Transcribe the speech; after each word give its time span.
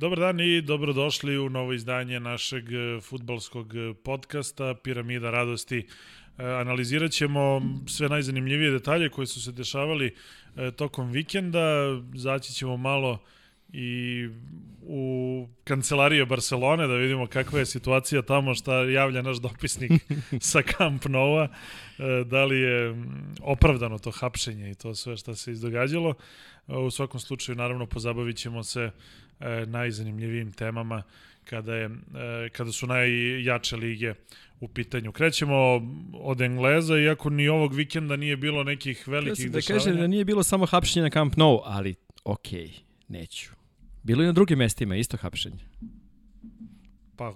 Dobar 0.00 0.18
dan 0.18 0.40
i 0.40 0.62
dobrodošli 0.62 1.38
u 1.38 1.50
novo 1.50 1.72
izdanje 1.72 2.20
našeg 2.20 2.72
e, 2.72 3.00
futbalskog 3.00 3.74
e, 3.76 3.94
podcasta 4.04 4.74
Piramida 4.74 5.30
radosti. 5.30 5.78
E, 5.78 6.44
analizirat 6.44 7.10
ćemo 7.10 7.62
sve 7.86 8.08
najzanimljivije 8.08 8.70
detalje 8.70 9.08
koje 9.08 9.26
su 9.26 9.42
se 9.42 9.52
dešavali 9.52 10.14
tokom 10.76 11.10
vikenda. 11.10 11.60
Zaći 12.14 12.52
ćemo 12.52 12.76
malo 12.76 13.18
i 13.72 14.28
u 14.82 15.46
kancelarije 15.64 16.26
Barcelone 16.26 16.86
da 16.86 16.94
vidimo 16.94 17.26
kakva 17.26 17.58
je 17.58 17.66
situacija 17.66 18.22
tamo 18.22 18.54
šta 18.54 18.74
javlja 18.74 19.22
naš 19.22 19.36
dopisnik 19.36 19.92
sa 20.50 20.62
Camp 20.62 21.04
Nova 21.04 21.48
da 22.26 22.44
li 22.44 22.60
je 22.60 22.94
opravdano 23.40 23.98
to 23.98 24.10
hapšenje 24.10 24.70
i 24.70 24.74
to 24.74 24.94
sve 24.94 25.16
šta 25.16 25.34
se 25.34 25.52
izdogađalo 25.52 26.14
u 26.66 26.90
svakom 26.90 27.20
slučaju 27.20 27.56
naravno 27.56 27.86
pozabavit 27.86 28.36
ćemo 28.36 28.62
se 28.62 28.90
e, 29.40 29.66
najzanimljivijim 29.66 30.52
temama 30.52 31.02
kada, 31.44 31.74
je, 31.74 31.84
e, 31.84 32.48
kada 32.48 32.72
su 32.72 32.86
najjače 32.86 33.76
lige 33.76 34.14
u 34.60 34.68
pitanju. 34.68 35.12
Krećemo 35.12 35.56
od 36.12 36.40
Engleza, 36.40 36.98
iako 36.98 37.30
ni 37.30 37.48
ovog 37.48 37.74
vikenda 37.74 38.16
nije 38.16 38.36
bilo 38.36 38.64
nekih 38.64 39.08
velikih 39.08 39.44
ja 39.44 39.50
da 39.50 39.54
dešavanja. 39.54 39.78
Da 39.78 39.84
kažem 39.84 40.00
da 40.00 40.06
nije 40.06 40.24
bilo 40.24 40.42
samo 40.42 40.66
hapšenje 40.66 41.02
na 41.02 41.10
Camp 41.10 41.36
Nou, 41.36 41.60
ali 41.64 41.94
okej, 42.24 42.60
okay, 42.60 42.70
neću. 43.08 43.50
Bilo 44.02 44.22
i 44.22 44.26
na 44.26 44.32
drugim 44.32 44.58
mestima 44.58 44.96
isto 44.96 45.16
hapšenje. 45.16 45.64
Pa, 47.16 47.34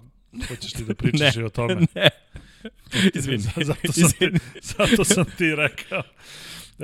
hoćeš 0.49 0.73
ti 0.73 0.85
da 0.85 0.95
pričaš 1.03 1.37
i 1.37 1.43
o 1.43 1.49
tome? 1.49 1.75
Ne, 1.95 2.09
Izvini. 3.15 3.39
zato, 3.39 3.93
sam 3.93 4.11
Ti, 4.11 4.31
zato 4.63 5.05
sam 5.05 5.25
ti 5.39 5.55
rekao. 5.55 6.03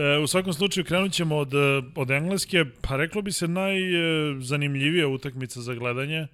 E, 0.01 0.19
u 0.19 0.27
svakom 0.27 0.53
slučaju 0.53 0.85
krenut 0.85 1.13
ćemo 1.13 1.37
od, 1.37 1.55
od 1.95 2.11
Engleske, 2.11 2.65
pa 2.81 2.97
reklo 2.97 3.23
bi 3.23 3.33
se 3.33 3.49
najzanimljivija 3.49 5.09
utakmica 5.09 5.61
za 5.61 5.75
gledanje 5.75 6.27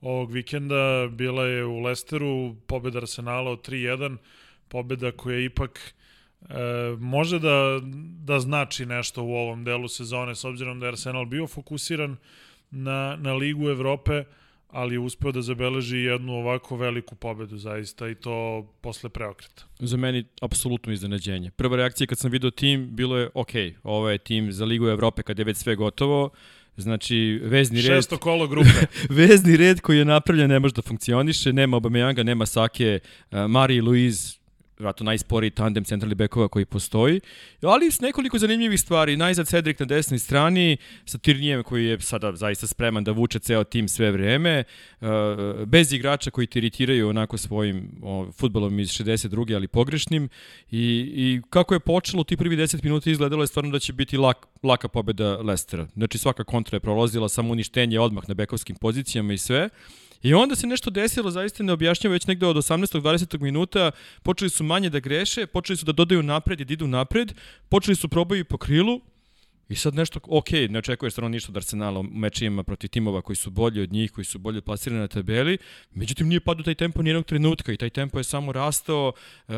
ovog 0.00 0.32
vikenda 0.32 1.08
bila 1.10 1.46
je 1.46 1.64
u 1.64 1.80
Lesteru, 1.80 2.54
pobeda 2.66 2.98
Arsenala 2.98 3.50
od 3.50 3.68
3-1, 3.68 4.16
pobeda 4.68 5.12
koja 5.12 5.38
ipak 5.38 5.94
e, 6.40 6.54
može 6.98 7.38
da, 7.38 7.80
da 8.24 8.40
znači 8.40 8.86
nešto 8.86 9.22
u 9.22 9.34
ovom 9.34 9.64
delu 9.64 9.88
sezone, 9.88 10.34
s 10.34 10.44
obzirom 10.44 10.80
da 10.80 10.86
je 10.86 10.92
Arsenal 10.92 11.24
bio 11.24 11.46
fokusiran 11.46 12.16
na, 12.70 13.16
na 13.16 13.34
Ligu 13.34 13.68
Evrope, 13.68 14.24
ali 14.68 14.94
je 14.94 14.98
uspeo 14.98 15.32
da 15.32 15.42
zabeleži 15.42 15.98
jednu 15.98 16.32
ovako 16.32 16.76
veliku 16.76 17.14
pobedu 17.14 17.58
zaista 17.58 18.08
i 18.08 18.14
to 18.14 18.66
posle 18.80 19.10
preokreta. 19.10 19.64
Za 19.78 19.96
meni 19.96 20.24
apsolutno 20.40 20.92
iznenađenje. 20.92 21.50
Prva 21.50 21.76
reakcija 21.76 22.06
kad 22.06 22.18
sam 22.18 22.30
video 22.30 22.50
tim 22.50 22.88
bilo 22.96 23.18
je 23.18 23.30
ok, 23.34 23.50
ovo 23.82 24.10
je 24.10 24.18
tim 24.18 24.52
za 24.52 24.64
Ligu 24.64 24.88
Evrope 24.88 25.22
kad 25.22 25.38
je 25.38 25.44
već 25.44 25.56
sve 25.56 25.76
gotovo, 25.76 26.30
Znači, 26.76 27.40
vezni 27.42 27.82
red... 27.82 27.86
Šesto 27.86 28.18
kolo 28.18 28.48
grupe. 28.48 28.68
vezni 29.20 29.56
red 29.56 29.80
koji 29.80 29.98
je 29.98 30.04
napravljen 30.04 30.50
ne 30.50 30.58
može 30.60 30.74
da 30.74 30.82
funkcioniše, 30.82 31.52
nema 31.52 31.76
Obameyanga, 31.76 32.22
nema 32.22 32.46
Sake, 32.46 32.98
uh, 33.30 33.38
Mari 33.48 33.76
i 33.76 33.80
Luiz 33.80 34.38
vratno 34.78 35.04
najsporiji 35.04 35.50
tandem 35.50 35.84
centralnih 35.84 36.16
bekova 36.16 36.48
koji 36.48 36.64
postoji, 36.64 37.20
ali 37.62 37.90
s 37.90 38.00
nekoliko 38.00 38.38
zanimljivih 38.38 38.80
stvari. 38.80 39.16
Najzad 39.16 39.46
Cedric 39.46 39.78
na 39.78 39.86
desnoj 39.86 40.18
strani, 40.18 40.76
sa 41.04 41.18
Tirnijem 41.18 41.62
koji 41.62 41.84
je 41.86 42.00
sada 42.00 42.36
zaista 42.36 42.66
spreman 42.66 43.04
da 43.04 43.12
vuče 43.12 43.38
ceo 43.38 43.64
tim 43.64 43.88
sve 43.88 44.10
vreme, 44.10 44.64
uh, 45.00 45.08
bez 45.66 45.92
igrača 45.92 46.30
koji 46.30 46.46
te 46.46 46.58
iritiraju 46.58 47.08
onako 47.08 47.38
svojim 47.38 47.90
o, 48.02 48.32
futbolom 48.32 48.80
iz 48.80 48.88
62. 48.88 49.54
ali 49.54 49.68
pogrešnim 49.68 50.28
i, 50.70 51.12
i 51.14 51.40
kako 51.50 51.74
je 51.74 51.80
počelo 51.80 52.24
ti 52.24 52.36
prvi 52.36 52.56
10 52.56 52.84
minuta 52.84 53.10
izgledalo 53.10 53.42
je 53.42 53.46
stvarno 53.46 53.70
da 53.70 53.78
će 53.78 53.92
biti 53.92 54.16
lak, 54.16 54.46
laka 54.62 54.88
pobeda 54.88 55.36
Lestera. 55.36 55.86
Znači 55.94 56.18
svaka 56.18 56.44
kontra 56.44 56.76
je 56.76 56.80
prolazila, 56.80 57.28
samo 57.28 57.52
uništenje 57.52 58.00
odmah 58.00 58.28
na 58.28 58.34
bekovskim 58.34 58.76
pozicijama 58.76 59.32
i 59.32 59.38
sve. 59.38 59.68
I 60.24 60.34
onda 60.34 60.56
se 60.56 60.66
nešto 60.66 60.90
desilo, 60.90 61.30
zaista 61.30 61.62
ne 61.62 61.72
objašnjava 61.72 62.12
već 62.12 62.26
negde 62.26 62.46
od 62.46 62.56
18. 62.56 63.00
20. 63.00 63.40
minuta, 63.40 63.90
počeli 64.22 64.50
su 64.50 64.64
manje 64.64 64.90
da 64.90 64.98
greše, 65.00 65.46
počeli 65.46 65.76
su 65.76 65.84
da 65.84 65.92
dodaju 65.92 66.22
napred 66.22 66.60
i 66.60 66.64
da 66.64 66.72
idu 66.72 66.86
napred, 66.86 67.34
počeli 67.68 67.96
su 67.96 68.08
probaju 68.08 68.44
po 68.44 68.58
krilu, 68.58 69.00
I 69.68 69.76
sad 69.80 69.94
nešto, 69.94 70.20
ok, 70.28 70.50
ne 70.68 70.78
očekuješ 70.78 71.12
stvarno 71.12 71.28
ništa 71.28 71.52
od 71.52 71.56
Arsenala 71.56 72.00
u 72.00 72.02
mečima 72.02 72.62
protiv 72.62 72.88
timova 72.88 73.22
koji 73.22 73.36
su 73.36 73.50
bolji 73.50 73.80
od 73.82 73.92
njih, 73.92 74.12
koji 74.12 74.24
su 74.24 74.38
bolje 74.38 74.60
plasirani 74.60 75.00
na 75.00 75.08
tabeli, 75.08 75.58
međutim 75.94 76.28
nije 76.28 76.40
padao 76.40 76.64
taj 76.64 76.74
tempo 76.74 77.02
nijednog 77.02 77.24
trenutka 77.24 77.72
i 77.72 77.76
taj 77.76 77.90
tempo 77.90 78.20
je 78.20 78.24
samo 78.24 78.52
rastao, 78.52 79.12
e, 79.48 79.54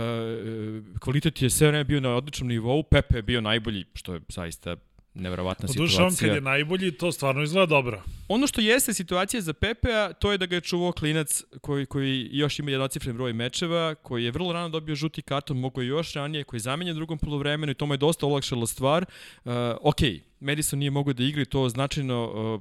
kvalitet 1.00 1.42
je 1.42 1.50
sve 1.50 1.68
vreme 1.68 1.84
bio 1.84 2.00
na 2.00 2.14
odličnom 2.14 2.48
nivou, 2.48 2.82
Pepe 2.82 3.18
je 3.18 3.22
bio 3.22 3.40
najbolji, 3.40 3.84
što 3.94 4.14
je 4.14 4.20
zaista 4.28 4.76
neverovatna 5.16 5.68
situacija. 5.68 6.06
on 6.06 6.14
kad 6.16 6.34
je 6.34 6.40
najbolji, 6.40 6.92
to 6.92 7.12
stvarno 7.12 7.42
izgleda 7.42 7.66
dobro. 7.66 8.02
Ono 8.28 8.46
što 8.46 8.60
jeste 8.60 8.94
situacija 8.94 9.40
za 9.40 9.52
Pepea, 9.52 10.12
to 10.12 10.32
je 10.32 10.38
da 10.38 10.46
ga 10.46 10.54
je 10.54 10.60
čuvao 10.60 10.92
klinac 10.92 11.42
koji, 11.60 11.86
koji 11.86 12.28
još 12.32 12.58
ima 12.58 12.70
jednocifren 12.70 13.16
broj 13.16 13.32
mečeva, 13.32 13.94
koji 13.94 14.24
je 14.24 14.30
vrlo 14.30 14.52
rano 14.52 14.68
dobio 14.68 14.94
žuti 14.94 15.22
karton, 15.22 15.56
mogo 15.58 15.80
je 15.80 15.88
još 15.88 16.12
ranije, 16.12 16.44
koji 16.44 16.58
je 16.58 16.62
zamenjen 16.62 16.96
drugom 16.96 17.18
polovremenu 17.18 17.72
i 17.72 17.74
to 17.74 17.86
mu 17.86 17.94
je 17.94 17.98
dosta 17.98 18.26
olakšalo 18.26 18.66
stvar. 18.66 19.04
Uh, 19.44 19.52
ok, 19.80 20.00
Madison 20.40 20.78
nije 20.78 20.90
mogao 20.90 21.12
da 21.12 21.22
igra 21.22 21.44
to 21.44 21.68
značajno 21.68 22.24
uh, 22.54 22.60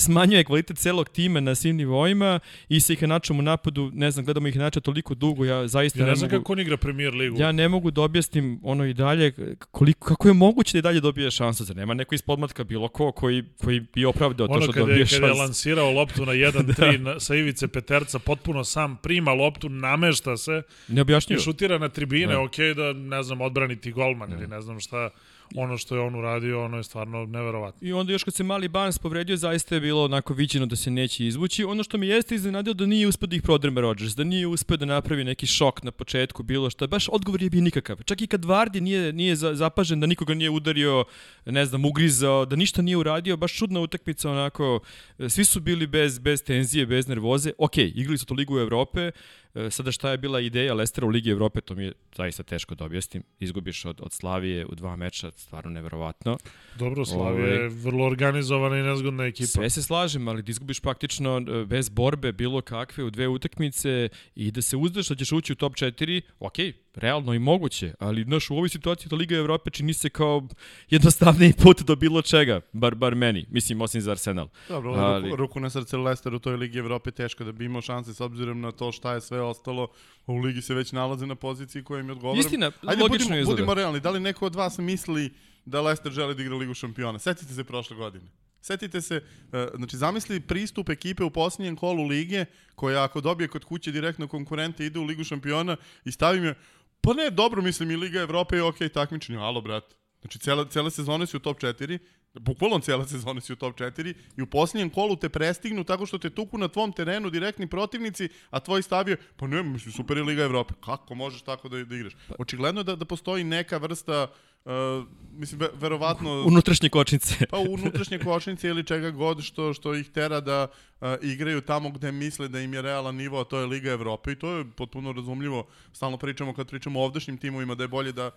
smanjuje 0.00 0.44
kvalitet 0.44 0.78
celog 0.78 1.08
tima 1.08 1.40
na 1.40 1.54
svim 1.54 1.76
nivoima 1.76 2.40
i 2.68 2.80
sa 2.80 2.92
ih 2.92 3.02
načom 3.02 3.38
u 3.38 3.42
napadu, 3.42 3.90
ne 3.94 4.10
znam, 4.10 4.24
gledamo 4.24 4.48
ih 4.48 4.56
nača 4.56 4.80
toliko 4.80 5.14
dugo, 5.14 5.44
ja 5.44 5.68
zaista 5.68 5.98
ja 5.98 6.04
ne, 6.04 6.10
ne 6.10 6.16
znam 6.16 6.30
mogu, 6.30 6.42
kako 6.42 6.52
on 6.52 6.60
igra 6.60 6.76
premier 6.76 7.14
ligu. 7.14 7.40
Ja 7.40 7.52
ne 7.52 7.68
mogu 7.68 7.90
da 7.90 8.02
objasnim 8.02 8.60
ono 8.62 8.84
i 8.84 8.94
dalje, 8.94 9.56
koliko, 9.70 10.08
kako 10.08 10.28
je 10.28 10.34
moguće 10.34 10.72
da 10.72 10.78
i 10.78 10.82
dalje 10.82 11.00
dobije 11.00 11.30
šansu, 11.30 11.64
zar 11.64 11.76
nema 11.76 11.94
neko 11.94 12.14
iz 12.14 12.22
podmatka 12.22 12.64
bilo 12.64 12.88
ko 12.88 13.12
koji, 13.12 13.44
koji 13.64 13.80
bi 13.94 14.04
opravdao 14.04 14.46
ono 14.50 14.66
to 14.66 14.72
što 14.72 14.80
dobije 14.80 15.06
šansu. 15.06 15.16
Ono 15.16 15.26
kada 15.26 15.38
je 15.38 15.42
lansirao 15.42 15.90
loptu 15.90 16.26
na 16.26 16.32
1-3 16.32 16.96
da. 17.04 17.20
sa 17.20 17.34
ivice 17.34 17.68
Peterca, 17.68 18.18
potpuno 18.18 18.64
sam 18.64 18.96
prima 18.96 19.32
loptu, 19.32 19.68
namešta 19.68 20.36
se 20.36 20.62
ne 20.88 21.04
i 21.28 21.38
šutira 21.38 21.78
na 21.78 21.88
tribine, 21.88 22.32
da. 22.32 22.40
ok 22.40 22.56
da, 22.76 22.92
ne 22.92 23.22
znam, 23.22 23.40
odbraniti 23.40 23.92
golman 23.92 24.30
da. 24.30 24.36
ili 24.36 24.46
ne 24.46 24.60
znam 24.60 24.80
šta 24.80 25.10
ono 25.56 25.78
što 25.78 25.94
je 25.94 26.00
on 26.00 26.14
uradio, 26.14 26.64
ono 26.64 26.76
je 26.76 26.82
stvarno 26.82 27.26
neverovatno. 27.26 27.88
I 27.88 27.92
onda 27.92 28.12
još 28.12 28.24
kad 28.24 28.34
se 28.34 28.44
mali 28.44 28.68
Barnes 28.68 28.98
povredio, 28.98 29.36
zaista 29.36 29.74
je 29.74 29.80
bilo 29.80 30.04
onako 30.04 30.34
viđeno 30.34 30.66
da 30.66 30.76
se 30.76 30.90
neće 30.90 31.26
izvući. 31.26 31.64
Ono 31.64 31.82
što 31.82 31.98
mi 31.98 32.08
jeste 32.08 32.34
iznenadilo 32.34 32.74
da 32.74 32.86
nije 32.86 33.06
uspeo 33.06 33.26
da 33.26 33.36
ih 33.36 33.42
prodrme 33.42 33.80
Rodgers, 33.80 34.14
da 34.14 34.24
nije 34.24 34.46
uspeo 34.46 34.76
da 34.76 34.86
napravi 34.86 35.24
neki 35.24 35.46
šok 35.46 35.82
na 35.82 35.90
početku, 35.90 36.42
bilo 36.42 36.70
što. 36.70 36.86
Baš 36.86 37.08
odgovor 37.08 37.42
je 37.42 37.50
bio 37.50 37.60
nikakav. 37.60 37.96
Čak 38.04 38.22
i 38.22 38.26
kad 38.26 38.44
Vardi 38.44 38.80
nije, 38.80 39.12
nije 39.12 39.36
zapažen, 39.36 40.00
da 40.00 40.06
nikoga 40.06 40.34
nije 40.34 40.50
udario, 40.50 41.04
ne 41.46 41.66
znam, 41.66 41.84
ugrizao, 41.84 42.44
da 42.44 42.56
ništa 42.56 42.82
nije 42.82 42.96
uradio, 42.96 43.36
baš 43.36 43.54
čudna 43.54 43.80
utakmica 43.80 44.30
onako. 44.30 44.80
Svi 45.28 45.44
su 45.44 45.60
bili 45.60 45.86
bez, 45.86 46.18
bez 46.18 46.44
tenzije, 46.44 46.86
bez 46.86 47.08
nervoze. 47.08 47.52
Ok, 47.58 47.78
igrali 47.78 48.18
su 48.18 48.26
to 48.26 48.34
Ligu 48.34 48.58
Evrope, 48.58 49.10
E, 49.54 49.70
sada 49.70 49.92
šta 49.92 50.10
je 50.10 50.18
bila 50.18 50.40
ideja 50.40 50.74
Lestera 50.74 51.06
u 51.06 51.10
Ligi 51.10 51.30
Evrope, 51.30 51.60
to 51.60 51.74
mi 51.74 51.84
je 51.84 51.92
zaista 52.16 52.42
teško 52.42 52.74
da 52.74 52.84
objasnim. 52.84 53.22
Izgubiš 53.40 53.84
od, 53.84 54.00
od 54.02 54.12
Slavije 54.12 54.66
u 54.66 54.74
dva 54.74 54.96
meča, 54.96 55.30
stvarno 55.40 55.70
neverovatno. 55.70 56.38
Dobro, 56.78 57.04
Slavija 57.04 57.46
je 57.46 57.58
ovaj, 57.58 57.68
vrlo 57.68 58.06
organizovana 58.06 58.78
i 58.78 58.82
nezgodna 58.82 59.24
ekipa. 59.24 59.46
Sve 59.46 59.70
se 59.70 59.82
slažem, 59.82 60.28
ali 60.28 60.42
da 60.42 60.50
izgubiš 60.50 60.80
praktično 60.80 61.38
e, 61.38 61.64
bez 61.64 61.88
borbe 61.88 62.32
bilo 62.32 62.60
kakve 62.60 63.04
u 63.04 63.10
dve 63.10 63.28
utakmice 63.28 64.08
i 64.34 64.50
da 64.50 64.62
se 64.62 64.76
uzdaš 64.76 65.08
da 65.08 65.14
ćeš 65.14 65.32
ući 65.32 65.52
u 65.52 65.56
top 65.56 65.72
4, 65.72 66.20
ok, 66.38 66.56
realno 66.94 67.34
i 67.34 67.38
moguće, 67.38 67.94
ali 67.98 68.24
znaš, 68.24 68.50
u 68.50 68.54
ovoj 68.54 68.68
situaciji 68.68 69.08
da 69.08 69.16
Liga 69.16 69.36
Evrope 69.36 69.70
čini 69.70 69.94
se 69.94 70.08
kao 70.08 70.48
jednostavniji 70.90 71.52
put 71.62 71.82
do 71.82 71.96
bilo 71.96 72.22
čega, 72.22 72.60
bar, 72.72 72.94
bar 72.94 73.14
meni, 73.14 73.46
mislim, 73.50 73.80
osim 73.80 74.00
za 74.00 74.10
Arsenal. 74.10 74.48
Dobro, 74.68 74.92
ali... 74.92 75.22
ruku, 75.22 75.36
ruku 75.36 75.60
na 75.60 75.70
srce 75.70 75.96
Leicester 75.96 76.34
u 76.34 76.38
toj 76.38 76.56
Ligi 76.56 76.78
Evrope 76.78 77.10
teško 77.10 77.44
da 77.44 77.52
bi 77.52 77.64
imao 77.64 77.82
šanse 77.82 78.14
s 78.14 78.20
obzirom 78.20 78.60
na 78.60 78.72
to 78.72 78.92
šta 78.92 79.14
je 79.14 79.20
sve 79.20 79.40
ostalo. 79.40 79.88
U 80.26 80.38
Ligi 80.38 80.62
se 80.62 80.74
već 80.74 80.92
nalaze 80.92 81.26
na 81.26 81.34
poziciji 81.34 81.84
koja 81.84 82.00
im 82.00 82.06
je 82.06 82.12
odgovara. 82.12 82.40
Istina, 82.40 82.66
Ajde, 82.66 83.02
logično 83.02 83.08
budimo, 83.08 83.36
izgleda. 83.36 83.56
budimo 83.56 83.74
realni, 83.74 84.00
da 84.00 84.10
li 84.10 84.20
neko 84.20 84.46
od 84.46 84.54
vas 84.54 84.78
misli 84.78 85.30
da 85.64 85.80
Leicester 85.80 86.12
želi 86.12 86.34
da 86.34 86.42
igra 86.42 86.56
Ligu 86.56 86.74
šampiona? 86.74 87.18
Setite 87.18 87.54
se 87.54 87.64
prošle 87.64 87.96
godine. 87.96 88.24
Setite 88.62 89.00
se, 89.00 89.22
e, 89.52 89.68
znači 89.76 89.96
zamisli 89.96 90.40
pristup 90.40 90.88
ekipe 90.88 91.24
u 91.24 91.30
posljednjem 91.30 91.76
kolu 91.76 92.04
lige, 92.04 92.44
koja 92.74 93.04
ako 93.04 93.20
dobije 93.20 93.48
kod 93.48 93.64
kuće 93.64 93.92
direktno 93.92 94.28
konkurente 94.28 94.86
ide 94.86 94.98
u 94.98 95.04
Ligu 95.04 95.24
šampiona 95.24 95.76
i 96.04 96.12
stavim 96.12 96.44
je 96.44 96.54
Pa 97.00 97.12
ne, 97.12 97.30
dobro, 97.30 97.62
mislim, 97.62 97.90
i 97.90 97.96
Liga 97.96 98.20
Evrope 98.20 98.56
je 98.56 98.62
okej 98.62 98.88
okay, 98.88 98.92
takmičenje, 98.92 99.38
alo, 99.38 99.60
brate. 99.60 99.94
Znači, 100.20 100.38
cele, 100.38 100.70
cele 100.70 100.90
sezone 100.90 101.26
si 101.26 101.36
u 101.36 101.40
top 101.40 101.60
4, 101.60 101.98
bukvalno 102.34 102.78
cijela 102.78 103.06
sezona 103.06 103.40
si 103.40 103.52
u 103.52 103.56
top 103.56 103.78
4 103.78 104.14
i 104.36 104.42
u 104.42 104.46
posljednjem 104.46 104.90
kolu 104.90 105.16
te 105.16 105.28
prestignu 105.28 105.84
tako 105.84 106.06
što 106.06 106.18
te 106.18 106.30
tuku 106.30 106.58
na 106.58 106.68
tvom 106.68 106.92
terenu 106.92 107.30
direktni 107.30 107.66
protivnici, 107.66 108.28
a 108.50 108.60
tvoj 108.60 108.82
stav 108.82 109.08
je, 109.08 109.16
pa 109.36 109.46
ne, 109.46 109.62
mislim, 109.62 109.92
super 109.92 110.16
je 110.16 110.22
Liga 110.22 110.42
Evrope. 110.42 110.74
Kako 110.84 111.14
možeš 111.14 111.42
tako 111.42 111.68
da, 111.68 111.84
da 111.84 111.96
igraš? 111.96 112.12
Pa- 112.28 112.34
Očigledno 112.38 112.80
je 112.80 112.84
da, 112.84 112.96
da 112.96 113.04
postoji 113.04 113.44
neka 113.44 113.78
vrsta 113.78 114.26
Uh, 114.64 115.06
mislim, 115.32 115.60
ve, 115.60 115.68
verovatno... 115.74 116.44
Unutrašnje 116.46 116.88
kočnice. 116.88 117.46
pa 117.50 117.58
unutrašnje 117.58 118.18
kočnice 118.18 118.68
ili 118.68 118.84
čega 118.84 119.10
god 119.10 119.42
što, 119.42 119.74
što 119.74 119.94
ih 119.94 120.10
tera 120.10 120.40
da 120.40 120.66
uh, 121.00 121.08
igraju 121.22 121.60
tamo 121.60 121.90
gde 121.90 122.12
misle 122.12 122.48
da 122.48 122.60
im 122.60 122.74
je 122.74 122.82
realan 122.82 123.16
nivo, 123.16 123.40
a 123.40 123.44
to 123.44 123.58
je 123.58 123.66
Liga 123.66 123.90
Evrope 123.90 124.32
i 124.32 124.36
to 124.36 124.52
je 124.52 124.64
potpuno 124.76 125.12
razumljivo. 125.12 125.66
Stalno 125.92 126.16
pričamo 126.16 126.54
kad 126.54 126.68
pričamo 126.68 127.00
o 127.00 127.04
ovdašnjim 127.04 127.38
timovima 127.38 127.74
da 127.74 127.84
je 127.84 127.88
bolje 127.88 128.12
da 128.12 128.30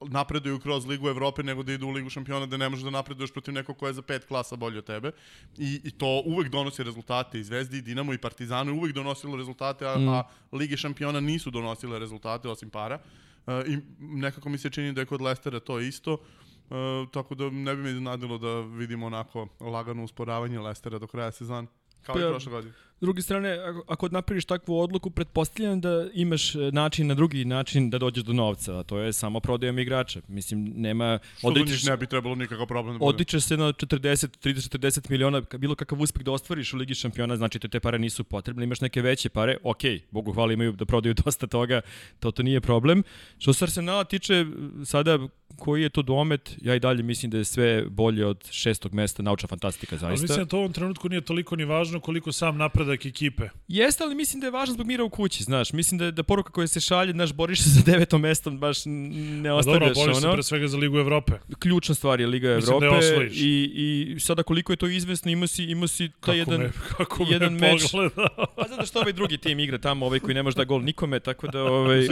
napreduju 0.00 0.60
kroz 0.60 0.86
Ligu 0.86 1.08
Evrope 1.08 1.42
nego 1.42 1.62
da 1.62 1.72
idu 1.72 1.86
u 1.86 1.90
Ligu 1.90 2.10
šampiona 2.10 2.46
da 2.46 2.56
ne 2.56 2.68
možeš 2.68 2.84
da 2.84 2.90
napreduješ 2.90 3.32
protiv 3.32 3.54
nekog 3.54 3.76
ko 3.76 3.86
je 3.86 3.92
za 3.92 4.02
pet 4.02 4.24
klasa 4.24 4.56
bolji 4.56 4.78
od 4.78 4.84
tebe 4.84 5.12
i, 5.58 5.80
i 5.84 5.90
to 5.90 6.22
uvek 6.26 6.48
donosi 6.48 6.82
rezultate 6.82 7.40
i 7.40 7.44
Zvezdi, 7.44 7.78
i 7.78 7.82
Dinamo 7.82 8.14
i 8.14 8.18
Partizanu 8.18 8.74
uvek 8.74 8.92
donosilo 8.92 9.36
rezultate 9.36 9.86
a, 9.88 9.98
mm. 9.98 10.08
a 10.08 10.22
Lige 10.52 10.76
šampiona 10.76 11.20
nisu 11.20 11.50
donosile 11.50 11.98
rezultate 11.98 12.48
osim 12.48 12.70
para 12.70 12.98
uh, 13.46 13.52
i 13.66 13.78
nekako 14.00 14.48
mi 14.48 14.58
se 14.58 14.70
čini 14.70 14.92
da 14.92 15.00
je 15.00 15.06
kod 15.06 15.20
Lestera 15.20 15.60
to 15.60 15.80
isto 15.80 16.12
uh, 16.12 17.10
tako 17.12 17.34
da 17.34 17.50
ne 17.50 17.76
bi 17.76 17.82
me 17.82 17.90
iznadilo 17.90 18.38
da 18.38 18.60
vidimo 18.60 19.06
onako 19.06 19.48
lagano 19.60 20.04
usporavanje 20.04 20.60
Lestera 20.60 20.98
do 20.98 21.06
kraja 21.06 21.32
sezona 21.32 21.68
kao 22.02 22.16
i 22.18 22.20
prošle 22.20 22.52
godine. 22.52 22.74
S 22.96 23.00
druge 23.00 23.22
strane, 23.22 23.58
ako, 23.58 23.84
ako 23.88 24.08
napraviš 24.08 24.44
takvu 24.44 24.78
odluku, 24.78 25.10
pretpostavljam 25.10 25.80
da 25.80 26.06
imaš 26.14 26.54
e, 26.54 26.58
način 26.72 27.06
na 27.06 27.14
drugi 27.14 27.44
način 27.44 27.90
da 27.90 27.98
dođeš 27.98 28.24
do 28.24 28.32
novca, 28.32 28.78
a 28.78 28.82
to 28.82 28.98
je 28.98 29.12
samo 29.12 29.40
prodajom 29.40 29.78
igrača. 29.78 30.20
Mislim, 30.28 30.72
nema... 30.76 31.18
Što 31.38 31.50
do 31.50 31.60
njih 31.60 31.84
ne 31.86 31.96
bi 31.96 32.06
trebalo 32.06 32.34
nikakav 32.34 32.66
problem 32.66 32.94
da 32.94 32.98
bude. 32.98 33.08
Odičeš 33.08 33.44
se 33.44 33.56
na 33.56 33.64
40, 33.64 34.26
30, 34.44 34.78
40 34.78 35.10
miliona, 35.10 35.42
bilo 35.58 35.74
kakav 35.74 36.00
uspeh 36.00 36.24
da 36.24 36.32
ostvariš 36.32 36.72
u 36.72 36.76
Ligi 36.76 36.94
šampiona, 36.94 37.36
znači 37.36 37.58
te, 37.58 37.68
te 37.68 37.80
pare 37.80 37.98
nisu 37.98 38.24
potrebne, 38.24 38.64
imaš 38.64 38.80
neke 38.80 39.02
veće 39.02 39.28
pare, 39.28 39.56
ok, 39.62 39.82
Bogu 40.10 40.32
hvala 40.32 40.52
imaju 40.52 40.72
da 40.72 40.84
prodaju 40.84 41.14
dosta 41.24 41.46
toga, 41.46 41.80
to 42.20 42.30
to 42.30 42.42
nije 42.42 42.60
problem. 42.60 43.02
Što 43.38 43.52
se 43.52 43.64
Arsenala 43.64 44.04
tiče, 44.04 44.46
sada 44.84 45.18
koji 45.58 45.82
je 45.82 45.88
to 45.88 46.02
domet, 46.02 46.56
ja 46.62 46.74
i 46.74 46.80
dalje 46.80 47.02
mislim 47.02 47.30
da 47.30 47.38
je 47.38 47.44
sve 47.44 47.84
bolje 47.90 48.26
od 48.26 48.48
šestog 48.50 48.94
mesta, 48.94 49.22
naučna 49.22 49.46
fantastika 49.46 49.96
zaista. 49.96 50.06
Ali 50.06 50.20
mislim 50.20 50.38
da 50.38 50.44
to 50.44 50.56
u 50.56 50.60
ovom 50.60 50.72
trenutku 50.72 51.08
nije 51.08 51.20
toliko 51.20 51.56
ni 51.56 51.64
važno 51.64 52.00
koliko 52.00 52.32
sam 52.32 52.56
napredak 52.86 53.06
ekipe. 53.06 53.48
Jeste, 53.68 54.04
ali 54.04 54.14
mislim 54.14 54.40
da 54.40 54.46
je 54.46 54.50
važno 54.50 54.74
zbog 54.74 54.86
mira 54.86 55.04
u 55.04 55.10
kući, 55.10 55.42
znaš. 55.42 55.72
Mislim 55.72 55.98
da 55.98 56.04
je 56.04 56.12
da 56.12 56.22
poruka 56.22 56.52
koja 56.52 56.66
se 56.66 56.80
šalje, 56.80 57.12
znaš, 57.12 57.32
boriš 57.32 57.62
se 57.62 57.70
za 57.70 57.82
devetom 57.86 58.20
mestom, 58.20 58.58
baš 58.58 58.78
ne 58.86 59.52
ostavljaš. 59.52 59.88
Pa 59.88 59.94
dobro, 59.94 59.94
boriš 59.94 60.16
ono. 60.16 60.30
se 60.30 60.34
pre 60.34 60.42
svega 60.42 60.68
za 60.68 60.76
Ligu 60.76 60.98
Evrope. 60.98 61.32
Ključna 61.58 61.94
stvar 61.94 62.20
je 62.20 62.26
Liga 62.26 62.56
mislim 62.56 62.82
Evrope. 62.82 63.06
Da 63.06 63.22
I, 63.24 63.70
I 63.74 64.20
sada 64.20 64.42
koliko 64.42 64.72
je 64.72 64.76
to 64.76 64.86
izvesno, 64.86 65.30
ima 65.30 65.46
si, 65.46 65.64
ima 65.64 65.88
si 65.88 66.08
taj 66.08 66.18
kako 66.20 66.32
jedan, 66.32 66.60
me, 66.60 66.70
kako 66.96 67.26
jedan 67.28 67.52
me 67.52 67.72
meč. 67.72 67.82
Pogleda. 67.92 68.28
Pa 68.56 68.64
zato 68.68 68.86
što 68.86 68.98
ovaj 68.98 69.12
drugi 69.12 69.38
tim 69.38 69.60
igra 69.60 69.78
tamo, 69.78 70.06
ovaj 70.06 70.20
koji 70.20 70.34
ne 70.34 70.42
može 70.42 70.56
da 70.56 70.64
gol 70.64 70.82
nikome, 70.82 71.20
tako 71.20 71.46
da 71.48 71.62
ovaj, 71.62 72.06
u, 72.06 72.08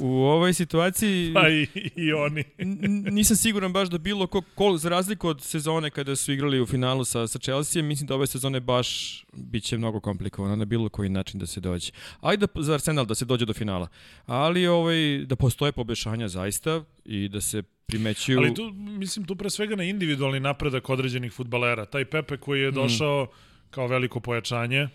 u 0.00 0.24
ovoj 0.24 0.54
situaciji... 0.54 1.32
Pa 1.34 1.48
i, 1.48 1.66
i 1.96 2.12
oni. 2.12 2.44
nisam 3.10 3.36
siguran 3.36 3.72
baš 3.72 3.88
da 3.88 3.98
bilo 3.98 4.26
ko, 4.26 4.42
ko, 4.54 4.76
za 4.76 4.88
razliku 4.88 5.28
od 5.28 5.42
sezone 5.42 5.90
kada 5.90 6.16
su 6.16 6.32
igrali 6.32 6.60
u 6.60 6.66
finalu 6.66 7.04
sa, 7.04 7.26
sa 7.26 7.38
Chelsea, 7.38 7.82
mislim 7.82 8.06
da 8.06 8.14
ove 8.14 8.26
sezone 8.26 8.60
baš 8.60 9.20
biće 9.32 9.78
mnogo 9.78 10.00
komplikovano 10.04 10.56
na 10.56 10.64
bilo 10.64 10.88
koji 10.88 11.08
način 11.08 11.40
da 11.40 11.46
se 11.46 11.60
dođe. 11.60 11.92
Ajde 12.20 12.46
da, 12.46 12.62
za 12.62 12.74
Arsenal 12.74 13.06
da 13.06 13.14
se 13.14 13.24
dođe 13.24 13.46
do 13.46 13.54
finala. 13.56 13.88
Ali 14.26 14.66
ovaj, 14.66 15.24
da 15.26 15.36
postoje 15.36 15.72
pobešanja 15.72 16.28
zaista 16.28 16.82
i 17.04 17.28
da 17.28 17.40
se 17.40 17.62
primećuju... 17.86 18.38
Ali 18.38 18.54
tu, 18.54 18.70
mislim, 18.74 19.26
tu 19.26 19.36
pre 19.36 19.50
svega 19.50 19.76
na 19.76 19.84
individualni 19.84 20.40
napredak 20.40 20.90
određenih 20.90 21.32
futbalera. 21.32 21.86
Taj 21.86 22.04
Pepe 22.04 22.36
koji 22.36 22.60
je 22.60 22.70
došao 22.70 23.24
mm. 23.24 23.28
kao 23.70 23.86
veliko 23.86 24.20
pojačanje, 24.20 24.88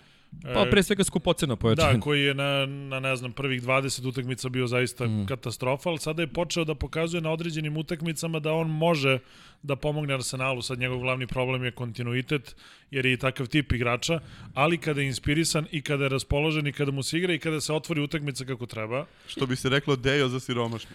Pa 0.54 0.66
pre 0.72 0.84
svega 0.84 1.04
skupoceno 1.04 1.56
pojačanje. 1.56 1.94
Da, 1.94 2.00
koji 2.00 2.24
je 2.24 2.34
na, 2.34 2.66
na 2.66 3.00
ne 3.00 3.16
znam, 3.16 3.32
prvih 3.32 3.64
20 3.64 4.08
utakmica 4.08 4.50
bio 4.50 4.68
zaista 4.68 5.06
mm. 5.06 5.26
katastrofa, 5.26 5.90
ali 5.90 5.98
sada 5.98 6.22
je 6.22 6.28
počeo 6.28 6.64
da 6.64 6.76
pokazuje 6.76 7.22
na 7.22 7.32
određenim 7.32 7.78
utakmicama 7.78 8.40
da 8.40 8.54
on 8.54 8.70
može 8.70 9.20
da 9.64 9.76
pomogne 9.76 10.14
Arsenalu. 10.14 10.62
Sad 10.62 10.80
njegov 10.80 11.00
glavni 11.00 11.28
problem 11.28 11.64
je 11.64 11.72
kontinuitet, 11.72 12.56
jer 12.92 13.06
je 13.06 13.14
i 13.14 13.18
takav 13.18 13.48
tip 13.48 13.72
igrača, 13.72 14.20
ali 14.54 14.78
kada 14.78 15.02
je 15.02 15.08
inspirisan 15.08 15.68
i 15.72 15.82
kada 15.82 16.04
je 16.04 16.10
raspoložen 16.10 16.68
i 16.68 16.74
kada 16.74 16.92
mu 16.92 17.04
se 17.04 17.18
igra 17.18 17.34
i 17.34 17.40
kada 17.40 17.62
se 17.62 17.74
otvori 17.74 18.02
utakmica 18.02 18.46
kako 18.46 18.66
treba. 18.66 19.06
Što 19.28 19.46
bi 19.46 19.56
se 19.56 19.70
reklo 19.70 19.96
Dejo 19.96 20.28
za 20.28 20.40
siromašni. 20.40 20.92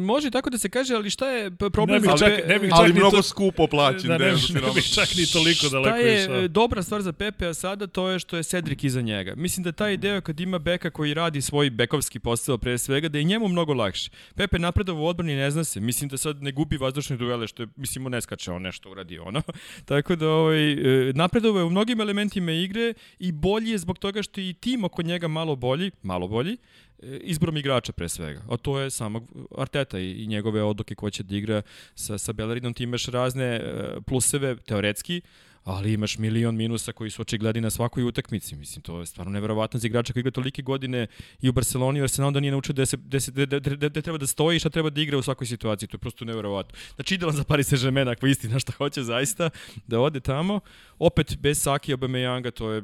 Može 0.00 0.30
tako 0.30 0.50
da 0.50 0.58
se 0.58 0.68
kaže, 0.68 0.94
ali 0.94 1.10
šta 1.10 1.30
je 1.30 1.50
problem? 1.50 2.02
Ne 2.02 2.08
bih 2.08 2.10
čak, 2.18 2.48
ne 2.48 2.58
bih 2.58 2.70
čak 2.70 2.78
ali 2.78 2.92
mnogo 2.92 3.16
to, 3.16 3.22
skupo 3.22 3.66
plaćen 3.66 4.08
da, 4.08 4.18
ne, 4.18 4.26
ne, 4.26 4.60
ne 4.66 4.72
bih 4.74 4.94
čak 4.94 5.08
ni 5.16 5.26
toliko 5.26 5.68
daleko 5.68 5.96
Šta 5.96 5.98
je 5.98 6.22
išao. 6.22 6.36
e, 6.36 6.48
dobra 6.48 6.82
stvar 6.82 7.02
za 7.02 7.12
Pepe, 7.12 7.46
a 7.46 7.54
sada 7.54 7.86
to 7.86 8.08
je 8.08 8.18
što 8.18 8.36
je 8.36 8.42
Cedric 8.42 8.84
iza 8.84 9.00
njega. 9.00 9.34
Mislim 9.36 9.64
da 9.64 9.72
taj 9.72 9.96
deo 9.96 10.20
kad 10.20 10.40
ima 10.40 10.58
beka 10.58 10.90
koji 10.90 11.14
radi 11.14 11.40
svoj 11.40 11.70
bekovski 11.70 12.18
posao 12.18 12.58
pre 12.58 12.78
svega, 12.78 13.08
da 13.08 13.18
je 13.18 13.24
njemu 13.24 13.48
mnogo 13.48 13.74
lakše. 13.74 14.10
Pepe 14.34 14.58
napredov 14.58 15.02
u 15.02 15.06
odbrani 15.06 15.36
ne 15.36 15.50
zna 15.50 15.64
se. 15.64 15.80
Mislim 15.80 16.08
da 16.08 16.16
sad 16.16 16.42
ne 16.42 16.52
gubi 16.52 16.76
vazdušne 16.76 17.16
duele, 17.16 17.46
što 17.46 17.62
je, 17.62 17.68
mislim, 17.76 18.02
mu 18.02 18.08
ne 18.08 18.20
skače 18.20 18.52
on 18.52 18.62
nešto 18.62 18.90
uradi 18.90 19.18
ono. 19.18 19.42
Tako 19.84 20.16
da 20.16 20.28
ovaj, 20.28 20.72
e, 20.72 21.12
napredov 21.12 21.56
je 21.56 21.64
u 21.64 21.70
mnogim 21.70 22.00
elementima 22.00 22.52
igre 22.52 22.94
i 23.18 23.32
bolji 23.32 23.70
je 23.70 23.78
zbog 23.78 23.98
toga 23.98 24.22
što 24.22 24.40
i 24.40 24.54
tim 24.60 24.84
oko 24.84 25.02
njega 25.02 25.28
malo 25.28 25.56
bolji, 25.56 25.90
malo 26.02 26.28
bolji, 26.28 26.56
izborom 27.02 27.56
igrača 27.56 27.92
pre 27.92 28.08
svega. 28.08 28.42
A 28.48 28.56
to 28.56 28.80
je 28.80 28.90
samog 28.90 29.24
Arteta 29.58 29.98
i, 29.98 30.10
i 30.12 30.26
njegove 30.26 30.62
odluke 30.62 30.94
ko 30.94 31.10
će 31.10 31.22
da 31.22 31.36
igra 31.36 31.62
sa, 31.94 32.18
sa 32.18 32.32
Bellerinom. 32.32 32.74
Ti 32.74 32.82
imaš 32.82 33.06
razne 33.06 33.44
e, 33.44 33.62
pluseve, 34.06 34.56
teoretski, 34.56 35.20
ali 35.64 35.92
imaš 35.92 36.18
milion 36.18 36.56
minusa 36.56 36.92
koji 36.92 37.10
su 37.10 37.22
očigledni 37.22 37.60
na 37.60 37.70
svakoj 37.70 38.04
utakmici. 38.04 38.56
Mislim, 38.56 38.82
to 38.82 39.00
je 39.00 39.06
stvarno 39.06 39.32
neverovatno 39.32 39.80
za 39.80 39.86
igrača 39.86 40.12
koji 40.12 40.20
igra 40.20 40.30
tolike 40.30 40.62
godine 40.62 41.06
i 41.40 41.48
u 41.48 41.52
Barceloni 41.52 41.98
i 41.98 42.02
u 42.02 42.04
Arsenalu 42.04 42.32
da 42.32 42.40
nije 42.40 42.50
naučio 42.50 42.72
da, 42.72 42.86
se, 42.86 42.96
da, 42.96 43.20
se, 43.20 43.30
da, 43.30 43.60
da, 43.88 44.02
treba 44.02 44.18
da 44.18 44.26
stoji 44.26 44.56
i 44.56 44.58
šta 44.58 44.70
treba 44.70 44.90
da 44.90 45.00
igra 45.00 45.18
u 45.18 45.22
svakoj 45.22 45.46
situaciji. 45.46 45.88
To 45.88 45.94
je 45.94 45.98
prosto 45.98 46.24
neverovatno. 46.24 46.78
Znači, 46.94 47.14
idealan 47.14 47.36
za 47.36 47.44
Paris 47.44 47.72
Saint-Germain, 47.72 48.10
ako 48.12 48.26
istina 48.26 48.58
šta 48.58 48.72
hoće 48.72 49.02
zaista, 49.02 49.50
da 49.86 50.00
ode 50.00 50.20
tamo. 50.20 50.60
Opet, 50.98 51.36
bez 51.38 51.62
Saki 51.62 51.94
Aubameyanga, 51.94 52.50
to 52.50 52.70
je 52.70 52.82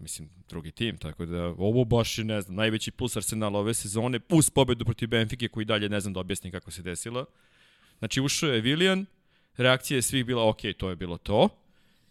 mislim, 0.00 0.28
drugi 0.48 0.70
tim, 0.70 0.98
tako 0.98 1.26
da 1.26 1.44
ovo 1.44 1.84
baš 1.84 2.18
je, 2.18 2.24
ne 2.24 2.40
znam, 2.40 2.56
najveći 2.56 2.90
plus 2.90 3.16
Arsenala 3.16 3.58
ove 3.58 3.74
sezone, 3.74 4.20
plus 4.20 4.50
pobedu 4.50 4.84
protiv 4.84 5.08
Benfike, 5.08 5.48
koji 5.48 5.64
dalje 5.64 5.88
ne 5.88 6.00
znam 6.00 6.12
da 6.12 6.20
objasnim 6.20 6.52
kako 6.52 6.70
se 6.70 6.82
desila. 6.82 7.24
Znači, 7.98 8.20
ušao 8.20 8.50
je 8.50 8.62
Willian, 8.62 9.04
reakcija 9.56 9.98
je 9.98 10.02
svih 10.02 10.24
bila, 10.24 10.48
ok, 10.48 10.60
to 10.76 10.90
je 10.90 10.96
bilo 10.96 11.16
to. 11.16 11.48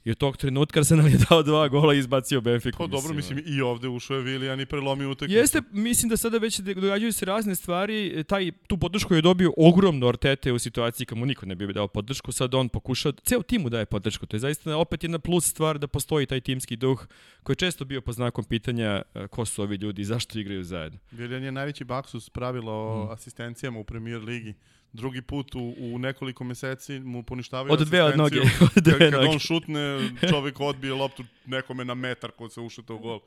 I 0.08 0.12
od 0.12 0.18
tog 0.18 0.38
trenutka 0.38 0.80
Arsenal 0.80 1.08
je 1.08 1.18
dao 1.30 1.44
dva 1.44 1.68
gola 1.68 1.94
i 1.94 1.98
izbacio 1.98 2.42
Benfica. 2.42 2.78
Pa 2.78 2.88
dobro, 2.88 3.14
mislim, 3.14 3.44
i 3.46 3.62
ovde 3.62 3.88
ušao 3.88 4.18
je 4.18 4.24
Willian 4.24 4.62
i 4.62 4.66
prelomio 4.66 5.12
utakmicu. 5.12 5.38
Jeste, 5.38 5.62
mislim 5.72 6.10
da 6.10 6.18
sada 6.18 6.38
već 6.38 6.60
događaju 6.60 7.14
se 7.14 7.26
razne 7.26 7.56
stvari. 7.56 8.24
Taj, 8.24 8.52
tu 8.68 8.78
podršku 8.78 9.16
je 9.16 9.22
dobio 9.22 9.54
ogromno 9.58 10.08
Artete 10.08 10.52
u 10.52 10.60
situaciji 10.60 11.06
kad 11.06 11.18
mu 11.18 11.26
niko 11.26 11.46
ne 11.46 11.56
bi 11.56 11.74
dao 11.74 11.88
podršku. 11.88 12.32
Sad 12.32 12.56
on 12.56 12.70
pokušao, 12.70 13.12
ceo 13.12 13.42
tim 13.42 13.62
mu 13.62 13.70
daje 13.70 13.86
podršku. 13.86 14.26
To 14.26 14.36
je 14.36 14.40
zaista 14.40 14.78
opet 14.78 15.04
jedna 15.04 15.20
plus 15.20 15.46
stvar 15.46 15.80
da 15.80 15.88
postoji 15.88 16.26
taj 16.26 16.42
timski 16.42 16.76
duh 16.76 17.08
koji 17.44 17.54
je 17.54 17.58
često 17.58 17.86
bio 17.86 18.02
po 18.02 18.12
znakom 18.12 18.44
pitanja 18.44 19.02
e, 19.16 19.28
ko 19.28 19.46
su 19.46 19.62
ovi 19.62 19.76
ljudi 19.76 20.02
i 20.02 20.06
zašto 20.06 20.40
igraju 20.40 20.64
zajedno. 20.64 21.00
Willian 21.12 21.44
je 21.44 21.52
najveći 21.52 21.84
baksus 21.84 22.30
pravila 22.30 22.74
o 22.74 23.06
mm. 23.06 23.12
asistencijama 23.12 23.80
u 23.80 23.84
premier 23.84 24.22
ligi 24.22 24.54
drugi 24.98 25.22
put 25.22 25.56
u, 25.56 25.76
u 25.80 26.00
nekoliko 26.00 26.44
meseci 26.44 27.00
mu 27.00 27.24
poništavaju 27.24 27.74
od 27.74 27.88
dve 27.88 28.04
od 28.04 28.18
noge. 28.18 28.40
Od 28.76 28.84
dve 28.84 28.98
kad, 28.98 29.12
kad 29.12 29.26
on 29.30 29.40
šutne, 29.40 30.10
čovjek 30.30 30.60
odbije 30.60 30.94
loptu 30.94 31.24
nekome 31.46 31.86
na 31.86 31.94
metar 31.94 32.32
kod 32.32 32.54
se 32.54 32.62
ušuta 32.62 32.94
u 32.94 33.00
gol. 33.00 33.20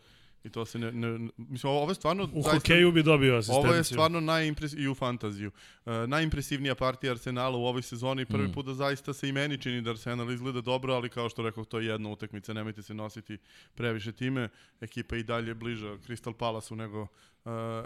I 0.44 0.50
to 0.50 0.64
se 0.64 0.78
ne, 0.78 0.92
ne 0.92 1.28
mislim 1.37 1.73
ovo 1.73 1.90
je 1.90 1.94
stvarno 1.94 2.25
u 2.25 2.42
zaista, 2.42 2.50
hokeju 2.50 2.92
bi 2.92 3.02
dobio 3.02 3.37
asistenciju. 3.37 3.64
Ovo 3.64 3.75
je 3.75 3.85
stvarno 3.85 4.20
najimpres 4.20 4.73
i 4.73 4.88
u 4.88 4.94
fantaziju. 4.94 5.50
Uh, 5.85 5.92
najimpresivnija 6.06 6.75
partija 6.75 7.12
Arsenala 7.12 7.56
u 7.56 7.64
ovoj 7.64 7.82
sezoni 7.82 8.26
prvi 8.26 8.49
mm. 8.49 8.52
put 8.52 8.66
da 8.66 8.75
zaista 8.75 9.12
se 9.12 9.28
i 9.28 9.32
meni 9.32 9.59
čini 9.59 9.82
da 9.82 9.90
Arsenal 9.90 10.32
izgleda 10.32 10.61
dobro, 10.61 10.94
ali 10.94 11.09
kao 11.09 11.28
što 11.28 11.42
rekao 11.42 11.64
to 11.64 11.78
je 11.78 11.87
jedna 11.87 12.11
utakmica, 12.11 12.52
nemojte 12.52 12.82
se 12.82 12.94
nositi 12.94 13.38
previše 13.75 14.12
time. 14.12 14.49
Ekipa 14.80 15.16
i 15.16 15.23
dalje 15.23 15.54
bliža 15.54 15.87
Crystal 15.87 16.32
Palace-u 16.32 16.76
nego 16.76 17.00
uh, 17.00 17.09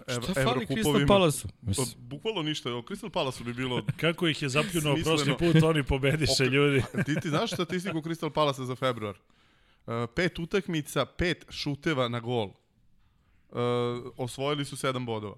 ev, 0.06 0.22
Šta 0.22 0.34
fali 0.34 0.66
Crystal 0.66 1.06
Palace-u? 1.06 1.48
Pa, 1.76 1.82
bukvalno 1.98 2.42
ništa, 2.42 2.74
o 2.74 2.82
Crystal 2.82 3.10
Palace-u 3.10 3.44
bi 3.44 3.54
bilo... 3.54 3.82
Kako 4.00 4.28
ih 4.28 4.42
je 4.42 4.48
zapljunuo 4.48 4.96
prošli 5.04 5.34
put, 5.38 5.62
oni 5.62 5.82
pobediše 5.82 6.44
ljudi. 6.44 6.82
ti, 7.06 7.20
ti 7.20 7.28
znaš 7.28 7.50
statistiku 7.50 7.98
Crystal 7.98 8.30
Palace 8.30 8.64
za 8.64 8.74
februar? 8.74 9.14
Uh, 9.86 9.92
pet 10.14 10.38
utakmica, 10.38 11.06
pet 11.06 11.46
šuteva 11.50 12.08
na 12.08 12.20
gol. 12.20 12.48
Uh, 13.50 13.60
osvojili 14.16 14.64
su 14.64 14.76
sedam 14.76 15.06
bodova. 15.06 15.36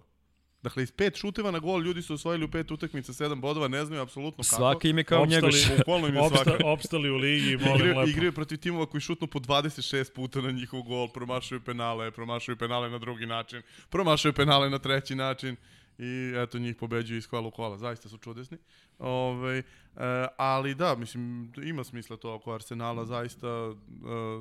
Dakle, 0.62 0.82
iz 0.82 0.92
pet 0.92 1.16
šuteva 1.16 1.50
na 1.50 1.58
gol 1.58 1.82
ljudi 1.82 2.02
su 2.02 2.14
osvojili 2.14 2.44
u 2.44 2.50
pet 2.50 2.70
utakmica, 2.70 3.12
sedam 3.12 3.40
bodova, 3.40 3.68
ne 3.68 3.84
znaju 3.84 4.02
apsolutno 4.02 4.44
kako. 4.44 4.56
Svaki 4.56 4.90
im 4.90 4.98
je 4.98 5.04
kao 5.04 5.26
njegov. 5.26 5.50
Bukvalno 5.78 6.08
im 6.08 6.14
je 6.14 6.20
Opsta, 6.20 6.56
opstali 6.64 7.10
u 7.10 7.16
ligi, 7.16 7.56
molim 7.56 7.80
Igre, 7.80 7.98
lepo. 7.98 8.10
igraju 8.10 8.32
protiv 8.32 8.58
timova 8.58 8.86
koji 8.86 9.00
šutnu 9.00 9.26
po 9.26 9.38
26 9.38 10.12
puta 10.14 10.40
na 10.40 10.50
njihov 10.50 10.82
gol, 10.82 11.08
promašaju 11.08 11.60
penale, 11.60 12.10
promašaju 12.10 12.56
penale 12.56 12.90
na 12.90 12.98
drugi 12.98 13.26
način, 13.26 13.62
promašaju 13.90 14.32
penale 14.32 14.70
na 14.70 14.78
treći 14.78 15.14
način 15.14 15.56
i 15.98 16.32
eto 16.36 16.58
njih 16.58 16.76
pobeđuju 16.76 17.18
iz 17.18 17.26
kola 17.26 17.48
u 17.48 17.50
kola. 17.50 17.78
Zaista 17.78 18.08
su 18.08 18.18
čudesni. 18.18 18.58
Ove, 18.98 19.62
e, 19.96 20.26
ali 20.36 20.74
da, 20.74 20.94
mislim, 20.94 21.52
ima 21.62 21.84
smisla 21.84 22.16
to 22.16 22.34
oko 22.34 22.52
Arsenala, 22.52 23.04
zaista 23.04 23.46
e, 23.46 23.74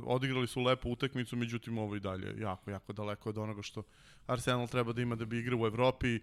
odigrali 0.05 0.47
su 0.47 0.61
lepu 0.61 0.91
utakmicu, 0.91 1.35
međutim 1.35 1.77
ovo 1.77 1.95
i 1.95 1.99
dalje 1.99 2.41
jako, 2.41 2.71
jako 2.71 2.93
daleko 2.93 3.29
od 3.29 3.37
onoga 3.37 3.61
što 3.61 3.83
Arsenal 4.27 4.67
treba 4.67 4.93
da 4.93 5.01
ima 5.01 5.15
da 5.15 5.25
bi 5.25 5.39
igrao 5.39 5.59
u 5.59 5.65
Evropi. 5.65 6.15
E, 6.15 6.19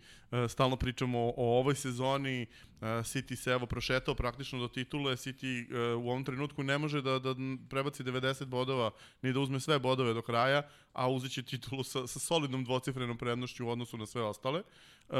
stalno 0.48 0.76
pričamo 0.76 1.18
o, 1.18 1.34
o 1.36 1.58
ovoj 1.58 1.74
sezoni, 1.74 2.42
e, 2.42 2.46
City 2.80 3.36
se 3.36 3.50
evo 3.50 3.66
prošetao 3.66 4.14
praktično 4.14 4.58
do 4.58 4.68
titule, 4.68 5.16
City 5.16 5.74
e, 5.74 5.94
u 5.94 6.10
ovom 6.10 6.24
trenutku 6.24 6.62
ne 6.62 6.78
može 6.78 7.02
da, 7.02 7.18
da 7.18 7.34
prebaci 7.70 8.04
90 8.04 8.44
bodova, 8.44 8.90
ni 9.22 9.32
da 9.32 9.40
uzme 9.40 9.60
sve 9.60 9.78
bodove 9.78 10.14
do 10.14 10.22
kraja, 10.22 10.62
a 10.92 11.10
uzet 11.10 11.32
će 11.32 11.42
titulu 11.42 11.84
sa, 11.84 12.06
sa 12.06 12.18
solidnom 12.18 12.64
dvocifrenom 12.64 13.18
prednošću 13.18 13.66
u 13.66 13.70
odnosu 13.70 13.96
na 13.96 14.06
sve 14.06 14.22
ostale, 14.22 14.62
uh, 15.08 15.16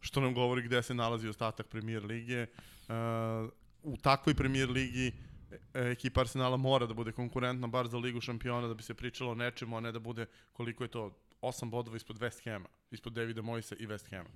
što 0.00 0.20
nam 0.20 0.34
govori 0.34 0.62
gde 0.62 0.82
se 0.82 0.94
nalazi 0.94 1.28
ostatak 1.28 1.66
premier 1.66 2.04
lige. 2.04 2.46
Uh, 2.88 3.50
u 3.82 3.96
takvoj 3.96 4.34
premier 4.34 4.70
ligi 4.70 5.12
e, 5.74 5.90
ekipa 5.90 6.20
Arsenala 6.20 6.56
mora 6.56 6.86
da 6.86 6.94
bude 6.94 7.12
konkurentna 7.12 7.66
bar 7.66 7.88
za 7.88 7.98
ligu 7.98 8.20
šampiona 8.20 8.68
da 8.68 8.74
bi 8.74 8.82
se 8.82 8.94
pričalo 8.94 9.30
o 9.30 9.34
nečemu, 9.34 9.76
a 9.76 9.80
ne 9.80 9.92
da 9.92 9.98
bude 9.98 10.26
koliko 10.52 10.84
je 10.84 10.88
to 10.88 11.16
8 11.42 11.70
bodova 11.70 11.96
ispod 11.96 12.18
West 12.18 12.44
Hama, 12.44 12.68
ispod 12.90 13.12
Davida 13.12 13.42
Moisa 13.42 13.76
i 13.78 13.86
West 13.86 14.10
Hama. 14.10 14.28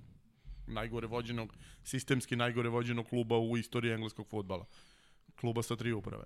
Najgore 0.67 1.07
vođenog, 1.07 1.53
sistemski 1.83 2.35
najgore 2.35 2.69
vođenog 2.69 3.07
kluba 3.07 3.37
u 3.37 3.57
istoriji 3.57 3.93
engleskog 3.93 4.27
futbala. 4.27 4.65
Kluba 5.39 5.63
sa 5.63 5.75
tri 5.75 5.91
uprave. 5.91 6.23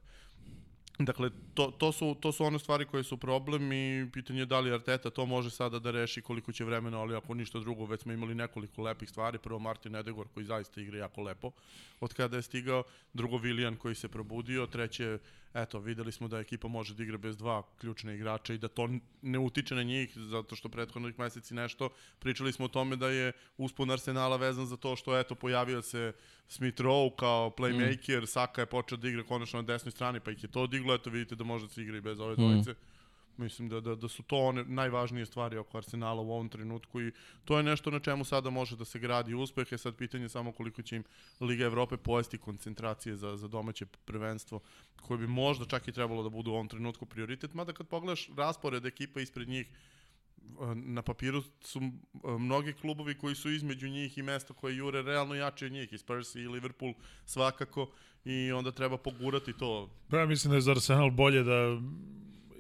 Dakle, 1.00 1.30
to, 1.54 1.72
to, 1.72 1.92
su, 1.92 2.16
to 2.20 2.32
su 2.32 2.44
one 2.44 2.60
stvari 2.60 2.86
koje 2.86 3.04
su 3.04 3.18
problem 3.18 3.72
i 3.74 4.10
pitanje 4.14 4.40
je 4.40 4.46
da 4.46 4.60
li 4.60 4.74
Arteta 4.74 5.10
to 5.10 5.26
može 5.26 5.50
sada 5.50 5.80
da 5.80 5.92
reši 5.92 6.22
koliko 6.22 6.52
će 6.52 6.64
vremena, 6.64 7.00
ali 7.00 7.16
ako 7.16 7.34
ništa 7.34 7.60
drugo, 7.60 7.86
već 7.86 8.02
smo 8.02 8.14
imali 8.14 8.36
nekoliko 8.36 8.82
lepih 8.82 9.10
stvari. 9.10 9.38
Prvo 9.38 9.60
Martin 9.60 9.96
Edegor 9.96 10.28
koji 10.34 10.46
zaista 10.46 10.82
igra 10.82 10.98
jako 10.98 11.22
lepo 11.22 11.52
od 12.00 12.14
kada 12.14 12.38
je 12.38 12.42
stigao, 12.42 12.84
drugo 13.14 13.38
Viljan 13.38 13.76
koji 13.76 13.96
se 13.96 14.08
probudio, 14.08 14.68
treće 14.68 15.20
eto, 15.54 15.80
videli 15.80 16.12
smo 16.12 16.28
da 16.28 16.40
ekipa 16.40 16.68
može 16.68 16.94
da 16.94 17.04
igra 17.04 17.18
bez 17.18 17.38
dva 17.38 17.64
ključne 17.80 18.16
igrača 18.16 18.54
i 18.54 18.58
da 18.58 18.68
to 18.68 18.90
ne 19.22 19.40
utiče 19.40 19.76
na 19.76 19.84
njih, 19.84 20.18
zato 20.18 20.56
što 20.56 20.70
prethodnih 20.70 21.20
meseci 21.20 21.54
nešto. 21.54 21.90
Pričali 22.20 22.54
smo 22.54 22.66
o 22.66 22.68
tome 22.68 22.96
da 22.96 23.10
je 23.10 23.32
uspon 23.58 23.92
Arsenala 23.92 24.38
vezan 24.38 24.66
za 24.66 24.78
to 24.78 24.96
što, 24.96 25.20
eto, 25.20 25.36
pojavio 25.36 25.82
se 25.82 26.14
Smith 26.50 26.82
Rowe 26.82 27.16
kao 27.16 27.50
playmaker, 27.58 28.24
mm. 28.24 28.28
Saka 28.28 28.62
je 28.62 28.66
počeo 28.66 28.98
da 28.98 29.08
igra 29.10 29.24
konačno 29.24 29.62
na 29.62 29.66
desnoj 29.66 29.92
strani, 29.92 30.20
pa 30.20 30.32
ih 30.32 30.44
je 30.44 30.52
to 30.52 30.62
odiglo, 30.62 30.94
eto, 30.94 31.10
vidite 31.10 31.36
da 31.36 31.44
može 31.44 31.68
da 31.68 31.74
se 31.74 31.82
igra 31.82 31.98
i 31.98 32.02
bez 32.02 32.20
ove 32.20 32.36
dvojice. 32.36 32.72
Mm. 32.72 32.76
Mislim 33.38 33.70
da, 33.70 33.80
da, 33.80 33.96
da 33.96 34.08
su 34.08 34.24
to 34.24 34.38
one 34.38 34.64
najvažnije 34.64 35.26
stvari 35.26 35.58
oko 35.58 35.78
Arsenala 35.78 36.22
u 36.22 36.32
ovom 36.32 36.50
trenutku 36.50 37.02
i 37.02 37.12
to 37.46 37.58
je 37.58 37.64
nešto 37.64 37.92
na 37.92 38.00
čemu 38.00 38.26
sada 38.26 38.50
može 38.50 38.76
da 38.76 38.86
se 38.86 39.00
gradi 39.00 39.34
uspehe. 39.34 39.78
Sad 39.78 39.96
pitanje 39.96 40.30
samo 40.30 40.52
koliko 40.52 40.82
će 40.82 40.96
im 40.96 41.04
Liga 41.40 41.66
Evrope 41.66 41.98
pojesti 41.98 42.38
koncentracije 42.38 43.16
za, 43.16 43.38
za 43.38 43.48
domaće 43.48 43.86
prvenstvo 43.86 44.60
koje 45.02 45.18
bi 45.18 45.28
možda 45.28 45.66
čak 45.66 45.88
i 45.88 45.92
trebalo 45.92 46.24
da 46.24 46.30
budu 46.30 46.52
u 46.52 46.54
ovom 46.54 46.68
trenutku 46.68 47.06
prioritet. 47.06 47.54
Mada 47.54 47.74
kad 47.74 47.88
pogledaš 47.88 48.30
raspored 48.38 48.86
ekipa 48.86 49.22
ispred 49.22 49.48
njih, 49.48 49.68
na 50.76 51.02
papiru 51.02 51.44
su 51.62 51.82
mnogi 52.40 52.74
klubovi 52.74 53.16
koji 53.16 53.36
su 53.36 53.52
između 53.52 53.90
njih 53.90 54.18
i 54.18 54.22
mesta 54.22 54.54
koje 54.54 54.78
jure 54.78 55.02
realno 55.02 55.36
jače 55.36 55.66
od 55.66 55.72
njih, 55.72 55.94
i 55.94 55.98
Spurs 55.98 56.36
i 56.36 56.48
Liverpool 56.48 56.94
svakako, 57.26 57.92
i 58.26 58.52
onda 58.52 58.72
treba 58.72 58.98
pogurati 58.98 59.54
to. 59.54 59.90
Pa 60.10 60.18
ja 60.18 60.26
mislim 60.26 60.52
da 60.52 60.58
je 60.58 60.62
za 60.62 60.72
Arsenal 60.72 61.10
bolje 61.12 61.44
da 61.44 61.80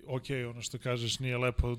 ok, 0.08 0.24
ono 0.50 0.62
što 0.62 0.78
kažeš 0.78 1.20
nije 1.20 1.38
lepo 1.38 1.76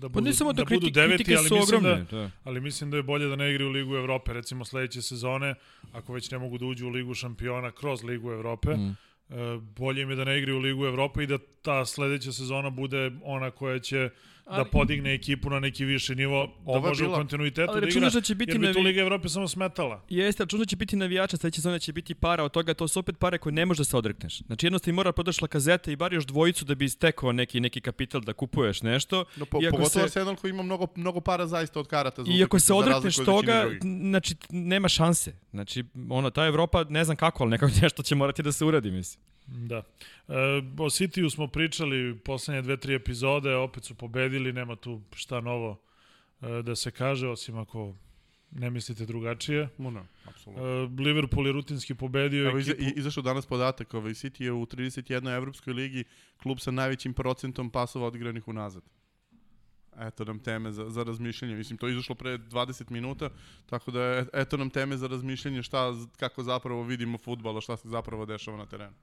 da 0.00 0.08
budu, 0.08 0.30
pa 0.38 0.44
da, 0.44 0.52
da 0.52 0.64
budu 0.64 0.90
deveti, 0.90 1.36
ali 1.36 1.42
mislim, 1.42 1.62
ogromne, 1.62 2.06
da, 2.10 2.30
ali 2.44 2.60
mislim 2.60 2.90
da 2.90 2.96
je 2.96 3.02
bolje 3.02 3.28
da 3.28 3.36
ne 3.36 3.50
igri 3.50 3.64
u 3.64 3.70
Ligu 3.70 3.96
Evrope, 3.96 4.32
recimo 4.32 4.64
sledeće 4.64 5.02
sezone, 5.02 5.54
ako 5.92 6.12
već 6.12 6.30
ne 6.30 6.38
mogu 6.38 6.58
da 6.58 6.66
uđu 6.66 6.86
u 6.86 6.90
Ligu 6.90 7.14
šampiona 7.14 7.70
kroz 7.70 8.02
Ligu 8.02 8.30
Evrope, 8.30 8.76
mm. 8.76 8.96
E, 9.28 9.58
bolje 9.76 10.02
im 10.02 10.10
je 10.10 10.16
da 10.16 10.24
ne 10.24 10.38
igri 10.38 10.52
u 10.52 10.58
Ligu 10.58 10.84
Evrope 10.86 11.22
i 11.22 11.26
da 11.26 11.38
ta 11.62 11.86
sledeća 11.86 12.32
sezona 12.32 12.70
bude 12.70 13.10
ona 13.22 13.50
koja 13.50 13.78
će 13.78 13.98
Da 13.98 14.10
ali, 14.44 14.64
da 14.64 14.70
podigne 14.70 15.14
ekipu 15.14 15.50
na 15.50 15.60
neki 15.60 15.84
viši 15.84 16.14
nivo, 16.14 16.48
da 16.66 16.80
može 16.80 17.04
bila, 17.04 17.14
u 17.14 17.18
kontinuitetu 17.18 17.72
da 17.80 17.88
igra, 17.88 18.10
da 18.10 18.20
će 18.20 18.34
biti 18.34 18.52
jer 18.52 18.60
bi 18.60 18.72
tu 18.72 18.80
Liga 18.80 19.00
Evrope 19.00 19.28
samo 19.28 19.48
smetala. 19.48 20.04
Jeste, 20.08 20.42
računaš 20.42 20.66
da 20.66 20.70
će 20.70 20.76
biti 20.76 20.96
navijača, 20.96 21.36
sledeće 21.36 21.60
sezone 21.60 21.78
će 21.78 21.92
biti 21.92 22.14
para 22.14 22.44
od 22.44 22.52
toga, 22.52 22.74
to 22.74 22.88
su 22.88 23.00
opet 23.00 23.18
pare 23.18 23.38
koje 23.38 23.52
ne 23.52 23.66
može 23.66 23.80
da 23.80 23.84
se 23.84 23.96
odrekneš. 23.96 24.38
Znači 24.46 24.66
jednostavno 24.66 24.96
mora 24.96 25.12
prodaš 25.12 25.42
lakazete 25.42 25.92
i 25.92 25.96
bar 25.96 26.12
još 26.12 26.26
dvojicu 26.26 26.64
da 26.64 26.74
bi 26.74 26.88
stekao 26.88 27.32
neki, 27.32 27.60
neki 27.60 27.80
kapital 27.80 28.20
da 28.20 28.32
kupuješ 28.32 28.82
nešto. 28.82 29.24
No, 29.36 29.44
po, 29.44 29.60
pogotovo 29.60 29.88
se, 29.88 30.02
Arsenal 30.02 30.36
koji 30.36 30.50
ima 30.50 30.62
mnogo, 30.62 30.86
mnogo 30.96 31.20
para 31.20 31.46
zaista 31.46 31.80
od 31.80 31.86
karata. 31.86 32.24
Za 32.24 32.32
I 32.32 32.44
ako 32.44 32.58
se 32.58 32.72
odrekneš 32.74 33.16
toga, 33.16 33.70
znači 34.10 34.36
nema 34.50 34.88
šanse. 34.88 35.32
Znači, 35.50 35.84
ono, 36.10 36.30
ta 36.30 36.46
Evropa, 36.46 36.84
ne 36.88 37.04
znam 37.04 37.16
kako, 37.16 37.42
ali 37.42 37.50
nekako 37.50 37.72
nešto 37.82 38.02
će 38.02 38.14
morati 38.14 38.42
da 38.42 38.52
se 38.52 38.64
uradi, 38.64 38.90
mislim. 38.90 39.24
Da. 39.46 39.76
E, 40.28 40.34
o 40.78 40.90
Cityu 40.90 41.30
smo 41.30 41.48
pričali 41.48 42.18
poslednje 42.18 42.62
dve, 42.62 42.76
tri 42.76 42.94
epizode, 42.94 43.54
opet 43.54 43.84
su 43.84 43.94
pobedili, 43.94 44.52
nema 44.52 44.76
tu 44.76 45.00
šta 45.14 45.40
novo 45.40 45.80
e, 46.40 46.62
da 46.62 46.76
se 46.76 46.90
kaže, 46.90 47.28
osim 47.28 47.58
ako 47.58 47.94
ne 48.50 48.70
mislite 48.70 49.06
drugačije. 49.06 49.68
No, 49.78 49.90
no, 49.90 50.06
apsolutno. 50.24 50.66
E, 50.66 51.02
Liverpool 51.02 51.46
je 51.46 51.52
rutinski 51.52 51.94
pobedio 51.94 52.48
Evo, 52.48 52.58
ekipu... 52.58 52.82
izašao 52.96 53.22
danas 53.22 53.46
podatak, 53.46 53.94
ovaj 53.94 54.12
City 54.12 54.42
je 54.42 54.52
u 54.52 54.66
31. 54.66 55.36
evropskoj 55.36 55.72
ligi 55.72 56.04
klub 56.42 56.58
sa 56.60 56.70
najvećim 56.70 57.14
procentom 57.14 57.70
pasova 57.70 58.06
odigranih 58.06 58.48
unazad. 58.48 58.82
Eto 60.00 60.24
nam 60.24 60.38
teme 60.38 60.72
za, 60.72 60.90
za 60.90 61.02
razmišljanje. 61.02 61.54
Mislim, 61.54 61.78
to 61.78 61.86
je 61.86 61.92
izašlo 61.92 62.14
pre 62.14 62.38
20 62.38 62.90
minuta, 62.90 63.30
tako 63.66 63.90
da 63.90 64.02
je, 64.02 64.26
eto 64.32 64.56
nam 64.56 64.70
teme 64.70 64.96
za 64.96 65.06
razmišljanje 65.06 65.62
šta, 65.62 65.92
kako 66.16 66.42
zapravo 66.42 66.82
vidimo 66.82 67.18
futbala, 67.18 67.60
šta 67.60 67.76
se 67.76 67.88
zapravo 67.88 68.26
dešava 68.26 68.56
na 68.56 68.66
terenu. 68.66 68.94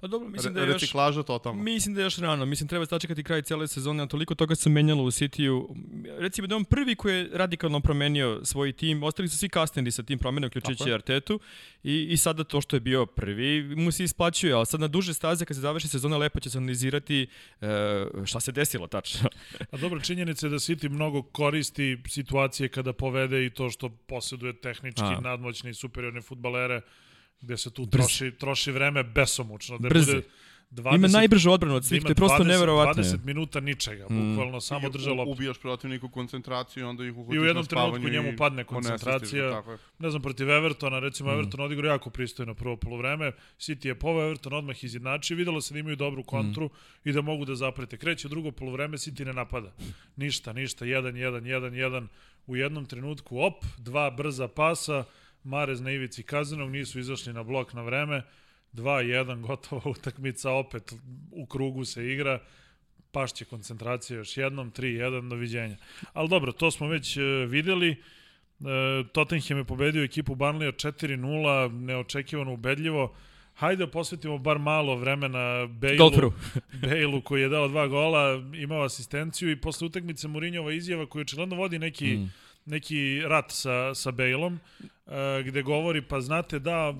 Pa 0.00 0.06
dobro, 0.06 0.28
mislim 0.28 0.54
da 0.54 0.60
je 0.60 0.66
još... 0.66 0.74
Reciklaža 0.74 1.22
totalno. 1.22 1.62
Mislim 1.62 1.94
da 1.94 2.00
je 2.00 2.04
još 2.04 2.18
rano. 2.18 2.46
Mislim, 2.46 2.68
treba 2.68 2.86
sačekati 2.86 3.22
kraj 3.22 3.42
cijele 3.42 3.68
sezone, 3.68 4.02
a 4.02 4.06
toliko 4.06 4.34
toga 4.34 4.54
se 4.54 4.70
menjalo 4.70 5.02
u 5.02 5.10
City-u. 5.10 5.76
Recimo 6.18 6.46
da 6.46 6.56
on 6.56 6.64
prvi 6.64 6.94
koji 6.94 7.16
je 7.16 7.30
radikalno 7.32 7.80
promenio 7.80 8.40
svoj 8.44 8.72
tim, 8.72 9.02
ostali 9.02 9.28
su 9.28 9.38
svi 9.38 9.48
kasnili 9.48 9.90
sa 9.90 10.02
tim 10.02 10.18
promenom, 10.18 10.48
uključujući 10.48 10.92
Artetu. 10.92 11.40
I, 11.82 12.06
I 12.10 12.16
sada 12.16 12.44
to 12.44 12.60
što 12.60 12.76
je 12.76 12.80
bio 12.80 13.06
prvi 13.06 13.76
mu 13.76 13.92
se 13.92 14.04
isplaćuje, 14.04 14.52
ali 14.52 14.66
sad 14.66 14.80
na 14.80 14.88
duže 14.88 15.14
staze 15.14 15.44
kad 15.44 15.56
se 15.56 15.60
završi 15.60 15.88
sezona 15.88 16.16
lepo 16.16 16.40
će 16.40 16.50
se 16.50 16.58
analizirati 16.58 17.26
uh, 17.60 17.66
šta 18.24 18.40
se 18.40 18.52
desilo 18.52 18.86
tačno. 18.86 19.28
a 19.72 19.76
dobro, 19.76 20.00
činjenica 20.00 20.46
je 20.46 20.50
da 20.50 20.56
City 20.56 20.88
mnogo 20.88 21.22
koristi 21.22 21.98
situacije 22.08 22.68
kada 22.68 22.92
povede 22.92 23.46
i 23.46 23.50
to 23.50 23.70
što 23.70 23.88
posjeduje 23.88 24.52
tehnički 24.52 25.02
a. 25.02 25.20
nadmoćne 25.20 25.70
i 25.70 25.74
superiorne 25.74 26.22
futbalere 26.22 26.80
gde 27.40 27.56
se 27.56 27.70
tu 27.70 27.86
troši, 27.86 28.30
troši 28.30 28.72
vreme 28.72 29.02
besomučno. 29.02 29.78
Da 29.78 29.88
Brze. 29.88 30.14
bude 30.14 30.26
20, 30.70 30.94
ima 30.94 31.08
najbržu 31.08 31.50
odbranu 31.50 31.74
od 31.74 31.84
svih, 31.84 32.02
to 32.02 32.08
je 32.08 32.14
prosto 32.14 32.44
neverovatno. 32.44 33.02
20 33.02 33.24
minuta 33.24 33.60
ničega, 33.60 34.06
mm. 34.10 34.30
bukvalno 34.30 34.60
samo 34.60 34.88
drža 34.88 35.12
loptu. 35.12 35.32
Ubijaš 35.32 35.58
protivniku 35.58 36.08
koncentraciju, 36.08 36.88
onda 36.88 37.04
ih 37.04 37.16
uhotiš 37.16 37.36
I 37.36 37.38
u 37.38 37.44
jednom 37.44 37.66
trenutku 37.66 38.08
njemu 38.08 38.32
padne 38.38 38.64
koncentracija. 38.64 39.62
Ne 39.98 40.10
znam, 40.10 40.22
protiv 40.22 40.50
Evertona, 40.50 40.98
recimo 40.98 41.30
mm. 41.30 41.32
Everton 41.32 41.60
odigrao 41.60 41.90
jako 41.90 42.10
pristojno 42.10 42.54
prvo 42.54 42.76
polovreme, 42.76 43.32
City 43.58 43.86
je 43.86 43.94
poveo 43.94 44.26
Everton 44.26 44.52
odmah 44.52 44.84
izjednači, 44.84 45.34
videlo 45.34 45.60
se 45.60 45.74
da 45.74 45.80
imaju 45.80 45.96
dobru 45.96 46.22
kontru 46.22 46.66
mm. 46.66 47.08
i 47.08 47.12
da 47.12 47.20
mogu 47.20 47.44
da 47.44 47.54
zaprete. 47.54 47.96
Kreće 47.96 48.28
drugo 48.28 48.50
polovreme, 48.50 48.96
City 48.96 49.24
ne 49.24 49.32
napada. 49.32 49.72
Ništa, 50.16 50.52
ništa, 50.52 50.84
1-1, 50.84 51.12
1-1. 51.40 52.06
U 52.46 52.56
jednom 52.56 52.86
trenutku, 52.86 53.38
op, 53.38 53.64
dva 53.78 54.10
brza 54.10 54.48
pasa, 54.48 55.04
Marez 55.46 55.80
na 55.80 55.90
ivici 55.90 56.22
kazanog, 56.22 56.70
nisu 56.70 56.98
izašli 56.98 57.32
na 57.32 57.42
blok 57.42 57.72
na 57.72 57.82
vreme, 57.82 58.22
2-1, 58.72 59.40
gotova 59.46 59.82
utakmica, 59.84 60.50
opet 60.50 60.92
u 61.30 61.46
krugu 61.46 61.84
se 61.84 62.12
igra, 62.12 62.38
pašće 63.12 63.44
koncentracija 63.44 64.16
još 64.16 64.36
jednom, 64.36 64.72
3-1, 64.72 65.28
doviđenja. 65.28 65.76
Ali 66.12 66.28
dobro, 66.28 66.52
to 66.52 66.70
smo 66.70 66.88
već 66.88 67.16
uh, 67.16 67.22
videli. 67.48 67.90
Uh, 68.60 68.66
Tottenham 69.12 69.58
je 69.58 69.64
pobedio 69.64 70.04
ekipu 70.04 70.34
Burnley 70.34 70.88
4-0, 70.88 71.84
neočekivano 71.84 72.52
ubedljivo. 72.52 73.14
Hajde 73.54 73.86
da 73.86 73.90
posvetimo 73.90 74.38
bar 74.38 74.58
malo 74.58 74.96
vremena 74.96 75.66
Bale-u, 75.66 76.32
Bale 76.82 77.20
koji 77.24 77.42
je 77.42 77.48
dao 77.48 77.68
dva 77.68 77.86
gola, 77.86 78.42
imao 78.54 78.82
asistenciju 78.82 79.50
i 79.50 79.60
posle 79.60 79.86
utakmice 79.86 80.28
Mourinhova 80.28 80.72
izjava 80.72 81.06
koji 81.06 81.22
očigledno 81.22 81.56
vodi 81.56 81.78
neki 81.78 82.16
mm 82.16 82.32
neki 82.66 83.22
rat 83.24 83.50
sa, 83.50 83.94
sa 83.94 84.10
Bejlom, 84.10 84.60
gde 85.44 85.62
govori, 85.62 86.02
pa 86.02 86.20
znate 86.20 86.58
da, 86.58 86.94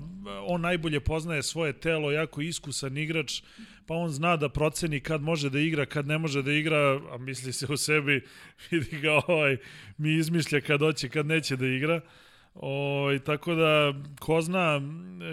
on 0.47 0.61
najbolje 0.61 0.99
poznaje 0.99 1.43
svoje 1.43 1.73
telo, 1.73 2.11
jako 2.11 2.41
iskusan 2.41 2.97
igrač, 2.97 3.41
pa 3.85 3.95
on 3.95 4.09
zna 4.09 4.37
da 4.37 4.49
proceni 4.49 4.99
kad 4.99 5.21
može 5.21 5.49
da 5.49 5.59
igra, 5.59 5.85
kad 5.85 6.07
ne 6.07 6.17
može 6.17 6.41
da 6.41 6.51
igra, 6.51 6.99
a 7.11 7.17
misli 7.17 7.53
se 7.53 7.65
u 7.69 7.77
sebi, 7.77 8.23
vidi 8.71 8.99
ga 8.99 9.21
ovaj, 9.27 9.57
mi 9.97 10.13
izmišlja 10.13 10.61
kad 10.61 10.79
hoće, 10.79 11.09
kad 11.09 11.25
neće 11.25 11.55
da 11.55 11.67
igra. 11.67 12.01
O, 12.53 12.69
ovaj, 12.69 13.19
tako 13.19 13.55
da, 13.55 13.93
ko 14.19 14.41
zna, 14.41 14.81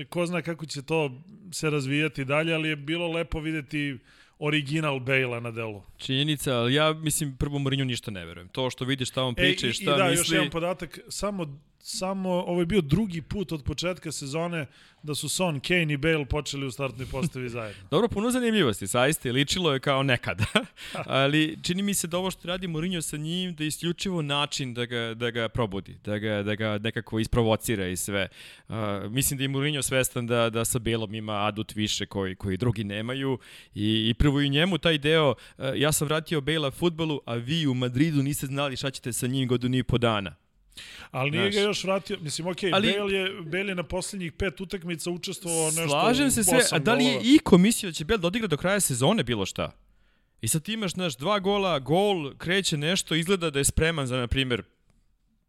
ko 0.08 0.26
zna 0.26 0.42
kako 0.42 0.66
će 0.66 0.82
to 0.82 1.22
se 1.52 1.70
razvijati 1.70 2.24
dalje, 2.24 2.54
ali 2.54 2.68
je 2.68 2.76
bilo 2.76 3.12
lepo 3.12 3.40
videti 3.40 3.98
original 4.38 5.00
Bale 5.00 5.40
na 5.40 5.50
delu. 5.50 5.82
Činjenica, 5.96 6.56
ali 6.58 6.74
ja 6.74 6.92
mislim 6.92 7.36
prvo 7.36 7.58
Mourinho 7.58 7.84
ništa 7.84 8.10
ne 8.10 8.24
verujem. 8.24 8.48
To 8.48 8.70
što 8.70 8.84
vidiš 8.84 9.08
šta 9.08 9.22
on 9.22 9.34
priča 9.34 9.66
e, 9.66 9.70
i 9.70 9.72
šta 9.72 9.94
i 9.94 9.98
da, 9.98 10.08
misli... 10.08 10.20
još 10.20 10.30
jedan 10.30 10.50
podatak, 10.50 10.98
samo 11.08 11.60
samo, 11.86 12.30
ovo 12.30 12.60
je 12.60 12.66
bio 12.66 12.80
drugi 12.80 13.22
put 13.22 13.52
od 13.52 13.64
početka 13.64 14.12
sezone 14.12 14.66
da 15.02 15.14
su 15.14 15.28
Son, 15.28 15.60
Kane 15.60 15.94
i 15.94 15.96
Bale 15.96 16.24
počeli 16.24 16.66
u 16.66 16.70
startnoj 16.70 17.06
postavi 17.06 17.48
zajedno. 17.48 17.82
Dobro, 17.90 18.08
puno 18.08 18.30
zanimljivosti, 18.30 18.86
saiste, 18.86 19.32
ličilo 19.32 19.72
je 19.72 19.80
kao 19.80 20.02
nekada. 20.02 20.44
Ali 21.20 21.58
čini 21.62 21.82
mi 21.82 21.94
se 21.94 22.06
da 22.06 22.18
ovo 22.18 22.30
što 22.30 22.48
radi 22.48 22.68
Mourinho 22.68 23.02
sa 23.02 23.16
njim, 23.16 23.54
da 23.54 23.64
je 23.64 23.68
isključivo 23.68 24.22
način 24.22 24.74
da 24.74 24.84
ga, 24.84 25.14
da 25.14 25.30
ga 25.30 25.48
probudi, 25.48 25.98
da 26.04 26.18
ga, 26.18 26.42
da 26.42 26.54
ga 26.54 26.78
nekako 26.78 27.18
isprovocira 27.18 27.88
i 27.88 27.96
sve. 27.96 28.28
Uh, 28.68 28.74
mislim 29.10 29.38
da 29.38 29.44
je 29.44 29.48
Mourinho 29.48 29.82
svestan 29.82 30.26
da, 30.26 30.50
da 30.50 30.64
sa 30.64 30.78
Belom 30.78 31.14
ima 31.14 31.46
adut 31.46 31.74
više 31.74 32.06
koji, 32.06 32.34
koji 32.36 32.56
drugi 32.56 32.84
nemaju 32.84 33.38
i, 33.74 34.08
i 34.10 34.14
prvo 34.14 34.40
i 34.40 34.50
njemu 34.50 34.78
taj 34.78 34.98
deo, 34.98 35.30
uh, 35.30 35.64
ja 35.76 35.92
sam 35.92 36.08
vratio 36.08 36.40
Bela 36.40 36.70
futbolu, 36.70 37.20
a 37.26 37.34
vi 37.34 37.66
u 37.66 37.74
Madridu 37.74 38.22
niste 38.22 38.46
znali 38.46 38.76
šta 38.76 38.90
ćete 38.90 39.12
sa 39.12 39.26
njim 39.26 39.48
godinu 39.48 39.76
i 39.76 39.82
po 39.82 39.98
dana. 39.98 40.43
Ali 41.10 41.30
nije 41.30 41.52
Znaš, 41.52 41.54
ga 41.54 41.68
još 41.68 41.84
vratio, 41.84 42.18
mislim, 42.20 42.46
ok, 42.48 42.56
ali, 42.72 42.92
Bale, 42.98 43.12
je, 43.12 43.42
Bale 43.42 43.68
je 43.68 43.74
na 43.74 43.82
poslednjih 43.82 44.32
pet 44.32 44.60
utakmica 44.60 45.10
učestvovao 45.10 45.66
nešto 45.66 45.88
Slažem 45.88 46.30
se 46.30 46.44
sve, 46.44 46.60
a 46.70 46.78
da 46.78 46.94
li 46.94 47.04
je 47.04 47.20
Iko 47.24 47.58
mislio 47.58 47.90
da 47.90 47.94
će 47.94 48.04
Bale 48.04 48.18
dodigra 48.18 48.48
do 48.48 48.56
kraja 48.56 48.80
sezone 48.80 49.22
bilo 49.22 49.46
šta? 49.46 49.70
I 50.40 50.48
sad 50.48 50.62
ti 50.62 50.72
imaš, 50.72 50.92
znaš, 50.92 51.16
dva 51.16 51.38
gola, 51.38 51.78
gol, 51.78 52.34
kreće 52.38 52.76
nešto, 52.76 53.14
izgleda 53.14 53.50
da 53.50 53.58
je 53.58 53.64
spreman 53.64 54.06
za, 54.06 54.16
na 54.16 54.26
primjer, 54.26 54.62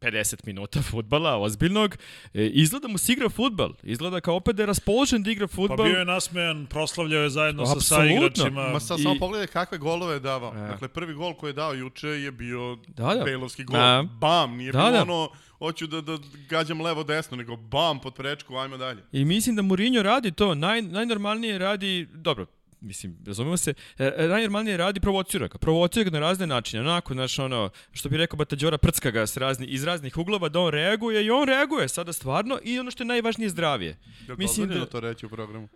50 0.01 0.45
minuta 0.45 0.81
futbala, 0.81 1.37
ozbiljnog, 1.37 1.97
e, 2.33 2.45
izgleda 2.45 2.87
mu 2.87 2.97
se 2.97 3.13
igra 3.13 3.29
futbal. 3.29 3.73
Izgleda 3.83 4.21
kao 4.21 4.35
opet 4.35 4.55
da 4.55 4.63
je 4.63 4.67
raspoložen 4.67 5.23
da 5.23 5.31
igra 5.31 5.47
futbal. 5.47 5.77
Pa 5.77 5.83
bio 5.83 5.99
je 5.99 6.05
nasmejan, 6.05 6.65
proslavljao 6.65 7.23
je 7.23 7.29
zajedno 7.29 7.61
Absolutno. 7.61 7.81
sa 7.81 7.95
saigračima. 7.95 8.69
Ma 8.69 8.79
sad 8.79 8.99
I... 8.99 9.03
samo 9.03 9.15
pogledaj 9.19 9.47
kakve 9.47 9.77
golove 9.77 10.13
je 10.13 10.19
davao. 10.19 10.53
E. 10.55 10.67
Dakle, 10.67 10.87
prvi 10.87 11.13
gol 11.13 11.33
koji 11.33 11.49
je 11.49 11.53
dao 11.53 11.73
juče 11.73 12.07
je 12.07 12.31
bio 12.31 12.77
da, 12.87 13.13
da. 13.13 13.23
Bejlovski 13.23 13.63
gol. 13.63 13.77
Da. 13.77 14.05
Bam, 14.19 14.57
nije 14.57 14.71
da, 14.71 14.79
bilo 14.79 14.91
da. 14.91 15.01
ono 15.01 15.29
hoću 15.57 15.87
da, 15.87 16.01
da 16.01 16.17
gađam 16.49 16.81
levo 16.81 17.03
desno, 17.03 17.37
nego 17.37 17.55
bam 17.55 17.99
pod 17.99 18.13
prečku, 18.13 18.55
ajmo 18.55 18.77
dalje. 18.77 19.03
I 19.11 19.25
mislim 19.25 19.55
da 19.55 19.61
Mourinho 19.61 20.03
radi 20.03 20.31
to, 20.31 20.55
naj, 20.55 20.81
najnormalnije 20.81 21.57
radi, 21.57 22.07
dobro, 22.13 22.45
mislim, 22.85 23.17
razumemo 23.25 23.57
se, 23.57 23.73
e, 23.97 24.11
e, 24.17 24.27
najnormalnije 24.27 24.77
radi 24.77 24.99
provocira 24.99 25.47
ga. 25.47 25.57
Provocira 25.57 26.03
ga 26.03 26.09
na 26.09 26.19
razne 26.19 26.47
načine, 26.47 26.81
onako, 26.81 27.13
znaš, 27.13 27.39
ono, 27.39 27.69
što 27.91 28.09
bi 28.09 28.17
rekao 28.17 28.37
Batađora, 28.37 28.77
prcka 28.77 29.11
ga 29.11 29.27
s 29.27 29.37
razni, 29.37 29.65
iz 29.65 29.83
raznih 29.83 30.17
uglova 30.17 30.49
da 30.49 30.59
on 30.59 30.71
reaguje 30.71 31.25
i 31.25 31.29
on 31.29 31.47
reaguje 31.47 31.87
sada 31.87 32.13
stvarno 32.13 32.59
i 32.63 32.79
ono 32.79 32.91
što 32.91 33.03
je 33.03 33.07
najvažnije 33.07 33.49
zdravije. 33.49 33.97
Je 34.27 34.35
mislim 34.37 34.69
da 34.69 34.85
to 34.85 34.99
reći 34.99 35.25
u 35.25 35.29
programu? 35.29 35.67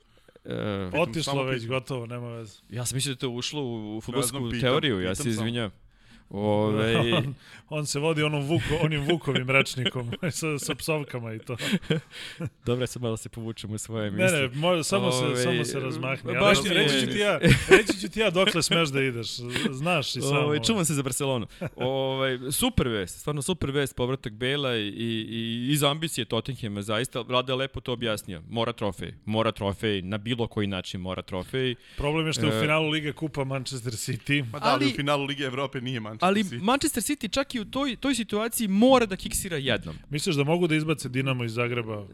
E, 0.45 0.89
Otišlo 0.93 1.43
već, 1.43 1.67
gotovo, 1.67 2.05
nema 2.05 2.29
veze. 2.29 2.57
Ja 2.69 2.85
sam 2.85 2.95
mislio 2.95 3.13
da 3.13 3.17
je 3.17 3.19
to 3.19 3.29
ušlo 3.29 3.63
u 3.97 4.01
futbolsku 4.01 4.51
teoriju, 4.61 5.01
ja 5.01 5.15
se 5.15 5.29
izvinjam. 5.29 5.71
Ove... 6.29 6.95
on, 7.17 7.35
on 7.69 7.85
se 7.85 7.99
vodi 7.99 8.23
onom 8.23 8.43
vuko, 8.43 8.77
onim 8.81 9.01
vukovim 9.01 9.49
rečnikom 9.49 10.11
sa, 10.31 10.59
sa 10.59 10.75
psovkama 10.75 11.33
i 11.33 11.39
to. 11.39 11.57
Dobro, 12.65 12.87
sad 12.87 13.01
malo 13.01 13.17
se 13.17 13.29
povučemo 13.29 13.75
u 13.75 13.77
svoje 13.77 14.11
misli. 14.11 14.37
Ne, 14.37 14.41
ne, 14.41 14.55
može, 14.55 14.83
samo, 14.83 15.07
Ove... 15.07 15.35
se, 15.35 15.43
samo 15.43 15.63
se 15.63 15.79
razmahni. 15.79 16.33
Ja, 16.33 16.49
reći, 16.49 16.73
reći, 16.73 16.99
ću 16.99 17.11
ti 17.11 17.19
ja, 17.19 17.39
reći 17.69 18.01
ću 18.01 18.09
ti 18.09 18.19
ja 18.19 18.29
dokle 18.29 18.63
smeš 18.63 18.89
da 18.89 19.01
ideš. 19.01 19.27
Znaš 19.71 20.15
i 20.15 20.21
samo. 20.21 20.39
Ove, 20.39 20.63
čuvam 20.63 20.85
se 20.85 20.93
za 20.93 21.03
Barcelonu. 21.03 21.47
Ove, 21.75 22.51
super 22.51 22.87
vest, 22.87 23.19
stvarno 23.19 23.41
super 23.41 23.71
vest, 23.71 23.95
povratak 23.95 24.33
Bela 24.33 24.75
i, 24.75 24.87
i, 24.87 25.67
iz 25.71 25.83
ambicije 25.83 26.25
Tottenhama, 26.25 26.81
zaista. 26.81 27.21
Vlada 27.21 27.53
je 27.53 27.57
lepo 27.57 27.79
to 27.79 27.93
objasnio. 27.93 28.41
Mora 28.49 28.73
trofej, 28.73 29.13
mora 29.25 29.51
trofej, 29.51 30.01
na 30.01 30.17
bilo 30.17 30.47
koji 30.47 30.67
način 30.67 31.01
mora 31.01 31.21
trofej. 31.21 31.75
Problem 31.97 32.27
je 32.27 32.33
što 32.33 32.45
je 32.45 32.51
u 32.51 32.57
e, 32.57 32.61
finalu 32.61 32.89
Lige 32.89 33.13
Kupa 33.13 33.43
Manchester 33.43 33.93
City. 33.93 34.45
Pa 34.51 34.59
da, 34.59 34.65
ali, 34.65 34.85
ali 34.85 34.93
u 34.93 34.95
finalu 34.95 35.23
Lige 35.25 35.43
Evrope 35.43 35.81
nije 35.81 35.99
Manchester 35.99 36.18
ali 36.19 36.43
City. 36.43 36.63
Manchester 36.63 37.03
City 37.03 37.31
čak 37.31 37.55
i 37.55 37.59
u 37.59 37.65
toj, 37.65 37.95
toj 37.95 38.15
situaciji 38.15 38.67
mora 38.67 39.05
da 39.05 39.15
kiksira 39.15 39.57
jednom. 39.57 39.95
Misliš 40.09 40.35
da 40.35 40.43
mogu 40.43 40.67
da 40.67 40.75
izbace 40.75 41.09
Dinamo 41.09 41.43
iz 41.43 41.53
Zagreba? 41.53 42.05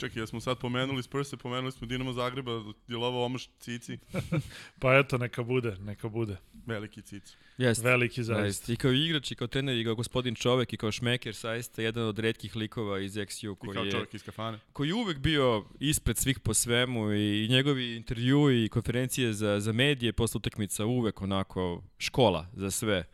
Čekaj, 0.00 0.22
jesmo 0.22 0.40
sad 0.40 0.58
pomenuli 0.58 1.02
Spurse, 1.02 1.36
pomenuli 1.36 1.72
smo 1.72 1.86
Dinamo 1.86 2.12
Zagreba, 2.12 2.52
je 2.88 2.96
li 2.96 3.04
ovo 3.04 3.24
omaš 3.24 3.48
Cici? 3.58 3.98
pa 4.80 4.98
eto, 4.98 5.18
neka 5.18 5.42
bude, 5.42 5.76
neka 5.80 6.08
bude. 6.08 6.36
Veliki 6.66 7.02
Cici. 7.02 7.34
Jest. 7.58 7.84
Veliki 7.84 8.22
zaista. 8.24 8.72
I 8.72 8.76
kao 8.76 8.92
igrač, 8.92 9.30
i 9.30 9.34
kao 9.34 9.46
trener, 9.46 9.76
i 9.76 9.84
kao 9.84 9.94
gospodin 9.94 10.34
čovek, 10.34 10.72
i 10.72 10.76
kao 10.76 10.92
šmeker, 10.92 11.34
saista 11.34 11.82
jedan 11.82 12.04
od 12.04 12.18
redkih 12.18 12.56
likova 12.56 13.00
iz 13.00 13.14
XU 13.14 13.54
koji 13.54 13.70
I 13.70 13.74
kao 13.74 13.90
čovek 13.90 14.14
iz 14.14 14.22
kafane. 14.22 14.58
Koji 14.72 14.88
je 14.88 14.94
uvek 14.94 15.18
bio 15.18 15.64
ispred 15.80 16.16
svih 16.16 16.40
po 16.40 16.54
svemu 16.54 17.12
i 17.12 17.48
njegovi 17.50 17.96
intervju 17.96 18.64
i 18.64 18.68
konferencije 18.68 19.32
za, 19.32 19.60
za 19.60 19.72
medije 19.72 20.12
posle 20.12 20.38
utakmica 20.38 20.86
uvek 20.86 21.22
onako 21.22 21.82
škola 21.98 22.46
za 22.52 22.70
sve. 22.70 23.04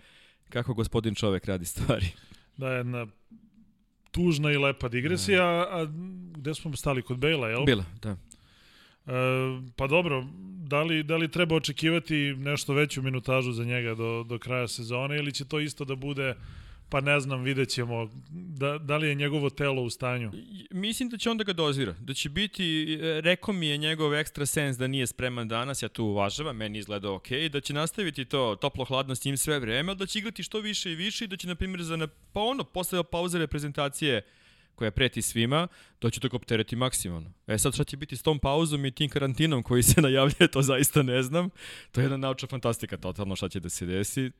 Kako 0.48 0.74
gospodin 0.74 1.14
čovek 1.14 1.44
radi 1.44 1.64
stvari. 1.64 2.06
Da, 2.56 2.68
jedna 2.68 3.06
tužna 4.16 4.52
i 4.52 4.56
lepa 4.56 4.88
digresija, 4.88 5.44
a, 5.44 5.80
a 5.80 5.86
gde 6.36 6.54
smo 6.54 6.76
stali 6.76 7.02
kod 7.02 7.18
Bela, 7.18 7.48
jel? 7.48 7.64
Bila, 7.64 7.84
da. 8.02 8.10
E, 8.10 8.16
pa 9.76 9.86
dobro, 9.86 10.26
da 10.68 10.82
li, 10.82 11.02
da 11.02 11.16
li 11.16 11.30
treba 11.30 11.56
očekivati 11.56 12.34
nešto 12.38 12.74
veću 12.74 13.02
minutažu 13.02 13.52
za 13.52 13.64
njega 13.64 13.94
do, 13.94 14.24
do 14.28 14.38
kraja 14.38 14.68
sezone 14.68 15.16
ili 15.16 15.32
će 15.32 15.44
to 15.44 15.60
isto 15.60 15.84
da 15.84 15.94
bude 15.94 16.34
pa 16.88 17.00
ne 17.00 17.20
znam, 17.20 17.42
vidjet 17.42 17.68
ćemo 17.68 18.10
da, 18.30 18.78
da 18.78 18.96
li 18.96 19.08
je 19.08 19.14
njegovo 19.14 19.50
telo 19.50 19.82
u 19.82 19.90
stanju. 19.90 20.32
Mislim 20.70 21.08
da 21.08 21.18
će 21.18 21.30
onda 21.30 21.44
ga 21.44 21.52
dozira, 21.52 21.94
da 22.00 22.14
će 22.14 22.28
biti, 22.28 22.98
e, 23.02 23.20
rekao 23.20 23.54
mi 23.54 23.66
je 23.66 23.76
njegov 23.76 24.14
ekstra 24.14 24.46
sens 24.46 24.76
da 24.76 24.86
nije 24.86 25.06
spreman 25.06 25.48
danas, 25.48 25.82
ja 25.82 25.88
to 25.88 26.04
uvažavam, 26.04 26.56
meni 26.56 26.78
izgleda 26.78 27.12
ok, 27.12 27.28
da 27.52 27.60
će 27.60 27.74
nastaviti 27.74 28.24
to 28.24 28.56
toplo-hladno 28.60 29.14
s 29.14 29.24
njim 29.24 29.36
sve 29.36 29.58
vreme, 29.58 29.94
da 29.94 30.06
će 30.06 30.18
igrati 30.18 30.42
što 30.42 30.60
više 30.60 30.92
i 30.92 30.94
više 30.94 31.24
i 31.24 31.28
da 31.28 31.36
će, 31.36 31.48
na 31.48 31.54
primjer, 31.54 31.82
za, 31.82 32.08
pa 32.32 32.40
ono, 32.40 32.64
posle 32.64 33.04
pauze 33.04 33.38
reprezentacije 33.38 34.22
koja 34.76 34.90
preti 34.90 35.22
svima, 35.22 35.68
to 35.98 36.10
će 36.10 36.20
to 36.20 36.28
optereti 36.32 36.76
maksimalno. 36.76 37.32
E 37.46 37.58
sad 37.58 37.74
šta 37.74 37.84
će 37.84 37.96
biti 37.96 38.16
s 38.16 38.22
tom 38.22 38.38
pauzom 38.38 38.84
i 38.84 38.90
tim 38.90 39.10
karantinom 39.10 39.62
koji 39.62 39.82
se 39.82 40.00
najavljuje, 40.06 40.48
to 40.48 40.62
zaista 40.62 41.02
ne 41.02 41.22
znam. 41.22 41.50
To 41.92 42.00
je 42.00 42.04
jedna 42.04 42.16
naučna 42.16 42.48
fantastika 42.48 42.96
totalno 42.96 43.36
šta 43.36 43.48
će 43.48 43.60
da 43.60 43.68
se 43.68 43.86
desi. 43.86 44.30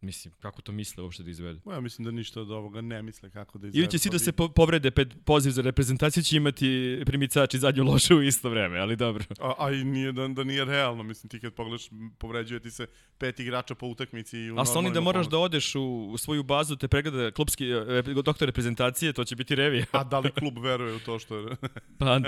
Mislim, 0.00 0.34
kako 0.40 0.62
to 0.62 0.72
misle 0.72 1.02
uopšte 1.02 1.22
da 1.22 1.30
izvedu? 1.30 1.60
Ja 1.66 1.80
mislim 1.80 2.04
da 2.04 2.10
ništa 2.10 2.40
od 2.40 2.50
ovoga 2.50 2.80
ne 2.80 3.02
misle 3.02 3.30
kako 3.30 3.58
da 3.58 3.66
izvedu. 3.66 3.78
Ili 3.78 3.90
će 3.90 3.98
svi 3.98 4.10
da 4.10 4.18
se 4.18 4.32
po 4.32 4.48
povrede 4.48 4.90
pred 4.90 5.14
poziv 5.24 5.50
za 5.50 5.62
reprezentaciju, 5.62 6.22
će 6.22 6.36
imati 6.36 7.02
primicač 7.06 7.54
i 7.54 7.58
zadnju 7.58 7.84
lošu 7.84 8.16
u 8.16 8.22
isto 8.22 8.50
vreme, 8.50 8.78
ali 8.78 8.96
dobro. 8.96 9.24
A, 9.40 9.54
a 9.58 9.72
i 9.72 9.84
nije 9.84 10.12
da, 10.12 10.28
da 10.28 10.44
nije 10.44 10.64
realno, 10.64 11.02
mislim, 11.02 11.28
ti 11.28 11.40
kad 11.40 11.54
pogledaš, 11.54 11.88
povređuje 12.18 12.60
ti 12.60 12.70
se 12.70 12.86
pet 13.18 13.40
igrača 13.40 13.74
po 13.74 13.86
utakmici. 13.86 14.38
I 14.38 14.50
u 14.50 14.58
a 14.58 14.64
stvarno 14.64 14.90
da 14.90 15.00
moraš 15.00 15.28
da 15.28 15.38
odeš 15.38 15.74
u, 15.74 16.10
u 16.12 16.18
svoju 16.18 16.42
bazu, 16.42 16.76
te 16.76 16.88
pregleda 16.88 17.30
klubski 17.30 17.66
e, 17.70 18.02
doktor 18.24 18.48
reprezentacije, 18.48 19.12
to 19.12 19.24
će 19.24 19.36
biti 19.36 19.54
revija. 19.54 19.86
a 19.92 20.04
da 20.04 20.18
li 20.18 20.30
klub 20.32 20.58
veruje 20.58 20.94
u 20.94 20.98
to 20.98 21.18
što 21.18 21.36
je... 21.36 21.56
pa, 21.98 22.20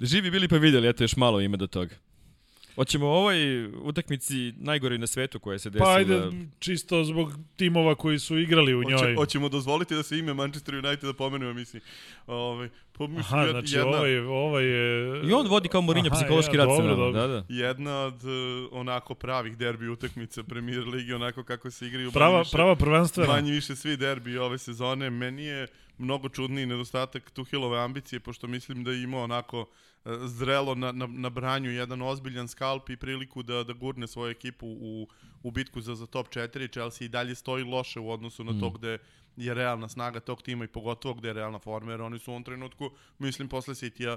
živi 0.00 0.30
bili 0.30 0.48
pa 0.48 0.56
vidjeli, 0.56 0.88
eto 0.88 1.04
još 1.04 1.16
malo 1.16 1.40
ima 1.40 1.56
do 1.56 1.66
toga. 1.66 1.94
Hoćemo 2.74 3.06
o 3.06 3.10
ovoj 3.10 3.66
utakmici 3.66 4.52
najgore 4.56 4.98
na 4.98 5.06
svetu 5.06 5.40
koja 5.40 5.58
se 5.58 5.70
desila. 5.70 5.86
Pa 5.86 5.96
ajde, 5.96 6.22
čisto 6.58 7.04
zbog 7.04 7.32
timova 7.56 7.94
koji 7.94 8.18
su 8.18 8.38
igrali 8.38 8.74
u 8.74 8.82
njoj. 8.84 8.92
Hoće, 8.92 9.14
hoćemo 9.14 9.48
dozvoliti 9.48 9.94
da 9.94 10.02
se 10.02 10.18
ime 10.18 10.34
Manchester 10.34 10.74
United 10.74 11.04
da 11.04 11.12
pomenemo, 11.12 11.52
mislim. 11.52 11.82
Ovaj, 12.26 12.68
pa 12.92 13.06
mislim 13.06 13.38
Aha, 13.38 13.42
jedna, 13.42 13.60
znači 13.60 13.76
jedna... 13.76 13.96
ovaj, 13.96 14.18
ovaj 14.18 14.64
je... 14.64 15.20
I 15.28 15.32
on 15.32 15.46
vodi 15.46 15.68
kao 15.68 15.80
Mourinho 15.80 16.10
psihološki 16.10 16.56
ja, 16.56 16.64
rad 16.64 16.68
dobro, 16.68 16.96
dobro. 16.96 17.20
Da, 17.20 17.26
da. 17.26 17.44
Jedna 17.48 18.00
od 18.00 18.24
uh, 18.24 18.68
onako 18.72 19.14
pravih 19.14 19.56
derbi 19.56 19.88
utakmica 19.88 20.42
Premier 20.42 20.84
Ligi, 20.86 21.12
onako 21.12 21.44
kako 21.44 21.70
se 21.70 21.86
igraju. 21.86 22.12
Prava, 22.12 22.38
više, 22.38 22.50
prava 22.52 22.76
prvenstvena. 22.76 23.32
Manje 23.32 23.52
više 23.52 23.76
svi 23.76 23.96
derbi 23.96 24.38
ove 24.38 24.58
sezone. 24.58 25.10
Meni 25.10 25.44
je 25.44 25.66
mnogo 25.98 26.28
čudniji 26.28 26.66
nedostatak 26.66 27.30
Tuhilove 27.30 27.78
ambicije, 27.78 28.20
pošto 28.20 28.46
mislim 28.46 28.84
da 28.84 28.90
je 28.90 29.02
imao 29.02 29.22
onako 29.22 29.66
zrelo 30.04 30.74
na, 30.74 30.92
na, 30.92 31.06
na 31.06 31.30
branju 31.30 31.70
jedan 31.70 32.02
ozbiljan 32.02 32.48
skalp 32.48 32.90
i 32.90 32.96
priliku 32.96 33.42
da, 33.42 33.64
da 33.64 33.72
gurne 33.72 34.06
svoju 34.06 34.30
ekipu 34.30 34.66
u, 34.66 35.08
u 35.42 35.50
bitku 35.50 35.80
za, 35.80 35.94
za 35.94 36.06
top 36.06 36.28
4. 36.28 36.72
Chelsea 36.72 37.04
i 37.04 37.08
dalje 37.08 37.34
stoji 37.34 37.64
loše 37.64 38.00
u 38.00 38.10
odnosu 38.10 38.44
na 38.44 38.52
mm. 38.52 38.60
to 38.60 38.70
gde 38.70 38.98
je 39.36 39.54
realna 39.54 39.88
snaga 39.88 40.20
tog 40.20 40.42
tima 40.42 40.64
i 40.64 40.68
pogotovo 40.68 41.14
gde 41.14 41.28
je 41.28 41.32
realna 41.32 41.58
forma, 41.58 41.90
jer 41.90 42.02
oni 42.02 42.18
su 42.18 42.30
u 42.30 42.34
ovom 42.34 42.44
trenutku, 42.44 42.90
mislim, 43.18 43.48
posle 43.48 43.74
City-a 43.74 44.16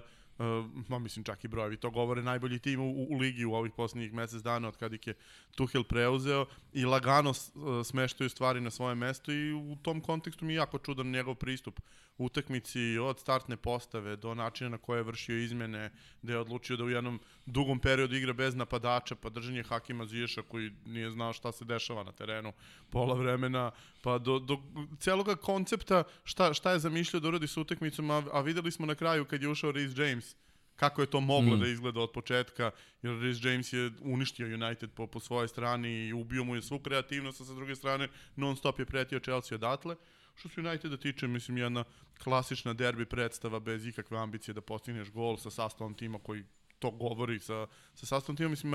ma 0.87 0.99
mislim 0.99 1.25
čak 1.25 1.43
i 1.43 1.47
brojevi 1.47 1.77
to 1.77 1.89
govore. 1.89 2.23
Najbolji 2.23 2.59
tim 2.59 2.79
u, 2.79 3.07
u 3.09 3.17
ligi 3.17 3.45
u 3.45 3.53
ovih 3.53 3.71
poslednjih 3.77 4.13
mesec 4.13 4.41
dana 4.41 4.67
od 4.67 4.77
kada 4.77 4.97
je 5.05 5.13
Tuchel 5.55 5.83
preuzeo 5.83 6.45
i 6.73 6.85
lagano 6.85 7.29
uh, 7.29 7.85
smeštaju 7.85 8.29
stvari 8.29 8.61
na 8.61 8.69
svoje 8.69 8.95
mesto 8.95 9.31
i 9.31 9.53
u 9.53 9.75
tom 9.81 10.01
kontekstu 10.01 10.45
mi 10.45 10.53
je 10.53 10.57
jako 10.57 10.77
čudan 10.77 11.11
njegov 11.11 11.35
pristup 11.35 11.79
utakmici 12.17 12.97
od 12.97 13.19
startne 13.19 13.57
postave 13.57 14.15
do 14.15 14.33
načina 14.33 14.69
na 14.69 14.77
koje 14.77 14.99
je 14.99 15.03
vršio 15.03 15.37
izmene, 15.37 15.91
da 16.21 16.33
je 16.33 16.39
odlučio 16.39 16.77
da 16.77 16.83
u 16.83 16.89
jednom 16.89 17.19
dugom 17.45 17.79
periodu 17.79 18.15
igra 18.15 18.33
bez 18.33 18.55
napadača, 18.55 19.15
pa 19.15 19.29
držanje 19.29 19.63
Hakima 19.63 20.05
Ziješa 20.05 20.41
koji 20.41 20.71
nije 20.85 21.11
znao 21.11 21.33
šta 21.33 21.51
se 21.51 21.65
dešava 21.65 22.03
na 22.03 22.11
terenu 22.11 22.53
pola 22.89 23.15
vremena, 23.15 23.71
pa 24.03 24.17
do, 24.17 24.39
do 24.39 24.57
celoga 24.99 25.35
koncepta 25.35 26.03
šta, 26.23 26.53
šta 26.53 26.71
je 26.71 26.79
zamišljao 26.79 27.19
da 27.19 27.27
uradi 27.27 27.47
sa 27.47 27.61
utakmicom, 27.61 28.11
a, 28.11 28.23
a 28.31 28.41
videli 28.41 28.71
smo 28.71 28.85
na 28.85 28.95
kraju 28.95 29.25
kad 29.25 29.41
je 29.41 29.49
ušao 29.49 29.71
Reece 29.71 30.01
James, 30.01 30.35
kako 30.75 31.01
je 31.01 31.07
to 31.07 31.19
moglo 31.19 31.55
mm. 31.55 31.59
da 31.59 31.67
izgleda 31.67 32.01
od 32.01 32.11
početka, 32.11 32.71
jer 33.01 33.19
Reece 33.21 33.49
James 33.49 33.73
je 33.73 33.91
uništio 34.01 34.47
United 34.47 34.91
po, 34.91 35.07
po 35.07 35.19
svojoj 35.19 35.47
strani 35.47 36.07
i 36.07 36.13
ubio 36.13 36.43
mu 36.43 36.55
je 36.55 36.61
svu 36.61 36.79
kreativnost, 36.79 37.41
a 37.41 37.45
sa 37.45 37.53
druge 37.53 37.75
strane 37.75 38.07
non 38.35 38.55
stop 38.55 38.79
je 38.79 38.85
pretio 38.85 39.19
Chelsea 39.19 39.55
odatle. 39.55 39.95
Što 40.35 40.49
se 40.49 40.61
Uniteda 40.61 40.97
tiče, 40.97 41.27
mislim, 41.27 41.57
jedna 41.57 41.83
klasična 42.23 42.73
derbi 42.73 43.05
predstava 43.05 43.59
bez 43.59 43.87
ikakve 43.87 44.17
ambicije 44.17 44.53
da 44.53 44.61
postigneš 44.61 45.11
gol 45.11 45.37
sa 45.37 45.49
sastavom 45.49 45.93
tima 45.93 46.19
koji 46.19 46.43
to 46.79 46.91
govori 46.91 47.39
sa, 47.39 47.67
sa 47.95 48.05
sastavom 48.05 48.37
tima. 48.37 48.49
Mislim, 48.49 48.73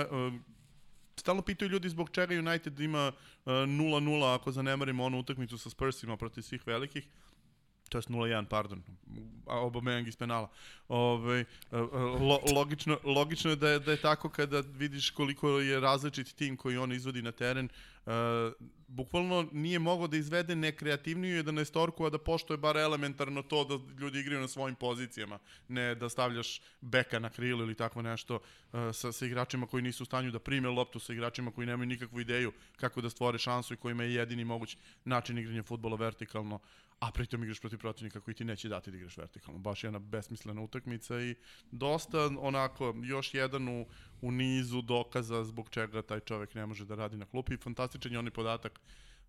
stalno 1.19 1.43
pitaju 1.43 1.69
ljudi 1.69 1.89
zbog 1.89 2.11
čega 2.11 2.35
United 2.35 2.81
ima 2.81 3.13
0-0 3.47 4.19
uh, 4.19 4.35
ako 4.41 4.53
zanemarimo 4.53 5.05
onu 5.05 5.19
utakmicu 5.19 5.59
sa 5.59 5.71
Spursima 5.71 6.17
protiv 6.17 6.43
svih 6.43 6.67
velikih 6.67 7.09
to 7.89 7.99
je 7.99 8.03
0-1, 8.03 8.45
pardon, 8.45 8.83
Aubameyang 9.47 10.09
iz 10.09 10.17
penala. 10.17 10.51
Ove, 10.89 11.45
lo, 12.21 12.41
logično, 12.55 12.99
logično 13.05 13.51
je 13.51 13.57
da, 13.57 13.69
je 13.69 13.79
da 13.79 13.91
je 13.91 14.01
tako 14.01 14.29
kada 14.29 14.61
vidiš 14.61 15.11
koliko 15.11 15.59
je 15.59 15.81
različit 15.81 16.35
tim 16.35 16.57
koji 16.57 16.77
on 16.77 16.93
izvodi 16.93 17.23
na 17.23 17.33
teren. 17.33 17.69
Uh, 18.09 18.15
bukvalno 18.87 19.49
nije 19.53 19.79
mogao 19.79 20.07
da 20.07 20.17
izvede 20.17 20.57
nekreativniju 20.57 21.45
11 21.45 22.07
a 22.07 22.11
da 22.11 22.19
pošto 22.19 22.55
je 22.55 22.59
bar 22.59 22.77
elementarno 22.77 23.43
to 23.43 23.65
da 23.65 24.01
ljudi 24.01 24.21
igraju 24.21 24.41
na 24.41 24.49
svojim 24.49 24.75
pozicijama, 24.75 25.39
ne 25.69 25.95
da 25.95 26.09
stavljaš 26.09 26.61
beka 26.81 27.19
na 27.19 27.31
krilo 27.31 27.65
ili 27.65 27.75
tako 27.75 28.03
nešto 28.03 28.35
uh, 28.35 28.41
sa, 28.93 29.13
sa 29.13 29.27
igračima 29.27 29.67
koji 29.67 29.83
nisu 29.83 30.03
u 30.03 30.07
stanju 30.07 30.31
da 30.31 30.39
prime 30.39 30.69
loptu, 30.69 30.99
sa 30.99 31.13
igračima 31.13 31.51
koji 31.51 31.67
nemaju 31.67 31.87
nikakvu 31.87 32.21
ideju 32.21 32.53
kako 32.77 33.01
da 33.01 33.11
stvore 33.11 33.39
šansu 33.39 33.75
i 33.75 33.77
kojima 33.77 34.03
je 34.03 34.15
jedini 34.15 34.45
moguć 34.45 34.77
način 35.05 35.39
igranja 35.39 35.63
futbola 35.63 35.97
vertikalno 35.97 36.61
a 37.01 37.11
pritom 37.13 37.43
igraš 37.43 37.61
protiv 37.61 37.79
protivnika 37.79 38.21
koji 38.21 38.35
ti 38.35 38.45
neće 38.45 38.69
dati 38.69 38.91
da 38.91 38.97
igraš 38.97 39.17
vertikalno. 39.17 39.59
Baš 39.59 39.85
jedna 39.85 39.99
besmislena 39.99 40.63
utakmica 40.63 41.21
i 41.21 41.35
dosta 41.71 42.31
onako 42.41 42.95
još 43.03 43.35
jedan 43.35 43.69
u, 43.69 43.87
u 44.23 44.31
nizu 44.31 44.83
dokaza 44.83 45.45
zbog 45.45 45.71
čega 45.71 46.03
taj 46.03 46.21
čovek 46.21 46.55
ne 46.55 46.67
može 46.67 46.85
da 46.85 46.95
radi 46.95 47.17
na 47.17 47.27
klupi. 47.27 47.57
Fantastičan 47.57 48.13
je 48.13 48.19
onaj 48.19 48.31
podatak 48.31 48.81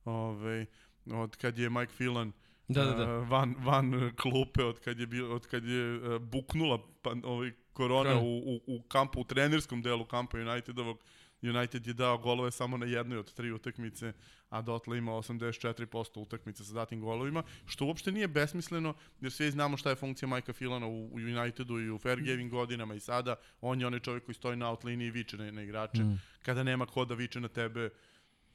ovaj, 0.06 0.66
od 1.06 1.36
kad 1.36 1.58
je 1.60 1.70
Mike 1.70 1.94
Phelan 1.98 2.32
da, 2.68 2.86
da, 2.86 2.94
da. 2.94 3.20
Uh, 3.20 3.30
van, 3.30 3.56
van 3.60 4.12
klupe 4.22 4.64
od 4.64 4.80
kad 4.80 5.00
je, 5.00 5.08
bio, 5.08 5.36
od 5.36 5.48
kad 5.48 5.66
je 5.66 5.98
uh, 5.98 6.22
buknula 6.22 6.80
pa, 7.02 7.16
ovaj, 7.24 7.52
korona 7.74 8.20
u, 8.20 8.38
u, 8.38 8.62
u 8.68 8.82
kampu, 8.82 9.22
u 9.22 9.24
trenerskom 9.24 9.82
delu 9.82 10.06
kampa 10.06 10.38
Unitedovog 10.38 11.00
United 11.42 11.88
je 11.88 11.94
dao 11.94 12.18
golove 12.18 12.52
samo 12.52 12.78
na 12.78 12.86
jednoj 12.86 13.18
od 13.18 13.34
tri 13.34 13.52
utakmice, 13.52 14.14
a 14.50 14.62
dotle 14.62 14.98
ima 14.98 15.12
84% 15.12 16.20
utakmica 16.20 16.64
sa 16.64 16.74
datim 16.74 17.02
golovima, 17.02 17.44
što 17.66 17.86
uopšte 17.86 18.12
nije 18.12 18.28
besmisleno, 18.28 18.94
jer 19.22 19.32
svi 19.32 19.52
znamo 19.52 19.78
šta 19.78 19.90
je 19.90 19.96
funkcija 19.96 20.30
Majka 20.30 20.54
Filana 20.54 20.88
u, 20.88 21.06
u 21.06 21.16
Unitedu 21.16 21.80
i 21.80 21.92
u 21.92 21.98
Fairgiving 21.98 22.52
godinama 22.52 22.96
i 22.96 23.00
sada, 23.00 23.36
on 23.62 23.82
je 23.82 23.88
onaj 23.88 24.00
čovjek 24.00 24.26
koji 24.26 24.36
stoji 24.36 24.58
na 24.58 24.70
outliniji 24.70 25.08
i 25.08 25.12
viče 25.12 25.38
na, 25.38 25.52
na 25.52 25.62
igrače. 25.62 26.04
Mm. 26.04 26.22
Kada 26.42 26.64
nema 26.64 26.86
ko 26.86 27.06
da 27.06 27.14
viče 27.14 27.40
na 27.40 27.48
tebe, 27.48 27.90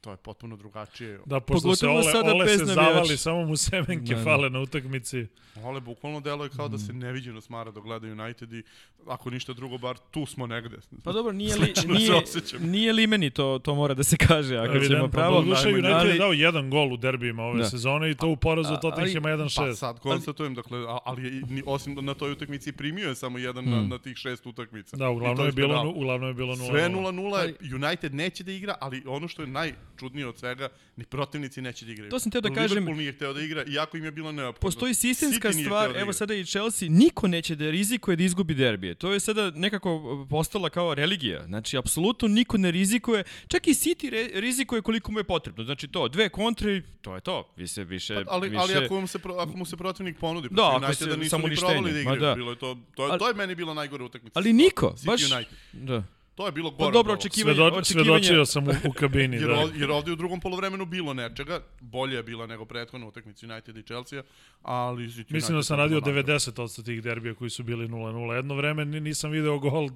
to 0.01 0.11
je 0.11 0.17
potpuno 0.17 0.55
drugačije. 0.55 1.19
Da, 1.25 1.39
pošto 1.39 1.61
Pogotovo 1.61 1.75
se 1.75 2.07
Ole, 2.07 2.11
sada 2.11 2.33
Ole 2.33 2.57
se 2.57 2.65
zavali, 2.65 3.17
samo 3.17 3.45
mu 3.45 3.57
semenke 3.57 4.15
ne, 4.15 4.23
fale 4.23 4.49
na 4.49 4.59
utakmici. 4.59 5.27
Ole 5.63 5.81
bukvalno 5.81 6.19
deluje 6.19 6.49
kao 6.49 6.67
mm. 6.67 6.71
da 6.71 6.77
se 6.77 6.93
mm. 6.93 6.99
neviđeno 6.99 7.41
smara 7.41 7.71
dok 7.71 7.83
gleda 7.83 8.07
United 8.07 8.53
i 8.53 8.63
ako 9.07 9.29
ništa 9.29 9.53
drugo, 9.53 9.77
bar 9.77 9.97
tu 10.11 10.25
smo 10.25 10.47
negde. 10.47 10.77
Pa 11.03 11.11
dobro, 11.11 11.33
nije 11.33 11.55
li, 11.55 11.73
nije, 11.87 12.21
nije 12.59 12.93
li 12.93 13.07
meni 13.07 13.29
to, 13.29 13.59
to 13.63 13.75
mora 13.75 13.93
da 13.93 14.03
se 14.03 14.17
kaže, 14.17 14.57
ako 14.57 14.75
Evident, 14.75 14.91
ćemo 14.91 15.07
pravo. 15.07 15.39
Pa, 15.39 15.45
Duša 15.45 15.69
United 15.69 15.91
ali, 15.91 16.09
je 16.09 16.17
dao 16.17 16.33
jedan 16.33 16.69
gol 16.69 16.93
u 16.93 16.97
derbijima 16.97 17.43
ove 17.43 17.59
da. 17.59 17.69
sezone 17.69 18.11
i 18.11 18.15
to 18.15 18.27
u 18.27 18.35
porazu 18.35 18.75
Tottenhama 18.81 19.29
1-6. 19.29 19.55
Pa 19.55 19.75
sad 19.75 19.99
konstatujem, 19.99 20.55
dakle, 20.55 20.79
ali 21.05 21.43
osim 21.65 21.97
na 22.01 22.13
toj 22.13 22.31
utakmici 22.31 22.71
primio 22.71 23.09
je 23.09 23.15
samo 23.15 23.37
jedan 23.37 23.65
mm. 23.65 23.69
na, 23.69 23.81
na 23.81 23.97
tih 23.97 24.17
šest 24.17 24.45
utakmica. 24.45 24.97
Da, 24.97 25.09
uglavnom 25.09 25.45
je 25.45 25.51
bilo, 25.51 25.93
uglavnom 25.95 26.29
je 26.29 26.33
bilo 26.33 26.55
0-0. 26.55 26.69
Sve 26.69 26.89
0-0, 26.89 27.85
United 27.87 28.13
neće 28.13 28.43
da 28.43 28.51
igra, 28.51 28.75
ali 28.79 29.03
ono 29.07 29.27
što 29.27 29.41
je 29.41 29.47
naj 29.47 29.73
čudnije 29.99 30.27
od 30.27 30.39
svega, 30.39 30.69
ni 30.95 31.05
protivnici 31.05 31.61
neće 31.61 31.85
da 31.85 31.91
igraju. 31.91 32.11
To 32.11 32.19
sam 32.19 32.31
teo 32.31 32.41
da 32.41 32.49
kažem. 32.49 32.77
Liverpool 32.77 32.97
nije 32.97 33.11
hteo 33.11 33.33
da 33.33 33.41
igra, 33.41 33.63
iako 33.67 33.97
im 33.97 34.05
je 34.05 34.11
bilo 34.11 34.31
neophodno. 34.31 34.67
Postoji 34.67 34.93
sistemska 34.93 35.53
stvar, 35.53 35.93
da 35.93 35.99
evo 35.99 36.13
sada 36.13 36.33
i 36.33 36.45
Chelsea, 36.45 36.89
niko 36.89 37.27
neće 37.27 37.55
da 37.55 37.71
rizikuje 37.71 38.17
da 38.17 38.23
izgubi 38.23 38.53
derbije. 38.53 38.95
To 38.95 39.13
je 39.13 39.19
sada 39.19 39.51
nekako 39.51 40.27
postala 40.29 40.69
kao 40.69 40.93
religija. 40.93 41.45
Znači, 41.45 41.77
apsolutno 41.77 42.27
niko 42.27 42.57
ne 42.57 42.71
rizikuje. 42.71 43.23
Čak 43.47 43.67
i 43.67 43.73
City 43.73 44.09
re, 44.09 44.29
rizikuje 44.33 44.81
koliko 44.81 45.11
mu 45.11 45.19
je 45.19 45.23
potrebno. 45.23 45.63
Znači 45.63 45.87
to, 45.87 46.07
dve 46.07 46.29
kontre, 46.29 46.81
to 47.01 47.15
je 47.15 47.21
to. 47.21 47.53
Više, 47.57 47.83
više, 47.83 48.23
pa, 48.25 48.31
ali, 48.33 48.49
više... 48.49 48.61
ali 48.61 48.85
ako 48.85 49.01
mu, 49.01 49.07
se, 49.07 49.19
ako 49.39 49.57
mu 49.57 49.65
se 49.65 49.77
protivnik 49.77 50.19
ponudi, 50.19 50.47
da, 50.51 50.79
ako 50.81 50.93
se, 50.93 51.05
da 51.05 51.15
nisu 51.15 51.37
ni 51.37 51.55
probali 51.55 51.93
da 51.93 51.99
igraju. 51.99 52.19
Da. 52.19 52.35
Bilo 52.35 52.51
je 52.51 52.57
to, 52.57 52.77
to, 52.95 53.03
ali, 53.03 53.19
to 53.19 53.27
je 53.27 53.33
meni 53.33 53.55
bilo 53.55 53.73
najgore 53.73 54.03
utakmica. 54.03 54.39
Ali 54.39 54.53
niko, 54.53 54.95
City 54.97 55.05
baš... 55.05 55.31
United. 55.31 55.57
Da. 55.73 56.03
To 56.35 56.45
je 56.45 56.51
bilo 56.51 56.71
gore. 56.71 56.91
Pa 56.91 56.91
dobro 56.91 57.13
očekivanje. 57.13 57.55
Svedo, 57.55 57.77
očekivanje... 57.77 58.23
Svedočio 58.23 58.45
sam 58.45 58.67
u, 58.67 58.71
u 58.89 58.91
kabini. 58.91 59.37
jer, 59.37 59.47
da. 59.47 59.67
jer 59.75 59.91
ovde 59.91 60.11
u 60.11 60.15
drugom 60.15 60.39
polovremenu 60.39 60.85
bilo 60.85 61.13
nečega. 61.13 61.59
Bolje 61.81 62.15
je 62.15 62.23
bila 62.23 62.47
nego 62.47 62.65
prethodna 62.65 63.07
utakmica 63.07 63.45
United 63.45 63.77
i 63.77 63.83
Chelsea, 63.83 64.23
ali 64.61 65.03
United 65.03 65.31
Mislim 65.31 65.57
da 65.57 65.63
sam 65.63 65.77
radio 65.77 65.99
90% 65.99 66.85
tih 66.85 67.03
derbija 67.03 67.33
koji 67.33 67.49
su 67.49 67.63
bili 67.63 67.87
0-0. 67.87 68.31
Jedno 68.31 68.55
vreme 68.55 68.85
nisam 68.85 69.31
video 69.31 69.59
gol 69.59 69.89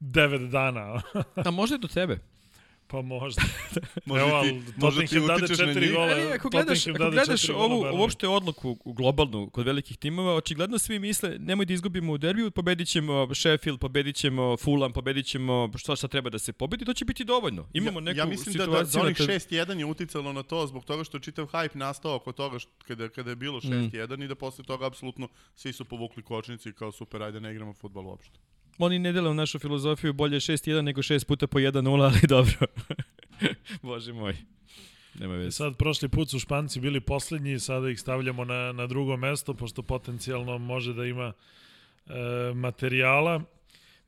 9 0.00 0.50
dana. 0.50 1.02
A 1.46 1.50
možda 1.50 1.74
je 1.74 1.78
do 1.78 1.88
tebe. 1.88 2.18
Pa 2.92 3.02
možda. 3.02 3.42
može 4.04 4.22
Evo, 4.22 4.42
ti, 4.42 4.62
možda 4.76 5.06
ti 5.06 5.18
utičeš 5.18 5.58
na 5.58 5.72
njih. 5.72 5.92
Gola, 5.92 6.06
Ali, 6.06 6.32
ako 6.32 6.48
gledaš, 6.48 6.86
ako 6.86 7.10
gledaš 7.10 7.48
ovu 7.48 8.00
uopšte 8.00 8.28
odluku 8.28 8.78
globalnu 8.84 9.50
kod 9.50 9.66
velikih 9.66 9.98
timova, 9.98 10.34
očigledno 10.34 10.78
svi 10.78 10.98
misle 10.98 11.36
nemoj 11.38 11.66
da 11.66 11.72
izgubimo 11.72 12.12
u 12.12 12.18
derbiju, 12.18 12.50
pobedit 12.50 12.88
ćemo 12.88 13.34
Sheffield, 13.34 13.80
pobedit 13.80 14.16
ćemo 14.16 14.56
Fulham, 14.56 14.92
pobedit 14.92 15.26
ćemo 15.26 15.70
što 15.76 15.96
šta 15.96 16.08
treba 16.08 16.30
da 16.30 16.38
se 16.38 16.52
pobedi, 16.52 16.84
to 16.84 16.94
će 16.94 17.04
biti 17.04 17.24
dovoljno. 17.24 17.68
Imamo 17.72 18.00
neku 18.00 18.18
ja, 18.18 18.22
ja 18.22 18.28
mislim 18.28 18.54
da, 18.54 18.66
da, 18.66 18.82
da 18.82 19.00
onih 19.00 19.16
6-1 19.16 19.78
je 19.78 19.84
uticalo 19.84 20.32
na 20.32 20.42
to 20.42 20.66
zbog 20.66 20.84
toga 20.84 21.04
što 21.04 21.16
je 21.16 21.20
čitav 21.20 21.46
hype 21.46 21.76
nastao 21.76 22.14
oko 22.14 22.32
toga 22.32 22.58
što, 22.58 22.70
kada, 22.86 23.08
kada 23.08 23.30
je 23.30 23.36
bilo 23.36 23.60
6-1 23.60 24.16
mm. 24.16 24.22
i 24.22 24.28
da 24.28 24.34
posle 24.34 24.64
toga 24.64 24.86
apsolutno 24.86 25.28
svi 25.54 25.72
su 25.72 25.84
povukli 25.84 26.22
kočnici 26.22 26.72
kao 26.72 26.92
super, 26.92 27.22
ajde 27.22 27.40
ne 27.40 27.52
igramo 27.52 27.72
futbol 27.72 28.06
uopšte 28.06 28.38
oni 28.78 28.98
ne 28.98 29.12
dele 29.12 29.30
u 29.30 29.34
našu 29.34 29.58
filozofiju 29.58 30.12
bolje 30.12 30.40
6-1 30.40 30.80
nego 30.80 31.02
6 31.02 31.26
puta 31.26 31.46
po 31.46 31.58
1-0, 31.58 32.02
ali 32.02 32.20
dobro. 32.28 32.66
Bože 33.82 34.12
moj. 34.12 34.36
Nema 35.14 35.34
veze. 35.34 35.50
Sad, 35.50 35.76
prošli 35.76 36.08
put 36.08 36.30
su 36.30 36.38
Španci 36.38 36.80
bili 36.80 37.00
poslednji, 37.00 37.58
sada 37.58 37.90
ih 37.90 38.00
stavljamo 38.00 38.44
na, 38.44 38.72
na 38.72 38.86
drugo 38.86 39.16
mesto, 39.16 39.54
pošto 39.54 39.82
potencijalno 39.82 40.58
može 40.58 40.94
da 40.94 41.04
ima 41.06 41.32
e, 42.06 42.12
materijala. 42.54 43.42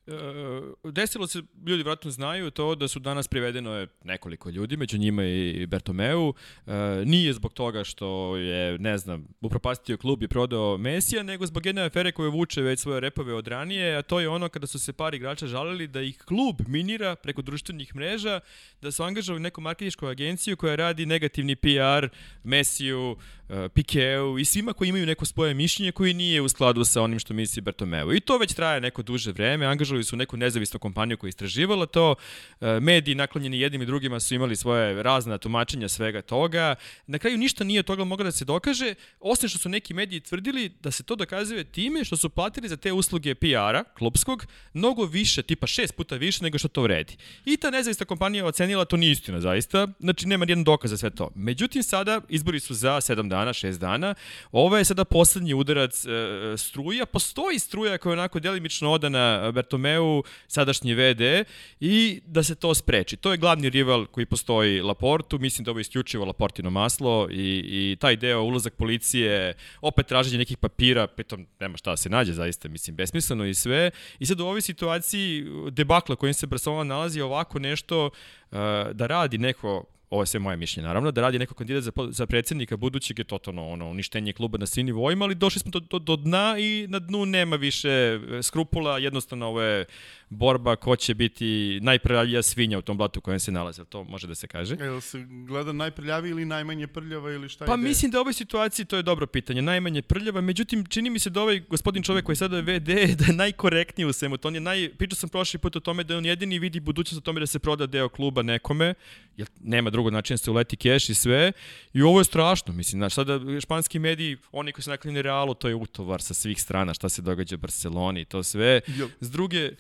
E, 0.07 0.91
desilo 0.91 1.27
se, 1.27 1.43
ljudi 1.67 1.83
vratno 1.83 2.11
znaju 2.11 2.51
to 2.51 2.75
da 2.75 2.89
su 2.89 2.99
danas 2.99 3.29
privedeno 3.29 3.75
je 3.75 3.87
nekoliko 4.05 4.51
ljudi, 4.51 4.77
među 4.77 4.99
njima 4.99 5.25
i 5.25 5.67
Bertomeu. 5.67 6.35
E, 6.67 6.73
nije 7.05 7.33
zbog 7.33 7.53
toga 7.53 7.85
što 7.85 8.37
je, 8.37 8.79
ne 8.79 8.99
znam, 8.99 9.27
upropastio 9.41 9.97
klub 9.97 10.23
i 10.23 10.29
prodao 10.29 10.79
Mesija, 10.79 11.23
nego 11.23 11.47
zbog 11.47 11.67
jedne 11.67 11.83
afere 11.83 12.13
koje 12.13 12.31
vuče 12.31 12.63
već 12.63 12.81
svoje 12.81 13.01
repove 13.01 13.35
od 13.35 13.49
ranije, 13.49 13.97
a 13.97 14.03
to 14.03 14.21
je 14.21 14.29
ono 14.29 14.49
kada 14.49 14.67
su 14.67 14.79
se 14.79 14.93
par 14.93 15.15
igrača 15.15 15.47
žalili 15.47 15.87
da 15.87 16.01
ih 16.01 16.19
klub 16.19 16.61
minira 16.67 17.17
preko 17.17 17.43
društvenih 17.43 17.97
mreža, 17.97 18.41
da 18.83 18.93
su 18.93 19.03
angažovali 19.03 19.43
neku 19.43 19.61
marketičku 19.61 20.07
agenciju 20.07 20.57
koja 20.57 20.77
radi 20.77 21.07
negativni 21.07 21.57
PR 21.57 22.09
Mesiju, 22.43 23.17
e, 23.49 23.69
Pikeu 23.69 24.39
i 24.39 24.45
svima 24.45 24.73
koji 24.73 24.89
imaju 24.89 25.07
neko 25.07 25.25
svoje 25.25 25.55
mišljenje 25.55 25.93
koji 25.93 26.15
nije 26.15 26.41
u 26.41 26.49
skladu 26.49 26.85
sa 26.85 27.03
onim 27.03 27.19
što 27.19 27.35
misli 27.35 27.63
Bertomeu. 27.63 28.13
I 28.13 28.21
to 28.21 28.39
već 28.39 28.55
traje 28.55 28.81
neko 28.81 29.03
duže 29.03 29.33
vreme, 29.33 29.67
angažovali 29.67 29.94
angažovali 29.95 30.05
su 30.05 30.17
neku 30.17 30.37
nezavisnu 30.37 30.79
kompaniju 30.79 31.17
koja 31.17 31.29
je 31.29 31.31
istraživala 31.31 31.87
to, 31.87 32.15
e, 32.61 32.81
mediji 32.81 33.15
naklonjeni 33.15 33.61
jednim 33.61 33.83
i 33.83 33.87
drugima 33.87 34.21
su 34.21 34.35
imali 34.35 34.57
svoje 34.57 35.03
razne 35.03 35.39
tumačenja 35.39 35.89
svega 35.89 36.23
toga. 36.23 36.77
Na 37.07 37.19
kraju 37.19 37.39
ništa 37.39 37.65
nije 37.65 37.83
toga 37.83 38.05
moglo 38.05 38.25
da 38.25 38.33
se 38.33 38.45
dokaže, 38.45 38.95
osim 39.21 39.49
što 39.49 39.59
su 39.59 39.69
neki 39.69 39.95
mediji 39.95 40.21
tvrdili 40.21 40.71
da 40.83 40.91
se 40.91 41.03
to 41.03 41.17
dokazuje 41.17 41.65
time 41.65 42.05
što 42.05 42.17
su 42.17 42.29
platili 42.29 42.69
za 42.69 42.77
te 42.77 42.93
usluge 42.93 43.35
PR-a, 43.35 43.85
klubskog, 43.99 44.47
mnogo 44.75 45.05
više, 45.07 45.43
tipa 45.43 45.67
šest 45.67 45.95
puta 45.97 46.17
više 46.17 46.43
nego 46.43 46.59
što 46.59 46.69
to 46.69 46.83
vredi. 46.83 47.17
I 47.45 47.57
ta 47.57 47.71
nezavisna 47.71 48.07
kompanija 48.07 48.47
ocenila 48.47 48.85
to 48.85 48.97
nije 48.97 49.13
istina 49.13 49.41
zaista, 49.41 49.89
znači 50.01 50.27
nema 50.27 50.45
nijedan 50.45 50.65
dokaz 50.65 50.91
za 50.91 50.97
sve 50.97 51.11
to. 51.11 51.31
Međutim, 51.35 51.83
sada 51.83 52.21
izbori 52.29 52.61
su 52.61 52.75
za 52.75 53.01
7 53.01 53.29
dana, 53.29 53.53
6 53.53 53.79
dana, 53.79 54.15
ovo 54.53 54.79
je 54.79 54.85
sada 54.85 55.05
poslednji 55.05 55.55
udarac 55.55 56.05
e, 56.05 56.09
struja, 56.57 57.07
postoji 57.07 57.59
struja 57.59 57.99
koja 57.99 58.11
je 58.11 58.19
onako 58.19 58.41
delimično 58.41 58.93
odana 58.93 59.53
Bertome 59.53 59.84
Bartomeu, 59.85 60.23
sadašnji 60.49 60.95
VD, 60.95 61.45
i 61.81 62.21
da 62.27 62.43
se 62.43 62.55
to 62.55 62.75
spreči. 62.75 63.17
To 63.17 63.31
je 63.31 63.39
glavni 63.39 63.71
rival 63.71 64.07
koji 64.07 64.27
postoji 64.27 64.81
Laportu, 64.81 65.39
mislim 65.39 65.65
da 65.65 65.71
ovo 65.71 65.79
je 65.79 65.81
isključivo 65.81 66.25
Laportino 66.25 66.71
maslo 66.71 67.29
i, 67.31 67.93
i 67.93 67.97
taj 68.01 68.17
deo 68.17 68.43
ulazak 68.43 68.75
policije, 68.75 69.55
opet 69.81 70.07
traženje 70.07 70.39
nekih 70.39 70.57
papira, 70.57 71.07
petom 71.07 71.47
nema 71.61 71.77
šta 71.77 71.91
da 71.91 71.97
se 71.97 72.09
nađe 72.09 72.33
zaista, 72.33 72.69
mislim, 72.69 72.97
besmisleno 72.97 73.47
i 73.47 73.55
sve. 73.55 73.91
I 74.19 74.27
sad 74.27 74.41
u 74.41 74.47
ovoj 74.47 74.61
situaciji 74.61 75.45
debakla 75.71 76.17
kojim 76.17 76.35
se 76.35 76.47
Barcelona 76.47 76.85
nalazi 76.85 77.21
ovako 77.21 77.59
nešto 77.59 78.07
uh, 78.07 78.59
da 78.93 79.07
radi 79.07 79.39
neko 79.39 79.85
ovo 80.11 80.23
je 80.23 80.27
sve 80.27 80.41
moje 80.41 80.57
mišljenje. 80.57 80.87
Naravno, 80.87 81.11
da 81.11 81.21
radi 81.21 81.39
neko 81.39 81.55
kandidat 81.55 81.83
za, 81.83 81.93
za 82.11 82.27
predsjednika 82.27 82.77
budućeg 82.77 83.19
je 83.19 83.25
totalno 83.25 83.69
ono, 83.69 83.89
uništenje 83.91 84.33
kluba 84.33 84.59
na 84.59 84.67
svim 84.67 84.87
nivoima, 84.87 85.25
ali 85.25 85.35
došli 85.35 85.61
smo 85.61 85.71
do, 85.71 85.81
do, 85.81 85.99
do 85.99 86.17
dna 86.17 86.57
i 86.59 86.87
na 86.89 86.99
dnu 86.99 87.27
nema 87.27 87.57
više 87.57 87.89
e, 87.89 88.43
skrupula, 88.43 88.99
jednostavno 88.99 89.47
ovo 89.47 89.63
je 89.63 89.85
borba 90.31 90.77
ko 90.77 90.97
će 90.97 91.15
biti 91.15 91.79
najprljavija 91.83 92.43
svinja 92.43 92.79
u 92.79 92.83
tom 92.83 92.97
blatu 92.97 93.19
u 93.19 93.23
kojem 93.23 93.41
se 93.41 93.53
nalaze, 93.53 93.81
jel 93.81 93.87
to 93.87 94.05
može 94.05 94.27
da 94.27 94.35
se 94.35 94.47
kaže? 94.47 94.77
Jel 94.81 95.01
se 95.01 95.27
gleda 95.47 95.73
najprljaviji 95.73 96.31
ili 96.31 96.45
najmanje 96.45 96.87
prljava 96.87 97.33
ili 97.33 97.49
šta 97.49 97.65
Pa 97.65 97.75
ide? 97.75 97.83
mislim 97.83 98.11
da 98.11 98.19
u 98.19 98.21
ovoj 98.21 98.33
situaciji 98.33 98.87
to 98.87 98.97
je 98.97 99.03
dobro 99.03 99.27
pitanje, 99.27 99.63
najmanje 99.63 100.03
prljava, 100.03 100.41
međutim 100.41 100.87
čini 100.87 101.11
mi 101.11 101.19
se 101.19 101.31
da 101.31 101.43
ovaj 101.43 101.61
gospodin 101.61 102.03
čovek 102.03 102.25
koji 102.25 102.37
sada 102.37 102.57
je 102.57 102.63
VD 102.63 102.89
da 103.19 103.25
je 103.27 103.33
najkorektniji 103.33 104.07
u 104.07 104.13
svemu, 104.13 104.37
to 104.37 104.49
on 104.49 104.55
je 104.55 104.61
naj, 104.61 104.91
pričao 104.99 105.17
sam 105.17 105.29
prošli 105.29 105.59
put 105.59 105.77
o 105.77 105.81
tome 105.81 106.05
da 106.05 106.17
on 106.17 106.27
jedini 106.27 106.59
vidi 106.59 106.81
budućnost 106.81 107.19
o 107.19 107.25
tome 107.25 107.41
da 107.41 107.47
se 107.47 107.59
proda 107.59 107.87
deo 107.87 108.09
kluba 108.09 108.43
nekome, 108.43 108.95
jer 109.37 109.49
nema 109.61 109.91
drugog 109.91 110.13
načina 110.13 110.35
da 110.35 110.39
se 110.39 110.51
uleti 110.51 110.77
keš 110.77 111.09
i 111.09 111.15
sve, 111.15 111.53
i 111.93 112.03
ovo 112.03 112.21
je 112.21 112.25
strašno, 112.25 112.73
mislim, 112.73 113.01
znaš, 113.01 113.15
sada 113.15 113.41
španski 113.61 113.99
mediji, 113.99 114.37
oni 114.53 114.73
koji 114.73 114.83
su 114.83 114.91
naklini 114.91 115.23
Realu, 115.23 115.55
to 115.55 115.69
je 115.69 115.75
utovar 115.75 116.23
sa 116.23 116.35
svih 116.35 116.63
strana, 116.63 116.95
šta 116.95 117.09
se 117.09 117.23
događa 117.23 117.55
u 117.57 117.59
Barceloni, 117.59 118.21
i 118.21 118.25
to 118.25 118.43
sve, 118.43 118.81
s 119.21 119.31
druge, 119.31 119.71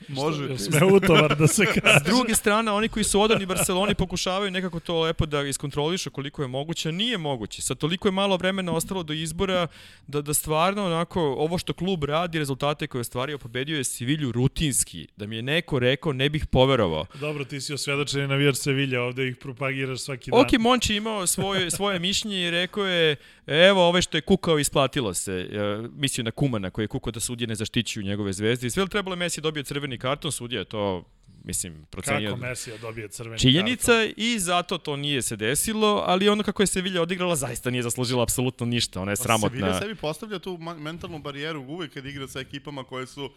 može. 0.42 0.58
Sme 0.58 0.84
utovar 0.84 1.36
da 1.36 1.46
se 1.46 1.64
kaže? 1.74 1.98
S 2.00 2.02
druge 2.02 2.34
strane, 2.34 2.70
oni 2.70 2.88
koji 2.88 3.04
su 3.04 3.20
odani 3.20 3.46
Barceloni 3.46 3.94
pokušavaju 3.94 4.50
nekako 4.50 4.80
to 4.80 5.00
lepo 5.00 5.26
da 5.26 5.42
iskontrolišu 5.42 6.10
koliko 6.10 6.42
je 6.42 6.48
moguće, 6.48 6.92
nije 6.92 7.18
moguće. 7.18 7.62
Sad 7.62 7.78
toliko 7.78 8.08
je 8.08 8.12
malo 8.12 8.36
vremena 8.36 8.72
ostalo 8.72 9.02
do 9.02 9.12
izbora 9.12 9.66
da, 10.06 10.22
da 10.22 10.34
stvarno 10.34 10.86
onako 10.86 11.20
ovo 11.20 11.58
što 11.58 11.72
klub 11.72 12.04
radi, 12.04 12.38
rezultate 12.38 12.86
koje 12.86 12.98
je 12.98 13.00
ostvario, 13.00 13.38
pobedio 13.38 13.76
je 13.76 13.84
Sevilju 13.84 14.32
rutinski. 14.32 15.06
Da 15.16 15.26
mi 15.26 15.36
je 15.36 15.42
neko 15.42 15.78
rekao, 15.78 16.12
ne 16.12 16.28
bih 16.28 16.46
poverovao. 16.46 17.06
Dobro, 17.20 17.44
ti 17.44 17.60
si 17.60 17.74
osvedočeni 17.74 18.28
navijač 18.28 18.56
Sevilja, 18.56 19.02
ovde 19.02 19.28
ih 19.28 19.36
propagiraš 19.36 20.00
svaki 20.00 20.30
dan. 20.30 20.40
Ok, 20.40 20.48
Monči 20.58 20.94
imao 20.96 21.26
svoje, 21.26 21.70
svoje 21.70 21.98
mišljenje 21.98 22.48
i 22.48 22.50
rekao 22.50 22.86
je, 22.86 23.16
evo, 23.46 23.88
ove 23.88 24.02
što 24.02 24.16
je 24.16 24.20
kukao 24.20 24.58
isplatilo 24.58 25.14
se. 25.14 25.32
E, 25.32 25.88
mislio 25.96 26.24
na 26.24 26.30
Kumana 26.30 26.70
koji 26.70 26.82
je 26.84 26.88
kukao 26.88 27.10
da 27.10 27.20
sudije 27.20 27.48
ne 27.48 27.54
zaštićuju 27.54 28.04
njegove 28.04 28.32
zvezde. 28.32 28.66
I 28.66 28.70
sve 28.70 28.88
trebalo 28.88 29.16
Messi 29.16 29.40
dobio 29.40 29.62
crveni 29.62 29.98
karton, 30.24 30.32
sudija 30.32 30.58
je 30.58 30.64
to, 30.64 31.04
mislim, 31.44 31.86
procenio. 31.90 32.30
Kako 32.30 32.40
Messi 32.40 32.70
dobije 32.80 33.08
crveni 33.08 33.38
činjenica 33.38 33.92
karton? 33.92 34.14
i 34.16 34.38
zato 34.38 34.78
to 34.78 34.96
nije 34.96 35.22
se 35.22 35.36
desilo, 35.36 36.04
ali 36.06 36.28
ono 36.28 36.42
kako 36.42 36.62
je 36.62 36.66
Sevilla 36.66 37.02
odigrala 37.02 37.36
zaista 37.36 37.70
nije 37.70 37.82
zaslužila 37.82 38.22
apsolutno 38.22 38.66
ništa, 38.66 39.00
ona 39.00 39.12
je 39.12 39.16
Sevilla 39.16 39.38
sramotna. 39.38 39.80
sebi 39.80 39.94
postavlja 39.94 40.38
tu 40.38 40.58
mentalnu 40.58 41.18
barijeru 41.18 41.60
uvek 41.60 41.94
kad 41.94 42.06
igra 42.06 42.28
sa 42.28 42.40
ekipama 42.40 42.84
koje 42.84 43.06
su 43.06 43.30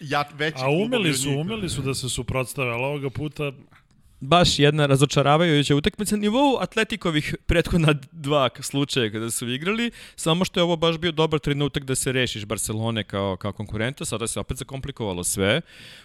ja, 0.00 0.24
veći 0.34 0.58
A 0.60 0.70
umeli 0.70 1.14
su, 1.14 1.30
umeli 1.30 1.68
su 1.68 1.82
da 1.82 1.94
se 1.94 2.08
suprotstave, 2.08 2.70
ali 2.70 2.84
ovoga 2.84 3.10
puta 3.10 3.52
Baš 4.20 4.58
jedna 4.58 4.86
razočaravajuća 4.86 5.76
utakmica 5.76 6.16
na 6.16 6.20
nivou 6.20 6.56
Atletikovih 6.60 7.34
prethodna 7.46 7.94
dva 8.12 8.50
slučaja 8.60 9.10
kada 9.10 9.30
su 9.30 9.48
igrali, 9.48 9.90
samo 10.16 10.44
što 10.44 10.60
je 10.60 10.64
ovo 10.64 10.76
baš 10.76 10.98
bio 10.98 11.12
dobar 11.12 11.40
trenutak 11.40 11.84
da 11.84 11.94
se 11.94 12.12
rešiš 12.12 12.44
Barcelone 12.44 13.04
kao, 13.04 13.36
kao 13.36 13.52
konkurenta, 13.52 14.04
sada 14.04 14.26
se 14.26 14.40
opet 14.40 14.56
zakomplikovalo 14.56 15.24
sve. 15.24 15.60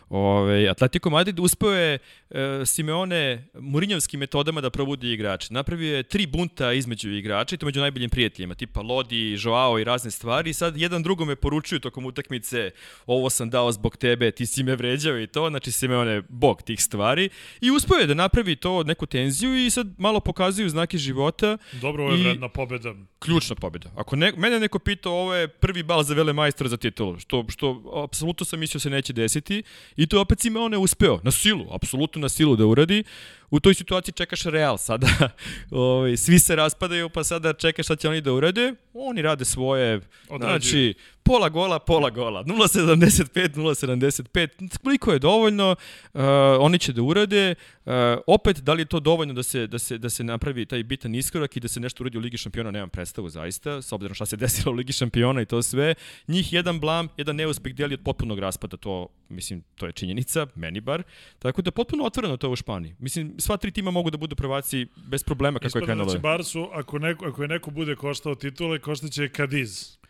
Ove, 0.10 0.68
Atletico 0.70 1.10
Madrid 1.10 1.40
uspeo 1.40 1.72
je 1.72 2.00
e, 2.30 2.66
Simeone 2.66 3.48
Murinjovskim 3.54 4.20
metodama 4.20 4.62
da 4.62 4.70
probudi 4.70 5.12
igrače. 5.12 5.54
Napravio 5.54 5.98
je 5.98 6.04
tri 6.04 6.28
bunta 6.28 6.74
između 6.74 7.10
igrača 7.10 7.56
i 7.56 7.58
to 7.58 7.66
među 7.66 7.80
najboljim 7.80 8.10
prijateljima, 8.10 8.56
tipa 8.56 8.82
Lodi, 8.82 9.38
Joao 9.40 9.80
i 9.80 9.84
razne 9.84 10.12
stvari. 10.12 10.50
I 10.50 10.54
sad 10.54 10.78
jedan 10.78 11.04
drugome 11.04 11.36
poručuju 11.36 11.80
tokom 11.80 12.06
utakmice 12.06 12.72
ovo 13.06 13.30
sam 13.30 13.50
dao 13.50 13.72
zbog 13.72 13.98
tebe, 13.98 14.32
ti 14.32 14.46
si 14.46 14.64
me 14.64 14.76
vređao 14.76 15.20
i 15.20 15.28
to, 15.28 15.50
znači 15.50 15.72
Simeone 15.72 16.22
bog 16.30 16.62
tih 16.62 16.84
stvari. 16.84 17.30
I 17.62 17.72
uspeo 17.72 18.03
je 18.04 18.08
da 18.08 18.14
napravi 18.14 18.56
to 18.56 18.84
neku 18.84 19.06
tenziju 19.06 19.66
i 19.66 19.70
sad 19.70 19.88
malo 19.98 20.20
pokazuju 20.20 20.70
znake 20.70 20.98
života. 20.98 21.58
dobro, 21.82 22.04
ovo 22.04 22.14
je 22.14 22.24
vredna 22.24 22.50
pobeda. 22.50 22.94
Ključna 23.20 23.56
pobjeda. 23.56 23.92
Ako 23.96 24.16
ne, 24.16 24.32
mene 24.38 24.60
neko 24.60 24.80
pita, 24.80 25.10
ovo 25.10 25.36
je 25.36 25.48
prvi 25.48 25.84
bal 25.84 26.04
za 26.04 26.14
vele 26.14 26.34
majstora 26.34 26.70
za 26.70 26.78
titulu, 26.78 27.20
što, 27.20 27.46
što 27.50 27.84
apsolutno 28.04 28.46
sam 28.46 28.60
mislio 28.60 28.80
se 28.80 28.90
neće 28.90 29.14
desiti. 29.14 29.64
I 29.96 30.08
to 30.08 30.22
opet 30.22 30.40
Simeone 30.40 30.78
uspeo, 30.78 31.20
na 31.24 31.32
silu, 31.32 31.68
apsolutno 31.72 32.22
na 32.22 32.30
silu 32.30 32.56
da 32.56 32.66
uradi. 32.66 33.04
U 33.50 33.60
toj 33.60 33.74
situaciji 33.74 34.14
čekaš 34.14 34.44
Real 34.44 34.78
sada. 34.78 35.08
ovaj, 35.72 36.18
svi 36.18 36.40
se 36.40 36.56
raspadaju, 36.56 37.10
pa 37.10 37.24
sada 37.24 37.54
čekaš 37.54 37.86
šta 37.86 37.96
će 37.96 38.10
oni 38.10 38.22
da 38.22 38.34
urade. 38.34 38.74
Oni 38.94 39.22
rade 39.22 39.46
svoje, 39.46 40.02
Odrađuju. 40.30 40.60
znači, 40.60 40.94
pola 41.24 41.50
gola, 41.50 41.80
pola 41.80 42.10
gola. 42.10 42.44
0.75, 42.44 43.56
0.75. 43.56 44.78
Koliko 44.84 45.14
je 45.14 45.20
dovoljno, 45.20 45.72
uh, 45.72 46.22
oni 46.60 46.80
će 46.80 46.94
da 46.94 47.02
urade. 47.02 47.56
Uh, 47.86 47.94
opet, 48.28 48.58
da 48.58 48.74
li 48.74 48.82
je 48.82 48.86
to 48.86 49.00
dovoljno 49.00 49.34
da 49.34 49.44
se, 49.44 49.68
da, 49.68 49.80
se, 49.80 49.98
da 49.98 50.10
se 50.10 50.24
napravi 50.24 50.66
taj 50.66 50.84
bitan 50.84 51.16
iskorak 51.16 51.58
i 51.58 51.60
da 51.60 51.68
se 51.68 51.80
nešto 51.80 52.04
uradi 52.04 52.18
u 52.18 52.22
Ligi 52.22 52.38
šampiona, 52.38 52.72
nemam 52.72 52.90
predstavu 52.90 53.30
zaista, 53.30 53.82
s 53.82 53.92
obzirom 53.92 54.16
šta 54.16 54.26
se 54.26 54.38
desilo 54.44 54.72
u 54.72 54.76
Ligi 54.76 54.94
šampiona 54.94 55.42
i 55.42 55.46
to 55.46 55.62
sve. 55.62 55.96
Njih 56.28 56.54
jedan 56.54 56.80
blam, 56.80 57.08
jedan 57.18 57.36
neuspeh 57.36 57.76
deli 57.76 57.94
od 57.94 58.02
potpunog 58.04 58.40
raspada, 58.40 58.78
to, 58.78 59.08
mislim, 59.30 59.64
to 59.76 59.86
je 59.86 59.92
činjenica, 59.92 60.48
meni 60.56 60.82
bar. 60.82 61.04
Tako 61.40 61.62
da 61.62 61.72
potpuno 61.72 62.04
otvoreno 62.04 62.38
to 62.38 62.50
u 62.50 62.56
Španiji. 62.56 62.96
Mislim, 63.00 63.36
sva 63.38 63.58
tri 63.58 63.72
tima 63.72 63.92
mogu 63.92 64.10
da 64.10 64.18
budu 64.18 64.36
prvaci 64.36 64.88
bez 65.08 65.24
problema 65.24 65.60
kako 65.60 65.66
je 65.66 65.68
Ispada 65.68 65.86
da 65.86 65.86
krenulo. 65.86 66.12
će 66.12 66.20
Barsu, 66.20 66.70
ako, 66.74 67.00
neko, 67.00 67.26
ako 67.26 67.42
je 67.42 67.48
neko 67.48 67.72
bude 67.72 67.96
koštao 67.96 68.36
titule, 68.36 68.80
koštaće 68.80 69.30
Kadiz. 69.30 70.03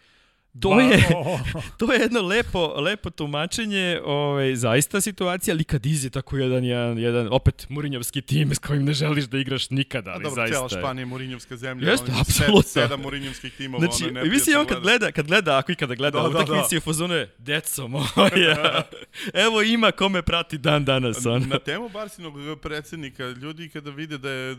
To 0.62 0.80
je- 0.80 1.04
To 1.78 1.94
je 1.94 2.00
jedno 2.00 2.22
lepo, 2.22 2.68
lepo 2.78 3.10
tumačenje, 3.10 4.00
ovaj, 4.06 4.56
zaista 4.56 5.02
situacija, 5.02 5.54
ali 5.54 5.64
kad 5.64 5.86
je 5.86 6.10
tako 6.10 6.38
jedan, 6.38 6.64
jedan, 6.64 6.98
jedan 6.98 7.28
opet 7.32 7.66
Murinjovski 7.70 8.22
tim 8.22 8.56
s 8.56 8.60
kojim 8.60 8.86
ne 8.86 8.94
želiš 8.94 9.26
da 9.26 9.38
igraš 9.38 9.70
nikada, 9.70 10.12
A 10.12 10.14
ali 10.14 10.24
dobro, 10.24 10.36
zaista. 10.36 10.54
cijela 10.68 10.70
je. 10.72 10.84
Španija 10.84 11.02
je 11.02 11.06
Murinjovska 11.06 11.58
zemlja. 11.58 11.92
Jeste, 11.92 12.06
oni 12.06 12.16
su 12.16 12.22
apsolutno. 12.22 12.62
Sedam, 12.64 12.88
sedam 12.88 13.02
Murinjovskih 13.02 13.54
timova. 13.54 13.86
Znači, 13.88 14.04
ono, 14.06 14.26
mislim 14.26 14.60
on 14.60 14.66
kad 14.66 14.82
gleda. 14.82 15.12
kad 15.12 15.28
gleda, 15.28 15.58
ako 15.58 15.72
i 15.72 15.76
kada 15.76 15.96
gleda 15.96 16.18
Da, 16.22 16.24
da, 16.24 16.30
da, 16.30 16.40
utakmici 16.40 16.76
da. 16.76 16.78
u 16.78 16.82
fazonu 16.82 17.14
je, 17.14 17.36
deco 17.38 17.88
moja, 17.88 18.84
evo 19.46 19.62
ima 19.62 19.92
kome 19.92 20.22
prati 20.22 20.58
dan 20.58 20.86
danas. 20.86 21.26
Ono. 21.26 21.46
Na 21.46 21.60
temu 21.60 21.90
Barsinog 21.90 22.34
predsednika, 22.62 23.24
ljudi 23.26 23.70
kada 23.70 23.92
vide 23.92 24.18
da 24.18 24.30
je 24.30 24.52
e, 24.52 24.56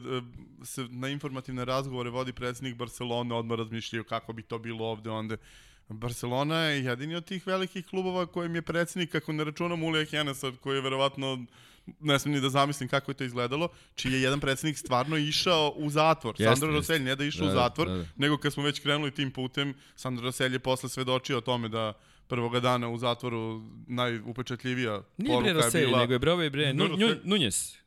se 0.62 0.87
na 0.90 1.09
informativne 1.09 1.64
razgovore 1.64 2.11
vodi 2.11 2.33
predsednik 2.33 2.76
Barcelone, 2.76 3.35
odmah 3.35 3.59
razmišljaju 3.59 4.04
kako 4.04 4.33
bi 4.33 4.42
to 4.42 4.59
bilo 4.59 4.87
ovde, 4.87 5.11
onda 5.11 5.37
Barcelona 5.88 6.59
je 6.59 6.85
jedini 6.85 7.14
od 7.14 7.25
tih 7.25 7.47
velikih 7.47 7.87
klubova 7.87 8.27
kojem 8.27 8.55
je 8.55 8.62
predsednik, 8.62 9.12
kako 9.12 9.33
ne 9.33 9.44
računam 9.44 9.83
Ulija 9.83 10.05
Henesa, 10.05 10.53
koji 10.61 10.77
je 10.77 10.81
verovatno 10.81 11.44
ne 12.01 12.18
smijem 12.18 12.35
ni 12.35 12.40
da 12.40 12.51
zamislim 12.51 12.88
kako 12.88 13.11
je 13.11 13.14
to 13.14 13.25
izgledalo, 13.25 13.68
čiji 13.94 14.12
je 14.12 14.23
jedan 14.23 14.40
predsednik 14.40 14.79
stvarno 14.79 15.16
išao 15.16 15.73
u 15.77 15.90
zatvor. 15.90 16.35
Jeste, 16.38 16.57
Sandro. 16.57 16.77
Roselj 16.79 17.03
ne 17.03 17.16
da 17.16 17.25
je 17.25 17.29
išao 17.29 17.47
Da, 17.47 17.53
u 17.53 17.55
zatvor, 17.55 17.88
da, 17.88 17.94
da. 17.94 18.05
nego 18.16 18.37
kad 18.38 18.53
smo 18.53 18.62
već 18.62 18.81
krenuli 18.81 19.11
tim 19.11 19.31
putem, 19.31 19.75
Sandro 19.97 20.25
Roselj 20.25 20.53
je 20.53 20.59
posle 20.59 20.88
svedočio 20.88 21.38
o 21.38 21.40
tome 21.40 21.68
da 21.68 21.92
prvoga 22.27 22.61
dana 22.61 22.88
u 22.88 22.99
zatvoru 22.99 23.62
najupečatljivija 23.87 25.03
Nije 25.16 25.29
bre 25.29 25.33
poruka 25.35 25.49
je 25.49 25.55
Roselj, 25.55 25.87
bila... 25.87 25.99
nego 26.01 26.12
je 26.12 26.18
bre 26.18 26.33
ovaj 26.33 26.51
bre, 26.51 26.66
Ne, 26.66 26.73
Nu. 26.73 26.97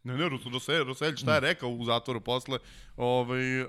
Ne, 0.04 0.18
ne, 0.18 0.30
Rus- 0.30 0.54
Roselj, 0.54 0.84
Roselj 0.84 1.16
šta 1.16 1.34
je 1.34 1.40
rekao 1.40 1.70
u 1.70 1.86
zatvoru 1.86 2.22
posle? 2.22 2.60
Ovaj, 2.98 3.62
uh, 3.62 3.68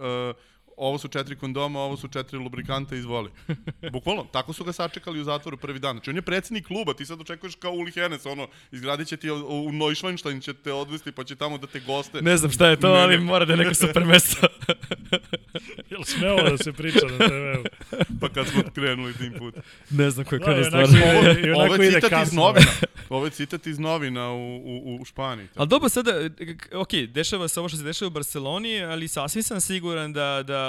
ovo 0.78 0.98
su 0.98 1.08
četiri 1.08 1.36
kondoma, 1.36 1.80
ovo 1.80 1.96
su 1.96 2.08
četiri 2.08 2.38
lubrikanta, 2.38 2.96
izvoli. 2.96 3.30
Bukvalno, 3.92 4.24
tako 4.24 4.52
su 4.52 4.64
ga 4.64 4.72
sačekali 4.72 5.20
u 5.20 5.24
zatvoru 5.24 5.56
prvi 5.56 5.78
dan. 5.78 5.94
Znači, 5.94 6.10
on 6.10 6.16
je 6.16 6.22
predsednik 6.22 6.66
kluba, 6.66 6.94
ti 6.94 7.06
sad 7.06 7.20
očekuješ 7.20 7.54
kao 7.54 7.72
Uli 7.72 7.90
Henes, 7.90 8.26
ono, 8.26 8.48
izgradit 8.72 9.08
će 9.08 9.16
ti 9.16 9.30
u- 9.30 9.72
Neuschwanstein, 9.72 10.40
će 10.40 10.54
te 10.54 10.72
odvesti, 10.72 11.12
pa 11.12 11.24
će 11.24 11.36
tamo 11.36 11.58
da 11.58 11.66
te 11.66 11.80
goste. 11.80 12.22
Ne 12.22 12.36
znam 12.36 12.50
šta 12.50 12.68
je 12.68 12.76
to, 12.76 12.88
Ne, 12.88 13.00
ali 13.00 13.14
ne. 13.14 13.20
mora 13.20 13.44
da 13.44 13.52
je 13.52 13.58
neko 13.58 13.74
super 13.76 14.04
mesto. 14.04 14.46
Jel 15.90 16.04
sme 16.04 16.30
ovo 16.30 16.42
da 16.42 16.58
se 16.58 16.72
priča 16.72 17.06
na 17.08 17.18
TV-u? 17.18 17.64
Pa 18.20 18.28
kad 18.28 18.46
smo 18.48 18.62
krenuli 18.64 19.14
tim 19.14 19.32
putem. 19.34 19.62
ne 19.90 20.10
znam 20.10 20.24
koja 20.26 20.38
Da, 20.38 20.44
kada 20.44 20.58
i 20.58 20.64
onako 20.64 20.86
stvar. 20.86 21.04
Ovo- 21.06 21.64
Ovo, 21.64 21.74
je 21.74 21.90
citat 21.90 22.22
iz 22.22 22.32
novina. 22.32 22.66
Ovo 23.08 23.24
je 23.24 23.30
citat 23.30 23.66
iz 23.66 23.78
novina 23.78 24.30
u, 24.30 24.56
u, 24.56 24.98
u 25.00 25.04
Španiji. 25.04 25.48
Ali 25.56 25.68
dobro, 25.68 25.88
sada, 25.88 26.12
ok, 26.74 26.88
dešava 27.08 27.48
se 27.48 27.60
ovo 27.60 27.68
što 27.68 27.78
se 27.78 27.84
dešava 27.84 28.06
u 28.06 28.12
Barceloni, 28.12 28.82
ali 28.82 29.08
sasvim 29.08 29.42
sam 29.42 29.60
siguran 29.60 30.12
da, 30.12 30.42
da 30.42 30.67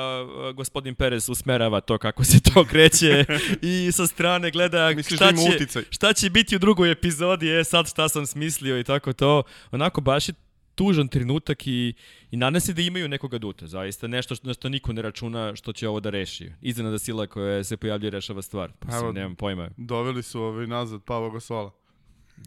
gospodin 0.56 0.96
Perez 0.96 1.30
usmerava 1.30 1.82
to 1.82 1.98
kako 1.98 2.24
se 2.24 2.40
to 2.40 2.66
kreće 2.66 3.26
i 3.62 3.92
sa 3.92 4.08
strane 4.08 4.52
gleda 4.52 4.94
Misliš 4.96 5.18
šta 5.18 5.32
da 5.32 5.38
će, 5.38 5.84
šta 5.90 6.14
će 6.14 6.30
biti 6.30 6.56
u 6.56 6.60
drugoj 6.60 6.92
epizodi, 6.92 7.60
e 7.60 7.64
sad 7.64 7.90
šta 7.90 8.10
sam 8.10 8.26
smislio 8.26 8.80
i 8.80 8.84
tako 8.84 9.14
to. 9.14 9.44
Onako 9.72 10.02
baš 10.02 10.30
je 10.30 10.34
tužan 10.80 11.08
trenutak 11.08 11.68
i, 11.68 11.94
i 12.32 12.38
nadam 12.38 12.62
se 12.62 12.74
da 12.74 12.82
imaju 12.82 13.08
nekoga 13.08 13.38
duta, 13.38 13.68
zaista 13.68 14.08
nešto 14.08 14.36
što, 14.36 14.48
na 14.48 14.54
što 14.54 14.70
niko 14.70 14.94
ne 14.94 15.02
računa 15.02 15.56
što 15.56 15.74
će 15.74 15.88
ovo 15.88 16.00
da 16.00 16.10
reši. 16.10 16.52
Iznenada 16.62 17.00
sila 17.00 17.28
koja 17.28 17.64
se 17.64 17.78
pojavljuje 17.78 18.08
i 18.08 18.12
rešava 18.12 18.42
stvar. 18.42 18.72
Pa, 18.80 18.98
Evo, 18.98 19.12
nemam 19.12 19.36
pojma. 19.36 19.70
Doveli 19.78 20.24
su 20.24 20.42
ovaj 20.42 20.68
nazad 20.68 21.04
Pavo 21.04 21.32
Gasola. 21.32 21.72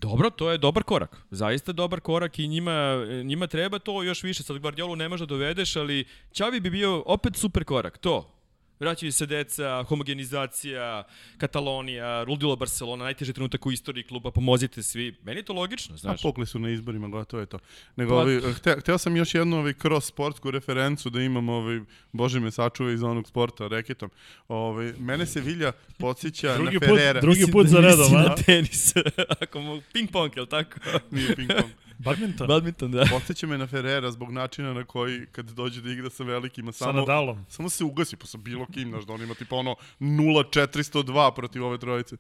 Dobro, 0.01 0.31
to 0.31 0.51
je 0.51 0.59
dobar 0.59 0.83
korak. 0.83 1.17
Zaista 1.31 1.73
dobar 1.73 2.01
korak 2.01 2.39
i 2.39 2.49
njima, 2.49 3.07
njima 3.25 3.47
treba 3.47 3.79
to 3.79 4.03
još 4.03 4.23
više. 4.23 4.43
Sad 4.43 4.59
Guardiolu 4.59 4.97
ne 4.97 5.09
možeš 5.09 5.27
da 5.27 5.35
dovedeš, 5.35 5.77
ali 5.77 6.05
Čavi 6.33 6.61
bi 6.61 6.71
bio 6.71 7.03
opet 7.07 7.37
super 7.37 7.65
korak. 7.65 7.99
To. 7.99 8.42
Vraćaju 8.83 9.13
se 9.13 9.27
deca, 9.27 9.85
homogenizacija, 9.85 11.05
Katalonija, 11.39 12.23
ludilo 12.23 12.57
Barcelona, 12.57 13.05
najteži 13.05 13.33
trenutak 13.33 13.67
u 13.67 13.73
istoriji 13.73 14.05
kluba, 14.05 14.31
pomozite 14.31 14.83
svi. 14.83 15.17
Meni 15.23 15.39
je 15.39 15.45
to 15.45 15.53
logično, 15.53 15.95
A 15.95 15.99
znaš. 15.99 16.23
pukli 16.23 16.47
su 16.47 16.59
na 16.59 16.71
izborima, 16.71 17.09
gotovo 17.09 17.41
je 17.41 17.47
to. 17.47 17.59
Nego, 17.97 18.11
Pa- 18.11 18.21
ovi, 18.21 18.43
hte, 18.55 18.77
hteo 18.81 18.99
sam 18.99 19.17
još 19.17 19.35
jednu 19.35 19.59
ovi, 19.59 19.75
kroz 19.75 20.05
sportsku 20.05 20.51
referencu 20.51 21.11
da 21.11 21.23
imam, 21.23 21.49
ovi, 21.49 21.83
Bože 22.13 22.41
me 22.41 22.51
sačuva 22.51 22.93
iz 22.93 23.03
onog 23.03 23.29
sporta, 23.29 23.69
reketom. 23.69 24.11
Ovi, 24.49 24.95
mene 24.99 25.27
se 25.27 25.41
Vilja 25.41 25.73
podsjeća 25.99 26.55
Drugi 26.55 26.75
na 26.75 26.81
put- 26.81 26.89
Ferrera. 26.89 27.21
drugi 27.21 27.47
put 27.49 27.65
da 27.65 27.71
za 27.71 27.79
redom, 27.79 27.99
misli 28.01 28.17
a? 28.17 28.23
na 28.23 28.35
tenis. 28.37 28.93
Ako 29.43 29.61
mu, 29.61 29.81
ping 29.93 30.11
pong, 30.11 30.37
je 30.37 30.43
li 30.43 30.49
tako? 30.49 30.77
Nije 31.11 31.37
ping 31.37 31.51
pong. 31.51 31.71
Badminton? 32.05 32.47
Badminton, 32.47 32.91
da. 32.91 33.07
Podsjeća 33.11 33.47
me 33.47 33.59
na 33.59 33.67
Ferrera 33.67 34.11
zbog 34.11 34.31
načina 34.31 34.73
na 34.73 34.85
koji 34.85 35.27
kad 35.33 35.51
dođe 35.51 35.81
da 35.81 35.91
igra 35.91 36.11
sa 36.11 36.25
velikima 36.25 36.73
Sa 36.73 36.85
samo, 36.85 36.99
Nadalom. 37.01 37.45
samo 37.49 37.69
se 37.69 37.85
ugasi 37.85 38.17
pa 38.17 38.27
sa 38.27 38.39
bilo 38.39 38.67
kim, 38.67 38.89
znaš, 38.91 39.05
da 39.05 39.13
on 39.13 39.23
ima 39.23 39.35
tipa 39.35 39.57
ono 39.57 39.77
0-402 40.01 41.35
protiv 41.35 41.65
ove 41.65 41.79
trojice. 41.79 42.17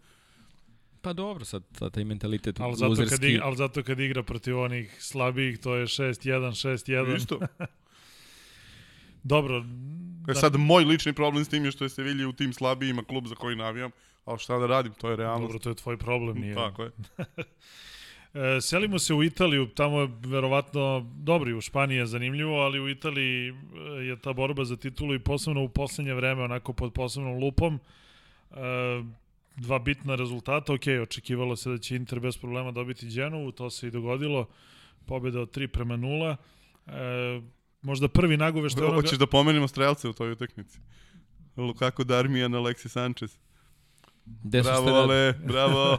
Pa 1.01 1.13
dobro, 1.13 1.45
sad 1.45 1.63
taj 1.93 2.05
mentalitet 2.05 2.61
Ali 2.61 2.75
zato, 2.75 2.95
kad 2.95 3.01
luzerski. 3.01 3.27
igra, 3.27 3.45
ali 3.47 3.57
zato 3.57 3.83
kad 3.83 4.01
igra 4.01 4.23
protiv 4.23 4.59
onih 4.59 4.97
slabijih, 5.01 5.59
to 5.59 5.75
je 5.75 5.87
6-1, 5.87 6.15
6-1. 6.69 7.17
Isto. 7.17 7.39
Dobro. 9.23 9.65
E 10.29 10.35
sad, 10.35 10.57
moj 10.57 10.85
lični 10.85 11.13
problem 11.13 11.45
s 11.45 11.49
tim 11.49 11.65
je 11.65 11.71
što 11.73 11.85
je 11.85 11.89
Sevilla 11.89 12.29
u 12.29 12.33
tim 12.33 12.53
slabijima 12.53 13.05
klub 13.05 13.27
za 13.27 13.35
koji 13.35 13.57
navijam, 13.57 13.91
ali 14.25 14.39
šta 14.39 14.59
da 14.59 14.67
radim, 14.67 14.93
to 14.93 15.11
je 15.11 15.17
realnost. 15.17 15.43
Dobro, 15.43 15.59
to 15.59 15.69
je 15.69 15.75
tvoj 15.75 15.97
problem, 15.97 16.39
nije. 16.39 16.55
Tako 16.55 16.83
je. 16.83 16.91
E, 18.35 18.61
selimo 18.61 18.99
se 18.99 19.15
u 19.15 19.23
Italiju, 19.23 19.67
tamo 19.67 20.01
je 20.01 20.09
verovatno, 20.21 21.07
dobro 21.15 21.51
i 21.51 21.55
u 21.55 21.61
Španiji 21.61 21.97
je 21.97 22.07
zanimljivo, 22.07 22.61
ali 22.61 22.81
u 22.81 22.89
Italiji 22.89 23.49
e, 23.49 23.55
je 24.05 24.17
ta 24.17 24.33
borba 24.33 24.65
za 24.65 24.77
titulu 24.77 25.15
i 25.15 25.19
posebno 25.19 25.63
u 25.63 25.69
poslednje 25.69 26.15
vreme, 26.15 26.43
onako 26.43 26.73
pod 26.73 26.93
posebnom 26.93 27.39
lupom. 27.39 27.81
E, 28.51 28.57
dva 29.57 29.79
bitna 29.79 30.15
rezultata, 30.15 30.73
ok, 30.73 30.83
očekivalo 31.03 31.57
se 31.57 31.71
da 31.71 31.79
će 31.79 31.97
Inter 31.97 32.21
bez 32.21 32.37
problema 32.37 32.71
dobiti 32.71 33.11
Genovu, 33.11 33.53
to 33.53 33.71
se 33.71 33.89
i 33.89 33.91
dogodilo, 33.91 34.47
pobjeda 35.07 35.41
od 35.41 35.57
3 35.57 35.67
prema 35.67 35.97
0. 35.97 36.37
E, 36.87 37.43
možda 37.83 38.09
prvi 38.09 38.37
nagoveštaj 38.37 38.85
onoga... 38.85 38.97
Hoćeš 38.97 39.19
da 39.19 39.27
pomenemo 39.27 39.69
strelce 39.69 40.09
u 40.09 40.13
toj 40.13 40.33
utakmici? 40.33 40.79
Lukaku 41.57 42.05
Darmian, 42.05 42.53
Alexis 42.53 42.89
Sanchez. 42.89 43.39
Gde 44.27 44.59
su 44.59 44.65
Bravo, 44.65 44.83
ste 44.83 44.91
Ale, 44.93 45.33
bravo. 45.35 45.99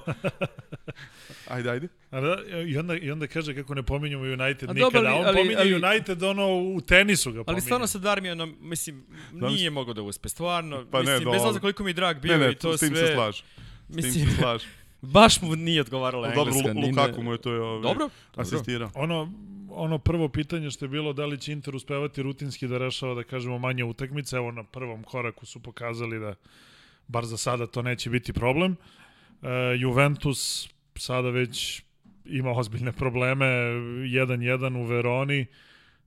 ajde, 1.47 1.69
ajde. 1.69 1.87
A 2.11 2.21
da, 2.21 2.37
I 2.67 2.77
onda, 2.77 2.95
I 2.95 3.11
onda 3.11 3.27
kaže 3.27 3.55
kako 3.55 3.75
ne 3.75 3.83
pominjamo 3.83 4.23
United 4.23 4.69
A 4.69 4.73
nikada, 4.73 4.79
dobro, 4.91 4.99
a 5.01 5.13
on 5.13 5.25
ali- 5.25 5.37
pominje 5.37 5.55
ali- 5.55 5.73
United 5.75 6.23
ono 6.23 6.47
u 6.55 6.81
tenisu 6.81 7.31
ga 7.31 7.35
pominje. 7.35 7.45
Ali 7.47 7.61
stvarno 7.61 7.87
sa 7.87 7.99
Darmijanom, 7.99 8.55
mislim, 8.61 9.03
nije 9.31 9.69
mogao 9.69 9.93
da 9.93 10.01
uspe. 10.01 10.29
Stvarno, 10.29 10.85
Pa 10.91 10.97
ne, 10.97 11.03
mislim, 11.03 11.17
bez 11.21 11.23
dobro. 11.25 11.41
obzira 11.41 11.61
koliko 11.61 11.83
mi 11.83 11.89
je 11.89 11.93
drag 11.93 12.19
bio 12.19 12.33
Ne, 12.33 12.39
ne, 12.39 12.51
i 12.51 12.55
to 12.55 12.77
s 12.77 12.79
tim 12.79 12.89
sve. 12.89 13.07
se 13.07 13.13
slažem. 13.13 13.45
S 13.89 13.95
tim 13.95 13.95
Mislim, 13.97 14.27
se 14.27 14.35
slažem. 14.35 14.69
baš 15.01 15.41
mu 15.41 15.55
nije 15.55 15.81
odgovarala 15.81 16.27
Dobro, 16.29 16.53
engleska. 16.53 16.73
Na- 16.73 16.87
Lukaku 16.87 17.23
mu 17.23 17.31
je 17.31 17.37
to 17.37 17.53
je 17.53 17.61
ovaj, 17.61 17.81
Dobro, 17.81 17.99
dobro. 17.99 18.09
asistirao. 18.35 18.91
Ono, 18.95 19.33
ono 19.69 19.97
prvo 19.97 20.29
pitanje 20.29 20.71
što 20.71 20.85
je 20.85 20.89
bilo 20.89 21.13
da 21.13 21.25
li 21.25 21.39
će 21.39 21.51
Inter 21.51 21.75
uspevati 21.75 22.23
rutinski 22.23 22.67
da 22.67 22.77
rešava, 22.77 23.13
da 23.15 23.23
kažemo, 23.23 23.57
manje 23.57 23.83
utakmice. 23.83 24.35
Evo 24.35 24.51
na 24.51 24.63
prvom 24.63 25.03
koraku 25.03 25.45
su 25.45 25.59
pokazali 25.59 26.19
da 26.19 26.35
bar 27.07 27.25
za 27.25 27.37
sada 27.37 27.67
to 27.67 27.81
neće 27.81 28.09
biti 28.09 28.33
problem. 28.33 28.75
E, 29.41 29.47
Juventus 29.77 30.69
sada 30.95 31.29
već 31.29 31.83
ima 32.25 32.51
ozbiljne 32.51 32.91
probleme, 32.91 33.45
1-1 33.45 34.77
u 34.77 34.85
Veroni, 34.85 35.45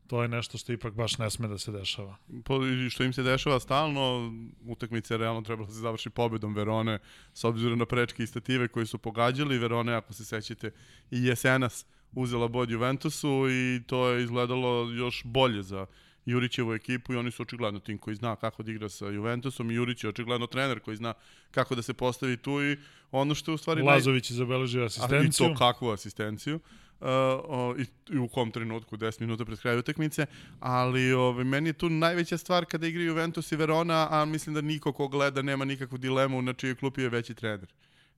to 0.06 0.22
je 0.22 0.28
nešto 0.28 0.58
što 0.58 0.72
ipak 0.72 0.94
baš 0.94 1.18
ne 1.18 1.30
sme 1.30 1.48
da 1.48 1.58
se 1.58 1.72
dešava. 1.72 2.16
Po, 2.44 2.60
što 2.90 3.04
im 3.04 3.12
se 3.12 3.22
dešava 3.22 3.60
stalno, 3.60 4.32
utakmica 4.66 5.14
je 5.14 5.18
realno 5.18 5.42
trebala 5.42 5.66
da 5.66 5.72
se 5.72 5.80
završi 5.80 6.10
pobedom 6.10 6.54
Verone, 6.54 6.98
s 7.34 7.44
obzirom 7.44 7.78
na 7.78 7.86
prečke 7.86 8.22
i 8.22 8.26
stative 8.26 8.68
koji 8.68 8.86
su 8.86 8.98
pogađali. 8.98 9.58
Verone, 9.58 9.94
ako 9.94 10.12
se 10.12 10.24
sećate, 10.24 10.70
i 11.10 11.24
jesenas 11.24 11.86
uzela 12.12 12.48
bod 12.48 12.70
Juventusu 12.70 13.46
i 13.50 13.82
to 13.86 14.08
je 14.08 14.22
izgledalo 14.22 14.90
još 14.90 15.22
bolje 15.24 15.62
za 15.62 15.86
Jurićevu 16.26 16.74
ekipu 16.74 17.12
i 17.12 17.16
oni 17.16 17.30
su 17.30 17.42
očigledno 17.42 17.80
tim 17.80 17.98
koji 17.98 18.16
zna 18.16 18.36
kako 18.36 18.62
da 18.62 18.70
igra 18.70 18.88
sa 18.88 19.06
Juventusom 19.06 19.70
i 19.70 19.74
Jurić 19.74 20.04
je 20.04 20.10
očigledno 20.10 20.46
trener 20.46 20.80
koji 20.80 20.96
zna 20.96 21.14
kako 21.50 21.74
da 21.74 21.82
se 21.82 21.94
postavi 21.94 22.36
tu 22.36 22.62
i 22.62 22.76
ono 23.10 23.34
što 23.34 23.50
je 23.50 23.54
u 23.54 23.58
stvari 23.58 23.82
naj- 23.82 23.86
Lazović 23.86 24.30
je 24.30 24.36
zabeležio 24.36 24.80
A 24.80 24.82
i 24.82 24.86
asistenciju. 24.86 25.46
to 25.46 25.54
kakvu 25.54 25.90
asistenciju. 25.90 26.60
Uh, 27.00 27.06
o, 27.44 27.74
i, 27.78 27.84
i 28.10 28.18
u 28.18 28.28
kom 28.28 28.50
trenutku, 28.50 28.96
10 28.96 29.20
minuta 29.20 29.44
pred 29.44 29.60
kraju 29.60 29.78
utakmice, 29.78 30.26
ali 30.60 31.12
ove, 31.12 31.44
meni 31.44 31.68
je 31.68 31.72
tu 31.72 31.88
najveća 31.90 32.38
stvar 32.38 32.64
kada 32.64 32.86
igra 32.86 33.02
Juventus 33.02 33.52
i 33.52 33.56
Verona, 33.56 34.08
a 34.10 34.24
mislim 34.24 34.54
da 34.54 34.60
niko 34.60 34.92
ko 34.92 35.08
gleda 35.08 35.42
nema 35.42 35.64
nikakvu 35.64 35.98
dilemu 35.98 36.42
na 36.42 36.52
čijoj 36.52 36.74
klupi 36.74 37.02
je 37.02 37.08
veći 37.08 37.34
trener. 37.34 37.66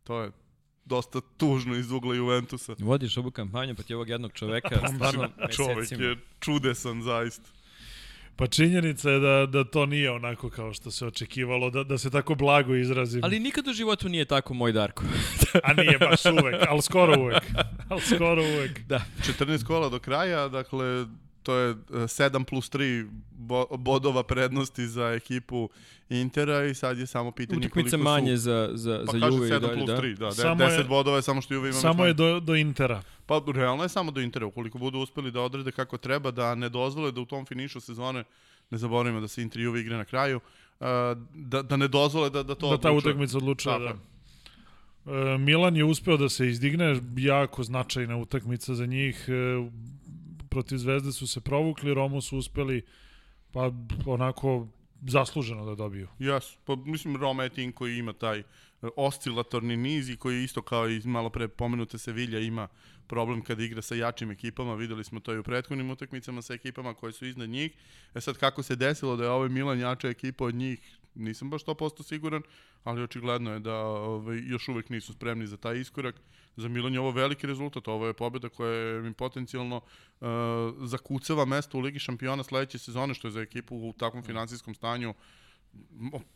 To 0.04 0.20
je 0.20 0.30
dosta 0.84 1.20
tužno 1.36 1.76
iz 1.76 1.90
ugla 1.90 2.14
Juventusa. 2.14 2.74
Vodiš 2.78 3.16
ovu 3.16 3.30
kampanju 3.30 3.74
protiv 3.74 3.96
ovog 3.96 4.08
jednog 4.08 4.32
čoveka, 4.32 4.68
stvarno 4.94 5.28
Čovek 5.56 5.76
mesecima. 5.76 6.04
je 6.04 6.16
čudesan 6.40 7.02
zaista. 7.02 7.50
Pa 8.38 8.46
činjenica 8.46 9.10
je 9.10 9.18
da, 9.18 9.46
da 9.46 9.64
to 9.64 9.86
nije 9.86 10.10
onako 10.10 10.50
kao 10.50 10.72
što 10.74 10.90
se 10.90 11.06
očekivalo, 11.06 11.70
da, 11.70 11.84
da 11.84 11.98
se 11.98 12.10
tako 12.10 12.34
blago 12.34 12.74
izrazim. 12.74 13.24
Ali 13.24 13.40
nikad 13.40 13.68
u 13.68 13.72
životu 13.72 14.08
nije 14.08 14.24
tako 14.24 14.54
moj 14.54 14.72
Darko. 14.72 15.04
A 15.64 15.72
nije 15.72 15.98
baš 15.98 16.24
uvek, 16.24 16.54
ali 16.68 16.82
skoro 16.82 17.20
uvek. 17.20 17.42
Ali 17.88 18.00
skoro 18.00 18.42
uvek. 18.42 18.80
da. 18.86 19.00
14 19.40 19.64
kola 19.64 19.88
do 19.88 19.98
kraja, 19.98 20.48
dakle, 20.48 21.06
to 21.42 21.54
je 21.54 21.70
e, 21.70 21.74
7 21.94 22.44
plus 22.44 22.70
3 22.70 23.08
bo, 23.32 23.66
bodova 23.70 24.22
prednosti 24.22 24.86
za 24.86 25.04
ekipu 25.08 25.68
Intera 26.08 26.64
i 26.64 26.74
sad 26.74 26.98
je 26.98 27.06
samo 27.06 27.30
pitanje 27.30 27.58
Utakmica 27.58 27.74
koliko 27.74 27.90
su... 27.90 27.98
manje 28.04 28.36
za, 28.36 28.70
za, 28.72 29.02
Pa 29.06 29.12
za 29.12 29.18
kaže 29.20 29.36
Juve 29.36 29.48
i 29.48 29.50
7 29.50 29.60
dalje, 29.60 29.74
plus 29.74 29.86
da. 29.86 29.96
3, 29.96 30.16
da, 30.16 30.30
Samo 30.30 30.64
10 30.64 30.78
je- 30.78 30.84
bodova 30.84 31.16
je 31.16 31.22
samo 31.22 31.40
što 31.40 31.54
Juve 31.54 31.68
ima 31.68 31.78
Samo 31.78 32.04
je 32.04 32.14
do, 32.14 32.40
do 32.40 32.54
Intera. 32.54 33.02
Pa 33.28 33.42
realno 33.54 33.82
je 33.82 33.88
samo 33.88 34.10
do 34.10 34.20
Intera, 34.20 34.46
ukoliko 34.46 34.78
budu 34.78 34.98
uspeli 34.98 35.30
da 35.30 35.40
odrede 35.40 35.72
kako 35.72 35.98
treba, 35.98 36.30
da 36.30 36.54
ne 36.54 36.68
dozvole 36.68 37.12
da 37.12 37.20
u 37.20 37.26
tom 37.26 37.46
finišu 37.46 37.80
sezone, 37.80 38.24
ne 38.70 38.78
zaboravimo 38.78 39.20
da 39.20 39.28
se 39.28 39.42
Inter 39.42 39.60
Juve 39.60 39.80
igre 39.80 39.96
na 39.96 40.04
kraju, 40.04 40.36
uh, 40.36 40.86
da, 41.34 41.62
da 41.62 41.76
ne 41.76 41.88
dozvole 41.88 42.30
da, 42.30 42.42
da 42.42 42.54
to 42.54 42.70
da 42.70 42.78
ta 42.78 42.88
odlučuje. 42.88 43.12
utakmica 43.12 43.36
odlučuje. 43.36 43.78
Da. 43.78 43.94
E, 45.12 45.38
Milan 45.38 45.76
je 45.76 45.84
uspeo 45.84 46.16
da 46.16 46.28
se 46.28 46.48
izdigne, 46.48 47.00
jako 47.16 47.62
značajna 47.62 48.16
utakmica 48.16 48.74
za 48.74 48.86
njih. 48.86 49.24
E, 49.28 49.70
protiv 50.48 50.76
Zvezde 50.78 51.12
su 51.12 51.26
se 51.26 51.40
provukli, 51.40 51.94
Romu 51.94 52.20
su 52.20 52.38
uspeli 52.38 52.82
pa 53.52 53.70
onako 54.06 54.66
zasluženo 55.06 55.64
da 55.64 55.74
dobiju. 55.74 56.08
Jes, 56.18 56.56
pa 56.64 56.76
mislim 56.76 57.16
Roma 57.16 57.42
je 57.42 57.48
tim 57.48 57.72
koji 57.72 57.98
ima 57.98 58.12
taj 58.12 58.42
oscilatorni 58.96 59.76
niz 59.76 60.10
i 60.10 60.16
koji 60.16 60.44
isto 60.44 60.62
kao 60.62 60.88
i 60.88 61.00
malo 61.04 61.30
pre 61.30 61.48
pomenute 61.48 61.98
Sevilla 61.98 62.38
ima 62.38 62.68
problem 63.08 63.42
kada 63.42 63.64
igra 63.64 63.82
sa 63.82 63.94
jačim 63.94 64.30
ekipama, 64.30 64.74
videli 64.74 65.04
smo 65.04 65.20
to 65.20 65.34
i 65.34 65.38
u 65.38 65.42
prethodnim 65.42 65.90
utakmicama 65.90 66.42
sa 66.42 66.54
ekipama 66.54 66.94
koje 66.94 67.12
su 67.12 67.26
iznad 67.26 67.48
njih. 67.48 67.72
E 68.14 68.20
sad 68.20 68.38
kako 68.38 68.62
se 68.62 68.76
desilo 68.76 69.16
da 69.16 69.24
je 69.24 69.30
ovaj 69.30 69.48
Milan 69.48 69.80
jača 69.80 70.08
ekipa 70.08 70.44
od 70.44 70.54
njih, 70.54 70.98
nisam 71.14 71.50
baš 71.50 71.64
100% 71.64 72.02
siguran, 72.02 72.42
ali 72.84 73.02
očigledno 73.02 73.52
je 73.52 73.60
da 73.60 73.74
ovaj, 73.84 74.38
još 74.46 74.68
uvek 74.68 74.90
nisu 74.90 75.12
spremni 75.12 75.46
za 75.46 75.56
taj 75.56 75.80
iskorak. 75.80 76.14
Za 76.56 76.68
Milan 76.68 76.94
je 76.94 77.00
ovo 77.00 77.10
veliki 77.10 77.46
rezultat, 77.46 77.88
ovo 77.88 78.06
je 78.06 78.12
pobjeda 78.12 78.48
koja 78.48 79.06
im 79.06 79.14
potencijalno 79.14 79.76
uh, 79.76 80.28
zakucava 80.82 81.44
mesto 81.44 81.78
u 81.78 81.80
Ligi 81.80 81.98
šampiona 81.98 82.42
sledeće 82.42 82.78
sezone, 82.78 83.14
što 83.14 83.28
je 83.28 83.32
za 83.32 83.40
ekipu 83.40 83.76
u 83.76 83.92
takvom 83.92 84.22
finansijskom 84.22 84.74
stanju 84.74 85.14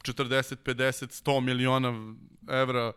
40, 0.03 0.57
50, 0.65 1.23
100 1.25 1.41
miliona 1.41 2.15
evra 2.49 2.93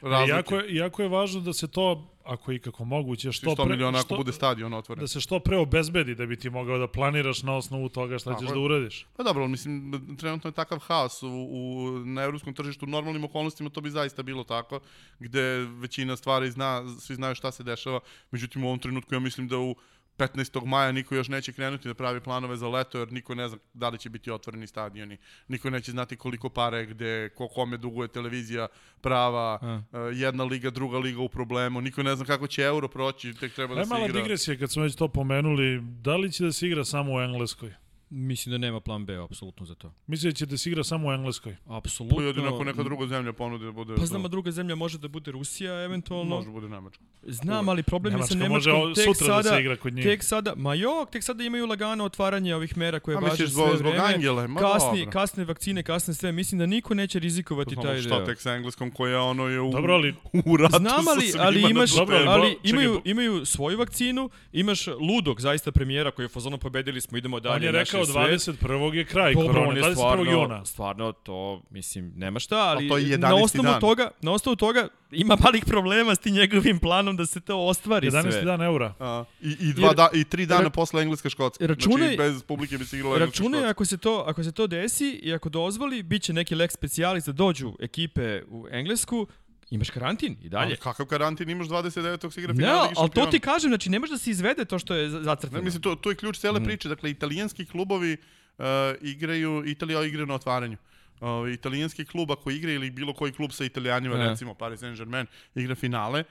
razlike. 0.00 0.36
Jako 0.36 0.56
je, 0.56 0.74
jako 0.74 1.02
je 1.02 1.08
važno 1.08 1.40
da 1.40 1.52
se 1.52 1.68
to, 1.68 2.10
ako 2.24 2.50
je 2.50 2.56
ikako 2.56 2.84
moguće, 2.84 3.32
što 3.32 3.50
100 3.50 3.56
pre, 3.56 3.64
miliona 3.64 3.98
ako 3.98 4.06
što, 4.06 4.16
bude 4.16 4.32
stadion 4.32 4.74
otvoren. 4.74 5.00
da 5.00 5.08
se 5.08 5.20
što 5.20 5.40
pre 5.40 5.56
obezbedi 5.56 6.14
da 6.14 6.26
bi 6.26 6.36
ti 6.36 6.50
mogao 6.50 6.78
da 6.78 6.88
planiraš 6.88 7.42
na 7.42 7.56
osnovu 7.56 7.88
toga 7.88 8.18
šta 8.18 8.30
Tako 8.30 8.42
ćeš 8.42 8.50
je. 8.50 8.54
da 8.54 8.60
uradiš. 8.60 9.06
Pa 9.16 9.22
dobro, 9.22 9.48
mislim, 9.48 9.92
trenutno 10.18 10.48
je 10.48 10.54
takav 10.54 10.78
haos 10.78 11.22
u, 11.22 11.28
u, 11.28 11.90
na 12.04 12.22
evropskom 12.22 12.54
tržištu. 12.54 12.86
U 12.86 12.88
normalnim 12.88 13.24
okolnostima 13.24 13.70
to 13.70 13.80
bi 13.80 13.90
zaista 13.90 14.22
bilo 14.22 14.44
tako, 14.44 14.80
gde 15.18 15.58
većina 15.58 16.16
stvari 16.16 16.50
zna, 16.50 16.98
svi 17.00 17.14
znaju 17.14 17.34
šta 17.34 17.52
se 17.52 17.62
dešava. 17.62 18.00
Međutim, 18.30 18.64
u 18.64 18.66
ovom 18.66 18.78
trenutku 18.78 19.14
ja 19.14 19.20
mislim 19.20 19.48
da 19.48 19.58
u 19.58 19.76
15. 20.18 20.66
maja 20.66 20.92
niko 20.92 21.14
još 21.14 21.28
neće 21.28 21.52
krenuti 21.52 21.88
da 21.88 21.94
pravi 21.94 22.20
planove 22.20 22.56
za 22.56 22.68
leto, 22.68 22.98
jer 22.98 23.12
niko 23.12 23.34
ne 23.34 23.48
zna 23.48 23.58
da 23.74 23.88
li 23.88 23.98
će 23.98 24.10
biti 24.10 24.30
otvoreni 24.30 24.66
stadioni. 24.66 25.16
Niko 25.48 25.70
neće 25.70 25.90
znati 25.90 26.16
koliko 26.16 26.48
pare, 26.48 26.86
gde, 26.86 27.28
ko 27.28 27.48
kome 27.48 27.76
duguje 27.76 28.08
televizija, 28.08 28.68
prava, 29.00 29.58
A. 29.62 29.82
uh, 29.92 30.18
jedna 30.18 30.44
liga, 30.44 30.70
druga 30.70 30.98
liga 30.98 31.20
u 31.20 31.28
problemu. 31.28 31.80
Niko 31.80 32.02
ne 32.02 32.16
zna 32.16 32.24
kako 32.24 32.46
će 32.46 32.62
euro 32.62 32.88
proći, 32.88 33.34
tek 33.34 33.52
treba 33.54 33.74
da 33.74 33.80
Da 33.80 33.84
se 33.86 33.90
mala 33.90 34.06
igra. 34.06 34.20
digresija 34.20 34.56
kad 34.58 34.70
smo 34.72 34.82
već 34.82 34.94
to 34.96 35.08
pomenuli, 35.08 35.80
da 35.80 36.16
li 36.16 36.32
će 36.32 36.44
da 36.44 36.52
se 36.52 36.66
igra 36.66 36.84
samo 36.84 37.14
u 37.14 37.20
Engleskoj? 37.20 37.74
Mislim 38.10 38.50
da 38.52 38.58
nema 38.58 38.80
plan 38.80 39.06
B, 39.06 39.16
apsolutno 39.24 39.66
za 39.66 39.74
to. 39.74 39.92
Mislim 40.06 40.30
da 40.32 40.36
će 40.36 40.46
da 40.46 40.56
se 40.58 40.70
igra 40.70 40.84
samo 40.84 41.08
u 41.08 41.12
Engleskoj. 41.12 41.56
Apsolutno. 41.66 42.18
Pa 42.18 42.22
jedino 42.24 42.54
ako 42.54 42.64
neka 42.64 42.82
druga 42.82 43.06
zemlja 43.06 43.32
ponudi 43.32 43.64
da 43.64 43.72
bude... 43.72 43.94
Pa 43.96 44.06
znam, 44.06 44.24
a 44.24 44.28
druga 44.28 44.50
zemlja 44.50 44.74
može 44.74 44.98
da 44.98 45.08
bude 45.08 45.30
Rusija, 45.30 45.82
eventualno. 45.82 46.36
Može 46.36 46.46
da 46.46 46.52
bude 46.52 46.68
Nemačka. 46.68 47.02
Znam, 47.22 47.68
ali 47.68 47.82
problem 47.82 48.16
je 48.16 48.22
sa 48.22 48.34
Nemačka 48.34 48.48
može 48.48 48.70
Nemačkom. 48.70 48.90
o- 48.92 48.94
Tek 48.94 49.04
sutra 49.16 49.36
da 49.36 49.42
sada, 49.42 49.54
se 49.56 49.60
igra 49.60 49.76
kod 49.76 49.92
njih. 49.94 50.04
Tek 50.04 50.24
sada, 50.24 50.52
ma 50.56 50.74
jok, 50.74 51.10
tek 51.10 51.22
sada 51.24 51.44
imaju 51.44 51.66
lagano 51.66 52.04
otvaranje 52.04 52.54
ovih 52.54 52.76
mera 52.76 53.00
koje 53.00 53.16
važe 53.16 53.36
sve 53.36 53.46
zbog, 53.46 53.76
zbog 53.76 53.92
vreme. 53.92 54.14
Angele? 54.14 54.48
Ma 54.48 54.60
kasni, 54.60 54.98
dobro. 54.98 55.10
kasne 55.10 55.44
vakcine, 55.44 55.82
kasne 55.82 56.14
sve. 56.14 56.32
Mislim 56.32 56.58
da 56.58 56.66
niko 56.66 56.94
neće 56.94 57.18
rizikovati 57.18 57.74
Znamo 57.74 57.88
taj 57.88 58.00
šta 58.00 58.16
deo. 58.16 58.26
tek 58.26 58.40
sa 58.40 58.50
engleskom 58.54 58.90
koja 58.90 59.22
ono 59.22 59.46
je 59.48 59.60
u, 59.60 59.72
Dobro, 59.72 59.94
ali 59.94 60.14
u 60.46 60.56
ratu 60.56 60.78
Znam, 60.78 61.04
sa 61.04 61.10
ali, 61.10 61.26
svima 61.28 61.44
ali 61.44 61.70
imaš. 61.70 61.94
Dobro, 61.94 62.16
ali 62.26 62.56
imaju, 62.62 63.00
imaju 63.04 63.46
svoju 63.46 63.78
vakcinu, 63.78 64.30
imaš 64.52 64.86
ludog, 64.86 65.40
zaista 65.40 65.72
premijera 65.72 66.10
koji 66.10 66.24
je 66.24 66.26
u 66.26 66.30
fazonu 66.30 66.58
pobedili 66.58 67.00
smo, 67.00 67.18
idemo 67.18 67.40
dalje. 67.40 67.54
on 67.56 67.62
je 67.62 67.72
naš 67.72 67.93
rekao 67.94 68.04
sve. 68.38 68.54
21. 68.54 68.94
je 68.94 69.04
kraj 69.04 69.34
Dobro, 69.34 69.48
on 69.48 69.54
korone, 69.54 69.78
je 69.78 69.84
21. 69.84 69.92
stvarno, 69.94 70.24
juna. 70.24 70.64
stvarno 70.64 71.12
to, 71.14 71.62
mislim, 71.70 72.12
nema 72.16 72.38
šta, 72.38 72.56
ali 72.58 72.88
to 72.88 72.96
je 72.98 73.04
11. 73.08 73.18
na 73.18 73.34
osnovu 73.34 73.64
dan. 73.64 73.80
toga, 73.80 74.10
na 74.20 74.32
osnovu 74.32 74.56
toga 74.56 74.88
ima 75.12 75.36
malih 75.36 75.64
problema 75.64 76.14
s 76.14 76.18
tim 76.18 76.34
njegovim 76.34 76.78
planom 76.78 77.16
da 77.16 77.26
se 77.26 77.40
to 77.40 77.58
ostvari 77.58 78.08
11. 78.08 78.22
sve. 78.22 78.42
dan 78.42 78.62
eura. 78.62 78.94
A, 78.98 79.24
i, 79.42 79.56
i, 79.60 79.72
dva 79.72 79.86
Jer- 79.86 79.96
da, 79.96 80.08
I 80.12 80.24
tri 80.24 80.46
dana 80.46 80.62
ra- 80.62 80.70
posle 80.70 81.02
engleska 81.02 81.30
škotska. 81.30 81.64
računaj- 81.66 81.98
znači, 82.06 82.16
bez 82.18 82.42
publike 82.42 82.78
bi 82.78 82.84
se 82.84 82.96
igralo 82.96 83.14
engleska 83.14 83.30
Računaj 83.32 83.50
škotska. 83.52 83.70
ako 83.70 83.84
se 83.84 83.96
to 83.98 84.24
ako 84.26 84.44
se 84.44 84.52
to 84.52 84.66
desi 84.66 85.10
i 85.12 85.34
ako 85.34 85.48
dozvoli, 85.48 86.02
biće 86.02 86.32
neki 86.32 86.54
lex 86.54 86.70
specialis 86.70 87.24
da 87.24 87.32
dođu 87.32 87.72
ekipe 87.80 88.42
u 88.44 88.66
Englesku, 88.70 89.26
imaš 89.70 89.90
karantin 89.90 90.36
i 90.42 90.48
dalje. 90.48 90.64
Ali 90.64 90.76
kakav 90.78 91.06
karantin 91.06 91.50
imaš 91.50 91.66
29. 91.66 91.92
se 92.30 92.40
igra 92.40 92.52
Ne, 92.52 92.56
finale 92.56 92.74
Lige 92.74 92.86
ali 92.88 92.94
to 92.94 93.00
šampiona? 93.02 93.30
ti 93.30 93.40
kažem, 93.40 93.70
znači 93.70 93.90
ne 93.90 93.98
može 93.98 94.12
da 94.12 94.18
se 94.18 94.30
izvede 94.30 94.64
to 94.64 94.78
što 94.78 94.94
je 94.94 95.10
za- 95.10 95.18
Ne, 95.18 95.24
zacrtano. 95.24 95.62
mislim, 95.62 95.82
to, 95.82 95.94
to 95.94 96.10
je 96.10 96.16
ključ 96.16 96.38
cele 96.38 96.60
Mhm. 96.60 96.64
priče. 96.64 96.88
Dakle, 96.88 97.10
italijanski 97.10 97.66
klubovi 97.66 98.16
uh, 98.58 98.64
igraju, 99.02 99.62
Italija 99.66 100.02
igra 100.02 100.24
na 100.26 100.34
otvaranju. 100.34 100.76
Uh, 101.16 101.28
italijanski 101.50 102.04
klub 102.04 102.30
ako 102.30 102.50
igra 102.50 102.72
ili 102.72 102.90
bilo 102.90 103.12
koji 103.12 103.32
klub 103.32 103.50
sa 103.50 103.64
italijanima, 103.64 104.16
Ne. 104.16 104.28
recimo 104.28 104.54
Paris 104.54 104.80
Saint-Germain, 104.80 105.26
igra 105.54 105.74
finale, 105.74 106.20
uh, 106.20 106.26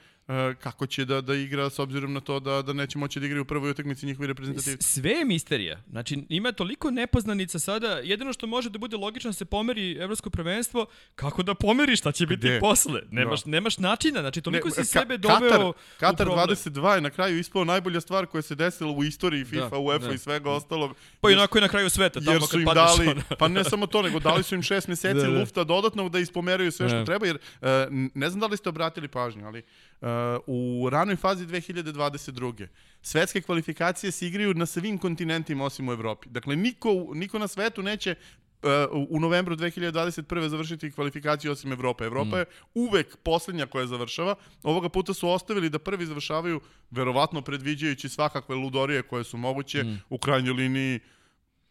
kako 0.56 0.88
će 0.88 1.06
da, 1.06 1.22
da 1.22 1.36
igra 1.36 1.70
s 1.70 1.80
obzirom 1.80 2.14
na 2.14 2.20
to 2.20 2.40
da, 2.40 2.62
da 2.62 2.74
neće 2.74 2.98
moći 2.98 3.20
da 3.20 3.26
igraju 3.26 3.42
u 3.42 3.46
prvoj 3.46 3.72
utakmici 3.72 4.06
njihovi 4.06 4.28
reprezentativci. 4.28 4.88
Sve 4.92 5.12
je 5.12 5.26
misterija. 5.26 5.80
Znači, 5.90 6.26
ima 6.30 6.52
toliko 6.52 6.92
nepoznanica 6.92 7.60
sada. 7.60 7.88
Jedino 7.94 8.34
što 8.34 8.48
može 8.48 8.70
da 8.70 8.78
bude 8.78 8.98
logično 8.98 9.30
da 9.30 9.34
se 9.34 9.46
pomeri 9.46 9.92
evropsko 9.94 10.30
prvenstvo, 10.30 10.86
kako 11.16 11.44
da 11.44 11.54
pomeriš, 11.56 12.00
šta 12.00 12.12
će 12.12 12.26
biti 12.26 12.40
Gde? 12.40 12.60
posle? 12.60 13.02
Nemaš, 13.12 13.46
nemaš 13.46 13.78
načina. 13.78 14.20
Znači, 14.20 14.42
toliko 14.42 14.70
si 14.70 14.82
ka- 14.82 14.84
sebe 14.86 15.16
Katar- 15.16 15.40
doveo 15.40 15.70
u 15.70 15.74
Katar 16.00 16.28
problem. 16.28 16.48
22 16.48 16.64
je 16.90 17.02
na 17.02 17.10
kraju 17.10 17.40
ispao 17.40 17.64
najbolja 17.64 18.02
stvar 18.02 18.26
koja 18.26 18.42
se 18.42 18.56
desila 18.56 18.92
u 18.92 19.04
istoriji 19.04 19.46
FIFA, 19.46 19.70
Da, 19.70 19.78
UEFA 19.78 20.08
da. 20.08 20.14
i 20.14 20.18
svega 20.18 20.50
ostalog. 20.52 20.96
Pa 21.22 21.30
Jer- 21.30 21.38
onako 21.38 21.58
je 21.58 21.62
na 21.62 21.68
kraju 21.68 21.90
sveta, 21.90 22.20
tamo 22.20 22.32
jer 22.32 22.40
kad 22.40 22.50
su 22.50 22.60
im 22.60 22.66
padneš. 22.66 22.84
dali, 22.88 23.08
ono. 23.08 23.22
pa 23.40 23.48
ne 23.48 23.64
samo 23.64 23.88
to, 23.88 24.02
nego 24.02 24.20
dali 24.22 24.44
su 24.44 24.56
im 24.56 24.62
šest 24.64 24.88
meseci 24.88 25.14
Da, 25.16 25.24
da. 25.24 25.40
lufta 25.40 25.64
dodatnog 25.64 26.12
da 26.12 26.20
ispomeraju 26.20 26.72
sve 26.72 26.90
što 26.90 26.98
Da. 26.98 27.06
treba, 27.06 27.28
jer 27.28 27.36
uh, 27.36 27.68
ne 28.14 28.30
znam 28.30 28.40
da 28.40 28.48
li 28.48 28.58
ste 28.58 28.70
obratili 28.70 29.08
pažnju, 29.08 29.46
ali 29.46 29.60
uh, 30.02 30.08
u 30.48 30.90
ranoj 30.92 31.16
fazi 31.16 31.46
2022. 31.46 32.68
Svetske 33.02 33.42
kvalifikacije 33.42 34.12
se 34.12 34.28
igraju 34.28 34.54
na 34.54 34.66
svim 34.66 34.98
kontinentima 34.98 35.66
osim 35.66 35.90
u 35.90 35.92
Evropi. 35.92 36.30
Dakle, 36.30 36.56
niko, 36.56 36.90
niko 37.14 37.40
na 37.40 37.48
svetu 37.48 37.84
neće 37.84 38.16
uh, 38.64 39.08
u 39.10 39.20
novembru 39.20 39.56
2021. 39.56 40.48
završiti 40.48 40.92
kvalifikaciju 40.92 41.52
osim 41.52 41.72
Evrope. 41.72 42.04
Evropa 42.04 42.40
je 42.40 42.46
uvek 42.74 43.18
poslednja 43.18 43.66
koja 43.66 43.88
završava. 43.88 44.36
Ovoga 44.64 44.90
puta 44.90 45.14
su 45.14 45.30
ostavili 45.30 45.70
da 45.70 45.80
prvi 45.80 46.06
završavaju, 46.06 46.62
verovatno 46.92 47.42
predviđajući 47.42 48.10
svakakve 48.10 48.56
ludorije 48.56 49.02
koje 49.02 49.24
su 49.24 49.38
moguće, 49.38 49.86
u 50.10 50.18
krajnjoj 50.18 50.54
liniji 50.54 51.00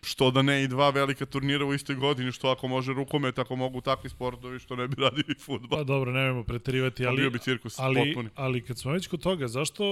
što 0.03 0.31
da 0.31 0.43
ne 0.43 0.63
i 0.63 0.69
dva 0.69 0.91
velika 0.91 1.27
turnira 1.27 1.65
u 1.65 1.75
istoj 1.75 1.97
godini, 1.97 2.33
što 2.33 2.49
ako 2.49 2.69
može 2.69 2.93
rukomet, 2.93 3.39
ako 3.39 3.57
mogu 3.57 3.81
takvi 3.81 4.11
sportovi, 4.11 4.59
što 4.59 4.77
ne 4.77 4.89
bi 4.89 4.95
radio 4.99 5.25
i 5.29 5.35
futbol. 5.41 5.79
Pa 5.79 5.85
dobro, 5.85 6.13
nemojmo 6.13 6.45
preterivati, 6.45 7.03
Pa 7.03 7.09
ali, 7.09 7.17
bio 7.21 7.31
bi 7.31 7.39
cirkus 7.39 7.79
ali, 7.79 7.95
potpuni. 7.95 8.29
ali 8.35 8.65
kad 8.65 8.79
smo 8.79 8.93
već 8.93 9.07
kod 9.07 9.23
toga, 9.23 9.49
zašto 9.49 9.85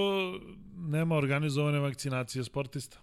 nema 0.75 1.15
organizovane 1.15 1.79
vakcinacije 1.79 2.43
sportista? 2.43 2.97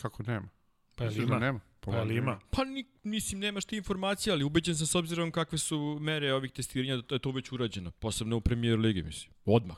Kako 0.00 0.22
nema? 0.22 0.48
Pa 0.96 1.04
Mislim 1.04 1.26
da 1.26 1.34
ima? 1.36 1.38
nema. 1.46 1.60
Pa 1.80 1.96
jel 1.96 2.10
ima? 2.10 2.40
Pa 2.50 2.64
ni, 2.64 2.84
mislim, 3.02 3.40
nemaš 3.40 3.64
ti 3.64 3.76
informacije, 3.76 4.32
ali 4.32 4.44
ubeđen 4.44 4.76
sam 4.76 4.86
s 4.86 4.94
obzirom 4.94 5.30
kakve 5.30 5.58
su 5.58 5.98
mere 6.00 6.32
ovih 6.34 6.52
testiranja 6.52 6.96
da 6.96 7.14
je 7.14 7.18
to 7.18 7.30
već 7.30 7.52
urađeno. 7.52 7.90
Posebno 7.90 8.36
u 8.36 8.40
premier 8.40 8.78
ligi, 8.78 9.02
mislim. 9.02 9.32
Odmah. 9.44 9.76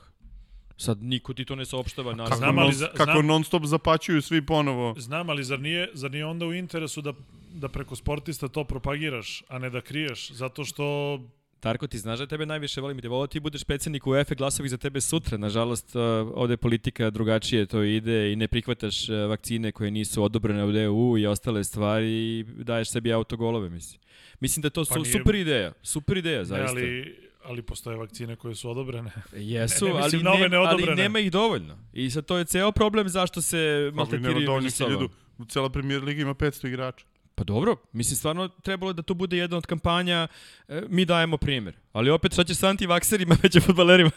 Sad 0.77 1.03
niko 1.03 1.33
ti 1.33 1.45
to 1.45 1.55
ne 1.55 1.65
saopštava, 1.65 2.11
Kako, 2.11 2.17
naravno. 2.17 2.37
Znam, 2.37 2.59
ali 2.59 2.73
za- 2.73 2.87
kako 2.87 3.11
znam- 3.11 3.25
non 3.25 3.43
stop 3.43 3.63
zapaćuju 3.65 4.21
svi 4.21 4.41
ponovo. 4.41 4.95
Znam, 4.97 5.29
ali 5.29 5.43
zar 5.43 5.59
nije, 5.59 5.89
zar 5.93 6.11
nije 6.11 6.25
onda 6.25 6.45
u 6.45 6.53
interesu 6.53 7.01
da, 7.01 7.13
da 7.51 7.67
preko 7.69 7.95
sportista 7.95 8.47
to 8.47 8.63
propagiraš, 8.63 9.43
a 9.47 9.59
ne 9.59 9.69
da 9.69 9.81
kriješ? 9.81 10.31
Zato 10.31 10.65
što 10.65 11.19
Tarko, 11.59 11.87
ti 11.87 11.97
znaš 11.97 12.19
da 12.19 12.27
tebe 12.27 12.45
najviše 12.45 12.81
volim 12.81 12.99
i 12.99 13.01
te 13.01 13.07
volao 13.07 13.27
ti 13.27 13.39
budeš 13.39 13.63
predsjednik 13.63 14.07
UEFA, 14.07 14.35
glasovi 14.35 14.69
za 14.69 14.77
tebe 14.77 15.01
sutra. 15.01 15.37
Nažalost, 15.37 15.95
uh, 15.95 16.01
ovde 16.33 16.57
politika 16.57 17.09
drugačije 17.09 17.65
to 17.65 17.83
ide 17.83 18.33
i 18.33 18.35
ne 18.35 18.47
prihvataš 18.47 19.09
uh, 19.09 19.15
vakcine 19.29 19.71
koje 19.71 19.91
nisu 19.91 20.23
odobrene 20.23 20.63
od 20.63 20.75
EU 20.75 21.17
i 21.17 21.25
ostale 21.25 21.63
stvari 21.63 22.07
i 22.29 22.45
daješ 22.47 22.89
sebi 22.89 23.13
autogolove, 23.13 23.69
mislim. 23.69 24.01
Mislim 24.39 24.61
da 24.61 24.69
to 24.69 24.85
su 24.85 24.93
Pa 24.93 24.99
nije- 24.99 25.11
super 25.11 25.35
ideja, 25.35 25.71
super 25.83 26.17
ideja, 26.17 26.39
ne, 26.39 26.45
zaista. 26.45 26.71
ali, 26.71 27.15
ali 27.43 27.61
postoje 27.61 27.97
vakcine 27.97 28.35
koje 28.35 28.55
su 28.55 28.69
odobrene. 28.69 29.11
Jesu, 29.33 29.85
Ne, 29.85 29.93
ne 29.93 29.99
ali, 29.99 30.27
ove 30.27 30.49
ne, 30.49 30.57
ali 30.57 30.95
nema 30.95 31.19
ih 31.19 31.31
dovoljno. 31.31 31.77
I 31.93 32.09
sad 32.09 32.25
to 32.25 32.37
je 32.37 32.45
ceo 32.45 32.71
problem 32.71 33.09
zašto 33.09 33.41
se 33.41 33.91
maltretiraju 33.93 34.51
među 34.55 34.71
sobom. 34.71 35.09
Cela 35.47 35.69
premier 35.69 36.03
liga 36.03 36.21
ima 36.21 36.33
500 36.33 36.67
igrača. 36.67 37.05
Pa 37.35 37.43
dobro, 37.43 37.75
mislim 37.93 38.15
stvarno 38.15 38.47
trebalo 38.47 38.89
je 38.89 38.93
da 38.93 39.01
to 39.01 39.13
bude 39.13 39.37
jedna 39.37 39.57
od 39.57 39.65
kampanja, 39.65 40.27
e, 40.67 40.81
mi 40.89 41.05
dajemo 41.05 41.37
primjer. 41.37 41.75
Ali 41.91 42.09
opet 42.09 42.33
šta 42.33 42.43
ćeš 42.43 42.57
sa 42.57 42.69
antivakserima 42.69 43.35
među 43.43 43.61
futbalerima? 43.61 44.11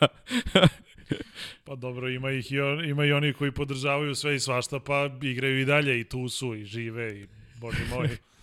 Pa 1.65 1.75
dobro, 1.75 2.09
ima 2.09 2.31
ih 2.31 2.53
i, 2.53 2.61
on, 2.61 2.85
ima 2.85 3.05
i 3.05 3.13
oni 3.13 3.33
koji 3.33 3.53
podržavaju 3.53 4.15
sve 4.15 4.37
i 4.37 4.41
svašta, 4.41 4.81
pa 4.81 5.11
igraju 5.23 5.61
i 5.61 5.65
dalje 5.65 6.01
i 6.01 6.05
tu 6.05 6.29
su 6.29 6.55
i 6.55 6.65
žive 6.65 7.21
i 7.21 7.27
bože 7.61 7.85
moj. 7.91 8.09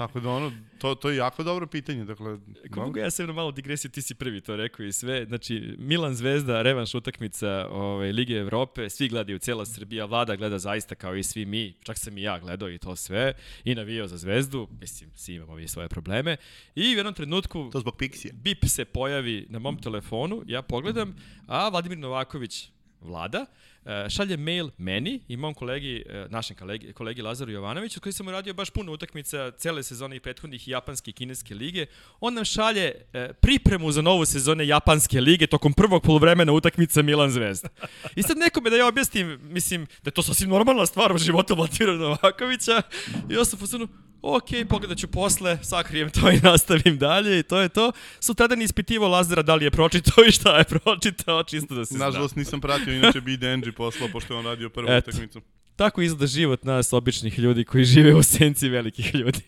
Tako 0.00 0.20
da 0.20 0.30
ono, 0.30 0.52
to, 0.78 0.94
to 0.94 1.10
je 1.10 1.16
jako 1.16 1.42
dobro 1.42 1.66
pitanje. 1.66 2.04
Dakle, 2.04 2.38
Kako 2.62 2.80
no, 2.80 2.86
mogu 2.86 2.98
ja 2.98 3.10
se 3.10 3.26
na 3.26 3.32
malo 3.32 3.52
digresiju, 3.52 3.90
ti 3.90 4.02
si 4.02 4.14
prvi 4.14 4.40
to 4.40 4.56
rekao 4.56 4.86
i 4.86 4.92
sve. 4.92 5.24
Znači, 5.24 5.74
Milan 5.78 6.14
Zvezda, 6.14 6.62
revanš 6.62 6.94
utakmica 6.94 7.66
ovaj, 7.70 8.12
Lige 8.12 8.34
Evrope, 8.34 8.90
svi 8.90 9.08
gledaju, 9.08 9.38
cijela 9.38 9.66
Srbija, 9.66 10.04
vlada 10.04 10.36
gleda 10.36 10.58
zaista 10.58 10.94
kao 10.94 11.16
i 11.16 11.22
svi 11.22 11.44
mi, 11.44 11.74
čak 11.82 11.98
sam 11.98 12.18
i 12.18 12.22
ja 12.22 12.38
gledao 12.38 12.70
i 12.70 12.78
to 12.78 12.96
sve, 12.96 13.32
i 13.64 13.74
navijao 13.74 14.08
za 14.08 14.16
Zvezdu, 14.16 14.68
mislim, 14.80 15.10
svi 15.14 15.34
imamo 15.34 15.54
vi 15.54 15.68
svoje 15.68 15.88
probleme. 15.88 16.36
I 16.74 16.94
u 16.94 16.96
jednom 16.96 17.14
trenutku 17.14 17.70
to 17.72 17.80
zbog 17.80 17.96
Pixija. 17.96 18.32
bip 18.32 18.64
se 18.64 18.84
pojavi 18.84 19.46
na 19.48 19.58
mom 19.58 19.82
telefonu, 19.82 20.42
ja 20.46 20.62
pogledam, 20.62 21.16
a 21.46 21.68
Vladimir 21.68 21.98
Novaković 21.98 22.70
vlada, 23.00 23.46
e, 23.84 24.10
šalje 24.10 24.36
mail 24.36 24.70
meni 24.78 25.20
i 25.28 25.36
mom 25.36 25.54
kolegi, 25.54 26.04
e, 26.08 26.26
našem 26.30 26.56
kolegi, 26.56 26.92
kolegi 26.92 27.22
Lazaru 27.22 27.52
Jovanoviću, 27.52 28.00
koji 28.00 28.12
sam 28.12 28.28
uradio 28.28 28.54
baš 28.54 28.70
puno 28.70 28.92
utakmica 28.92 29.50
cele 29.50 29.82
sezone 29.82 30.16
i 30.16 30.20
prethodnih 30.20 30.68
japanske 30.68 31.10
i 31.10 31.14
kineske 31.14 31.54
lige. 31.54 31.86
On 32.20 32.34
nam 32.34 32.44
šalje 32.44 32.94
e, 33.12 33.32
pripremu 33.32 33.92
za 33.92 34.02
novu 34.02 34.24
sezone 34.24 34.66
japanske 34.66 35.20
lige 35.20 35.46
tokom 35.46 35.72
prvog 35.72 36.02
polovremena 36.02 36.52
utakmica 36.52 37.02
Milan 37.02 37.30
Zvezda. 37.30 37.68
I 38.16 38.22
sad 38.22 38.38
nekome 38.38 38.70
da 38.70 38.76
ja 38.76 38.86
objasnim, 38.86 39.38
mislim, 39.42 39.86
da 39.86 40.08
je 40.08 40.12
to 40.12 40.22
sasvim 40.22 40.50
normalna 40.50 40.86
stvar 40.86 41.12
u 41.12 41.18
životu 41.18 41.54
Vladimira 41.54 41.96
Novakovića. 41.96 42.82
I 43.30 43.34
ja 43.34 43.44
sam 43.44 43.58
u 43.62 43.88
ok, 44.22 44.68
pogledat 44.68 44.98
ću 44.98 45.08
posle, 45.08 45.58
sakrijem 45.62 46.10
to 46.10 46.30
i 46.30 46.40
nastavim 46.50 46.98
dalje 46.98 47.38
i 47.38 47.42
to 47.42 47.60
je 47.60 47.68
to. 47.68 47.92
Sutradan 48.20 48.62
ispitivao 48.62 49.08
Lazara 49.08 49.42
da 49.42 49.54
li 49.54 49.64
je 49.64 49.70
pročitao 49.70 50.24
i 50.28 50.32
šta 50.32 50.58
je 50.58 50.64
pročitao, 50.64 51.42
čisto 51.42 51.74
da 51.74 51.84
se 51.84 51.94
zna. 51.94 52.04
Nažalost 52.04 52.36
nisam 52.36 52.60
pratio, 52.60 52.94
inače 52.94 53.20
bi 53.20 53.36
Denji 53.36 53.72
poslao, 53.72 54.08
pošto 54.12 54.34
je 54.34 54.38
on 54.38 54.44
radio 54.44 54.68
prvu 54.68 54.88
Eto. 54.88 55.10
utakmicu. 55.10 55.40
Tako 55.76 56.02
izgleda 56.02 56.26
život 56.26 56.64
nas, 56.64 56.92
običnih 56.92 57.38
ljudi 57.38 57.64
koji 57.64 57.84
žive 57.84 58.14
u 58.14 58.22
senci 58.22 58.68
velikih 58.68 59.14
ljudi. 59.14 59.40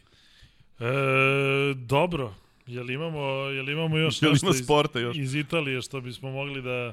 E, 0.80 0.84
dobro, 1.74 2.34
jel 2.66 2.90
imamo, 2.90 3.20
jel 3.30 3.68
imamo 3.68 3.98
još 3.98 4.22
Jel 4.22 4.32
nešto 4.32 4.46
ima 4.46 4.54
iz, 4.56 4.64
sporta 4.64 5.00
još? 5.00 5.16
iz 5.16 5.34
Italije 5.34 5.82
što 5.82 6.00
bismo 6.00 6.30
mogli 6.30 6.62
da 6.62 6.92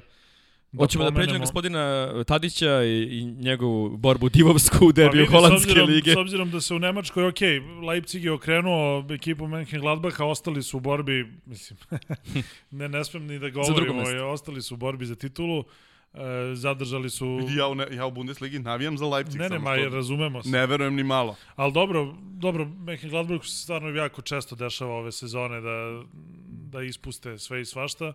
Da 0.71 0.83
Hoćemo 0.83 1.03
da 1.03 1.11
pređemo 1.11 1.39
gospodina 1.39 2.09
Tadića 2.23 2.83
i, 2.83 3.03
i 3.03 3.25
njegovu 3.25 3.97
borbu 3.97 4.29
divovsku 4.29 4.85
u 4.85 4.89
Pa 4.89 4.93
derbiju 4.93 5.21
vidi, 5.21 5.31
Holandske 5.31 5.59
s 5.59 5.71
obzirom, 5.71 5.89
lige. 5.89 6.13
S 6.13 6.17
obzirom 6.17 6.51
da 6.51 6.61
se 6.61 6.73
u 6.73 6.79
Nemačkoj, 6.79 7.27
ok, 7.27 7.39
Leipzig 7.87 8.23
je 8.23 8.31
okrenuo 8.31 9.05
ekipu 9.09 9.47
Mönchengladbacha, 9.47 10.23
ostali 10.23 10.63
su 10.63 10.77
u 10.77 10.79
borbi, 10.79 11.33
mislim, 11.45 11.79
ne, 12.71 12.89
ne 12.89 13.05
smem 13.05 13.25
ni 13.27 13.39
da 13.39 13.49
govorimo, 13.49 14.01
je, 14.09 14.23
ostali 14.23 14.61
su 14.61 14.73
u 14.73 14.77
borbi 14.77 15.05
za 15.05 15.15
titulu, 15.15 15.63
e, 16.13 16.17
zadržali 16.53 17.09
su... 17.09 17.35
Vidi, 17.35 17.55
Ja 17.55 17.67
u, 17.67 17.75
ne, 17.75 17.87
ja 17.91 18.05
u 18.05 18.11
Bundesligi 18.11 18.59
navijam 18.59 18.97
za 18.97 19.05
Leipzig. 19.07 19.41
Ne, 19.41 19.49
ne, 19.49 19.59
ma, 19.59 19.77
što- 19.77 19.89
razumemo 19.89 20.43
se. 20.43 20.49
Ne 20.49 20.65
verujem 20.67 20.95
ni 20.95 21.03
malo. 21.03 21.35
Ali 21.55 21.73
dobro, 21.73 22.15
dobro, 22.21 22.65
Mönchengladbach 22.65 23.43
se 23.43 23.63
stvarno 23.63 23.89
jako 23.89 24.21
često 24.21 24.55
dešava 24.55 24.93
ove 24.93 25.11
sezone 25.11 25.61
da, 25.61 26.03
da 26.71 26.81
ispuste 26.81 27.37
sve 27.37 27.61
i 27.61 27.65
svašta. 27.65 28.13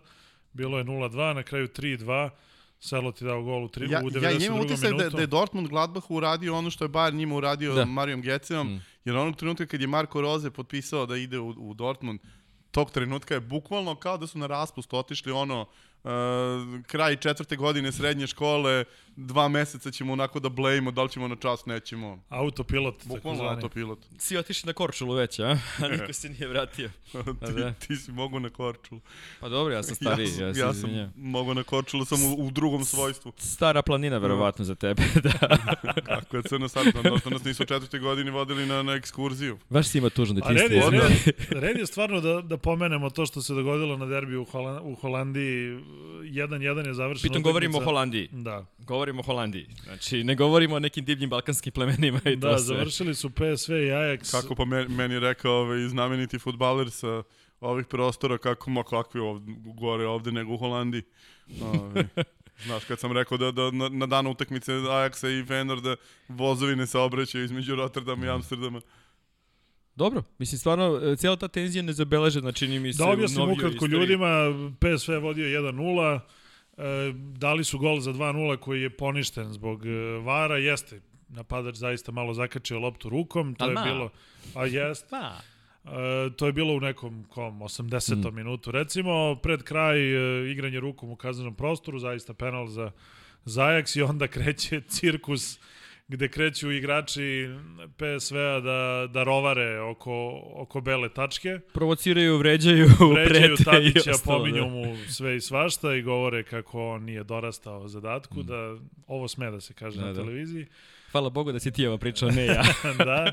Bilo 0.55 0.77
je 0.77 0.83
0-2, 0.83 1.33
na 1.33 1.43
kraju 1.43 1.67
3-2. 1.67 2.29
Selo 2.79 3.11
ti 3.11 3.25
dao 3.25 3.43
gol 3.43 3.63
u, 3.63 3.67
tri, 3.67 3.91
Ja, 3.91 4.01
u 4.03 4.09
92. 4.09 4.23
ja 4.23 4.45
imam 4.47 4.59
utisak 4.59 4.93
da, 4.93 5.09
da 5.09 5.21
je 5.21 5.27
Dortmund 5.27 5.67
Gladbach 5.67 6.11
uradio 6.11 6.55
ono 6.55 6.69
što 6.69 6.85
je 6.85 6.89
Bayern 6.89 7.13
njima 7.13 7.35
uradio 7.35 7.73
Da. 7.73 7.85
Marijom 7.85 8.21
Geceom, 8.21 8.67
Mm. 8.67 8.71
mm. 8.73 8.81
jer 9.05 9.17
onog 9.17 9.35
trenutka 9.35 9.65
kad 9.65 9.81
je 9.81 9.87
Marko 9.87 10.21
Roze 10.21 10.51
potpisao 10.51 11.05
da 11.05 11.17
ide 11.17 11.39
u, 11.39 11.49
u 11.49 11.73
Dortmund, 11.73 12.19
tog 12.71 12.91
trenutka 12.91 13.33
je 13.33 13.39
bukvalno 13.39 13.95
kao 13.95 14.17
da 14.17 14.27
su 14.27 14.37
na 14.37 14.47
raspust 14.47 14.93
otišli 14.93 15.31
ono, 15.31 15.61
uh, 16.03 16.09
kraj 16.87 17.15
četvrte 17.15 17.55
godine 17.55 17.91
srednje 17.91 18.27
škole, 18.27 18.85
dva 19.17 19.47
meseca 19.47 19.91
ćemo 19.91 20.13
onako 20.13 20.39
da 20.39 20.49
blejimo, 20.49 20.91
da 20.91 21.03
li 21.03 21.09
ćemo 21.09 21.27
na 21.27 21.35
čas, 21.35 21.65
nećemo. 21.65 22.23
Autopilot, 22.29 22.95
Bukvalno 22.97 23.19
takozvani. 23.37 23.49
autopilot. 23.55 23.99
Svi 24.17 24.37
otišli 24.37 24.67
na 24.67 24.73
Korčulu 24.73 25.13
već, 25.13 25.39
a? 25.39 25.43
A 25.79 25.87
niko 25.87 26.13
se 26.21 26.29
nije 26.29 26.47
vratio. 26.47 26.89
ti, 27.47 27.53
da. 27.53 27.73
ti 27.73 27.95
si 27.95 28.11
mogu 28.11 28.39
na 28.39 28.49
Korčulu. 28.49 29.01
Pa 29.39 29.49
dobro, 29.49 29.73
ja 29.73 29.83
sam 29.83 29.95
stariji, 30.01 30.29
ja, 30.31 30.47
ja, 30.47 30.53
se 30.53 30.59
ja 30.59 30.67
sam 30.67 30.77
izvinjam. 30.79 31.13
mogu 31.15 31.53
na 31.53 31.63
Korčulu, 31.63 32.05
sam 32.05 32.23
u, 32.23 32.35
u 32.37 32.51
drugom 32.51 32.85
svojstvu. 32.85 33.33
Stara 33.37 33.81
planina, 33.81 34.17
verovatno, 34.17 34.65
za 34.65 34.75
tebe. 34.75 35.01
da. 35.23 35.57
Kako 36.05 36.37
je 36.37 36.43
crno 36.43 36.67
sad, 36.67 36.85
da 36.85 37.19
što 37.19 37.29
nas 37.29 37.43
nisu 37.43 37.63
u 37.63 37.65
četvrtoj 37.65 37.99
godini 37.99 38.31
vodili 38.31 38.65
na, 38.65 38.83
na 38.83 38.93
ekskurziju. 38.93 39.57
Baš 39.69 39.87
si 39.87 39.97
ima 39.97 40.09
tužno 40.09 40.41
A 40.43 40.49
red 40.49 40.57
detinjstvo. 40.57 40.93
je, 40.93 41.01
iskreno. 41.05 41.35
red, 41.49 41.63
red 41.63 41.77
je 41.77 41.85
stvarno 41.85 42.21
da, 42.21 42.41
da 42.41 42.57
pomenemo 42.57 43.09
to 43.09 43.25
što 43.25 43.41
se 43.41 43.53
dogodilo 43.53 43.97
na 43.97 44.05
derbiju 44.05 44.41
u, 44.41 44.45
Hola, 44.45 44.81
u 44.81 44.95
Holandiji. 44.95 45.79
1-1 46.25 46.87
je 46.87 46.93
završeno. 46.93 47.21
Pritom 47.23 47.43
govorimo 47.43 47.77
o 47.77 47.83
Holandiji. 47.83 48.29
Da, 48.31 48.65
Govorimo 48.79 49.04
o 49.19 49.21
Holandiji. 49.21 49.67
Znači, 49.83 50.23
ne 50.23 50.35
govorimo 50.35 50.75
o 50.75 50.79
nekim 50.79 51.05
divljim 51.05 51.29
balkanskim 51.29 51.73
plemenima 51.73 52.19
i 52.25 52.39
to 52.39 52.49
da 52.49 52.57
sve. 52.57 52.75
završili 52.75 53.15
su 53.15 53.29
PSV 53.29 53.71
i 53.71 53.91
Ajax. 53.91 54.31
Kako 54.31 54.55
pa 54.55 54.65
meni, 54.89 55.19
rekao 55.19 55.53
ovaj, 55.53 55.87
znameniti 55.87 56.39
futbaler 56.39 56.91
sa 56.91 57.23
ovih 57.59 57.85
prostora, 57.85 58.37
kako 58.37 58.69
ma 58.69 58.83
kakvi 58.83 59.19
ovde, 59.19 59.53
gore 59.57 60.07
ovde 60.07 60.31
nego 60.31 60.53
u 60.53 60.57
Holandiji. 60.57 61.03
Ovaj, 61.61 62.03
Znaš, 62.65 62.83
kad 62.85 62.99
sam 62.99 63.11
rekao 63.11 63.37
da, 63.37 63.51
da 63.51 63.71
na, 63.71 63.89
na 63.89 64.05
danu 64.05 64.31
utakmice 64.31 64.71
Ajaxa 64.71 65.41
i 65.41 65.45
Fener 65.45 65.81
da 65.81 65.95
vozovi 66.27 66.75
ne 66.75 66.87
saobraćaju 66.87 67.43
između 67.43 67.75
Rotterdama 67.75 68.25
i 68.25 68.29
Amsterdama. 68.29 68.81
Dobro, 69.95 70.23
mislim, 70.37 70.59
stvarno, 70.59 71.01
e, 71.03 71.15
cijela 71.15 71.35
ta 71.35 71.47
tenzija 71.47 71.81
ne 71.81 71.93
zabeležena, 71.93 72.51
čini 72.51 72.79
mi 72.79 72.93
se, 72.93 73.03
Da 73.03 73.09
u 73.09 73.13
objasnim 73.13 73.49
ukratko 73.49 73.85
ljudima, 73.85 74.27
PSV 74.79 75.11
je 75.11 75.19
vodio 75.19 75.45
1-0, 75.45 76.15
e, 76.15 76.19
dali 77.37 77.63
su 77.63 77.79
gol 77.79 77.99
za 77.99 78.13
2-0 78.13 78.57
koji 78.57 78.81
je 78.81 78.97
poništen 78.97 79.53
zbog 79.53 79.85
e, 79.85 79.89
Vara, 80.23 80.57
jeste 80.57 81.01
napadač 81.29 81.75
zaista 81.75 82.11
malo 82.11 82.33
zakačio 82.33 82.79
loptu 82.79 83.09
rukom, 83.09 83.55
to 83.55 83.65
je 83.67 83.73
ma. 83.73 83.83
bilo, 83.83 84.09
a 84.55 84.65
jest, 84.65 85.09
Pa, 85.09 85.37
E, 85.85 86.29
to 86.37 86.45
je 86.45 86.53
bilo 86.53 86.73
u 86.73 86.79
nekom 86.79 87.25
kom 87.29 87.59
80. 87.59 88.31
Mm. 88.31 88.35
minutu 88.35 88.71
recimo, 88.71 89.35
pred 89.35 89.63
kraj 89.63 89.99
e, 89.99 90.51
igranje 90.51 90.79
rukom 90.79 91.09
u 91.09 91.15
kaznenom 91.15 91.55
prostoru, 91.55 91.99
zaista 91.99 92.33
penal 92.33 92.67
za 92.67 92.91
za 93.45 93.63
Ajax 93.63 93.97
i 93.99 94.01
onda 94.01 94.27
kreće 94.27 94.81
cirkus 94.81 95.59
gde 96.07 96.27
kreću 96.27 96.71
igrači 96.71 97.49
PSV-a 97.89 98.59
da, 98.59 99.07
da 99.07 99.23
rovare 99.23 99.79
oko, 99.79 100.11
oko 100.53 100.81
bele 100.81 101.09
tačke. 101.09 101.59
provociraju, 101.73 102.37
vređaju, 102.37 102.85
Vređaju 102.87 103.25
prete 103.55 103.61
i 103.61 103.65
Tadića, 103.65 104.11
ostalo. 104.11 104.37
pominju 104.37 104.61
da. 104.61 104.67
mu 104.67 104.83
sve 105.07 105.35
i 105.35 105.41
svašta 105.41 105.93
i 105.93 106.01
govore 106.01 106.43
kako 106.43 106.83
on 106.85 107.03
nije 107.03 107.23
dorastao 107.23 107.87
zadatku, 107.87 108.39
Mm. 108.39 108.43
da 108.43 108.75
ovo 109.07 109.27
sme 109.27 109.51
da 109.51 109.61
se 109.61 109.73
kaže 109.73 109.99
Da, 109.99 110.05
na 110.05 110.13
da. 110.13 110.19
televiziji. 110.19 110.65
Hvala 111.11 111.29
Bogu 111.29 111.51
da 111.51 111.59
si 111.59 111.71
ti 111.71 111.87
ovo 111.87 111.97
pričao, 111.97 112.29
ne 112.29 112.45
ja. 112.45 112.63
da. 112.99 113.31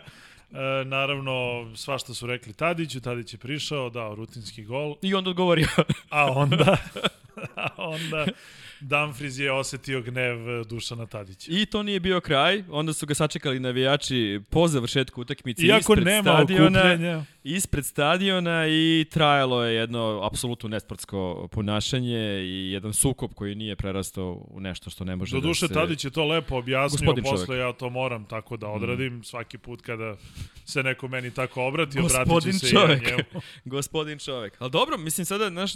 E, 0.53 0.85
naravno, 0.85 1.33
svašta 1.77 2.14
su 2.14 2.27
rekli 2.27 2.53
Tadiću, 2.53 3.01
Tadić 3.01 3.35
je 3.35 3.39
prišao, 3.39 3.91
dao 3.91 4.14
rutinski 4.14 4.64
gol, 4.64 4.97
I 5.03 5.14
onda 5.14 5.31
odgovorio. 5.31 5.66
a 6.11 6.27
onda, 6.29 6.77
a 7.57 7.68
onda 7.79 8.27
Dumfries 8.83 9.39
je 9.39 9.53
osetio 9.53 10.03
gnev 10.03 10.64
Dušana 10.64 11.07
Tadića. 11.07 11.53
I 11.55 11.66
to 11.66 11.83
nije 11.83 12.01
bio 12.01 12.20
kraj, 12.20 12.64
onda 12.70 12.93
su 12.93 13.07
ga 13.07 13.14
sačekali 13.14 13.61
navijači 13.61 14.41
po 14.51 14.68
završetku 14.68 15.20
utakmice 15.20 15.66
Iako 15.66 15.78
ispred 15.80 16.07
nema 16.07 16.22
stadiona, 16.22 16.80
okupljenja, 16.80 17.24
ispred 17.45 17.87
stadiona 17.87 18.66
i 18.68 19.07
trajalo 19.11 19.64
je 19.64 19.74
jedno 19.74 20.20
apsolutno 20.22 20.68
nesportsko 20.68 21.49
ponašanje 21.53 22.43
i 22.45 22.70
jedan 22.72 22.93
sukob 22.93 23.35
koji 23.35 23.55
nije 23.55 23.76
prerastao 23.76 24.47
u 24.51 24.61
nešto 24.61 24.91
što 24.91 25.05
ne 25.05 25.16
može 25.16 25.37
do 25.37 25.41
duše 25.41 25.68
da 25.68 25.68
se... 25.68 25.74
Tadić 25.74 26.05
je 26.05 26.11
to 26.11 26.24
lepo 26.24 26.57
objasnio, 26.57 26.99
Gospodin 26.99 27.24
posle 27.24 27.47
čovek. 27.47 27.61
ja 27.61 27.72
to 27.72 27.91
moram 27.91 28.24
tako 28.24 28.57
da 28.57 28.68
odradim, 28.68 29.24
svaki 29.24 29.59
put 29.59 29.83
kada 29.83 30.16
se 30.64 30.83
neko 30.83 31.09
meni 31.09 31.30
tako 31.30 31.64
obrati, 31.64 31.99
obratit 31.99 32.18
Gospodin 32.18 32.53
ću 32.53 32.59
se 32.59 32.68
čovek. 32.68 33.03
i 33.03 33.05
ja 33.05 33.11
njemu. 33.11 33.43
Gospodin 33.64 34.18
čovek. 34.18 34.57
Ali 34.59 34.70
dobro, 34.70 34.99
mislim 34.99 35.24
sada, 35.24 35.51
znaš, 35.51 35.74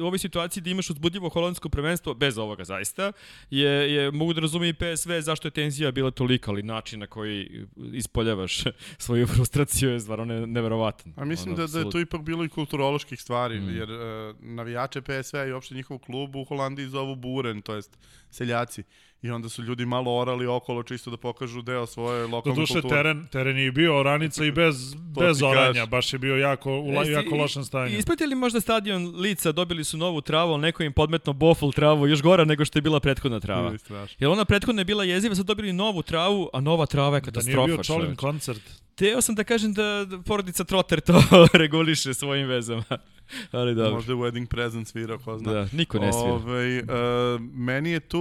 u 0.00 0.04
ovoj 0.04 0.18
situaciji 0.18 0.62
da 0.62 0.70
imaš 0.70 0.90
uzbudljivo 0.90 1.28
holandsko 1.28 1.68
prvenstvo, 1.68 2.14
bez 2.14 2.38
ovoga 2.42 2.64
zaista, 2.64 3.12
je, 3.50 3.94
je 3.94 4.10
mogu 4.10 4.32
da 4.32 4.40
razumije 4.40 4.70
i 4.70 4.74
PSV 4.74 5.12
zašto 5.20 5.48
je 5.48 5.52
tenzija 5.52 5.90
bila 5.90 6.10
tolika, 6.10 6.50
ali 6.50 6.62
način 6.62 7.00
na 7.00 7.06
koji 7.06 7.66
ispoljavaš 7.92 8.64
svoju 8.98 9.26
frustraciju 9.26 9.90
je 9.90 10.00
stvarno 10.00 10.24
ne, 10.24 10.46
neverovatan. 10.46 11.12
A 11.16 11.24
mislim 11.24 11.54
Ono, 11.54 11.66
da, 11.66 11.72
da 11.72 11.78
je 11.78 11.90
tu 11.90 12.00
ipak 12.00 12.22
bilo 12.22 12.44
i 12.44 12.48
kulturoloških 12.48 13.20
stvari, 13.20 13.60
Mm. 13.60 13.76
jer 13.76 13.90
uh, 13.90 14.00
navijače 14.40 15.02
PSV 15.02 15.36
i 15.48 15.52
uopšte 15.52 15.74
njihov 15.74 15.98
klub 15.98 16.36
u 16.36 16.44
Holandiji 16.44 16.88
zovu 16.88 17.14
Buren, 17.16 17.62
to 17.62 17.74
jest 17.74 17.98
seljaci. 18.30 18.82
I 19.22 19.30
onda 19.30 19.48
su 19.48 19.62
ljudi 19.62 19.86
malo 19.86 20.12
orali 20.12 20.46
okolo 20.46 20.82
čisto 20.82 21.10
da 21.10 21.16
pokažu 21.16 21.62
deo 21.62 21.86
svoje 21.86 22.26
lokalne 22.26 22.56
duše, 22.56 22.72
kulture. 22.74 22.96
teren, 22.96 23.26
teren 23.26 23.58
je 23.58 23.72
bio 23.72 23.98
oranica 23.98 24.44
i 24.44 24.50
bez, 24.52 24.94
bez 24.94 25.42
oranja, 25.42 25.66
kažem. 25.66 25.88
baš 25.88 26.12
je 26.12 26.18
bio 26.18 26.36
jako, 26.36 26.72
u 26.72 26.86
la, 26.86 26.94
Jeste, 26.94 27.12
jako 27.12 27.34
i- 27.34 27.38
lošem 27.38 27.64
stanju. 27.64 27.98
Ispratili 27.98 28.34
možda 28.34 28.60
stadion 28.60 29.14
Lica, 29.16 29.52
dobili 29.52 29.84
su 29.84 29.96
novu 29.96 30.20
travu, 30.20 30.52
ali 30.52 30.62
neko 30.62 30.82
im 30.82 30.92
podmetno 30.92 31.32
bofl 31.34 31.70
travu, 31.70 32.06
još 32.06 32.22
gora 32.22 32.44
nego 32.44 32.64
što 32.64 32.78
je 32.78 32.82
bila 32.82 33.00
prethodna 33.00 33.40
trava. 33.40 33.78
Strašno. 33.78 34.16
Jer 34.18 34.30
ona 34.30 34.44
prethodna 34.44 34.80
je 34.80 34.84
bila 34.84 35.04
jeziva, 35.04 35.34
sad 35.34 35.46
dobili 35.46 35.72
novu 35.72 36.02
travu, 36.02 36.50
a 36.52 36.60
nova 36.60 36.86
trava 36.86 37.16
je 37.16 37.20
Da 37.20 37.24
nije 37.24 37.32
katastrofa. 37.32 37.66
bio 37.66 37.82
Čolin 37.84 38.16
koncert. 38.16 38.60
Teo 38.94 39.20
sam 39.20 39.34
da 39.34 39.44
kažem 39.44 39.72
da 39.72 39.82
da 40.04 40.18
porodica 40.18 40.64
Trotter 40.64 41.00
to 41.00 41.22
reguliše 41.54 42.14
svojim 42.14 42.46
vezama. 42.48 42.84
Ali 43.52 43.74
dobro. 43.74 43.94
Možda 43.94 44.12
je 44.12 44.18
wedding 44.18 44.46
present 44.46 44.88
svirao, 44.88 45.18
ko 45.18 45.38
zna. 45.38 45.52
Da, 45.52 45.68
niko 45.72 45.98
ne 45.98 46.12
svira. 46.12 46.32
Ovaj, 46.32 46.78
uh, 46.78 46.86
meni 47.40 47.90
je 47.90 48.00
tu, 48.00 48.20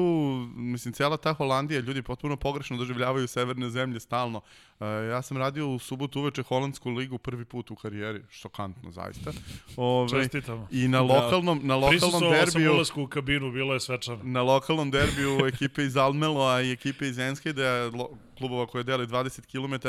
mislim, 0.56 0.94
cijela 0.94 1.18
ta 1.18 1.34
Holandija, 1.34 1.80
ljudi 1.80 2.02
potpuno 2.02 2.36
pogrešno 2.38 2.78
doživljavaju 2.78 3.28
severne 3.28 3.70
zemlje 3.70 4.00
stalno. 4.00 4.38
Uh, 4.38 4.86
ja 5.10 5.22
sam 5.22 5.38
radio 5.38 5.70
u 5.70 5.80
subotu 5.80 6.20
uveče 6.20 6.44
Holandsku 6.44 6.90
ligu 6.90 7.18
prvi 7.18 7.46
put 7.46 7.72
u 7.72 7.76
karijeri, 7.76 8.22
šokantno 8.30 8.92
zaista. 8.92 9.32
Ovaj, 9.76 10.10
Čestitamo. 10.10 10.68
I 10.72 10.88
na 10.88 11.02
lokalnom, 11.02 11.60
na 11.64 11.76
lokalnom 11.76 11.90
Prisustvovao 11.90 12.46
sam 12.46 12.62
derbiju, 12.62 12.84
u 13.04 13.08
kabinu, 13.08 13.52
bilo 13.52 13.74
je 13.74 13.80
svečano. 13.80 14.20
na 14.24 14.42
lokalnom 14.42 14.92
derbiju 14.92 15.46
ekipe 15.46 15.84
iz 15.84 15.98
Almeloa 15.98 16.62
i 16.62 16.72
ekipe 16.72 17.08
iz 17.08 17.20
Enskede, 17.20 17.64
lo- 17.94 18.10
klubova 18.38 18.66
koje 18.68 18.84
dele 18.84 19.08
20 19.08 19.46
km, 19.46 19.88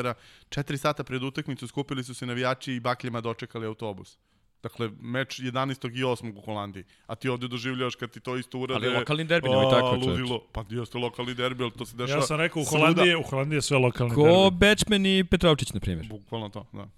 4 0.49 0.77
sata 0.77 1.05
pred 1.05 1.23
utakmicu 1.23 1.69
skupili 1.69 2.05
su 2.05 2.15
se 2.15 2.27
navijači 2.27 2.73
i 2.73 2.81
bakljama 2.81 3.21
dočekali 3.21 3.67
autobus. 3.67 4.19
Dakle, 4.63 4.91
meč 5.01 5.41
11. 5.41 5.91
i 5.99 6.03
8. 6.05 6.37
u 6.37 6.41
Holandiji. 6.41 6.85
A 7.07 7.15
ti 7.15 7.29
ovde 7.29 7.49
doživljavaš 7.49 7.95
kad 7.95 8.11
ti 8.11 8.21
to 8.21 8.37
isto 8.37 8.59
urade... 8.59 8.87
Ali 8.87 8.97
lokalni 8.97 9.25
derbi, 9.25 9.49
nemoj 9.49 9.71
tako, 9.71 9.89
čoveče. 9.89 10.11
ludilo. 10.11 10.41
Pa 10.53 10.65
jeste 10.71 10.99
lokalni 10.99 11.35
derbi, 11.35 11.63
ali 11.63 11.73
to 11.73 11.87
se 11.87 11.97
dešava... 11.97 12.19
Ja 12.21 12.27
sam 12.27 12.37
rekao, 12.37 12.63
u. 12.63 12.65
Holandiji, 12.65 13.09
je- 13.09 13.17
u 13.17 13.23
Holandiji 13.23 13.57
je 13.57 13.63
sve 13.63 13.79
lokalni 13.79 14.15
Ko 14.15 14.23
derbi. 14.23 14.57
Bečmen 14.57 15.07
i 15.07 15.25
Petrovčić, 15.25 15.73
na 15.73 15.81
primjer. 15.81 16.07
Bukvalno 16.09 16.49
to, 16.49 16.67
da. 16.73 16.89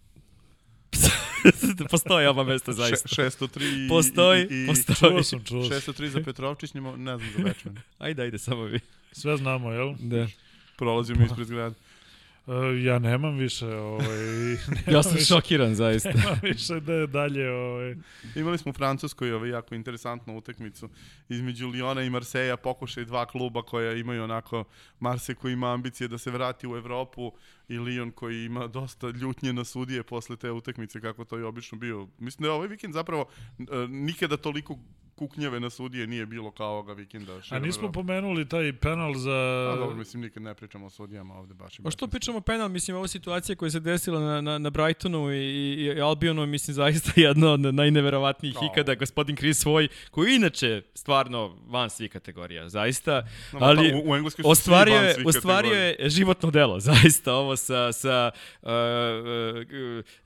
Postoje 1.90 2.28
oba 2.28 2.44
mesta, 2.44 2.72
zaista. 2.72 3.08
Še, 3.08 3.22
603 3.22 3.86
i... 3.86 3.88
Postoji, 3.88 4.42
i, 4.42 4.64
i, 4.64 4.66
postoji. 4.66 5.12
Čuo 5.12 5.22
sam, 5.22 5.44
čuo 5.44 5.62
sam. 5.64 5.94
603 5.94 6.06
za 6.06 6.20
Petrovčić, 6.20 6.74
njima, 6.74 6.96
ne 6.96 7.16
znam 7.18 7.30
za 7.36 7.42
Bečmen. 7.44 7.78
Ajde, 7.98 8.22
ajde, 8.22 8.38
samo 8.38 8.62
vi. 8.64 8.80
Sve 9.12 9.36
znamo, 9.36 9.72
jel? 9.72 9.94
Da. 9.98 10.26
Prolazio 10.76 11.16
mi 11.16 11.24
ispred 11.24 11.46
zgrada. 11.46 11.74
E, 12.46 12.82
ja 12.82 12.98
nemam 12.98 13.36
više, 13.36 13.66
ovaj, 13.66 14.18
nemam 14.76 14.94
Ja 14.94 15.02
sam 15.02 15.12
više, 15.12 15.24
šokiran, 15.24 15.74
zaista. 15.74 16.10
nemam 16.18 16.38
više 16.42 16.80
da 16.80 16.92
je 16.92 17.06
dalje, 17.06 17.50
ovaj. 17.50 17.96
Imali 18.34 18.58
smo 18.58 18.70
u 18.70 18.72
Francuskoj 18.72 19.32
ovaj 19.32 19.50
jako 19.50 19.74
interesantnu 19.74 20.36
utakmicu 20.36 20.88
između 21.28 21.68
Liona 21.68 22.02
i 22.02 22.10
Marseja, 22.10 22.56
pokušaj 22.56 23.04
dva 23.04 23.26
kluba 23.26 23.62
koja 23.62 23.92
imaju 23.92 24.24
onako 24.24 24.64
Marse 25.00 25.34
koji 25.34 25.52
ima 25.52 25.72
ambicije 25.72 26.08
da 26.08 26.18
se 26.18 26.30
vrati 26.30 26.66
u 26.66 26.76
Evropu 26.76 27.32
i 27.68 27.78
Lion 27.78 28.10
koji 28.10 28.44
ima 28.44 28.66
dosta 28.66 29.08
ljutnje 29.08 29.52
na 29.52 29.64
sudije 29.64 30.02
posle 30.02 30.36
te 30.36 30.50
utakmice 30.50 31.00
kako 31.00 31.24
to 31.24 31.38
je 31.38 31.44
obično 31.44 31.78
bio. 31.78 32.08
Mislim 32.18 32.42
da 32.42 32.48
je 32.48 32.52
ovaj 32.52 32.68
vikend 32.68 32.94
zapravo 32.94 33.26
e, 33.58 33.64
nikada 33.88 34.36
toliko 34.36 34.78
kuknjeve 35.12 35.60
na 35.60 35.70
sudije 35.70 36.06
nije 36.06 36.26
bilo 36.26 36.50
kao 36.50 36.68
ovoga 36.68 36.92
vikenda. 36.92 37.32
A 37.50 37.58
nismo 37.58 37.80
Evrope. 37.80 37.94
pomenuli 37.94 38.48
taj 38.48 38.72
penal 38.74 39.14
za... 39.14 39.30
A 39.68 39.76
dobro, 39.76 39.96
mislim 39.96 40.22
nikad 40.22 40.42
ne 40.42 40.54
pričamo 40.54 40.86
o 40.86 40.90
sudijama 40.90 41.34
ovde 41.34 41.54
baš. 41.54 41.74
i 41.74 41.78
Pa 41.78 41.82
baš 41.82 41.92
što 41.92 42.06
mislim. 42.06 42.10
pričamo 42.10 42.38
o 42.38 42.42
penal, 42.42 42.68
mislim, 42.68 42.96
ova 42.96 43.08
situacija 43.08 43.56
koja 43.56 43.70
se 43.70 43.80
desila 43.80 44.20
na, 44.22 44.40
na, 44.40 44.58
na 44.58 44.70
Brightonu 44.70 45.32
i, 45.32 45.36
i, 45.36 45.84
i 45.86 46.00
Albionu, 46.00 46.46
mislim, 46.46 46.74
zaista 46.74 47.12
jedna 47.20 47.48
od 47.48 47.60
najneverovatnijih 47.60 48.56
O. 48.56 48.66
ikada, 48.66 48.94
gospodin 48.94 49.36
Chris 49.36 49.64
Voy, 49.64 49.88
koji 50.10 50.34
inače 50.34 50.82
stvarno 50.94 51.56
van 51.66 51.90
svih 51.90 52.10
kategorija, 52.10 52.68
zaista, 52.68 53.22
No, 53.52 53.58
ma 53.58 53.66
ali 53.66 53.90
to 53.90 53.96
u, 53.98 54.10
u 54.10 54.16
Engleskoj 54.16 54.42
su 54.42 54.46
svi 54.46 54.52
ostvario 54.52 54.94
van 54.94 55.04
je, 55.04 55.14
svih 55.14 55.26
ostvario 55.26 55.70
kategorija. 55.70 55.94
je 55.98 56.10
životno 56.10 56.50
delo, 56.50 56.80
zaista, 56.90 57.34
ovo 57.34 57.56
sa, 57.56 57.92
sa 57.92 58.30
uh, 58.62 58.68
uh, 58.68 58.74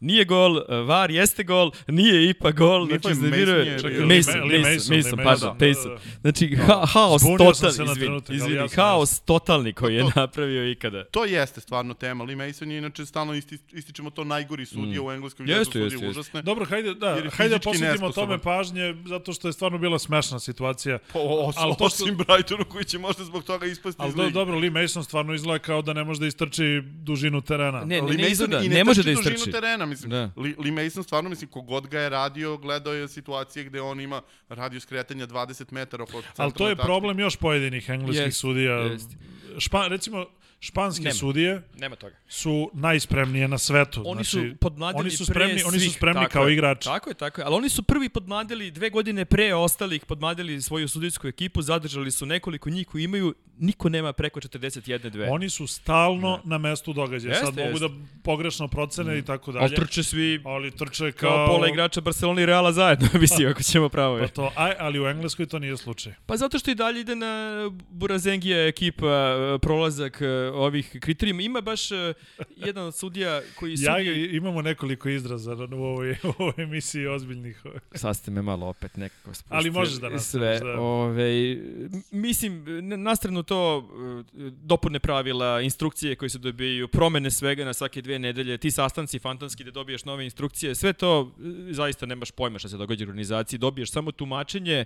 nije 0.00 0.24
gol, 0.24 0.52
uh, 0.52 0.62
VAR 0.86 1.10
jeste 1.10 1.44
gol, 1.44 1.70
nije 1.88 2.30
ipak 2.30 2.54
gol, 2.56 2.86
Nije 2.86 2.98
znači 2.98 3.16
Mason 3.20 3.44
je- 3.58 3.78
Čekaj, 3.78 4.00
Mason, 4.06 4.34
Lee 4.40 4.58
Ma- 4.58 4.66
Lee 4.66 4.75
Mason, 4.76 4.96
Mason, 4.96 5.18
Lee 5.18 5.24
pardon, 5.24 5.48
Mason, 5.50 5.58
da, 5.58 5.66
Mason. 5.68 5.90
da, 5.90 5.94
da. 5.94 6.00
Znači, 6.22 6.56
ha, 6.56 6.86
haos 6.86 7.22
totalni, 7.22 7.92
izvini, 7.92 8.20
izvini, 8.30 8.68
haos 8.76 9.20
totalni 9.20 9.72
koji 9.72 9.94
je 9.94 10.04
Pa 10.06 10.20
napravio 10.20 10.70
ikada. 10.70 11.04
To 11.04 11.24
jeste 11.24 11.60
stvarno 11.60 11.94
tema. 11.94 12.24
Lee 12.24 12.36
Mason 12.36 12.70
je 12.70 12.78
inače 12.78 13.06
stalno 13.06 13.34
isti, 13.34 13.58
ističemo 13.72 14.10
to 14.10 14.24
najgori 14.24 14.66
sudija 14.66 15.02
u 15.02 15.12
engleskoj 15.12 15.44
Jeste, 15.44 15.58
jeste, 15.58 15.72
sudije 15.72 15.92
jeste, 15.96 16.06
užasne. 16.08 16.42
Dobro, 16.42 16.64
hajde, 16.64 16.94
da, 16.94 17.22
hajde 17.32 17.54
da 17.54 17.58
posvetimo 17.60 18.12
tome 18.12 18.38
pažnje, 18.38 18.94
zato 19.06 19.32
što 19.32 19.48
je 19.48 19.52
stvarno 19.52 19.78
bila 19.78 19.98
smešna 19.98 20.38
situacija. 20.40 20.98
Po, 21.12 21.18
os, 21.20 21.54
Ali 21.58 21.72
to 21.72 21.88
što- 21.88 22.02
osim 22.04 22.16
Brightonu 22.16 22.64
koji 22.64 22.84
će 22.84 22.98
možda 22.98 23.24
zbog 23.24 23.44
toga 23.44 23.66
ispasti 23.66 24.02
Ali 24.02 24.08
iz 24.08 24.14
do, 24.14 24.22
lige. 24.22 24.34
dobro, 24.34 24.58
Lee 24.58 24.70
Mason 24.72 25.04
stvarno 25.04 25.34
izgleda 25.34 25.58
kao 25.58 25.82
da 25.82 25.92
ne 25.92 26.04
može 26.04 26.20
da 26.20 26.26
istrči 26.26 26.62
dužinu 26.82 27.40
terena. 27.40 27.84
Ne, 27.84 28.02
ne, 28.02 28.12
ne 28.12 28.30
izgleda, 28.30 28.60
i 28.60 28.68
ne 28.68 28.84
može 28.84 29.00
da 29.00 29.04
trči 29.04 29.16
dužinu 29.16 29.34
istrči. 29.34 29.52
terena, 29.52 29.86
mislim. 29.86 30.10
Da. 30.10 30.30
Lee, 30.36 30.54
Lee 30.58 30.72
Mason 30.72 31.04
stvarno, 31.04 31.30
mislim, 31.30 31.50
kogod 31.50 31.86
ga 31.86 32.00
je 32.00 32.08
radio, 32.08 32.56
gledao 32.56 32.94
je 32.94 33.08
situacije 33.08 33.64
gde 33.64 33.80
on 33.80 34.00
ima 34.00 34.22
radio 34.66 34.80
skretanja 34.80 35.26
20 35.26 35.72
metara 35.72 36.02
oko 36.02 36.22
centralne 36.22 36.44
Ali 36.44 36.52
to 36.52 36.68
je 36.68 36.76
problem 36.76 37.18
još 37.18 37.36
pojedinih 37.36 37.88
engleskih 37.88 38.26
Jest, 38.26 38.40
sudija. 38.40 38.74
jest. 38.74 39.10
Špa, 39.58 39.86
recimo, 39.88 40.26
španske 40.60 41.02
Nema. 41.02 41.14
sudije 41.14 41.62
Nema 41.74 41.96
toga. 41.96 42.14
su 42.28 42.70
najspremnije 42.74 43.48
na 43.48 43.58
svetu. 43.58 44.02
Oni 44.06 44.24
znači, 44.24 44.50
su 44.50 44.56
podmladili 44.60 45.00
oni 45.00 45.10
su 45.10 45.26
pre 45.26 45.32
spremni, 45.34 45.62
oni 45.62 45.78
su 45.78 45.84
svih, 45.84 45.96
spremni 45.96 46.22
tako 46.22 46.32
kao 46.32 46.46
je. 46.46 46.52
igrači. 46.52 46.84
Tako 46.84 47.10
je, 47.10 47.14
tako 47.14 47.40
je. 47.40 47.44
Ali 47.44 47.54
oni 47.54 47.68
su 47.68 47.82
prvi 47.82 48.08
podmladili 48.08 48.70
dve 48.70 48.90
godine 48.90 49.24
pre 49.24 49.54
ostalih, 49.54 50.04
podmladili 50.04 50.62
svoju 50.62 50.88
sudijsku 50.88 51.28
ekipu, 51.28 51.62
zadržali 51.62 52.10
su 52.10 52.26
nekoliko 52.26 52.70
njih 52.70 52.86
koji 52.86 53.04
imaju, 53.04 53.34
niko 53.58 53.88
nema 53.88 54.12
preko 54.12 54.40
41 54.40 55.10
dve. 55.10 55.28
Oni 55.30 55.50
su 55.50 55.66
stalno 55.66 56.40
na 56.44 56.58
mestu 56.58 56.92
događaja. 56.92 57.30
Jeste, 57.32 57.46
Sad 57.46 57.56
mogu 57.56 57.68
jeste. 57.68 57.88
da 57.88 57.94
pogrešno 58.22 58.68
procene 58.68 59.18
i 59.18 59.22
tako 59.22 59.52
dalje. 59.52 59.64
Ali 59.64 59.74
trče 59.74 60.02
svi 60.02 60.42
Ali 60.44 60.70
trče 60.70 61.12
kao... 61.12 61.30
kao 61.30 61.46
pola 61.46 61.68
igrača 61.68 62.00
Barcelona 62.00 62.40
i 62.42 62.46
Reala 62.46 62.72
zajedno, 62.72 63.08
mislim, 63.20 63.48
ako 63.48 63.62
ćemo 63.62 63.88
pravo. 63.88 64.18
Pa 64.18 64.28
to, 64.28 64.52
aj, 64.56 64.72
ali 64.78 65.00
u 65.00 65.06
Engleskoj 65.06 65.46
to 65.46 65.58
nije 65.58 65.76
slučaj. 65.76 66.12
Pa 66.26 66.36
zato 66.36 66.58
što 66.58 66.70
i 66.70 66.74
dalje 66.74 67.00
ide 67.00 67.14
na 67.16 67.52
Burazengija 67.90 68.66
ekipa 68.66 69.36
prolazak 69.62 70.22
ovih 70.46 70.96
kriterijuma. 71.00 71.42
Ima 71.42 71.60
baš 71.60 71.90
e, 71.90 72.12
jedan 72.56 72.84
od 72.84 72.94
sudija 72.94 73.42
koji 73.54 73.72
Ja, 73.72 73.96
sudi... 73.98 74.30
imamo 74.32 74.62
nekoliko 74.62 75.08
izraza 75.08 75.52
u 75.52 75.76
ovoj, 75.76 76.10
u 76.24 76.32
ovoj 76.38 76.54
emisiji 76.56 77.06
ozbiljnih. 77.06 77.62
Sad 77.92 78.16
ste 78.16 78.30
me 78.30 78.42
malo 78.42 78.66
opet 78.66 78.96
nekako 78.96 79.34
spustili. 79.34 79.56
Ali 79.58 79.70
možeš 79.70 79.94
da 79.94 80.08
nastaviš, 80.08 80.26
Sve, 80.58 80.60
da. 80.62 80.80
Ove, 80.80 81.52
m- 81.52 82.02
mislim, 82.12 82.52
n- 82.68 83.02
na 83.02 83.16
stranu 83.16 83.42
to 83.42 83.88
e, 84.28 84.50
dopune 84.52 84.98
pravila, 84.98 85.60
instrukcije 85.60 86.16
koje 86.16 86.28
se 86.28 86.38
dobijaju, 86.38 86.88
promene 86.88 87.30
svega 87.30 87.64
na 87.64 87.72
svake 87.72 88.02
dve 88.02 88.18
nedelje, 88.18 88.58
ti 88.58 88.70
sastanci 88.70 89.18
fantomski 89.18 89.64
da 89.64 89.70
dobiješ 89.70 90.04
nove 90.04 90.24
instrukcije, 90.24 90.74
sve 90.74 90.92
to 90.92 91.32
e, 91.68 91.72
zaista 91.72 92.06
nemaš 92.06 92.30
pojma 92.30 92.58
šta 92.58 92.68
se 92.68 92.76
događa 92.76 93.04
u 93.04 93.08
organizaciji, 93.08 93.26
dobiješ 93.58 93.90
samo 93.90 94.12
tumačenje 94.12 94.84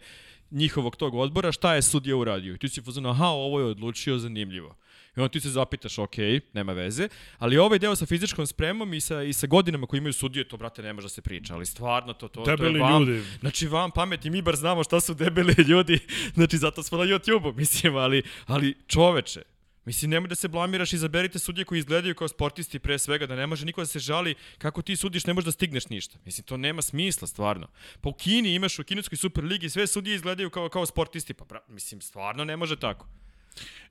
njihovog 0.50 0.96
tog 0.96 1.14
odbora, 1.14 1.52
šta 1.52 1.74
je 1.74 1.82
sudija 1.82 2.16
uradio. 2.16 2.54
I 2.54 2.58
ti 2.58 2.68
si 2.68 2.82
fuzon, 2.82 3.06
aha, 3.06 3.26
ovo 3.26 3.60
je 3.60 3.66
odlučio, 3.66 4.18
zanimljivo. 4.18 4.76
I 5.16 5.20
onda 5.20 5.28
ti 5.28 5.40
se 5.40 5.50
zapitaš, 5.50 5.98
ok, 5.98 6.16
nema 6.52 6.72
veze, 6.72 7.08
ali 7.38 7.58
ovaj 7.58 7.78
deo 7.78 7.96
sa 7.96 8.06
fizičkom 8.06 8.46
spremom 8.46 8.94
i 8.94 9.00
sa, 9.00 9.22
i 9.22 9.32
sa 9.32 9.46
godinama 9.46 9.86
koje 9.86 9.98
imaju 9.98 10.12
sudije, 10.12 10.48
to, 10.48 10.56
brate, 10.56 10.82
ne 10.82 10.92
može 10.92 11.04
da 11.04 11.08
se 11.08 11.22
priča, 11.22 11.54
ali 11.54 11.66
stvarno 11.66 12.12
to, 12.12 12.28
to, 12.28 12.44
to 12.44 12.50
je 12.50 12.56
Debeli 12.56 12.80
vam, 12.80 13.02
ljudi. 13.02 13.22
Znači, 13.40 13.66
vam 13.66 13.90
pameti, 13.90 14.30
mi 14.30 14.42
bar 14.42 14.56
znamo 14.56 14.84
šta 14.84 15.00
su 15.00 15.14
debeli 15.14 15.54
ljudi, 15.70 15.98
znači 16.34 16.58
zato 16.58 16.82
smo 16.82 16.98
na 16.98 17.04
YouTube-u, 17.04 17.52
mislim, 17.52 17.96
ali, 17.96 18.22
ali 18.46 18.74
čoveče, 18.86 19.42
Mislim, 19.84 20.10
nemoj 20.10 20.28
da 20.28 20.34
se 20.34 20.48
blamiraš, 20.48 20.92
izaberite 20.92 21.38
sudije 21.38 21.64
koji 21.64 21.78
izgledaju 21.78 22.14
kao 22.14 22.28
sportisti 22.28 22.78
pre 22.78 22.98
svega, 22.98 23.26
da 23.26 23.36
ne 23.36 23.46
može 23.46 23.66
niko 23.66 23.80
da 23.80 23.86
se 23.86 23.98
žali 23.98 24.34
kako 24.58 24.82
ti 24.82 24.96
sudiš, 24.96 25.26
ne 25.26 25.34
možeš 25.34 25.44
da 25.44 25.52
stigneš 25.52 25.88
ništa. 25.88 26.18
Mislim, 26.24 26.44
to 26.44 26.56
nema 26.56 26.82
smisla, 26.82 27.28
stvarno. 27.28 27.68
Pa 28.00 28.08
u 28.08 28.12
Kini 28.12 28.54
imaš 28.54 28.78
u 28.78 28.84
kineskoj 28.84 29.18
Superligi, 29.18 29.70
sve 29.70 29.86
sudije 29.86 30.14
izgledaju 30.14 30.50
kao, 30.50 30.68
kao 30.68 30.86
sportisti, 30.86 31.34
pa 31.34 31.44
pra, 31.44 31.60
mislim, 31.68 32.00
stvarno 32.00 32.44
ne 32.44 32.56
može 32.56 32.76
tako. 32.76 33.06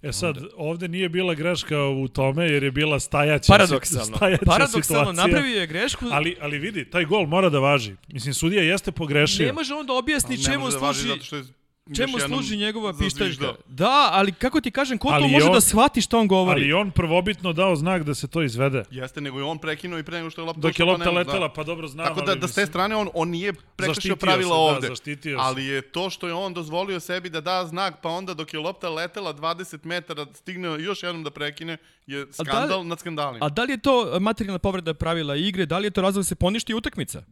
E 0.02 0.12
sad, 0.12 0.38
ovde 0.56 0.88
nije 0.88 1.10
bila 1.10 1.34
greška 1.34 1.84
u 1.84 2.08
tome, 2.08 2.46
jer 2.46 2.64
je 2.64 2.72
bila 2.72 3.00
stajaća, 3.00 3.54
Paradoksalno. 3.54 4.18
stajaća 4.18 4.46
Paradoksalno, 4.46 4.84
situacija. 4.84 5.28
napravio 5.28 5.60
je 5.62 5.68
grešku, 5.68 6.06
Ali, 6.12 6.36
ali 6.42 6.60
vidi, 6.60 6.90
taj 6.90 7.06
gol 7.06 7.26
mora 7.26 7.50
da 7.50 7.60
važi. 7.60 7.96
Mislim, 8.08 8.34
sudija 8.34 8.64
jeste 8.64 8.92
pogrešio. 8.92 9.46
ne 9.46 9.54
može 9.54 9.74
on 9.74 9.86
da 9.86 9.94
objasni 9.94 10.38
Ne 10.38 10.44
čemu 10.44 10.60
može 10.60 10.80
da 10.80 10.86
važi 10.86 11.00
služi... 11.00 11.10
zato 11.14 11.24
što 11.24 11.36
je 11.36 11.44
Čemu 11.96 12.20
služi 12.20 12.58
njegova 12.58 12.94
pištaljka? 12.94 13.54
Da, 13.68 14.10
ali 14.12 14.32
kako 14.32 14.62
ti 14.62 14.72
kažem, 14.72 14.98
ko 14.98 15.08
to 15.08 15.14
Ali 15.14 15.28
može 15.28 15.46
on- 15.46 15.54
da 15.54 15.62
shvati 15.62 16.02
šta 16.02 16.18
on 16.18 16.28
govori? 16.28 16.62
Ali 16.62 16.74
on 16.74 16.92
prvobitno 16.92 17.54
dao 17.54 17.76
znak 17.76 18.04
da 18.04 18.16
se 18.16 18.28
to 18.28 18.42
izvede. 18.44 18.84
Jeste, 18.92 19.22
nego 19.22 19.38
je 19.40 19.44
on 19.44 19.58
prekinuo 19.58 20.00
i 20.00 20.04
pre 20.04 20.18
nego 20.18 20.30
što 20.30 20.42
je 20.42 20.46
lopta 20.46 20.62
Dok 20.62 20.80
je 20.80 20.86
pa 20.86 20.92
lopta 20.92 21.06
nema, 21.06 21.20
letela, 21.20 21.48
da. 21.48 21.54
pa 21.54 21.64
dobro 21.64 21.88
znam, 21.88 22.06
Tako 22.06 22.22
da, 22.22 22.32
ali 22.32 22.40
da 22.40 22.48
s 22.48 22.54
te 22.54 22.66
strane 22.66 22.96
on, 22.96 23.10
on 23.14 23.30
nije 23.30 23.54
prekršio 23.54 23.94
Zaštitio 23.94 24.16
pravila 24.16 24.50
se, 24.50 24.56
da, 24.56 24.76
ovde. 24.76 24.88
zaštitio 24.88 25.38
se. 25.38 25.42
ali 25.42 25.66
je 25.66 25.82
to 25.82 26.10
što 26.10 26.28
je 26.28 26.34
on 26.34 26.54
dozvolio 26.54 27.00
sebi 27.00 27.30
da 27.30 27.42
da 27.42 27.66
znak, 27.66 28.02
pa 28.02 28.10
onda 28.10 28.34
dok 28.34 28.54
je 28.54 28.60
lopta 28.60 28.90
letela 28.90 29.34
20 29.34 29.86
metara, 29.86 30.26
stigne 30.34 30.68
još 30.80 31.04
jednom 31.04 31.24
da 31.24 31.32
prekine, 31.32 31.78
je 32.08 32.28
skandal 32.34 32.88
nad 32.88 33.00
skandalima. 33.00 33.46
A 33.46 33.50
da 33.50 33.64
li 33.64 33.72
je 33.72 33.78
to 33.78 34.20
materijalna 34.20 34.60
povreda 34.60 34.94
pravila 34.94 35.36
igre, 35.36 35.66
da 35.66 35.78
li 35.78 35.88
je 35.88 35.92
to 35.92 36.02
razlog 36.02 36.20
da 36.20 36.28
se 36.28 36.36
poništi 36.36 36.74
utakmica? 36.74 37.24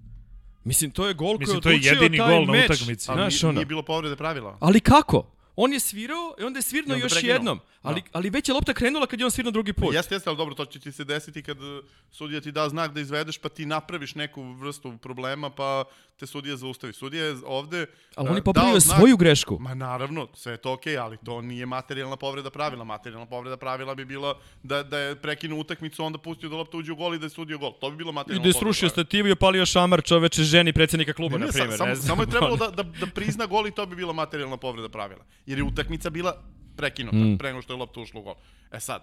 Mislim, 0.67 0.91
to 0.91 1.07
je 1.07 1.13
gol 1.13 1.37
Mislim, 1.39 1.45
koji 1.47 1.61
to 1.61 1.69
je 1.69 1.73
je 1.73 1.77
odlučio 1.77 2.03
jedini 2.03 2.17
taj 2.17 2.29
gol 2.35 2.45
na 2.45 2.51
meč. 2.51 2.69
utakmici. 2.71 3.05
Znaš, 3.05 3.41
nije, 3.41 3.49
ono. 3.49 3.55
nije 3.55 3.65
bilo 3.65 3.81
povrede 3.81 4.15
pravila. 4.15 4.57
Ali 4.59 4.79
kako? 4.79 5.23
On 5.57 5.73
je 5.73 5.79
svirao 5.79 6.35
i 6.39 6.43
onda 6.43 6.57
je 6.57 6.63
svirno 6.63 6.89
I 6.89 6.95
onda 6.95 7.05
još 7.05 7.11
prekinuo. 7.13 7.33
jednom. 7.33 7.59
Ali, 7.81 8.01
ali 8.11 8.29
već 8.29 8.49
je 8.49 8.53
lopta 8.53 8.73
krenula 8.73 9.07
kad 9.07 9.19
je 9.19 9.25
on 9.25 9.31
svirno 9.31 9.51
drugi 9.51 9.73
put. 9.73 9.93
Jeste, 9.93 10.15
jeste, 10.15 10.29
ali 10.29 10.37
dobro, 10.37 10.55
to 10.55 10.65
će 10.65 10.79
ti 10.79 10.91
se 10.91 11.03
desiti 11.03 11.43
kad 11.43 11.57
uh, 11.57 11.83
sudija 12.11 12.41
ti 12.41 12.51
da 12.51 12.69
znak 12.69 12.91
da 12.91 12.99
izvedeš, 13.01 13.37
pa 13.37 13.49
ti 13.49 13.65
napraviš 13.65 14.15
neku 14.15 14.43
vrstu 14.43 14.97
problema, 14.97 15.49
pa 15.49 15.83
te 16.17 16.27
sudija 16.27 16.57
zaustavi. 16.57 16.93
Sudija 16.93 17.25
je 17.25 17.35
ovde 17.45 17.85
Ali 18.15 18.25
uh, 18.25 18.31
on 18.31 18.37
je 18.37 18.43
popravio 18.43 18.75
znak- 18.75 18.97
svoju 18.97 19.17
grešku. 19.17 19.57
Ma 19.59 19.73
naravno, 19.73 20.27
sve 20.33 20.53
je 20.53 20.57
to 20.57 20.73
okej, 20.73 20.97
ali 20.97 21.17
to 21.17 21.41
nije 21.41 21.65
materijalna 21.65 22.15
povreda 22.15 22.49
pravila. 22.49 22.83
Materijalna 22.83 23.25
povreda 23.25 23.57
pravila 23.57 23.95
bi 23.95 24.05
bila 24.05 24.33
da, 24.63 24.83
da 24.83 24.99
je 24.99 25.15
prekinuo 25.15 25.59
utakmicu, 25.59 26.03
onda 26.03 26.17
pustio 26.17 26.49
da 26.49 26.55
lopta 26.55 26.77
uđe 26.77 26.91
u 26.91 26.95
gol 26.95 27.15
i 27.15 27.19
da 27.19 27.25
je 27.25 27.29
sudio 27.29 27.57
gol. 27.57 27.73
To 27.73 27.89
bi 27.89 27.97
bilo 27.97 28.09
I 28.09 28.13
materijalna 28.13 28.43
da 28.43 28.49
je 28.49 28.53
povreda 28.53 28.65
srušio 28.65 28.89
stativu 28.89 29.27
i 29.27 29.31
opalio 29.31 29.65
šamar 29.65 30.03
čoveče 30.03 30.43
ženi 30.43 30.73
predsjednika 30.73 31.13
kluba, 31.13 31.33
Ne, 31.33 31.39
na 31.39 31.45
ne, 31.45 31.51
primjer. 31.51 31.71
sa, 31.71 31.77
samo, 31.77 31.89
ne 31.89 31.95
znam. 31.95 32.07
samo 32.07 32.23
je 32.23 32.29
trebalo 32.29 32.55
da, 32.63 32.67
da, 32.67 32.83
da 32.83 33.07
prizna 33.07 33.45
gol 33.45 33.67
i 33.67 33.71
to 33.71 33.85
bi 33.85 33.95
bila 33.95 34.13
materijalna 34.13 34.57
povreda 34.57 34.89
pravila. 34.89 35.23
Jer 35.47 35.57
je 35.57 35.63
utakmica 35.63 36.09
bila 36.09 36.43
prekinuta 36.75 37.17
Mm. 37.17 37.37
pre 37.37 37.49
nego 37.49 37.61
što 37.61 37.73
je 37.73 37.77
lopta 37.77 37.99
ušla 37.99 38.19
u 38.19 38.23
gol. 38.23 38.35
E 38.71 38.79
sad, 38.79 39.01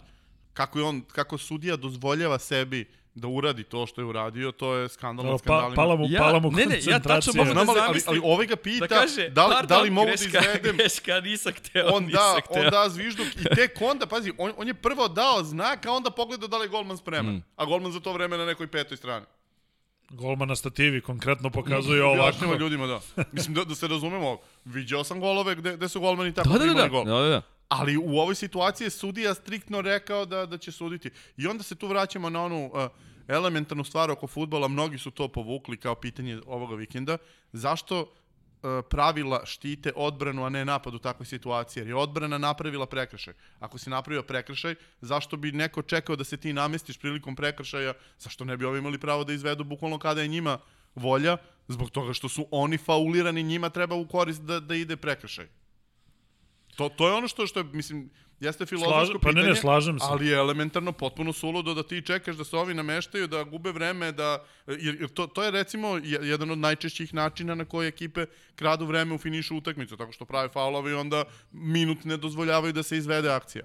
kako, 0.52 0.78
je 0.78 0.84
on, 0.84 1.02
kako 1.02 1.38
sudija 1.38 1.76
dozvoljava 1.76 2.38
sebi 2.38 2.84
da 3.14 3.28
uradi 3.28 3.64
to 3.64 3.86
što 3.86 4.00
je 4.00 4.04
uradio, 4.04 4.52
to 4.52 4.74
je 4.74 4.88
skandal 4.88 5.26
nad 5.26 5.42
Pa, 5.42 5.72
pala 5.74 5.96
mu, 5.96 6.06
Ja- 6.08 6.18
pala 6.18 6.38
mu 6.38 6.50
ne, 6.50 6.66
ne, 6.66 6.78
ja 6.82 6.98
tačno 7.00 7.32
mogu 7.36 7.50
Znam, 7.52 7.68
ali, 7.68 7.78
ali, 7.78 7.86
zamislim. 7.86 8.08
ali 8.08 8.32
ovaj 8.32 8.46
ga 8.46 8.56
pita 8.56 8.86
da 8.86 8.94
kaže, 8.96 9.28
da, 9.28 9.46
li, 9.46 9.66
da 9.66 9.80
li 9.80 9.90
mogu 9.90 10.06
greška, 10.06 10.30
da 10.30 10.38
izvedem 10.40 10.76
greška, 10.76 11.20
nisam 11.20 11.52
hteo, 11.54 11.86
on 11.88 12.04
nisam 12.04 12.20
da, 12.34 12.40
hteo. 12.42 12.62
on 12.62 12.70
da 12.70 12.88
zvižduk 12.88 13.26
i 13.28 13.54
tek 13.56 13.70
onda, 13.82 14.06
pazi, 14.06 14.32
on, 14.38 14.52
on 14.56 14.68
je 14.68 14.74
prvo 14.76 15.08
dao 15.08 15.42
znak, 15.42 15.86
a 15.86 15.92
onda 15.92 16.10
pogledao 16.10 16.48
da 16.48 16.58
li 16.58 16.64
je 16.64 16.68
golman 16.68 16.96
spreman. 16.96 17.34
Mm. 17.34 17.42
A 17.56 17.64
golman 17.64 17.92
za 17.92 18.00
to 18.00 18.12
vreme 18.12 18.38
na 18.38 18.46
nekoj 18.46 18.66
petoj 18.66 18.96
strani. 18.96 19.26
Golman 20.10 20.48
na 20.48 20.56
stativi 20.56 21.00
konkretno 21.00 21.50
pokazuje 21.50 22.04
ovako. 22.04 22.22
Objašnjava 22.22 22.56
ljudima, 22.56 22.86
da. 22.86 23.00
Mislim, 23.32 23.54
da, 23.54 23.64
da 23.64 23.74
se 23.74 23.88
razumemo, 23.88 24.38
viđao 24.64 25.04
sam 25.04 25.20
golove 25.20 25.54
gde, 25.54 25.76
gde 25.76 25.88
su 25.88 26.00
golmani 26.00 26.34
tako 26.34 26.48
Da, 26.48 26.58
da, 26.58 26.66
da, 26.66 26.74
da, 26.74 26.88
gol. 26.88 27.04
da, 27.04 27.12
da, 27.12 27.28
da. 27.28 27.42
Ali 27.68 27.96
u 27.96 28.18
ovoj 28.18 28.34
situaciji 28.34 28.86
je 28.86 28.90
sudija 28.90 29.34
striktno 29.34 29.80
rekao 29.80 30.26
da, 30.26 30.46
da 30.46 30.58
će 30.58 30.72
suditi. 30.72 31.10
I 31.36 31.46
onda 31.46 31.62
se 31.62 31.74
tu 31.74 31.86
vraćamo 31.86 32.30
na 32.30 32.44
onu 32.44 32.66
uh, 32.66 32.82
elementarnu 33.28 33.84
stvar 33.84 34.10
oko 34.10 34.26
futbola, 34.26 34.68
mnogi 34.68 34.98
su 34.98 35.10
to 35.10 35.28
povukli 35.28 35.76
kao 35.76 35.94
pitanje 35.94 36.40
ovoga 36.46 36.74
vikenda. 36.74 37.18
Zašto 37.52 38.12
pravila 38.90 39.42
štite 39.46 39.92
odbranu, 39.96 40.44
a 40.44 40.48
ne 40.48 40.64
napad 40.64 40.94
u 40.94 40.98
takvoj 40.98 41.26
situaciji? 41.26 41.80
Jer 41.80 41.88
je 41.88 41.94
odbrana 41.94 42.38
napravila 42.38 42.86
prekršaj. 42.86 43.34
Ako 43.60 43.78
si 43.78 43.90
napravio 43.90 44.22
prekršaj, 44.22 44.74
zašto 45.00 45.36
bi 45.36 45.52
neko 45.52 45.82
čekao 45.82 46.16
da 46.16 46.24
se 46.24 46.36
ti 46.36 46.52
namestiš 46.52 46.98
prilikom 46.98 47.36
prekršaja? 47.36 47.94
Zašto 48.18 48.44
ne 48.44 48.56
bi 48.56 48.64
ovi 48.64 48.78
imali 48.78 48.98
pravo 48.98 49.24
da 49.24 49.32
izvedu 49.32 49.64
bukvalno 49.64 49.98
kada 49.98 50.22
je 50.22 50.28
njima 50.28 50.58
volja? 50.94 51.36
Zbog 51.68 51.90
toga 51.90 52.12
što 52.12 52.28
su 52.28 52.46
oni 52.50 52.78
faulirani, 52.78 53.42
njima 53.42 53.70
treba 53.70 53.94
u 53.94 54.08
korist 54.08 54.42
da, 54.42 54.60
da 54.60 54.74
ide 54.74 54.96
prekršaj. 54.96 55.48
To, 56.76 56.88
to 56.88 57.08
je 57.08 57.14
ono 57.14 57.28
što, 57.28 57.46
što 57.46 57.60
je, 57.60 57.64
mislim, 57.64 58.10
jeste 58.40 58.66
filozofsko 58.66 58.94
Slažem- 58.96 59.20
pa 59.20 59.28
ne, 59.28 59.34
pitanje. 59.34 59.48
ne, 59.48 59.56
slažem 59.56 59.98
se. 59.98 60.06
Ali 60.06 60.26
je 60.26 60.36
elementarno 60.36 60.92
potpuno 60.92 61.32
suludo 61.32 61.74
da 61.74 61.82
ti 61.82 62.02
čekaš 62.02 62.36
da 62.36 62.44
se 62.44 62.56
ovi 62.56 62.74
nameštaju, 62.74 63.26
da 63.26 63.44
gube 63.44 63.72
vreme, 63.72 64.12
da, 64.12 64.44
jer, 64.68 65.08
to, 65.08 65.26
to 65.26 65.42
je 65.42 65.50
recimo 65.50 65.96
je- 65.96 66.20
jedan 66.22 66.50
od 66.50 66.58
najčešćih 66.58 67.14
načina 67.14 67.54
na 67.54 67.64
koje 67.64 67.88
ekipe 67.88 68.26
kradu 68.54 68.86
vreme 68.86 69.14
u 69.14 69.18
finišu 69.18 69.56
utakmicu, 69.56 69.96
tako 69.96 70.12
što 70.12 70.24
prave 70.24 70.48
faulove 70.48 70.90
i 70.90 70.96
onda 70.96 71.24
minut 71.52 72.04
ne 72.04 72.16
dozvoljavaju 72.16 72.72
da 72.72 72.82
se 72.82 72.96
izvede 72.96 73.30
akcija. 73.30 73.64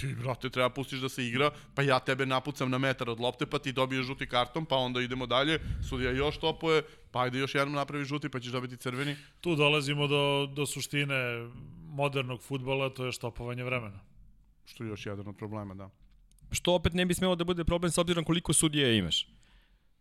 Ti, 0.00 0.14
brate, 0.14 0.50
treba 0.50 0.70
pustiš 0.70 1.00
da 1.00 1.08
se 1.08 1.24
igra, 1.26 1.50
pa 1.74 1.82
ja 1.82 1.98
tebe 1.98 2.26
napucam 2.26 2.70
na 2.70 2.78
metar 2.78 3.10
od 3.10 3.20
lopte, 3.20 3.46
pa 3.46 3.58
ti 3.58 3.72
dobiješ 3.72 4.06
žuti 4.06 4.26
karton, 4.26 4.66
pa 4.66 4.76
onda 4.76 5.00
idemo 5.00 5.26
dalje, 5.26 5.60
sudija 5.88 6.10
još 6.10 6.38
topuje, 6.38 6.82
pa 7.10 7.22
ajde 7.22 7.38
još 7.38 7.54
jednom 7.54 7.74
napravi 7.74 8.04
žuti, 8.04 8.28
pa 8.28 8.40
ćeš 8.40 8.52
dobiti 8.52 8.76
crveni. 8.76 9.16
Tu 9.40 9.56
dolazimo 9.56 10.06
do, 10.06 10.46
do 10.52 10.66
suštine 10.66 11.48
modernog 11.88 12.42
futbola, 12.42 12.90
to 12.90 13.06
je 13.06 13.12
štopovanje 13.12 13.64
vremena. 13.64 14.00
Što 14.66 14.84
je 14.84 14.90
još 14.90 15.06
jedan 15.06 15.28
od 15.28 15.36
problema, 15.36 15.74
da. 15.74 15.90
Što 16.50 16.74
opet 16.74 16.92
ne 16.92 17.06
bi 17.06 17.14
smelo 17.14 17.36
da 17.36 17.44
bude 17.44 17.64
problem 17.64 17.92
s 17.92 17.98
obzirom 17.98 18.24
koliko 18.24 18.52
sudija 18.52 18.92
imaš. 18.92 19.26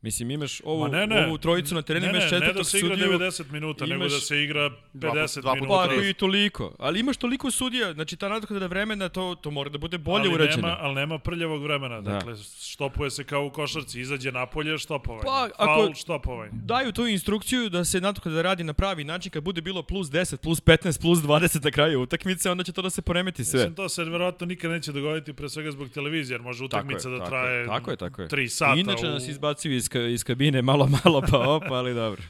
Mislim, 0.01 0.31
imaš 0.31 0.61
ovu, 0.63 0.81
Ma 0.81 0.87
ne, 0.89 1.07
ne. 1.07 1.25
ovu 1.27 1.37
trojicu 1.37 1.75
na 1.75 1.81
terenu, 1.81 2.05
Ne, 2.05 2.11
imaš 2.11 2.23
ne, 2.23 2.29
ne 2.29 2.31
četvrtog 2.31 2.57
da 2.57 2.63
se 2.63 2.77
igra 2.79 2.89
sudiju. 2.89 3.19
90 3.19 3.51
minuta, 3.51 3.85
nego 3.85 3.95
imaš 3.95 4.11
da 4.11 4.19
se 4.19 4.43
igra 4.43 4.69
dva 4.93 5.11
put- 5.11 5.19
50 5.19 5.41
dva 5.41 5.55
minuta. 5.55 5.87
Pa, 5.89 5.95
i 5.95 6.13
toliko. 6.13 6.75
Ali 6.79 6.99
imaš 6.99 7.17
toliko 7.17 7.51
sudija, 7.51 7.93
znači 7.93 8.15
ta 8.15 8.29
nadoknada 8.29 8.67
vremena, 8.67 9.09
to, 9.09 9.35
to 9.35 9.51
mora 9.51 9.69
da 9.69 9.77
bude 9.77 9.97
bolje 9.97 10.21
ali 10.21 10.33
urađeno. 10.35 10.67
Nema, 10.67 10.77
ali 10.79 10.95
nema 10.95 11.19
prljavog 11.19 11.63
vremena. 11.63 12.01
Da. 12.01 12.11
Dakle, 12.11 12.33
štopuje 12.61 13.11
se 13.11 13.23
kao 13.23 13.45
u 13.45 13.49
košarci. 13.49 14.01
Izađe 14.01 14.31
napolje, 14.31 14.77
štopovanje. 14.77 15.23
Pa, 15.23 15.49
ako- 15.55 15.65
Faul, 15.65 15.93
štopovanje. 15.95 16.51
Daju 16.53 16.91
tu 16.91 17.07
instrukciju 17.07 17.69
da 17.69 17.85
se 17.85 18.01
nadoknada 18.01 18.41
radi 18.41 18.63
na 18.63 18.73
pravi 18.73 19.03
način, 19.03 19.31
kad 19.31 19.43
bude 19.43 19.61
bilo 19.61 19.83
plus 19.83 20.07
10, 20.07 20.37
plus 20.37 20.61
15, 20.61 21.01
plus 21.01 21.19
20 21.19 21.63
na 21.63 21.71
kraju 21.71 22.01
utakmice, 22.01 22.51
onda 22.51 22.63
će 22.63 22.71
to 22.71 22.81
da 22.81 22.89
se 22.89 23.01
poremeti 23.01 23.45
sve. 23.45 23.57
Mislim, 23.57 23.75
to 23.75 23.89
se 23.89 24.03
verovatno 24.03 24.47
nikad 24.47 24.71
neće 24.71 24.91
dogoditi 24.91 25.33
pre 25.33 25.49
svega 25.49 25.71
zbog 25.71 25.89
televizije, 25.89 26.35
jer 26.35 26.41
može 26.41 26.59
Tako 26.59 26.75
je, 26.75 26.79
utakmica 26.79 27.09
da 27.09 27.17
tako 27.17 27.29
traje 27.29 27.59
je, 27.59 27.65
tako 27.67 27.91
je, 27.91 27.97
tako 27.97 28.21
je. 28.21 28.27
3 28.27 28.47
sata. 28.49 28.79
Inače 28.79 29.07
u... 29.07 29.09
nas 29.09 29.27
izbacuju 29.27 29.75
iz, 29.75 29.84
ka, 29.88 29.99
iz 29.99 30.23
kabine 30.23 30.61
malo, 30.61 30.88
malo 31.03 31.21
pa 31.21 31.39
op, 31.39 31.63
ali 31.63 31.93
dobro. 31.93 32.21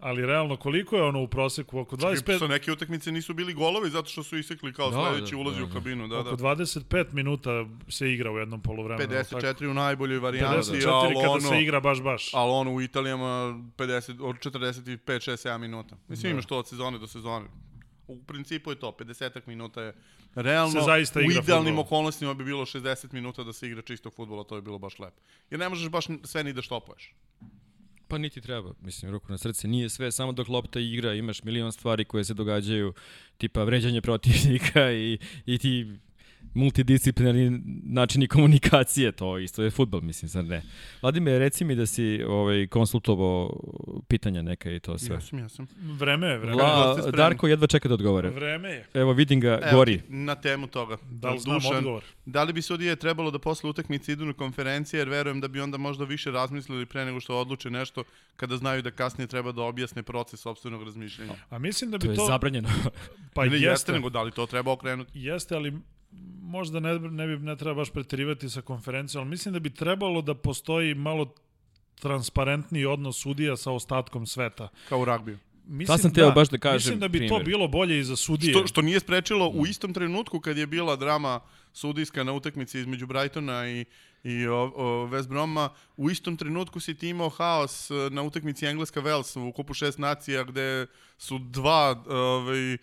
Ali 0.00 0.26
realno, 0.26 0.56
koliko 0.56 0.96
je 0.96 1.02
ono 1.02 1.22
u 1.22 1.28
proseku? 1.28 1.78
Oko 1.78 1.96
25, 1.96 2.38
Sa 2.38 2.46
neke 2.46 2.72
utakmice 2.72 3.12
nisu 3.12 3.34
bili 3.34 3.54
golovi 3.54 3.90
zato 3.90 4.08
što 4.08 4.22
su 4.22 4.38
isekli 4.38 4.72
kao 4.72 4.90
Da, 4.90 4.96
sledeći 4.96 5.34
da, 5.34 5.38
ulazi 5.38 5.58
da, 5.58 5.64
u 5.64 5.68
da. 5.68 5.72
kabinu. 5.74 6.08
Da, 6.08 6.18
oko 6.18 6.30
da. 6.30 6.44
25 6.44 7.06
minuta 7.12 7.50
se 7.88 8.12
igra 8.12 8.32
u 8.32 8.38
jednom 8.38 8.62
polovremenu. 8.62 9.14
jel 9.14 9.24
tako? 9.24 9.36
54 9.36 9.66
u 9.66 9.74
najboljoj 9.74 10.18
varijanti, 10.18 10.70
54 10.70 10.88
ali 10.88 11.14
kada 11.14 11.30
ono, 11.30 11.40
se 11.40 11.62
igra 11.62 11.80
baš 11.80 12.02
baš. 12.02 12.30
ali 12.34 12.50
ono 12.50 12.72
u 12.72 12.80
Italijama 12.80 13.26
50, 13.76 14.22
od 14.22 14.36
45, 14.36 14.96
6, 15.06 15.48
7 15.48 15.58
minuta. 15.58 15.96
Mislim, 16.08 16.30
Da. 16.30 16.32
imaš 16.32 16.46
to 16.46 16.58
od 16.58 16.68
sezone 16.68 16.98
do 16.98 17.06
sezone. 17.06 17.46
U 18.08 18.22
principu 18.22 18.70
je 18.70 18.80
to, 18.80 18.96
50 18.98 19.40
minuta 19.46 19.82
je 19.82 19.94
realno. 20.34 20.80
Se 20.80 20.84
zaista 20.84 21.20
u 21.20 21.22
idealnim 21.22 21.72
fudbal. 21.72 21.84
okolnostima 21.84 22.34
bi 22.34 22.44
bilo 22.44 22.64
60 22.64 23.12
minuta 23.12 23.44
da 23.44 23.52
se 23.52 23.66
igra 23.66 23.82
čistog 23.82 24.14
futbola, 24.14 24.44
to 24.44 24.56
je 24.56 24.62
bilo 24.62 24.78
baš 24.78 24.98
lepo. 24.98 25.20
Jer 25.50 25.60
ne 25.60 25.68
možeš 25.68 25.88
baš 25.88 26.06
sve 26.24 26.44
ni 26.44 26.52
da 26.52 26.62
štopuješ. 26.62 27.14
Pa 28.08 28.18
niti 28.18 28.40
treba, 28.40 28.72
mislim, 28.80 29.12
ruku 29.12 29.26
na 29.32 29.38
srce, 29.38 29.68
nije 29.68 29.88
sve, 29.88 30.12
samo 30.12 30.32
dok 30.32 30.48
lopta 30.48 30.80
igra, 30.80 31.14
imaš 31.14 31.42
milion 31.42 31.72
stvari 31.72 32.04
koje 32.04 32.24
se 32.24 32.34
događaju, 32.34 32.94
tipa 33.38 33.64
vređanje 33.64 34.00
protivnika 34.00 34.92
i, 34.92 35.18
i 35.46 35.58
ti 35.58 35.98
multidisciplinarni 36.58 37.60
načini 37.84 38.28
komunikacije, 38.28 39.12
to 39.12 39.38
isto 39.38 39.62
je 39.62 39.70
futbol, 39.70 40.00
mislim, 40.00 40.28
zar 40.28 40.44
ne? 40.44 40.62
Vladimir, 41.02 41.38
reci 41.38 41.64
mi 41.64 41.74
da 41.74 41.86
si 41.86 42.22
ovaj, 42.24 42.66
konsultovao 42.66 43.60
pitanja 44.08 44.42
neka 44.42 44.70
i 44.70 44.80
to 44.80 44.98
sve. 44.98 45.14
Jesam, 45.14 45.38
jesam. 45.38 45.66
Vreme 45.78 46.26
je, 46.26 46.38
vreme. 46.38 46.52
Vla- 46.54 46.62
La, 46.78 46.92
ste 46.92 47.02
spremni? 47.02 47.16
Darko 47.18 47.48
jedva 47.48 47.66
čeka 47.66 47.88
da 47.88 47.94
odgovore. 47.94 48.30
Vreme 48.30 48.68
je. 48.68 48.86
Evo, 48.94 49.12
vidim 49.12 49.40
ga, 49.40 49.60
Evo 49.62 49.72
gori. 49.74 49.98
ti, 49.98 50.04
Na 50.08 50.34
temu 50.36 50.66
toga. 50.68 50.96
Da 51.02 51.30
li 51.30 51.38
znam 51.38 51.56
odgovor? 51.68 52.04
Da 52.26 52.42
li 52.42 52.52
bi 52.52 52.62
sudije 52.62 52.96
trebalo 52.96 53.30
da 53.30 53.38
posle 53.40 53.70
utakmice 53.70 54.12
idu 54.12 54.24
na 54.24 54.32
konferencije, 54.32 54.98
jer 54.98 55.08
verujem 55.08 55.40
da 55.40 55.48
bi 55.48 55.60
onda 55.60 55.78
možda 55.78 56.04
više 56.04 56.30
razmislili 56.30 56.86
pre 56.86 57.04
nego 57.04 57.20
što 57.20 57.36
odluče 57.36 57.70
nešto, 57.70 58.04
kada 58.36 58.56
znaju 58.56 58.82
da 58.82 58.90
kasnije 58.90 59.26
treba 59.28 59.52
da 59.52 59.62
objasne 59.62 60.02
proces 60.02 60.40
sobstvenog 60.40 60.82
razmišljanja. 60.82 61.32
A 61.50 61.58
mislim 61.58 61.90
da 61.90 61.98
bi 61.98 62.06
To 62.06 62.14
to... 62.14 62.22
je 62.22 62.26
zabranjeno. 62.28 62.68
pa 63.34 63.44
Ili 63.44 63.54
jeste, 63.54 63.68
jeste, 63.68 63.92
nego 63.92 64.10
da 64.10 64.22
li 64.22 64.30
to 64.32 64.46
treba 64.46 64.72
okrenuti? 64.72 65.10
jeste, 65.14 65.54
ali 65.54 65.72
možda 66.42 66.80
ne, 66.80 66.98
ne, 66.98 67.26
bi, 67.26 67.36
ne 67.44 67.56
treba 67.56 67.74
baš 67.74 67.90
preterivati 67.90 68.50
sa 68.50 68.60
konferencijom, 68.60 69.22
ali 69.22 69.30
mislim 69.30 69.52
da 69.52 69.60
bi 69.60 69.70
trebalo 69.70 70.22
da 70.22 70.34
postoji 70.34 70.94
malo 70.94 71.34
transparentniji 72.00 72.86
odnos 72.86 73.22
sudija 73.22 73.56
sa 73.56 73.72
ostatkom 73.72 74.26
sveta. 74.26 74.68
Kao 74.88 75.00
u 75.00 75.04
ragbiju. 75.04 75.38
Mislim, 75.68 75.98
sam 75.98 76.14
teo 76.14 76.30
baš 76.30 76.48
da 76.48 76.58
kažem 76.58 76.76
Mislim 76.76 77.00
da 77.00 77.08
bi 77.08 77.18
to 77.18 77.34
primer. 77.34 77.44
bilo 77.44 77.68
bolje 77.68 77.98
i 77.98 78.04
za 78.04 78.16
sudije. 78.16 78.52
Što, 78.52 78.66
što 78.66 78.82
nije 78.82 79.00
sprečilo 79.00 79.48
u 79.48 79.66
istom 79.66 79.94
trenutku 79.94 80.40
kad 80.40 80.58
je 80.58 80.66
bila 80.66 80.96
drama 80.96 81.40
sudijska 81.72 82.24
na 82.24 82.32
utakmici 82.32 82.78
između 82.78 83.06
Brightona 83.06 83.68
i, 83.68 83.84
i 84.24 84.46
o, 84.46 84.72
o, 84.76 85.06
West 85.06 85.28
Broma, 85.28 85.70
u 85.96 86.10
istom 86.10 86.36
trenutku 86.36 86.80
si 86.80 86.94
ti 86.94 87.08
imao 87.08 87.28
haos 87.28 87.90
e, 87.90 87.94
na 88.10 88.22
utakmici 88.22 88.66
Engleska-Wales 88.66 89.48
u 89.48 89.52
kupu 89.52 89.74
šest 89.74 89.98
nacija 89.98 90.44
gde 90.44 90.86
su 91.18 91.38
dva 91.38 92.04
ovaj, 92.08 92.72
e, 92.72 92.74
e, 92.74 92.78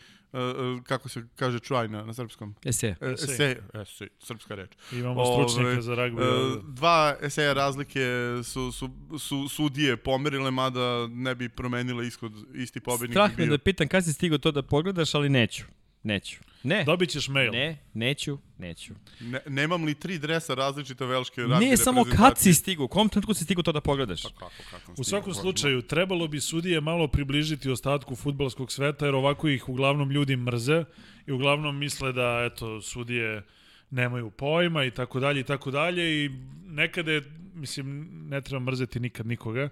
kako 0.84 1.10
se 1.10 1.24
kaže 1.36 1.60
try 1.60 1.90
na, 1.90 2.04
na 2.06 2.14
srpskom? 2.14 2.56
Ese. 2.66 2.96
E, 3.02 3.12
Esej. 3.14 3.34
Esej, 3.36 3.56
esej, 3.82 4.08
srpska 4.20 4.56
reč. 4.56 4.72
Imamo 4.92 5.26
stručnjaka 5.26 5.82
za 5.82 5.96
ragbi. 5.96 6.22
E, 6.22 6.26
dva 6.68 7.16
eseja 7.22 7.54
razlike 7.54 8.02
su, 8.44 8.72
su, 8.72 8.90
su 9.20 9.48
sudije 9.50 9.98
pomerile, 9.98 10.52
mada 10.52 11.08
ne 11.08 11.36
bi 11.36 11.50
promenile 11.50 12.08
ishod 12.08 12.34
isti 12.54 12.80
pobednik. 12.80 13.14
Strah 13.14 13.38
me 13.38 13.46
da 13.46 13.58
pitam 13.58 13.88
kad 13.88 14.06
si 14.06 14.14
stigao 14.14 14.38
to 14.38 14.52
da 14.52 14.64
pogledaš, 14.64 15.16
ali 15.16 15.30
neću. 15.30 15.64
Neću. 16.06 16.38
Ne. 16.64 16.84
Dobit 16.84 17.10
ćeš 17.10 17.28
mail. 17.28 17.52
Ne, 17.52 17.78
neću, 17.94 18.38
neću. 18.58 18.94
Ne, 19.20 19.40
nemam 19.48 19.84
li 19.84 19.96
tri 19.96 20.18
dresa 20.20 20.54
različite 20.54 21.06
velške 21.06 21.42
ragbi 21.42 21.66
Ne, 21.66 21.78
samo 21.78 22.04
kad 22.18 22.38
si 22.38 22.54
stigao, 22.54 22.86
u 22.86 22.88
kom 22.88 23.10
trenutku 23.10 23.34
si 23.34 23.44
stigao 23.44 23.64
to 23.64 23.72
da 23.72 23.82
pogledaš? 23.82 24.24
Pa 24.24 24.30
kako, 24.30 24.52
kako 24.72 24.94
U 24.98 25.04
svakom 25.04 25.34
slučaju, 25.34 25.82
trebalo 25.82 26.28
bi 26.28 26.42
sudije 26.42 26.82
malo 26.82 27.08
približiti 27.08 27.70
ostatku 27.70 28.16
futbalskog 28.16 28.72
sveta, 28.72 29.06
jer 29.06 29.16
ovako 29.16 29.48
ih 29.48 29.70
uglavnom 29.70 30.12
ljudi 30.12 30.36
mrze 30.36 30.84
i 31.28 31.32
uglavnom 31.32 31.78
misle 31.78 32.14
da, 32.14 32.50
eto, 32.52 32.82
sudije 32.82 33.44
nemaju 33.90 34.30
pojma 34.30 34.84
i 34.84 34.92
tako 34.92 35.20
dalje 35.20 35.40
i 35.40 35.44
tako 35.44 35.72
dalje 35.72 36.26
i 36.26 36.30
nekada 36.66 37.12
je, 37.12 37.22
mislim, 37.54 38.10
ne 38.30 38.42
treba 38.42 38.60
mrzeti 38.60 39.00
nikad 39.00 39.28
nikoga. 39.28 39.70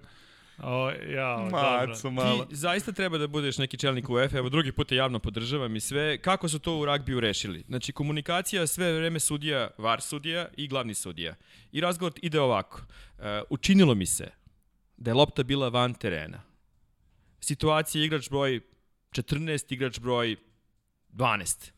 O, 0.58 0.90
ja. 0.90 1.48
Maco, 1.50 2.10
malo. 2.10 2.44
Ti 2.44 2.56
zaista 2.56 2.92
treba 2.92 3.18
da 3.18 3.26
budeš 3.26 3.58
neki 3.58 3.76
čelnik 3.76 4.10
UEFA, 4.10 4.38
evo 4.38 4.48
drugi 4.48 4.72
put 4.72 4.88
te 4.88 4.96
javno 4.96 5.18
podržavam 5.18 5.76
i 5.76 5.80
sve. 5.80 6.18
Kako 6.18 6.48
su 6.48 6.58
to 6.58 6.78
u 6.78 6.84
ragbiju 6.84 7.20
rešili? 7.20 7.64
Znači, 7.68 7.92
komunikacija 7.92 8.66
sve 8.66 8.92
vreme 8.92 9.20
sudija, 9.20 9.70
var 9.78 10.00
sudija 10.00 10.48
i 10.56 10.68
glavni 10.68 10.94
sudija. 10.94 11.34
I 11.72 11.80
razgovor 11.80 12.12
ide 12.22 12.40
ovako. 12.40 12.80
Uh, 13.18 13.24
učinilo 13.50 13.94
mi 13.94 14.06
se 14.06 14.30
da 14.96 15.10
je 15.10 15.14
lopta 15.14 15.42
bila 15.42 15.68
van 15.68 15.94
terena. 15.94 16.42
Situacija 17.40 18.04
igrač 18.04 18.30
broj 18.30 18.60
14, 19.10 19.72
igrač 19.72 19.98
broj 20.00 20.36
12. 21.12 21.70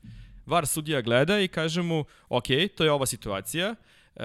VAR 0.47 0.67
sudija 0.67 1.01
gleda 1.01 1.41
i 1.41 1.49
kaže 1.49 1.83
mu, 1.83 2.05
ok, 2.29 2.47
to 2.77 2.85
je 2.85 2.93
ova 2.93 3.07
situacija, 3.07 3.75
e, 4.17 4.25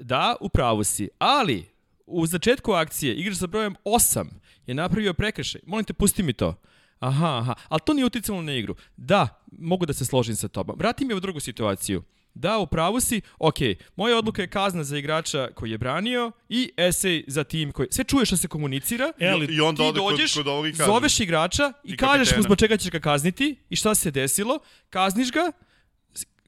da, 0.00 0.36
u 0.40 0.48
pravu 0.48 0.84
si, 0.84 1.08
ali 1.18 1.64
u 2.10 2.26
začetku 2.26 2.72
akcije 2.72 3.14
igrač 3.14 3.36
sa 3.36 3.46
brojem 3.46 3.74
8 3.84 4.26
je 4.66 4.74
napravio 4.74 5.14
prekršaj. 5.14 5.60
Molim 5.66 5.84
te, 5.84 5.92
pusti 5.92 6.22
mi 6.22 6.32
to. 6.32 6.54
Aha, 6.98 7.38
aha, 7.38 7.54
ali 7.68 7.80
to 7.84 7.94
nije 7.94 8.04
uticalo 8.04 8.42
na 8.42 8.52
igru. 8.52 8.74
Da, 8.96 9.42
mogu 9.52 9.86
da 9.86 9.92
se 9.92 10.04
složim 10.04 10.36
sa 10.36 10.48
tobom. 10.48 10.76
Vrati 10.78 11.04
mi 11.04 11.14
u 11.14 11.20
drugu 11.20 11.40
situaciju. 11.40 12.02
Da, 12.34 12.58
u 12.58 12.66
pravu 12.66 13.00
si, 13.00 13.20
ok, 13.38 13.54
moja 13.96 14.18
odluka 14.18 14.42
je 14.42 14.48
kazna 14.48 14.84
za 14.84 14.98
igrača 14.98 15.48
koji 15.54 15.70
je 15.70 15.78
branio 15.78 16.32
i 16.48 16.72
esej 16.76 17.24
za 17.26 17.44
tim 17.44 17.72
koji... 17.72 17.88
Sve 17.90 18.04
čuješ 18.04 18.30
da 18.30 18.36
se 18.36 18.48
komunicira, 18.48 19.12
E, 19.18 19.28
ali 19.28 19.54
I 19.54 19.60
onda 19.60 19.82
ti 19.82 19.88
kod, 19.88 19.94
dođeš, 19.94 20.34
kod 20.34 20.44
kaže. 20.46 20.84
zoveš 20.84 21.20
igrača 21.20 21.72
i, 21.84 21.92
I 21.92 21.96
kažeš 21.96 22.36
mu 22.36 22.42
zbog 22.42 22.58
čega 22.58 22.76
ćeš 22.76 22.90
ga 22.90 23.00
kazniti 23.00 23.56
i 23.70 23.76
šta 23.76 23.94
se 23.94 24.10
desilo, 24.10 24.58
kazniš 24.90 25.32
ga, 25.32 25.52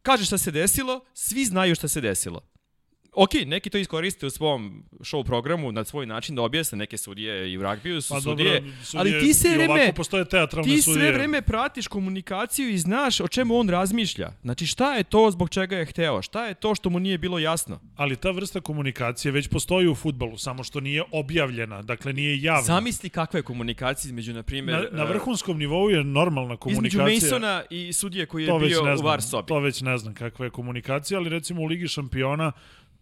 kažeš 0.03 0.27
šta 0.27 0.39
se 0.39 0.51
desilo, 0.51 1.01
svi 1.15 1.45
znaju 1.45 1.75
šta 1.75 1.89
se 1.89 2.01
desilo. 2.01 2.41
Ok, 3.15 3.31
neki 3.47 3.71
to 3.71 3.79
iskoriste 3.79 4.27
u 4.27 4.31
svom 4.31 4.85
show 5.01 5.25
programu 5.25 5.73
na 5.73 5.85
svoj 5.85 6.07
način 6.07 6.35
da 6.35 6.43
objasne 6.43 6.79
neke 6.79 6.99
sudije 6.99 7.53
i 7.53 7.59
u 7.59 7.63
ragbiju 7.63 8.03
su 8.03 8.15
Pa 8.15 8.21
sudije, 8.21 8.61
dobro, 8.61 8.73
ali 8.95 9.11
sudije 9.11 9.21
ti 9.21 9.35
sve 9.35 9.57
vreme 9.57 9.93
postoje 9.97 10.25
teatralne 10.25 10.75
ti 10.75 10.83
sudije. 10.83 11.03
sve 11.03 11.13
vreme 11.13 11.43
pratiš 11.43 11.89
komunikaciju 11.89 12.69
i 12.71 12.79
znaš 12.79 13.21
o 13.21 13.29
čemu 13.29 13.57
on 13.57 13.69
razmišlja. 13.69 14.33
Znači 14.43 14.67
šta 14.67 14.95
je 14.95 15.05
to 15.05 15.31
zbog 15.31 15.51
čega 15.51 15.77
je 15.77 15.87
hteo, 15.87 16.23
šta 16.23 16.47
je 16.47 16.55
to 16.55 16.75
što 16.75 16.91
mu 16.91 16.99
nije 16.99 17.19
bilo 17.19 17.39
jasno. 17.39 17.81
Ali 17.97 18.17
ta 18.17 18.31
vrsta 18.31 18.61
komunikacije 18.61 19.33
već 19.33 19.49
postoji 19.49 19.89
u 19.89 19.95
futbalu, 19.95 20.39
samo 20.39 20.65
što 20.65 20.81
nije 20.81 21.03
objavljena, 21.11 21.83
dakle 21.83 22.13
nije 22.13 22.43
javna. 22.43 22.63
Zamisli 22.63 23.09
kakva 23.09 23.39
je 23.39 23.43
komunikacija 23.43 24.09
između, 24.09 24.33
na 24.33 24.43
primjer, 24.43 24.89
na, 24.93 24.99
na 24.99 25.05
e, 25.05 25.13
vrhunskom 25.13 25.59
nivou 25.59 25.91
je 25.91 26.05
normalna 26.05 26.57
između 26.67 26.99
komunikacija. 26.99 27.31
Masona 27.31 27.63
i 27.71 27.93
sudije 27.93 28.27
koji 28.27 28.43
je 28.43 28.49
to 28.49 28.59
bio 28.59 28.83
ne 28.83 28.93
u 28.93 28.97
znam, 28.97 29.07
VAR 29.07 29.23
sobi. 29.23 29.49
To 29.49 29.59
već 29.59 29.81
ne 29.81 29.99
znam 29.99 30.15
kakva 30.15 30.45
je 30.45 30.51
komunikacija, 30.51 31.19
ali 31.19 31.29
recimo 31.29 31.63
u 31.63 31.67
Ligi 31.67 31.89
šampiona 31.89 32.53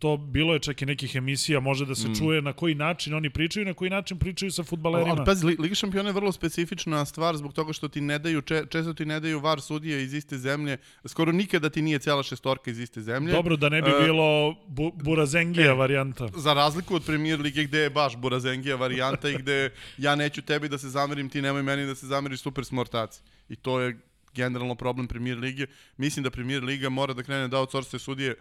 to 0.01 0.17
bilo 0.17 0.53
je 0.55 0.59
čak 0.59 0.83
i 0.83 0.87
nekih 0.87 1.15
emisija, 1.17 1.61
može 1.61 1.87
da 1.87 1.95
se 1.95 2.09
mm. 2.09 2.15
čuje 2.19 2.43
na 2.43 2.53
koji 2.53 2.75
način 2.75 3.15
oni 3.15 3.31
pričaju 3.31 3.63
i 3.63 3.67
na 3.67 3.75
koji 3.75 3.91
način 3.91 4.19
pričaju 4.19 4.51
sa 4.53 4.65
futbalerima. 4.65 5.15
ali 5.17 5.25
pazi, 5.27 5.47
Li- 5.47 5.57
Liga 5.59 5.75
šampiona 5.75 6.09
je 6.09 6.13
vrlo 6.13 6.33
specifična 6.33 7.05
stvar 7.05 7.37
zbog 7.37 7.53
toga 7.53 7.73
što 7.73 7.89
ti 7.89 8.01
ne 8.01 8.19
daju, 8.19 8.41
če, 8.43 8.63
često 8.71 8.95
ti 8.95 9.05
ne 9.05 9.21
daju 9.21 9.41
var 9.41 9.61
sudije 9.61 10.03
iz 10.05 10.15
iste 10.15 10.39
zemlje, 10.39 10.77
skoro 11.07 11.33
nikada 11.33 11.71
ti 11.71 11.83
nije 11.83 11.99
cijela 11.99 12.23
šestorka 12.23 12.71
iz 12.71 12.79
iste 12.81 13.01
zemlje. 13.01 13.33
Dobro 13.33 13.57
da 13.57 13.69
ne 13.69 13.83
bi 13.83 13.91
E, 13.91 14.05
bilo 14.05 14.57
bu, 14.69 14.93
Burazengija 15.05 15.73
varijanta. 15.73 16.29
Za 16.37 16.53
razliku 16.55 16.95
od 16.95 17.05
premier 17.07 17.41
lige 17.41 17.65
gde 17.65 17.79
je 17.79 17.91
baš 17.91 18.17
Burazengija 18.17 18.77
varijanta 18.77 19.29
i 19.29 19.37
gde 19.39 19.71
ja 19.99 20.15
neću 20.15 20.43
tebi 20.43 20.69
da 20.69 20.79
se 20.79 20.89
zamerim, 20.89 21.29
ti 21.29 21.43
nemoj 21.43 21.63
meni 21.63 21.87
da 21.87 21.95
se 21.95 22.07
zameriš, 22.07 22.41
super 22.41 22.65
smo 22.65 22.81
ortaci. 22.81 23.21
I 23.49 23.57
to 23.57 23.81
je 23.81 23.99
generalno 24.35 24.75
problem 24.75 25.07
premier 25.09 25.39
lige. 25.39 25.67
Mislim 25.97 26.23
da 26.23 26.31
premier 26.31 26.65
liga 26.65 26.89
mora 26.89 27.13
da 27.15 27.23
krene 27.23 27.49
da 27.49 27.59
outsource 27.59 27.99
sudije 27.99 28.35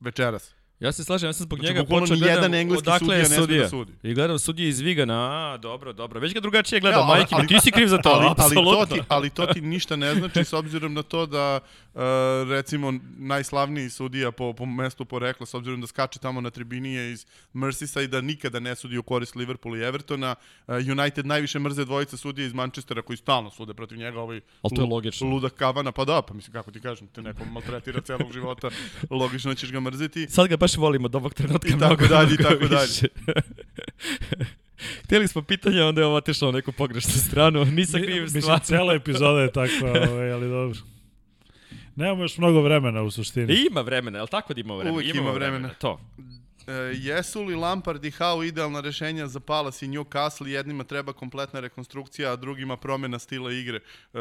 večeras. 0.00 0.54
Ja 0.84 0.92
se 0.92 1.04
slažem, 1.04 1.28
ja 1.28 1.32
sam 1.32 1.44
zbog 1.44 1.58
Znači, 1.58 1.68
njega 1.70 1.84
počeo 1.86 2.16
gledam 2.16 2.28
jedan 2.30 2.54
engleski 2.54 2.80
odakle 2.80 2.98
sudija 3.00 3.22
ne 3.24 3.28
da 3.30 3.34
sudija. 3.36 3.68
sudi. 3.68 3.92
I 4.02 4.14
gledam 4.14 4.38
sudije 4.38 4.68
iz 4.68 4.80
Vigana, 4.80 5.14
a, 5.14 5.58
dobro, 5.58 5.92
dobro. 5.92 6.20
Već 6.20 6.34
ga 6.34 6.40
drugačije 6.40 6.80
gledam, 6.80 7.00
ali- 7.00 7.08
majke 7.10 7.34
mi, 7.34 7.38
ali- 7.38 7.48
ti 7.48 7.60
si 7.60 7.70
kriv 7.70 7.86
za 7.88 7.98
to, 7.98 8.08
ali, 8.08 8.26
ali, 8.26 8.34
to 8.36 8.42
apsolutno. 8.42 8.96
ti, 8.96 9.02
ali 9.08 9.30
to 9.30 9.46
ti 9.46 9.60
ništa 9.62 9.96
ne 9.96 10.14
znači 10.14 10.38
s 10.40 10.52
obzirom 10.52 10.94
na 10.94 11.02
to 11.02 11.26
da 11.26 11.60
recimo 12.48 12.94
najslavniji 13.16 13.90
sudija 13.90 14.32
po, 14.32 14.52
po 14.52 14.66
mestu 14.66 15.04
porekla 15.04 15.46
s 15.46 15.54
obzirom 15.54 15.80
da 15.80 15.86
skače 15.86 16.18
tamo 16.18 16.40
na 16.40 16.50
tribini 16.50 16.94
je 16.94 17.12
iz 17.12 17.26
Merseyside 17.54 18.04
i 18.04 18.08
da 18.08 18.20
nikada 18.20 18.60
ne 18.60 18.76
sudi 18.76 18.98
u 18.98 19.02
korist 19.02 19.36
Liverpoola 19.36 19.78
i 19.78 19.82
Evertona. 19.82 20.34
Uh, 20.68 20.74
United 20.90 21.26
najviše 21.26 21.58
mrze 21.58 21.84
dvojice 21.84 22.16
sudija 22.16 22.46
iz 22.46 22.52
Manchestera 22.52 23.02
koji 23.02 23.16
stalno 23.16 23.50
sude 23.50 23.74
protiv 23.74 23.98
njega 23.98 24.20
ovaj 24.20 24.40
Ali 24.62 24.76
to 24.76 24.82
je 24.82 24.86
logično. 24.86 25.28
ludak 25.28 25.52
kavana, 25.54 25.92
pa 25.92 26.04
da, 26.04 26.22
pa 26.22 26.34
mislim 26.34 26.52
kako 26.52 26.70
ti 26.70 26.80
kažem, 26.80 27.06
te 27.06 27.22
neko 27.22 27.44
maltretira 27.44 28.00
celog 28.00 28.32
života, 28.32 28.68
logično 29.12 29.50
da 29.50 29.54
ćeš 29.54 29.72
ga 29.72 29.80
mrziti. 29.80 30.26
Sad 30.28 30.48
ga 30.48 30.56
baš 30.56 30.76
volimo 30.76 31.04
od 31.04 31.14
ovog 31.14 31.34
trenutka 31.34 31.68
I 31.68 31.70
tako 31.70 31.84
mnogo, 31.86 32.06
dalje, 32.06 32.34
i 32.34 32.38
tako 32.38 32.68
dalje. 32.68 32.86
više. 32.86 33.06
Htjeli 35.04 35.28
smo 35.28 35.42
pitanja, 35.42 35.86
onda 35.86 36.00
je 36.00 36.06
ovo 36.06 36.16
otišlo 36.16 36.48
na 36.48 36.56
neku 36.56 36.72
pogrešnu 36.72 37.12
stranu. 37.12 37.64
Nisam 37.64 38.00
Mi- 38.00 38.06
kriv 38.06 38.22
Mislim, 38.22 38.42
stvar. 38.42 38.60
cela 38.60 38.94
epizoda 38.94 39.40
je 39.40 39.52
takva, 39.62 39.90
ovaj, 40.10 40.32
ali 40.32 40.48
dobro. 40.48 40.78
Nemamo 41.96 42.22
još 42.22 42.38
mnogo 42.38 42.60
vremena 42.60 43.02
u 43.02 43.10
suštini. 43.10 43.66
Ima 43.70 43.80
vremena, 43.80 44.18
jel 44.18 44.26
tako 44.26 44.54
da 44.54 44.60
ima 44.60 44.74
vremena? 44.74 44.94
Uvijek 44.94 45.14
ima 45.14 45.30
vremena. 45.30 45.68
To. 45.68 46.00
E, 46.66 46.72
jesu 46.96 47.42
li 47.42 47.54
Lampard 47.54 48.04
i 48.04 48.10
Howe 48.10 48.48
idealna 48.48 48.80
rešenja 48.80 49.26
za 49.26 49.40
Palace 49.40 49.86
i 49.86 49.88
Newcastle? 49.88 50.46
Jednima 50.46 50.84
treba 50.84 51.12
kompletna 51.12 51.60
rekonstrukcija, 51.60 52.32
a 52.32 52.36
drugima 52.36 52.76
promjena 52.76 53.18
stila 53.18 53.52
igre. 53.52 53.76
E, 53.76 54.18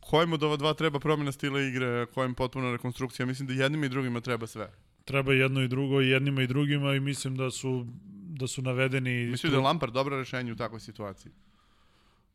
kojem 0.00 0.32
od 0.32 0.42
ova 0.42 0.56
dva 0.56 0.74
treba 0.74 1.00
promjena 1.00 1.32
stila 1.32 1.60
igre, 1.60 1.86
a 1.86 2.06
kojem 2.06 2.34
potpuna 2.34 2.72
rekonstrukcija? 2.72 3.26
Mislim 3.26 3.48
da 3.48 3.54
jednima 3.54 3.86
i 3.86 3.88
drugima 3.88 4.20
treba 4.20 4.46
sve. 4.46 4.72
Treba 5.04 5.32
jedno 5.32 5.62
i 5.62 5.68
drugo, 5.68 6.02
i 6.02 6.08
jednima 6.08 6.42
i 6.42 6.46
drugima 6.46 6.94
i 6.94 7.00
mislim 7.00 7.36
da 7.36 7.50
su 7.50 7.86
da 8.34 8.46
su 8.46 8.62
navedeni... 8.62 9.26
Mislim 9.26 9.52
da 9.52 9.58
je 9.58 9.62
Lampard 9.62 9.92
dobro 9.92 10.18
rešenje 10.18 10.52
u 10.52 10.56
takvoj 10.56 10.80
situaciji. 10.80 11.32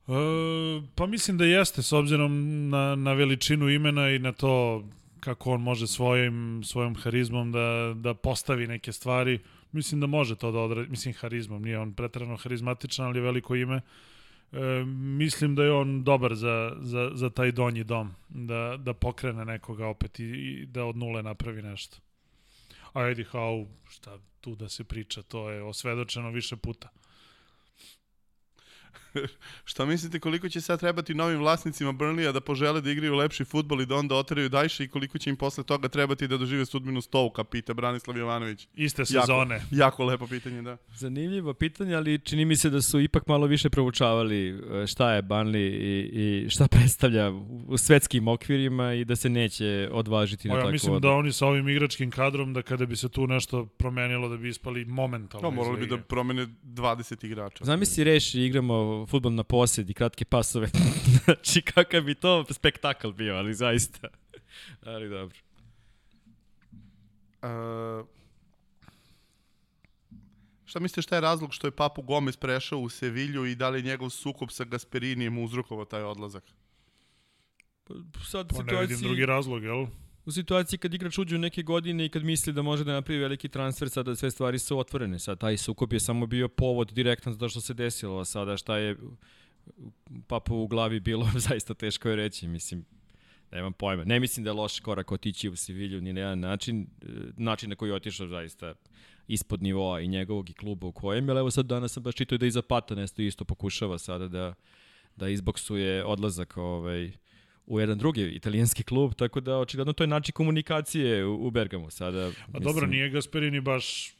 E, 0.10 0.82
pa 0.96 1.06
mislim 1.06 1.38
da 1.38 1.46
jeste, 1.46 1.84
s 1.84 1.92
obzirom 1.94 2.70
na, 2.70 2.96
na 2.96 3.14
veličinu 3.14 3.70
imena 3.70 4.10
i 4.10 4.20
na 4.20 4.32
to 4.32 4.84
kako 5.20 5.52
on 5.52 5.62
može 5.62 5.88
svojim, 5.88 6.62
svojom 6.64 6.96
harizmom 6.96 7.52
da, 7.52 7.94
da 7.96 8.14
postavi 8.14 8.68
neke 8.68 8.92
stvari. 8.92 9.40
Mislim 9.72 10.02
da 10.02 10.08
može 10.08 10.36
to 10.36 10.52
da 10.52 10.60
odradi, 10.60 10.90
mislim 10.90 11.14
harizmom, 11.14 11.64
nije 11.64 11.80
on 11.80 11.94
pretrano 11.94 12.38
harizmatičan, 12.38 13.06
ali 13.06 13.18
je 13.18 13.24
veliko 13.24 13.56
ime. 13.56 13.82
E, 14.52 14.84
mislim 15.18 15.56
da 15.56 15.64
je 15.64 15.72
on 15.72 16.04
dobar 16.04 16.36
za, 16.36 16.76
za, 16.80 17.12
za 17.14 17.30
taj 17.30 17.52
donji 17.52 17.84
dom, 17.84 18.12
da, 18.30 18.78
da 18.78 18.94
pokrene 18.94 19.46
nekoga 19.46 19.88
opet 19.88 20.20
i, 20.20 20.24
i 20.24 20.66
da 20.66 20.86
od 20.86 20.98
nule 20.98 21.24
napravi 21.24 21.62
nešto. 21.62 21.98
A 22.94 23.08
Eddie 23.08 23.26
Howe, 23.32 23.68
šta 23.90 24.18
tu 24.42 24.56
da 24.56 24.70
se 24.70 24.84
priča, 24.84 25.22
to 25.22 25.50
je 25.50 25.64
osvedočeno 25.64 26.30
više 26.30 26.56
puta. 26.56 26.90
Šta 29.72 29.86
mislite 29.86 30.20
koliko 30.20 30.50
će 30.50 30.62
sad 30.62 30.80
trebati 30.80 31.14
novim 31.14 31.40
vlasnicima 31.40 31.92
Burnleya 31.92 32.32
da 32.32 32.42
požele 32.42 32.82
da 32.82 32.92
igraju 32.92 33.16
lepši 33.16 33.44
futbol 33.44 33.82
i 33.82 33.86
da 33.86 33.96
onda 33.96 34.16
oteraju 34.16 34.50
Dajša 34.50 34.84
i 34.84 34.88
koliko 34.88 35.18
će 35.18 35.30
im 35.30 35.36
posle 35.36 35.64
toga 35.64 35.88
trebati 35.88 36.28
da 36.28 36.38
dožive 36.38 36.66
sudbinu 36.66 37.02
Stovka, 37.02 37.44
pita 37.44 37.74
Branislav 37.74 38.18
Jovanović. 38.18 38.68
Iste 38.76 39.02
Jako, 39.02 39.26
sezone. 39.26 39.62
jako 39.72 40.06
lepo 40.06 40.28
pitanje, 40.28 40.62
da. 40.62 40.78
Zanimljivo 40.94 41.54
pitanje, 41.54 41.96
ali 41.96 42.20
čini 42.20 42.46
mi 42.46 42.56
se 42.56 42.70
da 42.70 42.82
su 42.82 43.00
ipak 43.00 43.28
malo 43.28 43.48
više 43.48 43.70
proučavali 43.70 44.48
e, 44.50 44.88
šta 44.88 45.14
je 45.14 45.24
Burnley 45.24 45.70
i, 45.72 46.10
i 46.14 46.50
šta 46.50 46.68
predstavlja 46.68 47.30
u 47.68 47.78
svetskim 47.78 48.28
okvirima 48.28 48.94
i 48.94 49.06
da 49.06 49.16
se 49.16 49.30
neće 49.30 49.90
odvažiti 49.92 50.48
na 50.48 50.54
Pa 50.54 50.58
ja 50.58 50.62
takvu 50.62 50.72
mislim 50.72 50.92
da 50.92 50.98
odluku. 50.98 51.16
oni 51.16 51.34
sa 51.34 51.48
ovim 51.48 51.70
igračkim 51.70 52.12
kadrom, 52.12 52.54
da 52.54 52.62
kada 52.62 52.86
bi 52.86 52.96
se 52.96 53.10
tu 53.10 53.28
nešto 53.28 53.66
promenilo, 53.66 54.30
da 54.30 54.38
bi 54.38 54.50
ispali 54.50 54.86
momentalno 54.86 55.48
No, 55.48 55.54
iz 55.54 55.56
morali 55.58 55.80
bi 55.80 55.88
da 55.88 55.98
promene 55.98 56.48
20 56.64 57.26
igrača. 57.26 57.66
Zamisli 57.66 58.04
reši, 58.04 58.42
igramo 58.42 58.99
futbol 59.08 59.34
na 59.34 59.44
posjed 59.44 59.90
i 59.90 59.94
kratke 59.94 60.26
pasove. 60.26 60.70
znači, 61.26 61.62
kakav 61.62 62.02
bi 62.02 62.16
to 62.16 62.46
spektakl 62.50 63.12
bio, 63.12 63.36
ali 63.36 63.54
zaista. 63.54 64.08
ali 64.86 65.10
dobro. 65.10 65.38
Uh, 67.42 68.08
šta 70.66 70.80
mislite 70.80 71.02
šta 71.02 71.16
je 71.16 71.22
razlog 71.22 71.54
što 71.54 71.68
je 71.68 71.72
Papu 71.72 72.02
Gomez 72.02 72.38
prešao 72.38 72.80
u 72.80 72.90
Sevilju 72.90 73.46
i 73.46 73.56
da 73.56 73.70
li 73.70 73.80
je 73.80 73.84
njegov 73.84 74.10
sukob 74.10 74.50
sa 74.52 74.64
Gasperinijem 74.64 75.38
uzrokovao 75.38 75.86
taj 75.86 76.04
odlazak? 76.04 76.44
Sad 78.30 78.50
Pa 78.50 78.64
ne 78.64 78.82
vidim 78.82 79.00
drugi 79.00 79.26
razlog, 79.26 79.64
jel? 79.64 79.86
U 80.30 80.32
situaciji 80.32 80.80
kad 80.80 80.94
igrač 80.94 81.18
uđe 81.18 81.36
u 81.36 81.40
neke 81.40 81.64
godine 81.64 82.06
i 82.06 82.10
kad 82.10 82.24
misli 82.24 82.54
da 82.54 82.62
može 82.62 82.84
da 82.84 82.94
napravi 82.94 83.20
veliki 83.20 83.50
transfer, 83.50 83.90
sada 83.90 84.16
sve 84.16 84.32
stvari 84.32 84.60
su 84.60 84.80
otvorene. 84.80 85.20
Sad 85.20 85.40
taj 85.40 85.58
sukob 85.58 85.94
je 85.94 86.00
samo 86.00 86.26
bio 86.26 86.48
povod 86.48 86.92
direktan 86.92 87.34
zato 87.34 87.50
što 87.50 87.62
se 87.62 87.74
desilo, 87.74 88.20
a 88.20 88.26
sada 88.26 88.58
šta 88.58 88.78
je 88.78 88.96
papu 90.28 90.56
u 90.56 90.68
glavi 90.68 91.00
bilo, 91.00 91.28
zaista 91.48 91.74
teško 91.74 92.10
je 92.10 92.16
reći, 92.16 92.48
mislim, 92.48 92.86
nemam 93.52 93.74
pojma. 93.74 94.04
Ne 94.04 94.20
mislim 94.20 94.44
da 94.44 94.50
je 94.50 94.54
loš 94.54 94.80
korak 94.80 95.12
otići 95.12 95.50
u 95.50 95.56
Sevilju 95.56 96.02
ni 96.02 96.14
na 96.14 96.20
jedan 96.20 96.40
način, 96.40 96.88
e, 97.02 97.06
način 97.38 97.70
na 97.70 97.76
koji 97.76 97.90
je 97.90 97.96
otišao 97.96 98.28
zaista 98.28 98.74
ispod 99.28 99.64
nivoa 99.64 100.02
i 100.02 100.08
njegovog 100.08 100.50
i 100.50 100.54
kluba 100.54 100.88
u 100.88 100.92
kojem, 100.92 101.30
ali 101.30 101.40
evo 101.40 101.52
sad 101.52 101.66
danas 101.66 101.94
sam 101.94 102.04
baš 102.04 102.16
čitao 102.16 102.38
da 102.38 102.46
i 102.46 102.52
Zapata 102.52 102.96
nešto 102.96 103.22
isto 103.22 103.46
pokušava 103.46 103.98
sada 103.98 104.28
da, 104.28 104.54
da 105.16 105.30
izboksuje 105.30 106.06
odlazak 106.06 106.58
ovaj, 106.58 107.12
u 107.70 107.80
jedan 107.80 107.98
drugi 107.98 108.22
italijanski 108.22 108.84
klub, 108.84 109.14
tako 109.14 109.40
da 109.40 109.58
očigledno 109.58 109.94
to 109.94 110.04
je 110.04 110.08
način 110.08 110.34
komunikacije 110.34 111.26
u, 111.26 111.48
u 111.48 111.52
Bergamu 111.52 111.90
sada. 111.90 112.32
A 112.54 112.60
dobro, 112.60 112.88
nije 112.88 113.10
Gasperini 113.10 113.62
baš 113.62 114.14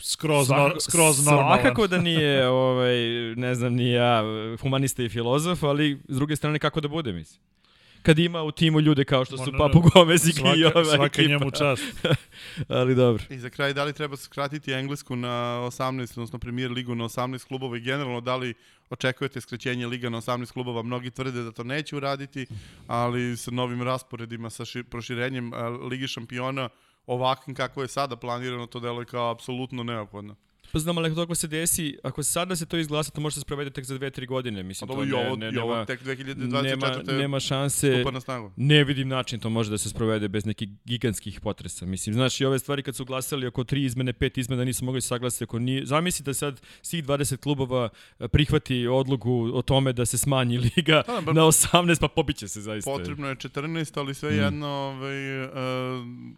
skroz, 0.00 0.48
no, 0.48 0.56
Svako- 0.56 0.80
skroz 0.80 1.26
normalan. 1.26 1.58
Svakako 1.60 1.86
da 1.86 1.98
nije, 1.98 2.48
ovaj, 2.48 2.96
ne 3.36 3.54
znam, 3.54 3.74
ni 3.74 3.90
ja, 3.90 4.22
humanista 4.60 5.02
i 5.02 5.08
filozof, 5.08 5.62
ali 5.62 5.98
s 6.08 6.16
druge 6.16 6.36
strane 6.36 6.58
kako 6.58 6.80
da 6.80 6.88
bude, 6.88 7.12
mislim. 7.12 7.40
Kad 8.02 8.18
ima 8.18 8.42
u 8.42 8.52
timu 8.52 8.80
ljude 8.80 9.04
kao 9.04 9.24
što 9.24 9.38
su 9.38 9.52
Papu 9.58 9.80
Gomez 9.80 10.28
i 10.28 10.32
svaka, 10.32 10.58
ova 10.74 10.84
svaka 10.84 11.04
ekipa. 11.04 11.28
njemu 11.28 11.50
čast. 11.50 12.06
ali 12.68 12.94
dobro. 12.94 13.24
I 13.30 13.38
za 13.38 13.50
kraj, 13.50 13.74
da 13.74 13.84
li 13.84 13.92
treba 13.92 14.16
skratiti 14.16 14.72
Englesku 14.72 15.16
na 15.16 15.28
18, 15.28 16.12
odnosno 16.12 16.38
premier 16.38 16.70
ligu 16.70 16.94
na 16.94 17.04
18 17.04 17.46
klubova 17.46 17.76
i 17.76 17.80
generalno 17.80 18.20
da 18.20 18.36
li 18.36 18.54
očekujete 18.90 19.40
skraćenje 19.40 19.86
liga 19.86 20.08
na 20.08 20.20
18 20.20 20.52
klubova? 20.52 20.82
Mnogi 20.82 21.10
tvrde 21.10 21.42
da 21.42 21.52
to 21.52 21.64
neće 21.64 21.96
uraditi, 21.96 22.46
ali 22.86 23.36
sa 23.36 23.50
novim 23.50 23.82
rasporedima, 23.82 24.50
sa 24.50 24.64
ši, 24.64 24.82
proširenjem 24.82 25.52
a, 25.52 25.68
Ligi 25.68 26.08
šampiona, 26.08 26.68
ovakvim 27.06 27.56
kako 27.56 27.82
je 27.82 27.88
sada 27.88 28.16
planirano, 28.16 28.66
to 28.66 28.80
deluje 28.80 29.06
kao 29.06 29.30
apsolutno 29.30 29.82
neophodno. 29.82 30.36
Pa 30.72 30.78
znam, 30.78 30.98
ali 30.98 31.20
ako 31.22 31.34
se 31.34 31.48
desi, 31.48 31.98
ako 32.02 32.22
sada 32.22 32.56
se 32.56 32.66
to 32.66 32.76
izglasa, 32.76 33.10
to 33.10 33.20
može 33.20 33.34
se 33.34 33.40
sprovede 33.40 33.70
tek 33.70 33.84
za 33.84 33.94
2-3 33.94 34.26
godine. 34.26 34.62
Mislim, 34.62 34.88
dobro, 34.88 35.04
to 35.04 35.10
ne, 35.10 35.26
ovo, 35.26 35.36
ne, 35.36 35.50
i 35.54 35.58
ovo 35.58 35.72
nema, 35.72 35.84
tek 35.84 36.04
nema, 36.04 36.86
2024. 36.86 37.18
nema 37.18 37.40
šanse. 37.40 38.04
na 38.12 38.20
snagu. 38.20 38.52
Ne 38.56 38.84
vidim 38.84 39.08
način 39.08 39.40
to 39.40 39.50
može 39.50 39.70
da 39.70 39.78
se 39.78 39.88
sprovede 39.88 40.28
bez 40.28 40.44
nekih 40.44 40.68
gigantskih 40.84 41.40
potresa. 41.40 41.86
Mislim, 41.86 42.14
znaš, 42.14 42.40
i 42.40 42.44
ove 42.44 42.58
stvari 42.58 42.82
kad 42.82 42.96
su 42.96 43.04
glasali 43.04 43.46
oko 43.46 43.64
tri 43.64 43.84
izmene, 43.84 44.12
pet 44.12 44.38
izmena, 44.38 44.64
nisu 44.64 44.84
mogli 44.84 45.00
saglasiti 45.00 45.44
oko 45.44 45.58
nije. 45.58 45.86
Zamisli 45.86 46.24
da 46.24 46.34
sad 46.34 46.60
svih 46.82 47.04
20 47.04 47.36
klubova 47.36 47.88
e, 48.18 48.28
prihvati 48.28 48.86
odluku 48.86 49.50
o 49.54 49.62
tome 49.62 49.92
da 49.92 50.06
se 50.06 50.18
smanji 50.18 50.58
liga 50.58 51.02
Da, 51.06 51.20
da, 51.20 51.32
na 51.40 51.42
18, 51.42 52.00
pa 52.00 52.08
pobiće 52.08 52.48
se 52.48 52.60
zaista. 52.60 52.90
Potrebno 52.90 53.28
je 53.28 53.34
14, 53.34 53.98
ali 53.98 54.14
sve 54.14 54.34
jedno 54.34 54.66
ovaj, 54.66 55.44
uh, 55.44 55.50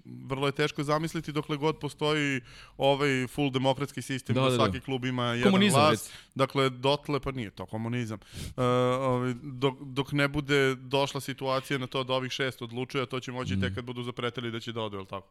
vrlo 0.05 0.47
je 0.47 0.53
teško 0.53 0.83
zamisliti 0.85 1.33
dokle 1.33 1.57
god 1.57 1.79
postoji 1.79 2.41
ovaj 2.77 3.27
full 3.27 3.51
demokratski 3.51 4.03
sistem 4.03 4.22
Da, 4.29 4.35
da, 4.35 4.51
da, 4.51 4.57
svaki 4.57 4.79
da. 4.79 4.85
klub 4.85 5.05
ima 5.05 5.25
jedan 5.27 5.43
Komunizam, 5.43 5.81
glas. 5.81 5.91
recimo. 5.93 6.19
Dakle, 6.35 6.71
dotle, 6.71 7.21
pa 7.21 7.31
nije 7.33 7.51
to 7.51 7.67
komunizam. 7.67 8.19
Uh, 8.47 8.65
ovaj, 9.01 9.35
dok, 9.43 9.75
dok 9.81 10.13
ne 10.13 10.29
bude 10.29 10.75
došla 10.75 11.21
situacija 11.21 11.79
na 11.79 11.87
to 11.87 12.05
da 12.05 12.15
ovih 12.15 12.33
šest 12.33 12.63
odlučuje, 12.63 13.03
a 13.03 13.07
to 13.07 13.21
će 13.21 13.33
moći 13.33 13.57
Mm. 13.57 13.61
tek 13.61 13.75
kad 13.75 13.85
budu 13.85 14.03
zapretili 14.03 14.51
da 14.51 14.61
će 14.61 14.73
da 14.73 14.81
odu, 14.81 14.97
je 14.97 15.01
li 15.01 15.07
tako? 15.07 15.29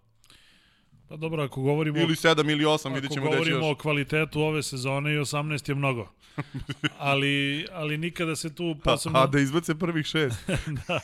Pa 1.12 1.18
dobro, 1.18 1.44
ako 1.44 1.62
govorimo, 1.62 2.00
Ili 2.00 2.16
sedam 2.16 2.50
ili 2.50 2.66
osam, 2.66 2.92
ako 2.92 2.96
vidjet 2.96 3.14
ćemo 3.14 3.26
gde 3.26 3.32
će 3.32 3.38
govorimo 3.38 3.66
o 3.66 3.70
još. 3.70 3.78
kvalitetu 3.78 4.42
ove 4.42 4.64
sezone 4.64 5.14
i 5.14 5.18
18 5.18 5.70
je 5.70 5.76
mnogo. 5.76 6.08
ali, 6.98 7.66
ali 7.72 7.98
nikada 7.98 8.36
se 8.36 8.56
tu 8.56 8.76
Pa, 8.84 8.92
posebno... 8.92 9.20
a 9.20 9.28
da 9.28 9.40
izbace 9.40 9.76
prvih 9.76 10.06
šest. 10.06 10.50
da, 10.88 11.00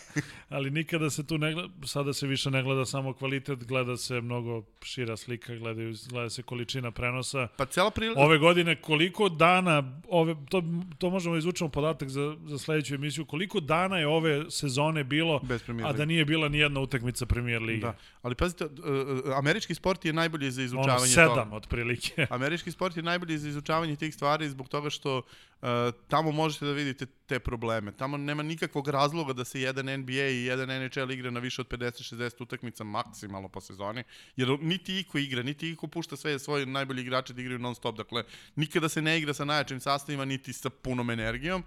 ali 0.49 0.71
nikada 0.71 1.09
se 1.09 1.27
tu 1.27 1.37
ne 1.37 1.53
gleda, 1.53 1.69
sada 1.83 2.13
se 2.13 2.27
više 2.27 2.51
ne 2.51 2.63
gleda 2.63 2.85
samo 2.85 3.13
kvalitet, 3.13 3.63
gleda 3.63 3.97
se 3.97 4.21
mnogo 4.21 4.63
šira 4.81 5.17
slika, 5.17 5.55
gledaju, 5.55 5.95
gleda 6.09 6.29
se 6.29 6.43
količina 6.43 6.91
prenosa. 6.91 7.47
Pa 7.57 7.65
cela 7.65 7.91
prilika... 7.91 8.21
Ove 8.21 8.37
godine 8.37 8.81
koliko 8.81 9.29
dana, 9.29 10.01
ove, 10.09 10.35
to, 10.49 10.63
to 10.97 11.09
možemo 11.09 11.35
da 11.35 11.39
izvučemo 11.39 11.69
podatak 11.69 12.09
za, 12.09 12.35
za 12.45 12.57
sledeću 12.57 12.95
emisiju, 12.95 13.25
koliko 13.25 13.59
dana 13.59 13.97
je 13.97 14.07
ove 14.07 14.51
sezone 14.51 15.03
bilo, 15.03 15.41
a 15.85 15.93
da 15.93 16.05
nije 16.05 16.25
bila 16.25 16.49
ni 16.49 16.57
jedna 16.57 16.79
utakmica 16.79 17.25
premier 17.25 17.61
lige. 17.61 17.81
Da, 17.81 17.95
ali 18.21 18.35
pazite, 18.35 18.65
uh, 18.65 18.71
uh, 18.75 19.37
američki 19.37 19.75
sport 19.75 19.96
sport 19.97 20.05
je 20.05 20.13
najbolji 20.13 20.51
za 20.51 20.61
ono, 20.61 20.65
izučavanje 20.65 21.13
sedam 21.13 21.35
toga. 21.35 21.55
otprilike. 21.55 22.27
Američki 22.37 22.71
sport 22.71 22.97
je 22.97 23.03
najbolji 23.03 23.37
za 23.37 23.49
izučavanje 23.49 23.95
tih 23.95 24.13
stvari 24.13 24.49
zbog 24.49 24.69
toga 24.69 24.89
što 24.89 25.17
uh, 25.17 25.67
tamo 26.07 26.31
možete 26.31 26.65
da 26.65 26.71
vidite 26.71 27.05
te 27.25 27.39
probleme. 27.39 27.91
Tamo 27.91 28.17
nema 28.17 28.43
nikakvog 28.43 28.87
razloga 28.87 29.33
da 29.33 29.45
se 29.45 29.61
jedan 29.61 29.85
NBA 29.85 30.27
i 30.29 30.45
jedan 30.45 30.69
NHL 30.69 31.11
igra 31.11 31.31
na 31.31 31.39
više 31.39 31.61
od 31.61 31.67
50-60 31.67 32.43
utakmica 32.43 32.83
maksimalno 32.83 33.49
po 33.49 33.61
sezoni, 33.61 34.03
jer 34.35 34.57
niti 34.61 34.99
iko 34.99 35.17
igra, 35.17 35.43
niti 35.43 35.69
iko 35.69 35.87
pušta 35.87 36.15
sve 36.15 36.39
svoje 36.39 36.65
najbolji 36.65 37.01
igrače 37.01 37.33
da 37.33 37.41
igraju 37.41 37.59
non 37.59 37.75
stop. 37.75 37.97
Dakle, 37.97 38.23
nikada 38.55 38.89
se 38.89 39.01
ne 39.01 39.17
igra 39.17 39.33
sa 39.33 39.45
najjačim 39.45 39.79
sastavima, 39.79 40.25
niti 40.25 40.53
sa 40.53 40.69
punom 40.69 41.09
energijom 41.09 41.63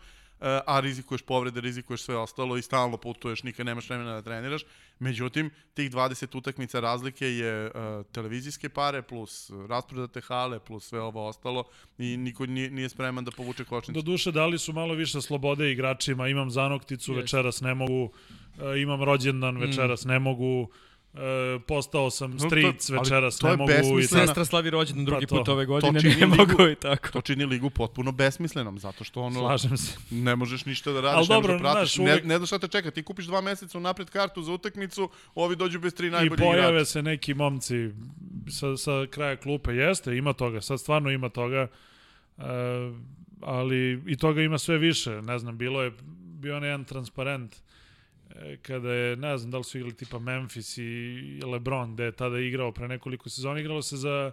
a 0.67 0.81
rizikuješ 0.81 1.23
povrede, 1.23 1.61
rizikuješ 1.61 2.03
sve 2.03 2.17
ostalo 2.17 2.57
i 2.57 2.63
stalno 2.63 2.97
putuješ, 2.97 3.43
nikad 3.43 3.67
nemaš 3.67 3.89
vremena 3.89 4.13
da 4.15 4.23
treniraš. 4.23 4.63
Međutim, 4.99 5.51
tih 5.75 5.91
20 5.91 6.37
utakmica 6.39 6.81
razlike 6.81 7.27
je 7.27 7.67
uh, 7.67 7.73
televizijske 8.13 8.69
pare 8.69 9.03
plus 9.03 9.51
rasprodate 9.69 10.21
hale 10.21 10.59
plus 10.61 10.89
sve 10.89 11.01
ovo 11.01 11.27
ostalo 11.29 11.65
i 11.99 12.17
niko 12.17 12.47
nije, 12.47 12.71
nije 12.71 12.89
spreman 12.89 13.25
da 13.25 13.31
povuče 13.31 13.65
kočnicu. 13.65 14.03
Do 14.03 14.11
duše 14.13 14.33
dali 14.33 14.59
su 14.59 14.73
malo 14.73 14.95
više 14.95 15.21
slobode 15.23 15.73
igračima, 15.73 16.29
imam 16.29 16.51
zanokticu, 16.51 17.13
Yes. 17.13 17.17
večeras 17.17 17.61
ne 17.61 17.75
mogu, 17.75 18.13
e, 18.61 18.81
imam 18.81 19.03
rođendan, 19.03 19.57
večeras 19.57 20.05
ne 20.05 20.19
mogu, 20.19 20.69
e, 21.15 21.19
postao 21.61 22.11
sam 22.11 22.31
No, 22.31 22.37
to- 22.39 22.47
stric, 22.47 22.89
večeras 22.91 23.39
to 23.39 23.47
ne 23.47 23.53
je 23.53 23.83
mogu 23.83 23.99
i 23.99 24.03
Sestra 24.05 24.45
slavi 24.45 24.71
rođendan 24.71 25.05
drugi 25.05 25.27
Pa 25.27 25.29
to. 25.29 25.37
put 25.37 25.49
ove 25.49 25.67
godine, 25.67 25.93
ne 25.95 26.11
ligu- 26.17 26.37
mogu 26.39 26.63
i 26.63 26.75
tako. 26.77 27.09
To 27.09 27.21
čini 27.21 27.45
ligu 27.45 27.71
potpuno 27.71 28.13
besmislenom, 28.13 28.79
zato 28.79 29.05
što 29.05 29.21
ono, 29.23 29.39
slažem 29.41 29.77
se. 29.77 29.97
ne 30.11 30.37
možeš 30.37 30.65
ništa 30.65 30.93
da 30.93 31.01
radiš, 31.03 31.29
ne 31.29 31.35
dobro, 31.35 31.49
možeš 31.49 31.63
da 31.63 31.73
pratiš, 31.73 31.95
znaš, 31.95 32.07
uvek- 32.07 32.23
ne, 32.23 32.29
ne 32.29 32.37
znaš 32.37 32.49
šta 32.49 32.59
te 32.59 32.69
čeka, 32.69 32.91
ti 32.91 33.03
kupiš 33.03 33.25
dva 33.25 33.41
meseca 33.41 33.79
unapred 33.79 34.11
kartu 34.11 34.43
za 34.43 34.53
utakmicu, 34.53 35.09
ovi 35.35 35.57
dođu 35.57 35.81
bez 35.81 35.95
tri 35.95 36.07
I 36.07 36.11
najbolji 36.11 36.39
pojave 36.39 36.69
igrača. 36.69 36.85
se 36.85 37.03
neki 37.03 37.35
momci 37.35 37.91
sa, 38.51 38.77
sa 38.77 39.07
kraja 39.07 39.37
klupe, 39.37 39.73
jeste, 39.73 40.17
ima 40.17 40.33
toga, 40.33 40.61
sad 40.61 40.81
stvarno 40.81 41.11
ima 41.11 41.29
toga, 41.29 41.67
e, 42.39 42.43
ali 43.43 44.03
i 44.07 44.17
toga 44.17 44.43
ima 44.43 44.59
sve 44.59 44.79
više, 44.79 45.11
ne 45.13 45.39
znam, 45.39 45.59
bilo 45.59 45.83
je, 45.83 45.93
bio 46.35 46.55
je 46.55 46.63
jedan 46.63 46.85
transparent 46.85 47.55
e, 47.55 47.59
kada 48.63 48.93
je, 48.93 49.17
ne 49.17 49.39
znam 49.39 49.51
da 49.51 49.59
li 49.59 49.65
su 49.65 49.79
igrali 49.79 49.97
tipa 49.97 50.19
Memphis 50.19 50.79
i 50.79 51.41
LeBron, 51.53 51.95
gde 51.95 52.05
je 52.05 52.13
tada 52.13 52.39
igrao 52.39 52.73
pre 52.73 52.89
nekoliko 52.89 53.31
sezona, 53.31 53.61
igralo 53.61 53.83
se 53.83 53.97
za, 53.97 54.33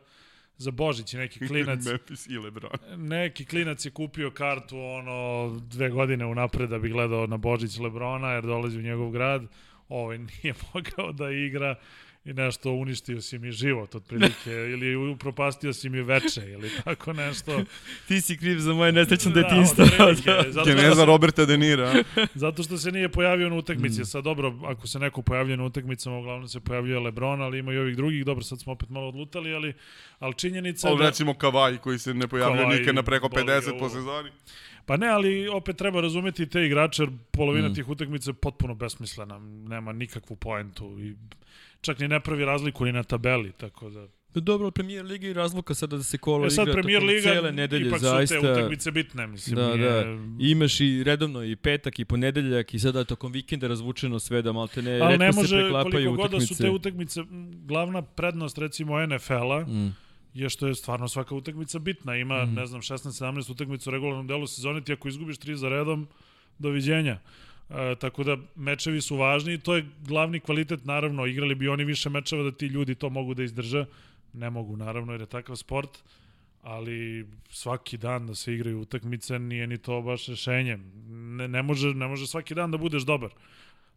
za 0.57 0.71
Božić 0.71 1.13
i 1.13 1.17
neki 1.17 1.47
klinac, 1.47 1.85
Memphis 1.85 2.27
i 2.27 2.37
LeBron. 2.37 2.71
neki 2.97 3.45
klinac 3.45 3.85
je 3.85 3.91
kupio 3.91 4.31
kartu 4.31 4.79
ono 4.79 5.49
dve 5.59 5.89
godine 5.89 6.25
unapred 6.25 6.69
da 6.69 6.79
bi 6.79 6.89
gledao 6.89 7.27
na 7.27 7.37
Božić 7.37 7.77
Lebrona 7.77 8.31
jer 8.31 8.43
dolazi 8.43 8.79
u 8.79 8.81
njegov 8.81 9.11
grad. 9.11 9.47
Ovaj 9.89 10.17
nije 10.27 10.53
mogao 10.73 11.11
da 11.11 11.31
igra 11.31 11.75
i 12.27 12.33
nešto 12.33 12.71
uništio 12.71 13.21
si 13.21 13.39
mi 13.39 13.51
život 13.51 13.95
otprilike 13.95 14.51
ili 14.73 14.95
upropastio 14.95 15.73
si 15.73 15.89
mi 15.89 16.01
veče 16.01 16.41
ili 16.51 16.71
tako 16.83 17.13
nešto. 17.13 17.61
Ti 18.07 18.21
si 18.21 18.37
kriv 18.37 18.59
za 18.59 18.73
moje 18.73 18.91
nesrećno 18.91 19.31
Da, 19.31 19.41
detinjstvo. 19.41 19.85
što 20.51 20.63
Geneza 20.65 20.95
se, 20.95 21.05
Roberta 21.05 21.45
De 21.45 21.57
Nira. 21.57 21.93
zato 22.35 22.63
što 22.63 22.77
se 22.77 22.91
nije 22.91 23.09
pojavio 23.09 23.49
na 23.49 23.55
utakmici. 23.55 24.01
Mm. 24.01 24.05
Sad 24.05 24.23
dobro, 24.23 24.59
ako 24.65 24.87
se 24.87 24.99
neko 24.99 25.21
pojavljuje 25.21 25.57
na 25.57 25.63
utakmicama, 25.65 26.17
uglavnom 26.17 26.47
se 26.47 26.59
pojavljuje 26.59 26.99
Lebron, 26.99 27.41
ali 27.41 27.59
ima 27.59 27.73
i 27.73 27.77
ovih 27.77 27.95
drugih. 27.95 28.25
Dobro, 28.25 28.43
sad 28.43 28.59
smo 28.59 28.73
opet 28.73 28.89
malo 28.89 29.07
odlutali, 29.07 29.53
ali, 29.53 29.73
ali 30.19 30.33
činjenica 30.33 30.87
je 30.87 30.91
Ali 30.91 30.99
da... 30.99 31.05
recimo 31.09 31.33
Kavaj 31.33 31.77
koji 31.77 31.99
se 31.99 32.13
ne 32.13 32.27
pojavlja 32.27 32.61
Kawhi, 32.63 32.79
nikad 32.79 32.95
na 32.95 33.03
preko 33.03 33.29
boli 33.29 33.45
ga 33.45 33.51
50 33.61 33.79
po 33.79 33.89
sezoni. 33.89 34.29
Pa 34.85 34.97
ne, 34.97 35.07
ali 35.07 35.47
opet 35.47 35.77
treba 35.77 36.01
razumeti 36.01 36.49
te 36.49 36.65
igrače, 36.65 37.03
jer 37.03 37.09
polovina 37.31 37.69
Mm. 37.69 37.73
tih 37.73 37.89
utakmica 37.89 38.29
je 38.29 38.33
potpuno 38.33 38.75
besmislena, 38.75 39.39
nema 39.67 39.91
nikakvu 39.93 40.35
poentu 40.35 40.99
i 40.99 41.15
čak 41.87 41.99
ni 41.99 42.07
ne 42.07 42.19
pravi 42.19 42.45
razliku 42.45 42.85
ni 42.85 42.91
na 42.91 43.03
tabeli, 43.05 43.51
tako 43.53 43.89
da... 43.89 44.07
Dobro, 44.35 44.65
ali 44.65 44.71
premijer 44.71 45.05
Liga 45.05 45.27
i 45.27 45.33
razluka 45.33 45.73
sada 45.73 45.97
da 45.97 46.03
se 46.03 46.17
kola 46.17 46.47
E 46.47 46.49
sad 46.49 46.63
igra 46.63 46.73
Premier 46.73 46.95
tokom 46.95 47.07
Liga, 47.07 47.21
cele 47.23 47.51
nedelje, 47.53 47.87
ipak 47.87 47.99
zaista. 48.01 48.35
su 48.35 48.41
te 48.41 48.51
utakmice 48.51 48.91
bitne, 48.91 49.27
mislim. 49.27 49.55
Da, 49.55 49.75
nije... 49.75 49.89
da. 49.89 50.03
Imaš 50.41 50.79
i 50.79 51.03
redovno 51.03 51.43
i 51.43 51.55
petak 51.57 51.99
i 51.99 52.05
ponedeljak 52.05 52.73
i 52.73 52.79
sada 52.79 53.03
tokom 53.03 53.31
vikenda 53.31 53.67
razvučeno 53.67 54.19
sve 54.19 54.41
da 54.41 54.51
malte 54.51 54.81
ne, 54.81 54.99
Ali 54.99 55.17
ne 55.17 55.25
retko 55.25 55.33
se 55.33 55.39
može, 55.43 55.57
preklapaju 55.57 55.91
koliko 56.07 56.15
god 56.15 56.31
da 56.31 56.39
su 56.39 56.43
utakmice. 56.45 56.63
te 56.63 56.69
utakmice, 56.69 57.21
glavna 57.65 58.01
prednost 58.01 58.57
recimo 58.57 59.07
NFL-a 59.07 59.59
Mm. 59.61 59.95
je 60.33 60.49
što 60.49 60.67
je 60.67 60.75
stvarno 60.75 61.07
svaka 61.07 61.35
utakmica 61.35 61.79
bitna. 61.79 62.15
Ima, 62.15 62.43
Mhm. 62.43 62.53
ne 62.53 62.65
znam, 62.65 62.81
16-17 62.81 63.49
utakmica 63.49 63.89
u 63.89 63.93
regularnom 63.93 64.27
delu 64.27 64.47
sezone, 64.47 64.81
ti 64.81 64.93
ako 64.93 65.07
izgubiš 65.07 65.37
tri 65.37 65.55
za 65.55 65.69
redom, 65.69 66.07
doviđenja. 66.59 67.19
E, 67.69 67.95
tako 67.95 68.23
da 68.23 68.37
mečevi 68.55 69.01
su 69.01 69.17
važni 69.17 69.53
i 69.53 69.59
to 69.59 69.75
je 69.75 69.85
glavni 70.07 70.39
kvalitet, 70.39 70.85
naravno, 70.85 71.25
igrali 71.25 71.55
bi 71.55 71.67
oni 71.67 71.85
više 71.85 72.09
mečeva 72.09 72.43
da 72.43 72.51
ti 72.51 72.65
ljudi 72.65 72.95
to 72.95 73.09
mogu 73.09 73.33
da 73.33 73.43
izdrže. 73.43 73.85
Ne 74.33 74.49
mogu, 74.49 74.77
naravno, 74.77 75.13
jer 75.13 75.21
je 75.21 75.27
takav 75.27 75.55
sport, 75.55 75.89
ali 76.61 77.27
svaki 77.49 77.97
dan 77.97 78.27
da 78.27 78.35
se 78.35 78.53
igraju 78.53 78.81
utakmice 78.81 79.39
nije 79.39 79.67
ni 79.67 79.77
to 79.77 80.01
baš 80.01 80.27
rešenje. 80.27 80.77
Ne, 81.09 81.47
ne, 81.47 81.61
može, 81.63 81.93
ne 81.93 82.07
može 82.07 82.27
svaki 82.27 82.55
dan 82.55 82.71
da 82.71 82.77
budeš 82.77 83.03
dobar. 83.03 83.29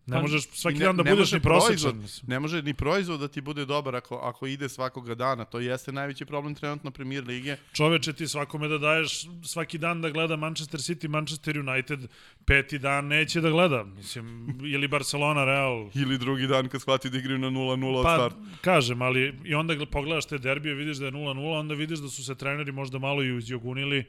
Ne 0.06 0.16
Pa, 0.16 0.22
možeš 0.22 0.42
svaki 0.44 0.78
ne- 0.78 0.84
dan 0.84 0.96
da 0.96 1.02
ne 1.02 1.10
budeš 1.10 1.32
ni 1.32 1.40
prosječan. 1.40 2.04
Ne 2.26 2.40
može 2.40 2.62
ni 2.62 2.74
proizvod 2.74 3.20
da 3.20 3.28
ti 3.28 3.40
bude 3.40 3.64
dobar 3.64 3.96
ako, 3.96 4.16
ako 4.16 4.46
ide 4.46 4.68
svakoga 4.68 5.14
dana. 5.14 5.44
To 5.44 5.60
jeste 5.60 5.92
najveći 5.92 6.24
problem 6.24 6.54
trenutno 6.54 6.90
Premier 6.90 7.24
Lige. 7.24 7.56
Čoveče, 7.72 8.12
ti 8.12 8.28
svakome 8.28 8.68
da 8.68 8.78
daješ 8.78 9.10
svaki 9.44 9.78
dan 9.78 10.00
da 10.00 10.10
gleda 10.10 10.36
Manchester 10.36 10.80
City, 10.80 11.08
Manchester 11.08 11.58
United, 11.60 12.00
peti 12.44 12.78
dan 12.78 13.06
neće 13.06 13.40
da 13.40 13.50
gleda. 13.50 13.84
Mislim, 13.86 14.24
ili 14.64 14.88
Barcelona, 14.88 15.44
Real. 15.44 15.90
Ili 16.02 16.18
drugi 16.18 16.46
dan 16.46 16.68
kad 16.68 16.80
shvati 16.80 17.10
da 17.10 17.18
igraju 17.18 17.38
na 17.38 17.48
0-0 17.48 17.96
od 17.96 18.04
Pa, 18.04 18.14
starta. 18.14 18.36
kažem, 18.60 19.02
ali 19.02 19.34
i 19.44 19.54
onda 19.54 19.74
gl- 19.74 19.86
pogledaš 19.86 20.26
te 20.26 20.38
derbije, 20.38 20.74
vidiš 20.74 20.96
da 20.96 21.06
je 21.06 21.12
0-0, 21.12 21.28
onda 21.54 21.74
vidiš 21.74 21.98
da 21.98 22.08
su 22.08 22.24
se 22.24 22.34
treneri 22.34 22.72
možda 22.72 22.98
malo 22.98 23.22
i 23.22 23.32
uzjogunili, 23.32 24.04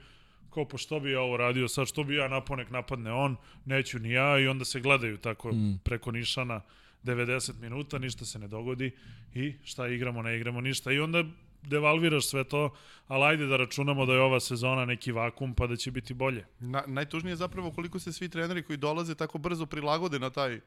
kao 0.54 0.66
pa 0.68 0.78
što 0.78 0.99
bi 0.99 1.12
ja 1.12 1.22
ovo 1.22 1.38
radio, 1.38 1.68
sad 1.68 1.88
što 1.88 2.04
bi 2.04 2.16
ja 2.16 2.28
napao 2.28 2.56
nek 2.56 2.70
napadne 2.70 3.12
on, 3.12 3.36
neću 3.66 3.99
ni 3.99 4.12
ja 4.12 4.39
i 4.39 4.47
onda 4.47 4.66
se 4.66 4.80
gledaju 4.80 5.18
tako 5.18 5.52
Mm. 5.52 5.80
preko 5.84 6.12
Nišana 6.12 6.62
90 7.04 7.60
minuta, 7.62 7.97
ništa 7.97 8.26
se 8.26 8.39
ne 8.39 8.47
dogodi 8.47 8.91
i 9.34 9.54
šta 9.64 9.88
igramo, 9.88 10.22
ne 10.22 10.36
igramo 10.36 10.62
ništa 10.62 10.91
i 10.91 10.99
onda 10.99 11.24
devalviraš 11.64 12.26
sve 12.26 12.43
to, 12.43 12.74
ali 13.08 13.24
ajde 13.24 13.45
da 13.45 13.58
računamo 13.58 14.06
da 14.06 14.14
je 14.14 14.22
ova 14.22 14.39
sezona 14.39 14.86
neki 14.86 15.12
vakum 15.12 15.54
pa 15.54 15.68
da 15.68 15.76
će 15.76 15.91
biti 15.91 16.14
bolje. 16.14 16.45
Na, 16.60 16.84
najtužnije 16.88 17.32
je 17.32 17.36
zapravo 17.36 17.72
koliko 17.72 17.99
se 17.99 18.14
svi 18.14 18.30
treneri 18.30 18.64
koji 18.64 18.78
dolaze 18.78 19.16
tako 19.16 19.38
brzo 19.38 19.66
prilagode 19.66 20.20
na 20.20 20.30
taj 20.30 20.60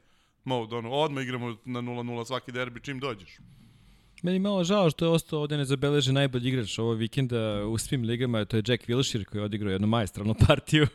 mode. 0.43 0.75
Ono, 0.75 0.89
odmah 0.91 1.23
igramo 1.23 1.57
na 1.65 1.81
0-0 1.81 2.25
svaki 2.25 2.51
derbi 2.51 2.79
čim 2.79 2.99
dođeš. 2.99 3.37
Meni 4.25 4.39
malo 4.39 4.63
žao 4.63 4.89
što 4.89 5.05
je 5.05 5.09
ostao 5.09 5.39
ovde 5.39 5.57
nezabeležen 5.57 6.13
najbolji 6.13 6.47
igrač 6.47 6.79
ovog 6.79 6.97
vikenda 6.97 7.65
u 7.65 7.77
svim 7.77 8.03
ligama, 8.03 8.45
to 8.45 8.57
je 8.57 8.63
Jack 8.67 8.87
Wilshere 8.87 9.23
koji 9.23 9.39
je 9.39 9.45
odigrao 9.45 9.71
jednu 9.71 9.87
majstralnu 9.87 10.35
partiju 10.47 10.87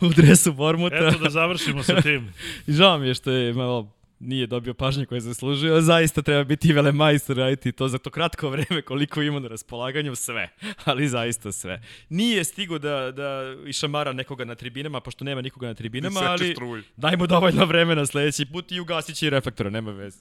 u 0.00 0.08
dresu 0.08 0.52
Bormuta. 0.52 0.96
Eto 0.96 1.18
da 1.18 1.30
završimo 1.30 1.82
sa 1.82 2.00
tim. 2.00 2.32
I 2.68 2.72
žao 2.72 2.98
mi 2.98 3.08
je 3.08 3.14
što 3.14 3.30
je 3.30 3.52
malo 3.52 3.92
nije 4.20 4.46
dobio 4.46 4.74
pažnju 4.74 5.06
koju 5.06 5.16
je 5.16 5.20
zaslužio, 5.20 5.80
zaista 5.80 6.22
treba 6.22 6.44
biti 6.44 6.72
vele 6.72 6.92
majstor 6.92 7.36
raditi 7.36 7.72
to 7.72 7.88
za 7.88 7.98
to 7.98 8.10
kratko 8.10 8.48
vreme 8.50 8.82
koliko 8.82 9.22
ima 9.22 9.40
na 9.40 9.48
raspolaganju, 9.48 10.14
sve, 10.14 10.48
ali 10.84 11.08
zaista 11.08 11.52
sve. 11.52 11.82
Nije 12.08 12.44
stigo 12.44 12.78
da, 12.78 13.12
da 13.12 13.54
išamara 13.66 14.12
nekoga 14.12 14.44
na 14.44 14.54
tribinama, 14.54 15.00
pošto 15.00 15.24
nema 15.24 15.40
nikoga 15.40 15.66
na 15.66 15.74
tribinama, 15.74 16.20
ali 16.20 16.52
struju. 16.52 16.82
daj 16.96 17.16
mu 17.16 17.26
dovoljno 17.26 17.64
vremena 17.64 18.06
sledeći 18.06 18.46
put 18.46 18.72
i 18.72 18.80
ugasit 18.80 19.16
će 19.16 19.26
i 19.26 19.30
reflektora, 19.30 19.70
nema 19.70 19.90
veze. 19.90 20.18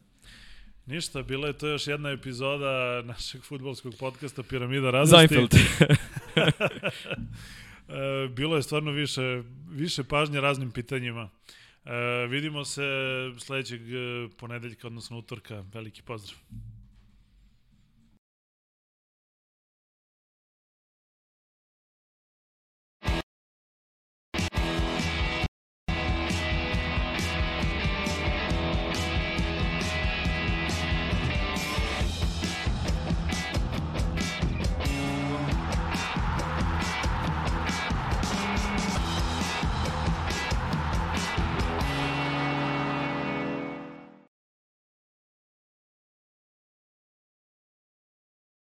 Ništa, 0.85 1.21
bila 1.21 1.47
je 1.47 1.53
to 1.53 1.67
još 1.67 1.87
jedna 1.87 2.09
epizoda 2.09 3.01
našeg 3.05 3.43
futbolskog 3.43 3.93
podcasta 3.99 4.43
Piramida 4.43 4.91
radosti. 4.91 5.15
Seinfeld. 5.17 5.51
E, 7.87 8.27
bilo 8.27 8.55
je 8.55 8.63
stvarno 8.63 8.91
više, 8.91 9.43
više 9.69 10.03
pažnje 10.03 10.41
raznim 10.41 10.71
pitanjima. 10.71 11.29
E, 11.85 12.27
vidimo 12.29 12.65
se 12.65 12.83
sledećeg 13.39 13.81
e, 13.81 14.29
ponedeljka, 14.37 14.87
odnosno 14.87 15.17
utorka. 15.17 15.65
Veliki 15.73 16.01
pozdrav. 16.01 16.39